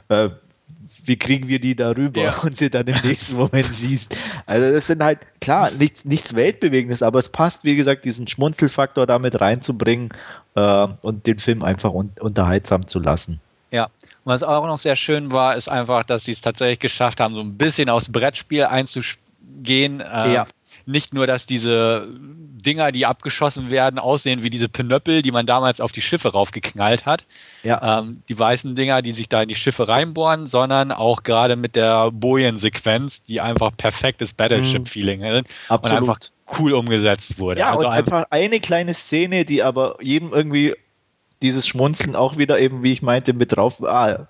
äh, 0.10 0.30
wie 1.04 1.18
kriegen 1.18 1.48
wir 1.48 1.60
die 1.60 1.76
da 1.76 1.92
rüber 1.92 2.22
ja. 2.22 2.38
und 2.44 2.58
sie 2.58 2.70
dann 2.70 2.88
im 2.88 2.98
nächsten 3.04 3.36
Moment 3.36 3.70
siehst. 3.74 4.16
Also 4.46 4.72
das 4.72 4.88
sind 4.88 5.04
halt, 5.04 5.20
klar, 5.40 5.72
nichts, 5.72 6.06
nichts 6.06 6.36
Weltbewegendes, 6.36 7.02
aber 7.02 7.20
es 7.20 7.30
passt, 7.30 7.64
wie 7.64 7.76
gesagt, 7.76 8.06
diesen 8.06 8.28
Schmunzelfaktor 8.28 9.08
damit 9.08 9.40
reinzubringen 9.40 10.10
äh, 10.56 10.88
und 11.02 11.28
den 11.28 11.40
Film 11.40 11.64
einfach 11.64 11.94
un 11.94 12.12
unterhaltsam 12.20 12.88
zu 12.88 13.00
lassen. 13.00 13.40
Ja, 13.72 13.86
und 13.86 13.92
was 14.26 14.44
auch 14.44 14.66
noch 14.66 14.78
sehr 14.78 14.96
schön 14.96 15.32
war, 15.32 15.56
ist 15.56 15.70
einfach, 15.70 16.04
dass 16.04 16.26
sie 16.26 16.32
es 16.32 16.42
tatsächlich 16.42 16.80
geschafft 16.80 17.22
haben, 17.22 17.34
so 17.34 17.42
ein 17.42 17.58
bisschen 17.58 17.90
aufs 17.90 18.12
Brettspiel 18.12 18.66
einzugehen. 18.66 20.02
Äh, 20.02 20.34
ja 20.34 20.48
nicht 20.86 21.14
nur, 21.14 21.28
dass 21.28 21.46
diese 21.46 22.08
Dinger, 22.10 22.92
die 22.92 23.06
abgeschossen 23.06 23.72
werden, 23.72 24.00
aussehen 24.00 24.44
wie 24.44 24.50
diese 24.50 24.70
Pinöppel, 24.70 25.22
die 25.22 25.32
man 25.32 25.46
damals 25.46 25.82
auf 25.82 25.92
die 25.92 26.02
Schiffe 26.02 26.32
raufgeknallt 26.32 27.06
hat. 27.06 27.26
Ja. 27.64 28.00
Ähm, 28.00 28.22
die 28.30 28.38
weißen 28.38 28.76
Dinger, 28.76 29.02
die 29.02 29.12
sich 29.12 29.30
da 29.30 29.42
in 29.42 29.48
die 29.48 29.56
Schiffe 29.56 29.88
reinbohren, 29.88 30.48
sondern 30.48 30.92
auch 30.92 31.24
gerade 31.24 31.56
mit 31.56 31.76
der 31.76 32.12
Bojen-Sequenz, 32.12 33.24
die 33.24 33.42
einfach 33.42 33.72
perfektes 33.76 34.34
Battleship-Feeling 34.34 35.22
mhm. 35.22 35.44
und 35.70 35.86
einfach 35.92 36.20
cool 36.60 36.74
umgesetzt 36.74 37.40
wurde. 37.40 37.62
Ja, 37.62 37.72
also 37.72 37.88
und 37.88 37.94
einfach 37.94 38.26
eine 38.30 38.60
kleine 38.60 38.94
Szene, 38.94 39.46
die 39.46 39.64
aber 39.64 39.98
jedem 40.02 40.34
irgendwie 40.34 40.76
dieses 41.42 41.68
Schmunzeln 41.68 42.16
auch 42.16 42.38
wieder 42.38 42.60
eben, 42.60 42.84
wie 42.84 42.94
ich 42.94 43.02
meinte, 43.02 43.34
mit 43.34 43.56
drauf, 43.56 43.84
ah, 43.84 44.28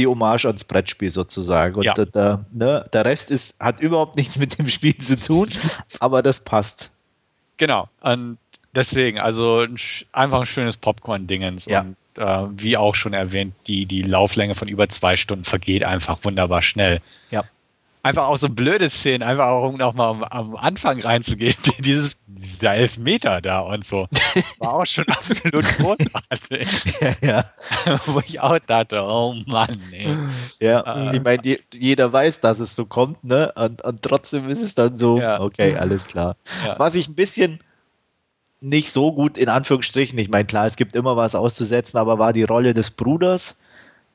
die 0.00 0.06
Hommage 0.06 0.46
ans 0.46 0.64
Brettspiel 0.64 1.10
sozusagen. 1.10 1.74
Und 1.74 1.84
ja. 1.84 1.94
der, 1.94 2.06
der, 2.06 2.44
ne, 2.52 2.88
der 2.92 3.04
Rest 3.04 3.30
ist, 3.30 3.54
hat 3.60 3.80
überhaupt 3.80 4.16
nichts 4.16 4.36
mit 4.38 4.58
dem 4.58 4.68
Spiel 4.68 4.96
zu 4.96 5.18
tun, 5.18 5.48
aber 6.00 6.22
das 6.22 6.40
passt. 6.40 6.90
Genau. 7.58 7.88
Und 8.00 8.38
deswegen, 8.74 9.18
also 9.18 9.66
einfach 10.12 10.40
ein 10.40 10.46
schönes 10.46 10.76
Popcorn-Dingens. 10.76 11.66
Ja. 11.66 11.82
Und 11.82 11.96
äh, 12.16 12.46
wie 12.56 12.76
auch 12.76 12.94
schon 12.94 13.12
erwähnt, 13.12 13.54
die, 13.66 13.86
die 13.86 14.02
Lauflänge 14.02 14.54
von 14.54 14.68
über 14.68 14.88
zwei 14.88 15.16
Stunden 15.16 15.44
vergeht 15.44 15.84
einfach 15.84 16.18
wunderbar 16.22 16.62
schnell. 16.62 17.00
Ja 17.30 17.44
einfach 18.02 18.26
auch 18.26 18.36
so 18.36 18.48
blöde 18.48 18.88
Szenen, 18.90 19.22
einfach 19.22 19.46
auch 19.46 19.68
um 19.68 19.76
nochmal 19.76 20.10
am, 20.10 20.24
am 20.24 20.56
Anfang 20.56 21.00
reinzugehen, 21.00 21.54
dieses, 21.78 22.18
dieser 22.26 22.74
Elfmeter 22.74 23.40
da 23.40 23.60
und 23.60 23.84
so, 23.84 24.08
war 24.58 24.74
auch 24.74 24.86
schon 24.86 25.04
absolut 25.08 25.64
großartig. 25.76 26.68
ja, 27.00 27.14
ja. 27.20 27.44
Wo 28.06 28.20
ich 28.20 28.40
auch 28.40 28.58
dachte, 28.58 29.02
oh 29.02 29.34
Mann, 29.46 29.80
ey. 29.92 30.08
Ja, 30.60 31.10
äh, 31.10 31.16
ich 31.16 31.22
meine, 31.22 31.58
jeder 31.74 32.12
weiß, 32.12 32.40
dass 32.40 32.58
es 32.58 32.74
so 32.74 32.86
kommt, 32.86 33.22
ne? 33.24 33.52
Und, 33.56 33.82
und 33.82 34.02
trotzdem 34.02 34.48
ist 34.48 34.62
es 34.62 34.74
dann 34.74 34.96
so, 34.96 35.18
ja. 35.18 35.40
okay, 35.40 35.76
alles 35.76 36.06
klar. 36.06 36.36
Ja. 36.64 36.78
Was 36.78 36.94
ich 36.94 37.08
ein 37.08 37.14
bisschen 37.14 37.60
nicht 38.60 38.92
so 38.92 39.12
gut 39.12 39.38
in 39.38 39.48
Anführungsstrichen, 39.48 40.18
ich 40.18 40.28
meine, 40.28 40.44
klar, 40.44 40.66
es 40.66 40.76
gibt 40.76 40.94
immer 40.94 41.16
was 41.16 41.34
auszusetzen, 41.34 41.98
aber 41.98 42.18
war 42.18 42.32
die 42.32 42.44
Rolle 42.44 42.74
des 42.74 42.90
Bruders, 42.90 43.56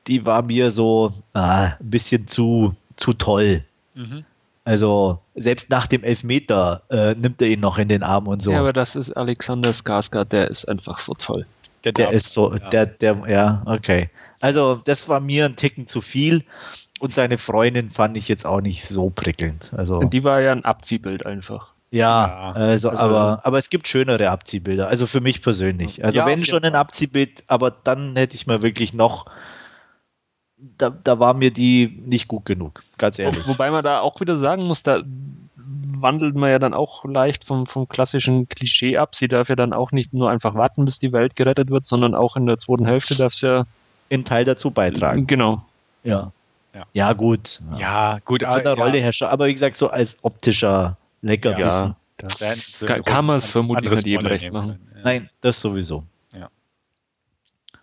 die 0.06 0.24
war 0.24 0.42
mir 0.42 0.70
so 0.70 1.12
ah, 1.32 1.72
ein 1.80 1.90
bisschen 1.90 2.28
zu, 2.28 2.74
zu 2.96 3.12
toll. 3.12 3.64
Mhm. 3.96 4.24
Also 4.64 5.20
selbst 5.36 5.70
nach 5.70 5.86
dem 5.86 6.02
Elfmeter 6.02 6.82
äh, 6.90 7.14
nimmt 7.14 7.40
er 7.40 7.48
ihn 7.48 7.60
noch 7.60 7.78
in 7.78 7.88
den 7.88 8.02
Arm 8.02 8.26
und 8.26 8.42
so. 8.42 8.50
Ja, 8.50 8.60
aber 8.60 8.72
das 8.72 8.96
ist 8.96 9.12
Alexander 9.12 9.70
Skarsgård, 9.70 10.24
der 10.24 10.48
ist 10.48 10.64
einfach 10.68 10.98
so 10.98 11.14
toll. 11.14 11.46
Der, 11.84 11.92
der 11.92 12.10
ist 12.10 12.32
so, 12.32 12.52
ja. 12.52 12.68
der, 12.70 12.86
der, 12.86 13.22
ja, 13.28 13.62
okay. 13.66 14.10
Also 14.40 14.80
das 14.84 15.08
war 15.08 15.20
mir 15.20 15.44
ein 15.44 15.54
Ticken 15.54 15.86
zu 15.86 16.00
viel 16.00 16.42
und 16.98 17.12
seine 17.12 17.38
Freundin 17.38 17.90
fand 17.90 18.16
ich 18.16 18.26
jetzt 18.26 18.44
auch 18.44 18.60
nicht 18.60 18.84
so 18.84 19.08
prickelnd. 19.08 19.70
Also 19.76 20.00
die 20.02 20.24
war 20.24 20.40
ja 20.40 20.50
ein 20.50 20.64
Abziehbild 20.64 21.24
einfach. 21.24 21.72
Ja, 21.92 22.52
also, 22.54 22.90
also, 22.90 23.04
aber, 23.04 23.40
aber 23.44 23.58
es 23.58 23.70
gibt 23.70 23.86
schönere 23.86 24.30
Abziehbilder. 24.30 24.88
Also 24.88 25.06
für 25.06 25.20
mich 25.20 25.42
persönlich. 25.42 26.04
Also 26.04 26.18
ja, 26.18 26.26
wenn 26.26 26.44
schon 26.44 26.64
ein 26.64 26.74
Abziehbild, 26.74 27.44
aber 27.46 27.70
dann 27.70 28.16
hätte 28.16 28.34
ich 28.34 28.48
mal 28.48 28.62
wirklich 28.62 28.92
noch 28.92 29.26
da, 30.56 30.90
da 30.90 31.18
war 31.18 31.34
mir 31.34 31.50
die 31.50 32.02
nicht 32.06 32.28
gut 32.28 32.44
genug, 32.44 32.82
ganz 32.98 33.18
ehrlich. 33.18 33.46
Wobei 33.46 33.70
man 33.70 33.84
da 33.84 34.00
auch 34.00 34.20
wieder 34.20 34.38
sagen 34.38 34.66
muss, 34.66 34.82
da 34.82 35.02
wandelt 35.56 36.34
man 36.34 36.50
ja 36.50 36.58
dann 36.58 36.74
auch 36.74 37.04
leicht 37.04 37.44
vom, 37.44 37.66
vom 37.66 37.88
klassischen 37.88 38.48
Klischee 38.48 38.96
ab. 38.96 39.16
Sie 39.16 39.28
darf 39.28 39.48
ja 39.48 39.56
dann 39.56 39.72
auch 39.72 39.92
nicht 39.92 40.12
nur 40.12 40.30
einfach 40.30 40.54
warten, 40.54 40.84
bis 40.84 40.98
die 40.98 41.12
Welt 41.12 41.36
gerettet 41.36 41.70
wird, 41.70 41.84
sondern 41.84 42.14
auch 42.14 42.36
in 42.36 42.46
der 42.46 42.58
zweiten 42.58 42.86
Hälfte 42.86 43.16
darf 43.16 43.34
sie 43.34 43.48
ja 43.48 43.66
einen 44.10 44.24
Teil 44.24 44.44
dazu 44.44 44.70
beitragen. 44.70 45.26
Genau. 45.26 45.62
Ja. 46.04 46.32
Ja, 46.74 46.84
ja 46.92 47.12
gut. 47.14 47.60
Ja, 47.78 48.18
gut. 48.24 48.42
Von 48.42 48.62
der 48.62 48.74
Rolle 48.74 48.98
her 48.98 49.12
schon, 49.12 49.28
aber 49.28 49.46
wie 49.46 49.52
gesagt, 49.52 49.76
so 49.76 49.88
als 49.88 50.18
optischer 50.22 50.96
Leckerbissen. 51.22 51.96
Ja, 52.20 52.28
kann, 52.86 53.04
kann 53.04 53.24
man 53.24 53.38
es 53.38 53.50
vermutlich 53.50 53.90
nicht 53.90 54.06
jedem 54.06 54.26
recht 54.26 54.52
machen. 54.52 54.78
Nein, 55.02 55.28
das 55.40 55.60
sowieso. 55.60 56.04
Ja. 56.34 56.48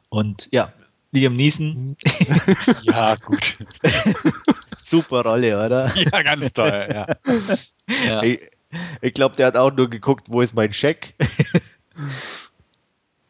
Und 0.09 0.47
ja, 0.51 0.71
Liam 1.13 1.35
Neeson. 1.35 1.95
Ja, 2.81 3.15
gut. 3.15 3.57
Super 4.77 5.23
Rolle, 5.23 5.65
oder? 5.65 5.91
Ja, 5.95 6.21
ganz 6.23 6.51
toll, 6.51 6.87
ja. 6.91 7.07
ja. 8.05 8.23
Ich, 8.23 8.39
ich 9.01 9.13
glaube, 9.13 9.35
der 9.35 9.47
hat 9.47 9.55
auch 9.55 9.71
nur 9.71 9.89
geguckt, 9.89 10.25
wo 10.29 10.41
ist 10.41 10.53
mein 10.53 10.73
Scheck? 10.73 11.13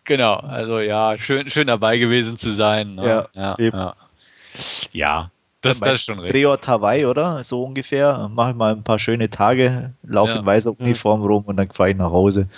Genau, 0.06 0.34
also 0.36 0.80
ja, 0.80 1.18
schön, 1.18 1.50
schön 1.50 1.68
dabei 1.68 1.98
gewesen 1.98 2.36
zu 2.36 2.52
sein. 2.52 2.96
Ne? 2.96 3.06
Ja, 3.06 3.28
ja, 3.34 3.56
ja. 3.58 3.96
ja. 4.92 5.32
das, 5.62 5.80
das 5.80 5.94
ist 5.94 6.04
schon 6.04 6.20
richtig. 6.20 6.42
Drehort 6.42 6.68
Hawaii, 6.68 7.06
oder? 7.06 7.42
So 7.46 7.64
ungefähr. 7.64 8.30
Mache 8.30 8.52
ich 8.52 8.58
mal 8.58 8.74
ein 8.74 8.84
paar 8.84 9.00
schöne 9.00 9.30
Tage, 9.30 9.94
laufe 10.04 10.34
ja. 10.34 10.40
in 10.40 10.46
weißer 10.46 10.78
Uniform 10.78 11.22
rum 11.22 11.46
und 11.46 11.56
dann 11.56 11.72
fahre 11.72 11.92
ich 11.92 11.96
nach 11.96 12.12
Hause. 12.12 12.50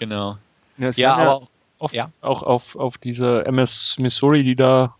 Genau. 0.00 0.36
Ja, 0.78 0.90
ja 0.90 1.14
aber 1.14 1.46
oft 1.80 1.94
ja. 1.94 2.10
auch 2.20 2.42
auf, 2.42 2.76
auf 2.76 2.98
dieser 2.98 3.46
MS 3.46 3.98
Missouri, 3.98 4.44
die 4.44 4.54
da 4.54 4.94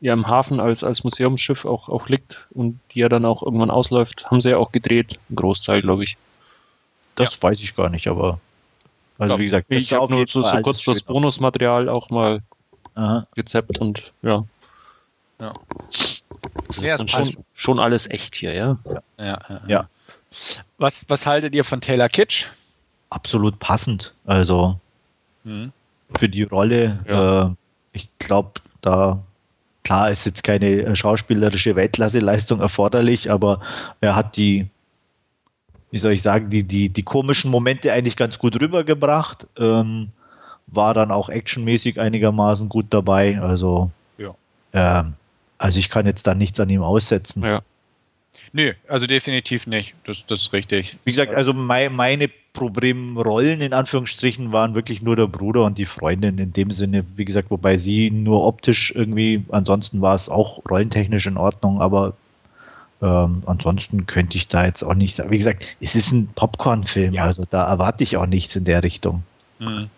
ja 0.00 0.12
im 0.12 0.28
Hafen 0.28 0.60
als, 0.60 0.84
als 0.84 1.02
Museumsschiff 1.02 1.64
auch, 1.64 1.88
auch 1.88 2.08
liegt 2.08 2.46
und 2.50 2.78
die 2.92 3.00
ja 3.00 3.08
dann 3.08 3.24
auch 3.24 3.42
irgendwann 3.42 3.70
ausläuft, 3.70 4.30
haben 4.30 4.40
sie 4.40 4.50
ja 4.50 4.58
auch 4.58 4.70
gedreht. 4.70 5.18
Ein 5.30 5.36
Großteil, 5.36 5.82
glaube 5.82 6.04
ich. 6.04 6.16
Das 7.16 7.34
ja. 7.34 7.42
weiß 7.42 7.60
ich 7.62 7.74
gar 7.74 7.88
nicht, 7.88 8.06
aber 8.06 8.38
also 9.18 9.34
ja, 9.34 9.40
wie 9.40 9.44
gesagt, 9.44 9.66
ich 9.70 9.92
habe 9.92 10.12
nur 10.12 10.26
so, 10.28 10.42
so 10.42 10.62
kurz 10.62 10.84
das 10.84 11.02
Bonusmaterial 11.02 11.88
auch 11.88 12.10
mal 12.10 12.42
Aha. 12.94 13.26
gezappt 13.34 13.78
und 13.78 14.12
ja. 14.22 14.44
Ja. 15.40 15.54
Das 16.68 16.78
ist 16.78 17.00
dann 17.00 17.08
schon, 17.08 17.36
schon 17.54 17.80
alles 17.80 18.08
echt 18.08 18.36
hier, 18.36 18.54
ja? 18.54 18.78
Ja. 19.18 19.38
ja, 19.48 19.60
ja. 19.66 19.88
Was, 20.76 21.08
was 21.08 21.26
haltet 21.26 21.54
ihr 21.54 21.64
von 21.64 21.80
Taylor 21.80 22.08
Kitsch? 22.08 22.46
Absolut 23.10 23.58
passend. 23.58 24.14
Also 24.26 24.78
mhm 25.42 25.72
für 26.16 26.28
die 26.28 26.44
Rolle. 26.44 26.98
Ja. 27.08 27.46
Äh, 27.46 27.50
ich 27.92 28.08
glaube, 28.18 28.60
da 28.80 29.22
klar 29.84 30.10
ist 30.10 30.26
jetzt 30.26 30.44
keine 30.44 30.68
äh, 30.68 30.96
schauspielerische 30.96 31.74
Weltklasse-Leistung 31.76 32.60
erforderlich, 32.60 33.30
aber 33.30 33.60
er 34.00 34.14
hat 34.14 34.36
die, 34.36 34.66
wie 35.90 35.98
soll 35.98 36.12
ich 36.12 36.22
sagen, 36.22 36.50
die, 36.50 36.62
die, 36.62 36.88
die 36.88 37.02
komischen 37.02 37.50
Momente 37.50 37.92
eigentlich 37.92 38.16
ganz 38.16 38.38
gut 38.38 38.60
rübergebracht. 38.60 39.46
Ähm, 39.58 40.10
war 40.70 40.92
dann 40.94 41.10
auch 41.10 41.30
actionmäßig 41.30 41.98
einigermaßen 41.98 42.68
gut 42.68 42.86
dabei. 42.90 43.40
Also, 43.40 43.90
ja. 44.18 44.34
ähm, 44.74 45.14
also 45.56 45.78
ich 45.78 45.88
kann 45.88 46.06
jetzt 46.06 46.26
da 46.26 46.34
nichts 46.34 46.60
an 46.60 46.68
ihm 46.68 46.82
aussetzen. 46.82 47.42
Ja. 47.42 47.62
Nö, 48.52 48.72
also 48.86 49.06
definitiv 49.06 49.66
nicht. 49.66 49.94
Das, 50.04 50.24
das 50.26 50.42
ist 50.42 50.52
richtig. 50.52 50.96
Wie 51.04 51.10
gesagt, 51.10 51.34
also 51.34 51.52
mein, 51.52 51.94
meine 51.94 52.28
Hauptproblemrollen 52.58 53.60
in 53.60 53.72
Anführungsstrichen 53.72 54.52
waren 54.52 54.74
wirklich 54.74 55.02
nur 55.02 55.16
der 55.16 55.26
Bruder 55.26 55.64
und 55.64 55.78
die 55.78 55.86
Freundin 55.86 56.38
in 56.38 56.52
dem 56.52 56.70
Sinne, 56.70 57.04
wie 57.16 57.24
gesagt, 57.24 57.50
wobei 57.50 57.78
sie 57.78 58.10
nur 58.10 58.44
optisch 58.44 58.92
irgendwie, 58.94 59.44
ansonsten 59.50 60.00
war 60.00 60.14
es 60.14 60.28
auch 60.28 60.62
rollentechnisch 60.68 61.26
in 61.26 61.36
Ordnung, 61.36 61.80
aber 61.80 62.14
ähm, 63.00 63.42
ansonsten 63.46 64.06
könnte 64.06 64.36
ich 64.36 64.48
da 64.48 64.66
jetzt 64.66 64.82
auch 64.82 64.94
nicht 64.94 65.14
sagen. 65.14 65.30
Wie 65.30 65.38
gesagt, 65.38 65.64
es 65.80 65.94
ist 65.94 66.12
ein 66.12 66.28
Popcorn-Film, 66.34 67.14
ja. 67.14 67.22
also 67.22 67.44
da 67.48 67.66
erwarte 67.68 68.02
ich 68.02 68.16
auch 68.16 68.26
nichts 68.26 68.56
in 68.56 68.64
der 68.64 68.82
Richtung. 68.82 69.22
Mhm. 69.60 69.88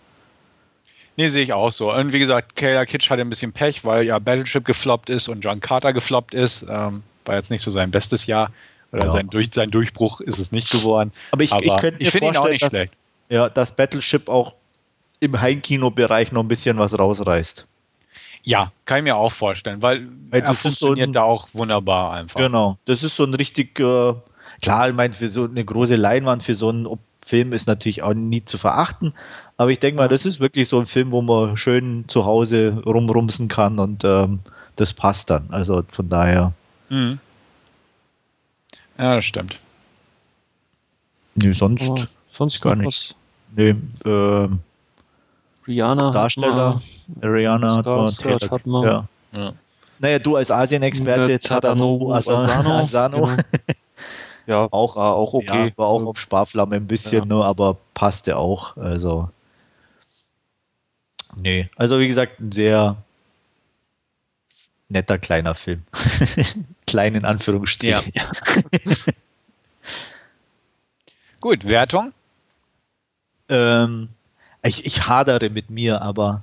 Nee, 1.16 1.28
sehe 1.28 1.42
ich 1.42 1.52
auch 1.52 1.70
so. 1.70 1.92
Und 1.92 2.12
wie 2.12 2.18
gesagt, 2.18 2.56
Kayla 2.56 2.84
Kitsch 2.86 3.10
hatte 3.10 3.22
ein 3.22 3.28
bisschen 3.28 3.52
Pech, 3.52 3.84
weil 3.84 4.06
ja 4.06 4.18
Battleship 4.18 4.64
gefloppt 4.64 5.10
ist 5.10 5.28
und 5.28 5.40
John 5.40 5.60
Carter 5.60 5.92
gefloppt 5.92 6.34
ist. 6.34 6.64
Ähm, 6.68 7.02
war 7.24 7.36
jetzt 7.36 7.50
nicht 7.50 7.62
so 7.62 7.70
sein 7.70 7.90
bestes 7.90 8.26
Jahr. 8.26 8.50
Oder 8.92 9.06
ja. 9.06 9.12
sein, 9.12 9.28
Durch, 9.28 9.50
sein 9.52 9.70
Durchbruch 9.70 10.20
ist 10.20 10.38
es 10.38 10.52
nicht 10.52 10.70
geworden. 10.70 11.12
Aber 11.30 11.42
ich, 11.42 11.52
Aber 11.52 11.64
ich, 11.64 11.76
könnte 11.76 12.40
auch 12.40 12.48
nicht 12.48 12.62
dass, 12.62 12.70
schlecht. 12.70 12.92
Ja, 13.28 13.48
dass 13.48 13.74
Battleship 13.74 14.28
auch 14.28 14.54
im 15.20 15.40
Heimkino-Bereich 15.40 16.32
noch 16.32 16.42
ein 16.42 16.48
bisschen 16.48 16.78
was 16.78 16.98
rausreißt. 16.98 17.66
Ja, 18.42 18.72
kann 18.86 18.98
ich 18.98 19.04
mir 19.04 19.16
auch 19.16 19.30
vorstellen, 19.30 19.82
weil, 19.82 20.08
weil 20.30 20.40
er 20.40 20.54
funktioniert 20.54 21.06
so 21.06 21.10
ein, 21.10 21.12
da 21.12 21.22
auch 21.22 21.48
wunderbar 21.52 22.12
einfach. 22.14 22.40
Genau, 22.40 22.78
das 22.86 23.02
ist 23.02 23.16
so 23.16 23.24
ein 23.24 23.34
richtig, 23.34 23.78
äh, 23.78 24.14
klar, 24.62 24.88
ich 24.88 24.94
meine, 24.94 25.12
für 25.12 25.28
so 25.28 25.44
eine 25.44 25.62
große 25.62 25.96
Leinwand, 25.96 26.42
für 26.42 26.54
so 26.54 26.70
einen 26.70 26.88
Film 27.24 27.52
ist 27.52 27.68
natürlich 27.68 28.02
auch 28.02 28.14
nie 28.14 28.42
zu 28.42 28.56
verachten, 28.56 29.12
aber 29.58 29.70
ich 29.70 29.78
denke 29.78 29.98
mal, 29.98 30.08
das 30.08 30.24
ist 30.24 30.40
wirklich 30.40 30.68
so 30.68 30.80
ein 30.80 30.86
Film, 30.86 31.12
wo 31.12 31.20
man 31.20 31.54
schön 31.58 32.06
zu 32.08 32.24
Hause 32.24 32.82
rumrumsen 32.86 33.48
kann 33.48 33.78
und 33.78 34.04
ähm, 34.04 34.40
das 34.76 34.94
passt 34.94 35.28
dann. 35.28 35.48
Also 35.50 35.82
von 35.90 36.08
daher. 36.08 36.54
Mhm. 36.88 37.18
Ja, 39.00 39.14
das 39.14 39.24
stimmt. 39.24 39.58
Nee, 41.34 41.52
sonst, 41.52 41.88
oh, 41.88 42.04
sonst 42.30 42.60
gar 42.60 42.76
nicht. 42.76 43.16
Nee, 43.56 43.74
äh, 44.04 44.48
Rihanna. 45.66 46.10
Darsteller. 46.10 46.82
Rihanna 47.22 47.76
hat 47.76 48.50
hat 48.50 48.66
man. 48.66 48.82
Ja. 48.84 49.08
ja. 49.32 49.52
Naja, 50.00 50.18
du 50.18 50.36
als 50.36 50.50
Asien-Experte, 50.50 51.38
Tadanobu 51.38 52.12
Asano. 52.12 52.70
Asano. 52.74 53.26
Genau. 53.26 53.42
Ja, 54.46 54.68
auch, 54.70 54.96
auch 54.96 55.32
okay. 55.32 55.68
Ja, 55.68 55.78
war 55.78 55.86
auch 55.86 56.04
auf 56.04 56.20
Sparflamme 56.20 56.76
ein 56.76 56.86
bisschen, 56.86 57.30
ja. 57.30 57.36
ne, 57.36 57.42
aber 57.42 57.78
passte 57.94 58.36
auch. 58.36 58.76
Also. 58.76 59.30
Nee. 61.36 61.70
Also 61.76 61.98
wie 62.00 62.06
gesagt, 62.06 62.38
ein 62.38 62.52
sehr 62.52 62.96
netter 64.90 65.16
kleiner 65.16 65.54
Film. 65.54 65.84
Klein 66.90 67.14
in 67.14 67.24
Anführungsstrichen. 67.24 68.12
Ja. 68.14 68.30
Gut, 71.40 71.66
Wertung? 71.68 72.12
Ähm, 73.48 74.08
ich, 74.62 74.84
ich 74.84 75.06
hadere 75.06 75.48
mit 75.50 75.70
mir, 75.70 76.02
aber 76.02 76.42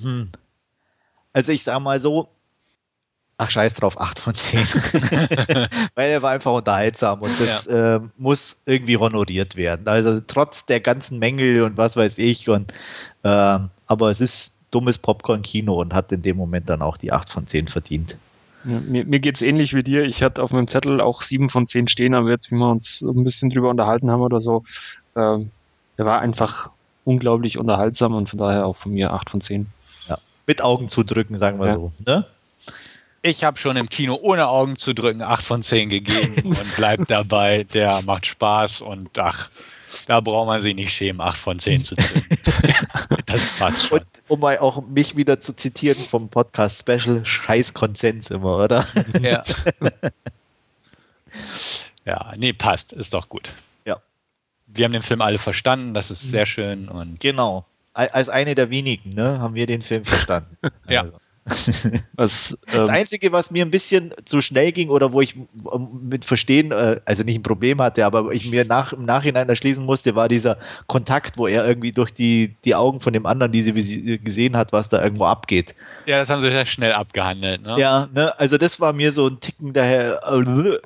hm. 0.00 0.30
Also 1.32 1.52
ich 1.52 1.62
sag 1.64 1.80
mal 1.80 2.00
so, 2.00 2.28
ach 3.38 3.50
scheiß 3.50 3.74
drauf, 3.74 4.00
8 4.00 4.18
von 4.18 4.34
10. 4.34 4.60
Weil 5.94 6.10
er 6.10 6.22
war 6.22 6.30
einfach 6.30 6.52
unterhaltsam 6.52 7.22
und 7.22 7.40
das 7.40 7.66
ja. 7.66 7.96
äh, 7.96 8.00
muss 8.16 8.60
irgendwie 8.66 8.96
honoriert 8.96 9.56
werden. 9.56 9.88
Also 9.88 10.20
trotz 10.20 10.64
der 10.66 10.80
ganzen 10.80 11.18
Mängel 11.18 11.62
und 11.62 11.76
was 11.76 11.96
weiß 11.96 12.18
ich 12.18 12.48
und 12.48 12.72
äh, 13.22 13.58
aber 13.86 14.10
es 14.10 14.20
ist 14.20 14.52
dummes 14.70 14.98
Popcorn-Kino 14.98 15.80
und 15.80 15.94
hat 15.94 16.10
in 16.10 16.22
dem 16.22 16.36
Moment 16.36 16.68
dann 16.68 16.82
auch 16.82 16.96
die 16.96 17.12
8 17.12 17.30
von 17.30 17.46
10 17.46 17.68
verdient. 17.68 18.16
Ja, 18.64 18.80
mir 18.80 19.04
mir 19.04 19.20
geht 19.20 19.36
es 19.36 19.42
ähnlich 19.42 19.74
wie 19.74 19.82
dir. 19.82 20.04
Ich 20.04 20.22
hatte 20.22 20.42
auf 20.42 20.52
meinem 20.52 20.68
Zettel 20.68 21.00
auch 21.00 21.22
7 21.22 21.50
von 21.50 21.66
10 21.66 21.88
stehen, 21.88 22.14
aber 22.14 22.30
jetzt, 22.30 22.50
wie 22.50 22.56
wir 22.56 22.70
uns 22.70 23.02
ein 23.02 23.24
bisschen 23.24 23.50
drüber 23.50 23.70
unterhalten 23.70 24.10
haben 24.10 24.22
oder 24.22 24.40
so, 24.40 24.64
ähm, 25.16 25.50
der 25.98 26.06
war 26.06 26.20
einfach 26.20 26.70
unglaublich 27.04 27.58
unterhaltsam 27.58 28.14
und 28.14 28.30
von 28.30 28.38
daher 28.38 28.66
auch 28.66 28.76
von 28.76 28.92
mir 28.92 29.12
8 29.12 29.30
von 29.30 29.40
10. 29.40 29.66
Ja, 30.08 30.18
mit 30.46 30.62
Augen 30.62 30.88
zudrücken, 30.88 31.38
sagen 31.38 31.58
wir 31.60 31.66
ja. 31.66 31.74
so. 31.74 31.92
Ne? 32.06 32.26
Ich 33.22 33.42
habe 33.42 33.58
schon 33.58 33.76
im 33.76 33.88
Kino 33.88 34.18
ohne 34.20 34.48
Augen 34.48 34.76
zu 34.76 34.92
drücken 34.94 35.22
8 35.22 35.42
von 35.42 35.62
10 35.62 35.88
gegeben 35.88 36.42
und 36.44 36.76
bleibt 36.76 37.10
dabei. 37.10 37.64
Der 37.64 38.02
macht 38.02 38.26
Spaß 38.26 38.82
und 38.82 39.18
ach, 39.18 39.50
da 40.06 40.20
braucht 40.20 40.46
man 40.46 40.60
sich 40.60 40.74
nicht 40.74 40.92
schämen, 40.92 41.20
8 41.20 41.36
von 41.36 41.58
10 41.58 41.84
zu 41.84 41.94
drücken. 41.94 42.38
das 43.26 43.42
passt 43.58 43.86
schon. 43.86 43.98
Und 44.00 44.22
um 44.28 44.40
mal 44.40 44.58
auch 44.58 44.86
mich 44.86 45.16
wieder 45.16 45.40
zu 45.40 45.54
zitieren 45.54 46.02
vom 46.02 46.28
Podcast 46.28 46.80
Special, 46.80 47.24
scheiß 47.24 47.74
Konsens 47.74 48.30
immer, 48.30 48.64
oder? 48.64 48.86
Ja. 49.20 49.42
ja, 52.04 52.32
nee, 52.36 52.52
passt. 52.52 52.92
Ist 52.92 53.14
doch 53.14 53.28
gut 53.28 53.54
wir 54.74 54.84
haben 54.84 54.92
den 54.92 55.02
Film 55.02 55.20
alle 55.20 55.38
verstanden, 55.38 55.94
das 55.94 56.10
ist 56.10 56.22
sehr 56.22 56.46
schön. 56.46 56.88
Und 56.88 57.20
genau. 57.20 57.64
Als 57.92 58.28
eine 58.28 58.56
der 58.56 58.70
wenigen, 58.70 59.14
ne, 59.14 59.38
haben 59.38 59.54
wir 59.54 59.66
den 59.66 59.82
Film 59.82 60.04
verstanden. 60.04 60.56
ja. 60.88 61.06
Was, 62.16 62.56
ähm, 62.66 62.74
das 62.80 62.88
Einzige, 62.88 63.30
was 63.30 63.50
mir 63.50 63.66
ein 63.66 63.70
bisschen 63.70 64.14
zu 64.24 64.40
schnell 64.40 64.72
ging 64.72 64.88
oder 64.88 65.12
wo 65.12 65.20
ich 65.20 65.36
mit 66.02 66.24
Verstehen, 66.24 66.72
äh, 66.72 67.00
also 67.04 67.22
nicht 67.22 67.36
ein 67.36 67.42
Problem 67.42 67.82
hatte, 67.82 68.06
aber 68.06 68.32
ich 68.32 68.50
mir 68.50 68.64
nach, 68.64 68.94
im 68.94 69.04
Nachhinein 69.04 69.48
erschließen 69.48 69.84
musste, 69.84 70.14
war 70.14 70.28
dieser 70.28 70.56
Kontakt, 70.86 71.36
wo 71.36 71.46
er 71.46 71.66
irgendwie 71.66 71.92
durch 71.92 72.12
die, 72.12 72.54
die 72.64 72.74
Augen 72.74 73.00
von 73.00 73.12
dem 73.12 73.26
anderen, 73.26 73.52
die 73.52 73.60
sie 73.60 74.18
gesehen 74.18 74.56
hat, 74.56 74.72
was 74.72 74.88
da 74.88 75.02
irgendwo 75.02 75.26
abgeht. 75.26 75.74
Ja, 76.06 76.18
das 76.18 76.30
haben 76.30 76.40
sie 76.40 76.50
sehr 76.50 76.66
schnell 76.66 76.94
abgehandelt. 76.94 77.62
Ne? 77.62 77.78
Ja, 77.78 78.08
ne, 78.14 78.38
also 78.38 78.56
das 78.56 78.80
war 78.80 78.94
mir 78.94 79.12
so 79.12 79.26
ein 79.26 79.40
Ticken 79.40 79.74
daher, 79.74 80.20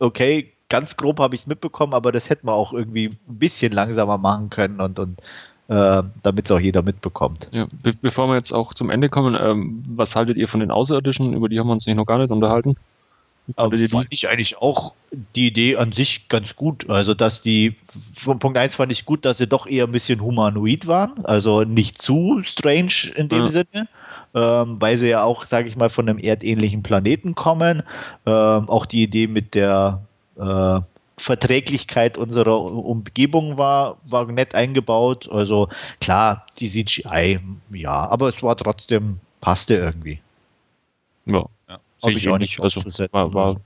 okay, 0.01 0.53
ganz 0.69 0.97
grob 0.97 1.21
habe 1.21 1.35
ich 1.35 1.43
es 1.43 1.47
mitbekommen, 1.47 1.95
aber 1.95 2.13
das 2.13 2.29
hätte 2.31 2.47
man 2.47 2.55
auch 2.55 2.73
irgendwie 2.73 3.07
ein 3.07 3.39
bisschen 3.39 3.73
langsamer 3.73 4.19
machen 4.19 4.51
können 4.51 4.81
und, 4.81 4.99
und 4.99 5.21
äh, 5.69 6.03
damit 6.23 6.47
es 6.47 6.51
auch 6.51 6.61
jeder 6.61 6.83
mitbekommt. 6.83 7.49
Ja, 7.53 7.67
be 7.71 7.93
bevor 8.01 8.29
wir 8.29 8.37
jetzt 8.37 8.53
auch 8.53 8.75
zum 8.75 8.91
Ende 8.91 9.09
kommen, 9.09 9.37
ähm, 9.41 9.83
was 9.89 10.17
haltet 10.17 10.37
ihr 10.37 10.49
von 10.49 10.61
den 10.61 10.71
Außerirdischen? 10.71 11.35
Über 11.35 11.49
die 11.49 11.59
haben 11.59 11.67
wir 11.67 11.75
uns 11.75 11.87
nicht 11.87 11.97
noch 11.97 12.07
gar 12.07 12.19
nicht 12.19 12.31
unterhalten. 12.31 12.77
Aber 13.57 13.77
fand 13.77 14.09
ich 14.11 14.29
eigentlich 14.29 14.59
auch 14.59 14.93
die 15.35 15.47
Idee 15.47 15.77
an 15.77 15.93
sich 15.93 16.29
ganz 16.29 16.55
gut. 16.55 16.89
Also, 16.91 17.15
dass 17.15 17.41
die, 17.41 17.77
von 18.15 18.39
Punkt 18.39 18.59
1 18.59 18.77
fand 18.77 18.93
ich 18.93 19.07
gut, 19.07 19.25
dass 19.25 19.39
sie 19.39 19.47
doch 19.47 19.67
eher 19.67 19.85
ein 19.85 19.93
bisschen 19.93 20.21
humanoid 20.21 20.87
waren. 20.87 21.25
Also 21.25 21.63
nicht 21.63 22.03
zu 22.03 22.43
strange 22.45 23.13
in 23.15 23.29
dem 23.29 23.45
ja. 23.45 23.49
Sinne. 23.49 23.89
Ähm, 24.35 24.77
weil 24.81 24.99
sie 24.99 25.09
ja 25.09 25.23
auch, 25.23 25.47
sage 25.47 25.69
ich 25.69 25.77
mal, 25.77 25.89
von 25.89 26.09
einem 26.09 26.19
erdähnlichen 26.19 26.83
Planeten 26.83 27.35
kommen. 27.35 27.83
Ähm, 28.27 28.69
auch 28.69 28.85
die 28.85 29.03
Idee 29.03 29.27
mit 29.27 29.55
der 29.55 30.03
äh, 30.37 30.81
Verträglichkeit 31.19 32.17
unserer 32.17 32.61
Umgebung 32.61 33.59
war, 33.59 33.99
war 34.05 34.27
nett 34.27 34.55
eingebaut. 34.55 35.29
Also 35.31 35.69
klar, 36.01 36.47
die 36.59 36.69
CGI, 36.69 37.41
ja, 37.71 38.09
aber 38.09 38.29
es 38.29 38.43
war 38.43 38.57
trotzdem, 38.57 39.21
passte 39.41 39.75
irgendwie. 39.75 40.21
Ja, 41.27 41.45
ja. 41.69 41.81
habe 42.03 42.13
ich 42.13 42.29
auch 42.29 42.39
nicht. 42.39 42.61
Also 42.61 42.83
war, 43.13 43.35
war, 43.35 43.61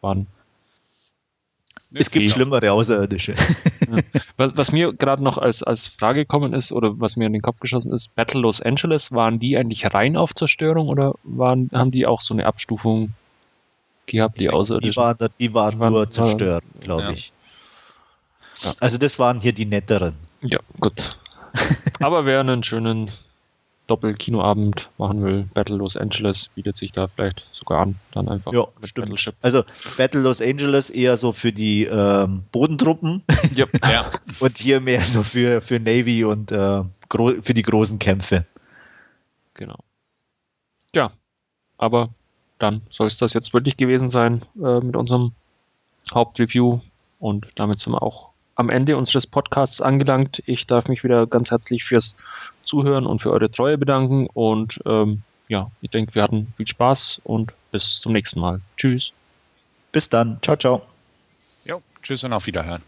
waren 0.00 0.26
es 1.98 2.10
gibt 2.10 2.30
schlimmere 2.30 2.72
Außerirdische. 2.72 3.34
Ja. 3.88 3.96
Was, 4.36 4.56
was, 4.56 4.72
mir 4.72 4.92
gerade 4.92 5.22
noch 5.22 5.38
als, 5.38 5.62
als 5.62 5.86
Frage 5.86 6.20
gekommen 6.20 6.52
ist 6.52 6.72
oder 6.72 7.00
was 7.00 7.16
mir 7.16 7.26
in 7.26 7.32
den 7.32 7.42
Kopf 7.42 7.60
geschossen 7.60 7.92
ist, 7.92 8.14
Battle 8.16 8.40
Los 8.40 8.60
Angeles, 8.60 9.12
waren 9.12 9.38
die 9.38 9.56
eigentlich 9.56 9.94
rein 9.94 10.16
auf 10.16 10.34
Zerstörung 10.34 10.88
oder 10.88 11.14
waren, 11.22 11.70
haben 11.72 11.92
die 11.92 12.06
auch 12.06 12.20
so 12.20 12.34
eine 12.34 12.46
Abstufung 12.46 13.12
gehabt, 14.06 14.40
die 14.40 14.50
Außerirdischen. 14.50 14.92
Die 14.92 14.96
waren, 14.96 15.16
die 15.38 15.54
waren, 15.54 15.74
die 15.74 15.80
waren 15.80 15.92
nur 15.92 16.10
zerstört, 16.10 16.64
glaube 16.80 17.02
ja. 17.02 17.10
ich. 17.10 17.32
Ja. 18.62 18.74
Also 18.80 18.98
das 18.98 19.18
waren 19.18 19.40
hier 19.40 19.52
die 19.52 19.66
netteren. 19.66 20.14
Ja, 20.42 20.58
gut. 20.80 21.10
Aber 22.00 22.24
wer 22.26 22.40
einen 22.40 22.62
schönen 22.64 23.10
Doppel-Kinoabend 23.86 24.90
machen 24.98 25.22
will, 25.22 25.48
Battle 25.54 25.76
Los 25.76 25.96
Angeles 25.96 26.48
bietet 26.48 26.76
sich 26.76 26.92
da 26.92 27.06
vielleicht 27.06 27.46
sogar 27.52 27.82
an, 27.82 27.96
dann 28.12 28.28
einfach 28.28 28.52
ja, 28.52 28.66
mit 28.80 28.90
stimmt. 28.90 29.06
Battleship. 29.06 29.34
Also 29.42 29.64
Battle 29.96 30.20
Los 30.20 30.40
Angeles 30.40 30.90
eher 30.90 31.16
so 31.16 31.32
für 31.32 31.52
die 31.52 31.84
ähm, 31.84 32.42
Bodentruppen 32.50 33.22
yep. 33.56 33.70
ja. 33.84 34.10
und 34.40 34.58
hier 34.58 34.80
mehr 34.80 35.02
so 35.02 35.22
für, 35.22 35.60
für 35.60 35.78
Navy 35.78 36.24
und 36.24 36.50
äh, 36.50 36.82
für 37.08 37.54
die 37.54 37.62
großen 37.62 37.98
Kämpfe. 37.98 38.44
Genau. 39.54 39.78
Ja, 40.94 41.12
aber 41.78 42.10
dann 42.58 42.82
soll 42.90 43.06
es 43.06 43.16
das 43.18 43.34
jetzt 43.34 43.52
wirklich 43.52 43.76
gewesen 43.76 44.08
sein 44.08 44.42
äh, 44.62 44.80
mit 44.80 44.96
unserem 44.96 45.32
Hauptreview. 46.12 46.80
Und 47.18 47.48
damit 47.56 47.78
sind 47.78 47.92
wir 47.92 48.02
auch 48.02 48.30
am 48.54 48.70
Ende 48.70 48.96
unseres 48.96 49.26
Podcasts 49.26 49.80
angelangt. 49.80 50.42
Ich 50.46 50.66
darf 50.66 50.88
mich 50.88 51.04
wieder 51.04 51.26
ganz 51.26 51.50
herzlich 51.50 51.84
fürs 51.84 52.16
Zuhören 52.64 53.06
und 53.06 53.20
für 53.20 53.30
eure 53.30 53.50
Treue 53.50 53.78
bedanken. 53.78 54.26
Und 54.32 54.80
ähm, 54.86 55.22
ja, 55.48 55.70
ich 55.80 55.90
denke, 55.90 56.14
wir 56.14 56.22
hatten 56.22 56.52
viel 56.56 56.66
Spaß 56.66 57.20
und 57.24 57.52
bis 57.70 58.00
zum 58.00 58.12
nächsten 58.12 58.40
Mal. 58.40 58.60
Tschüss. 58.76 59.12
Bis 59.92 60.08
dann. 60.08 60.38
Ciao, 60.42 60.56
ciao. 60.56 60.82
Jo, 61.64 61.80
tschüss 62.02 62.24
und 62.24 62.32
auf 62.32 62.46
Wiederhören. 62.46 62.82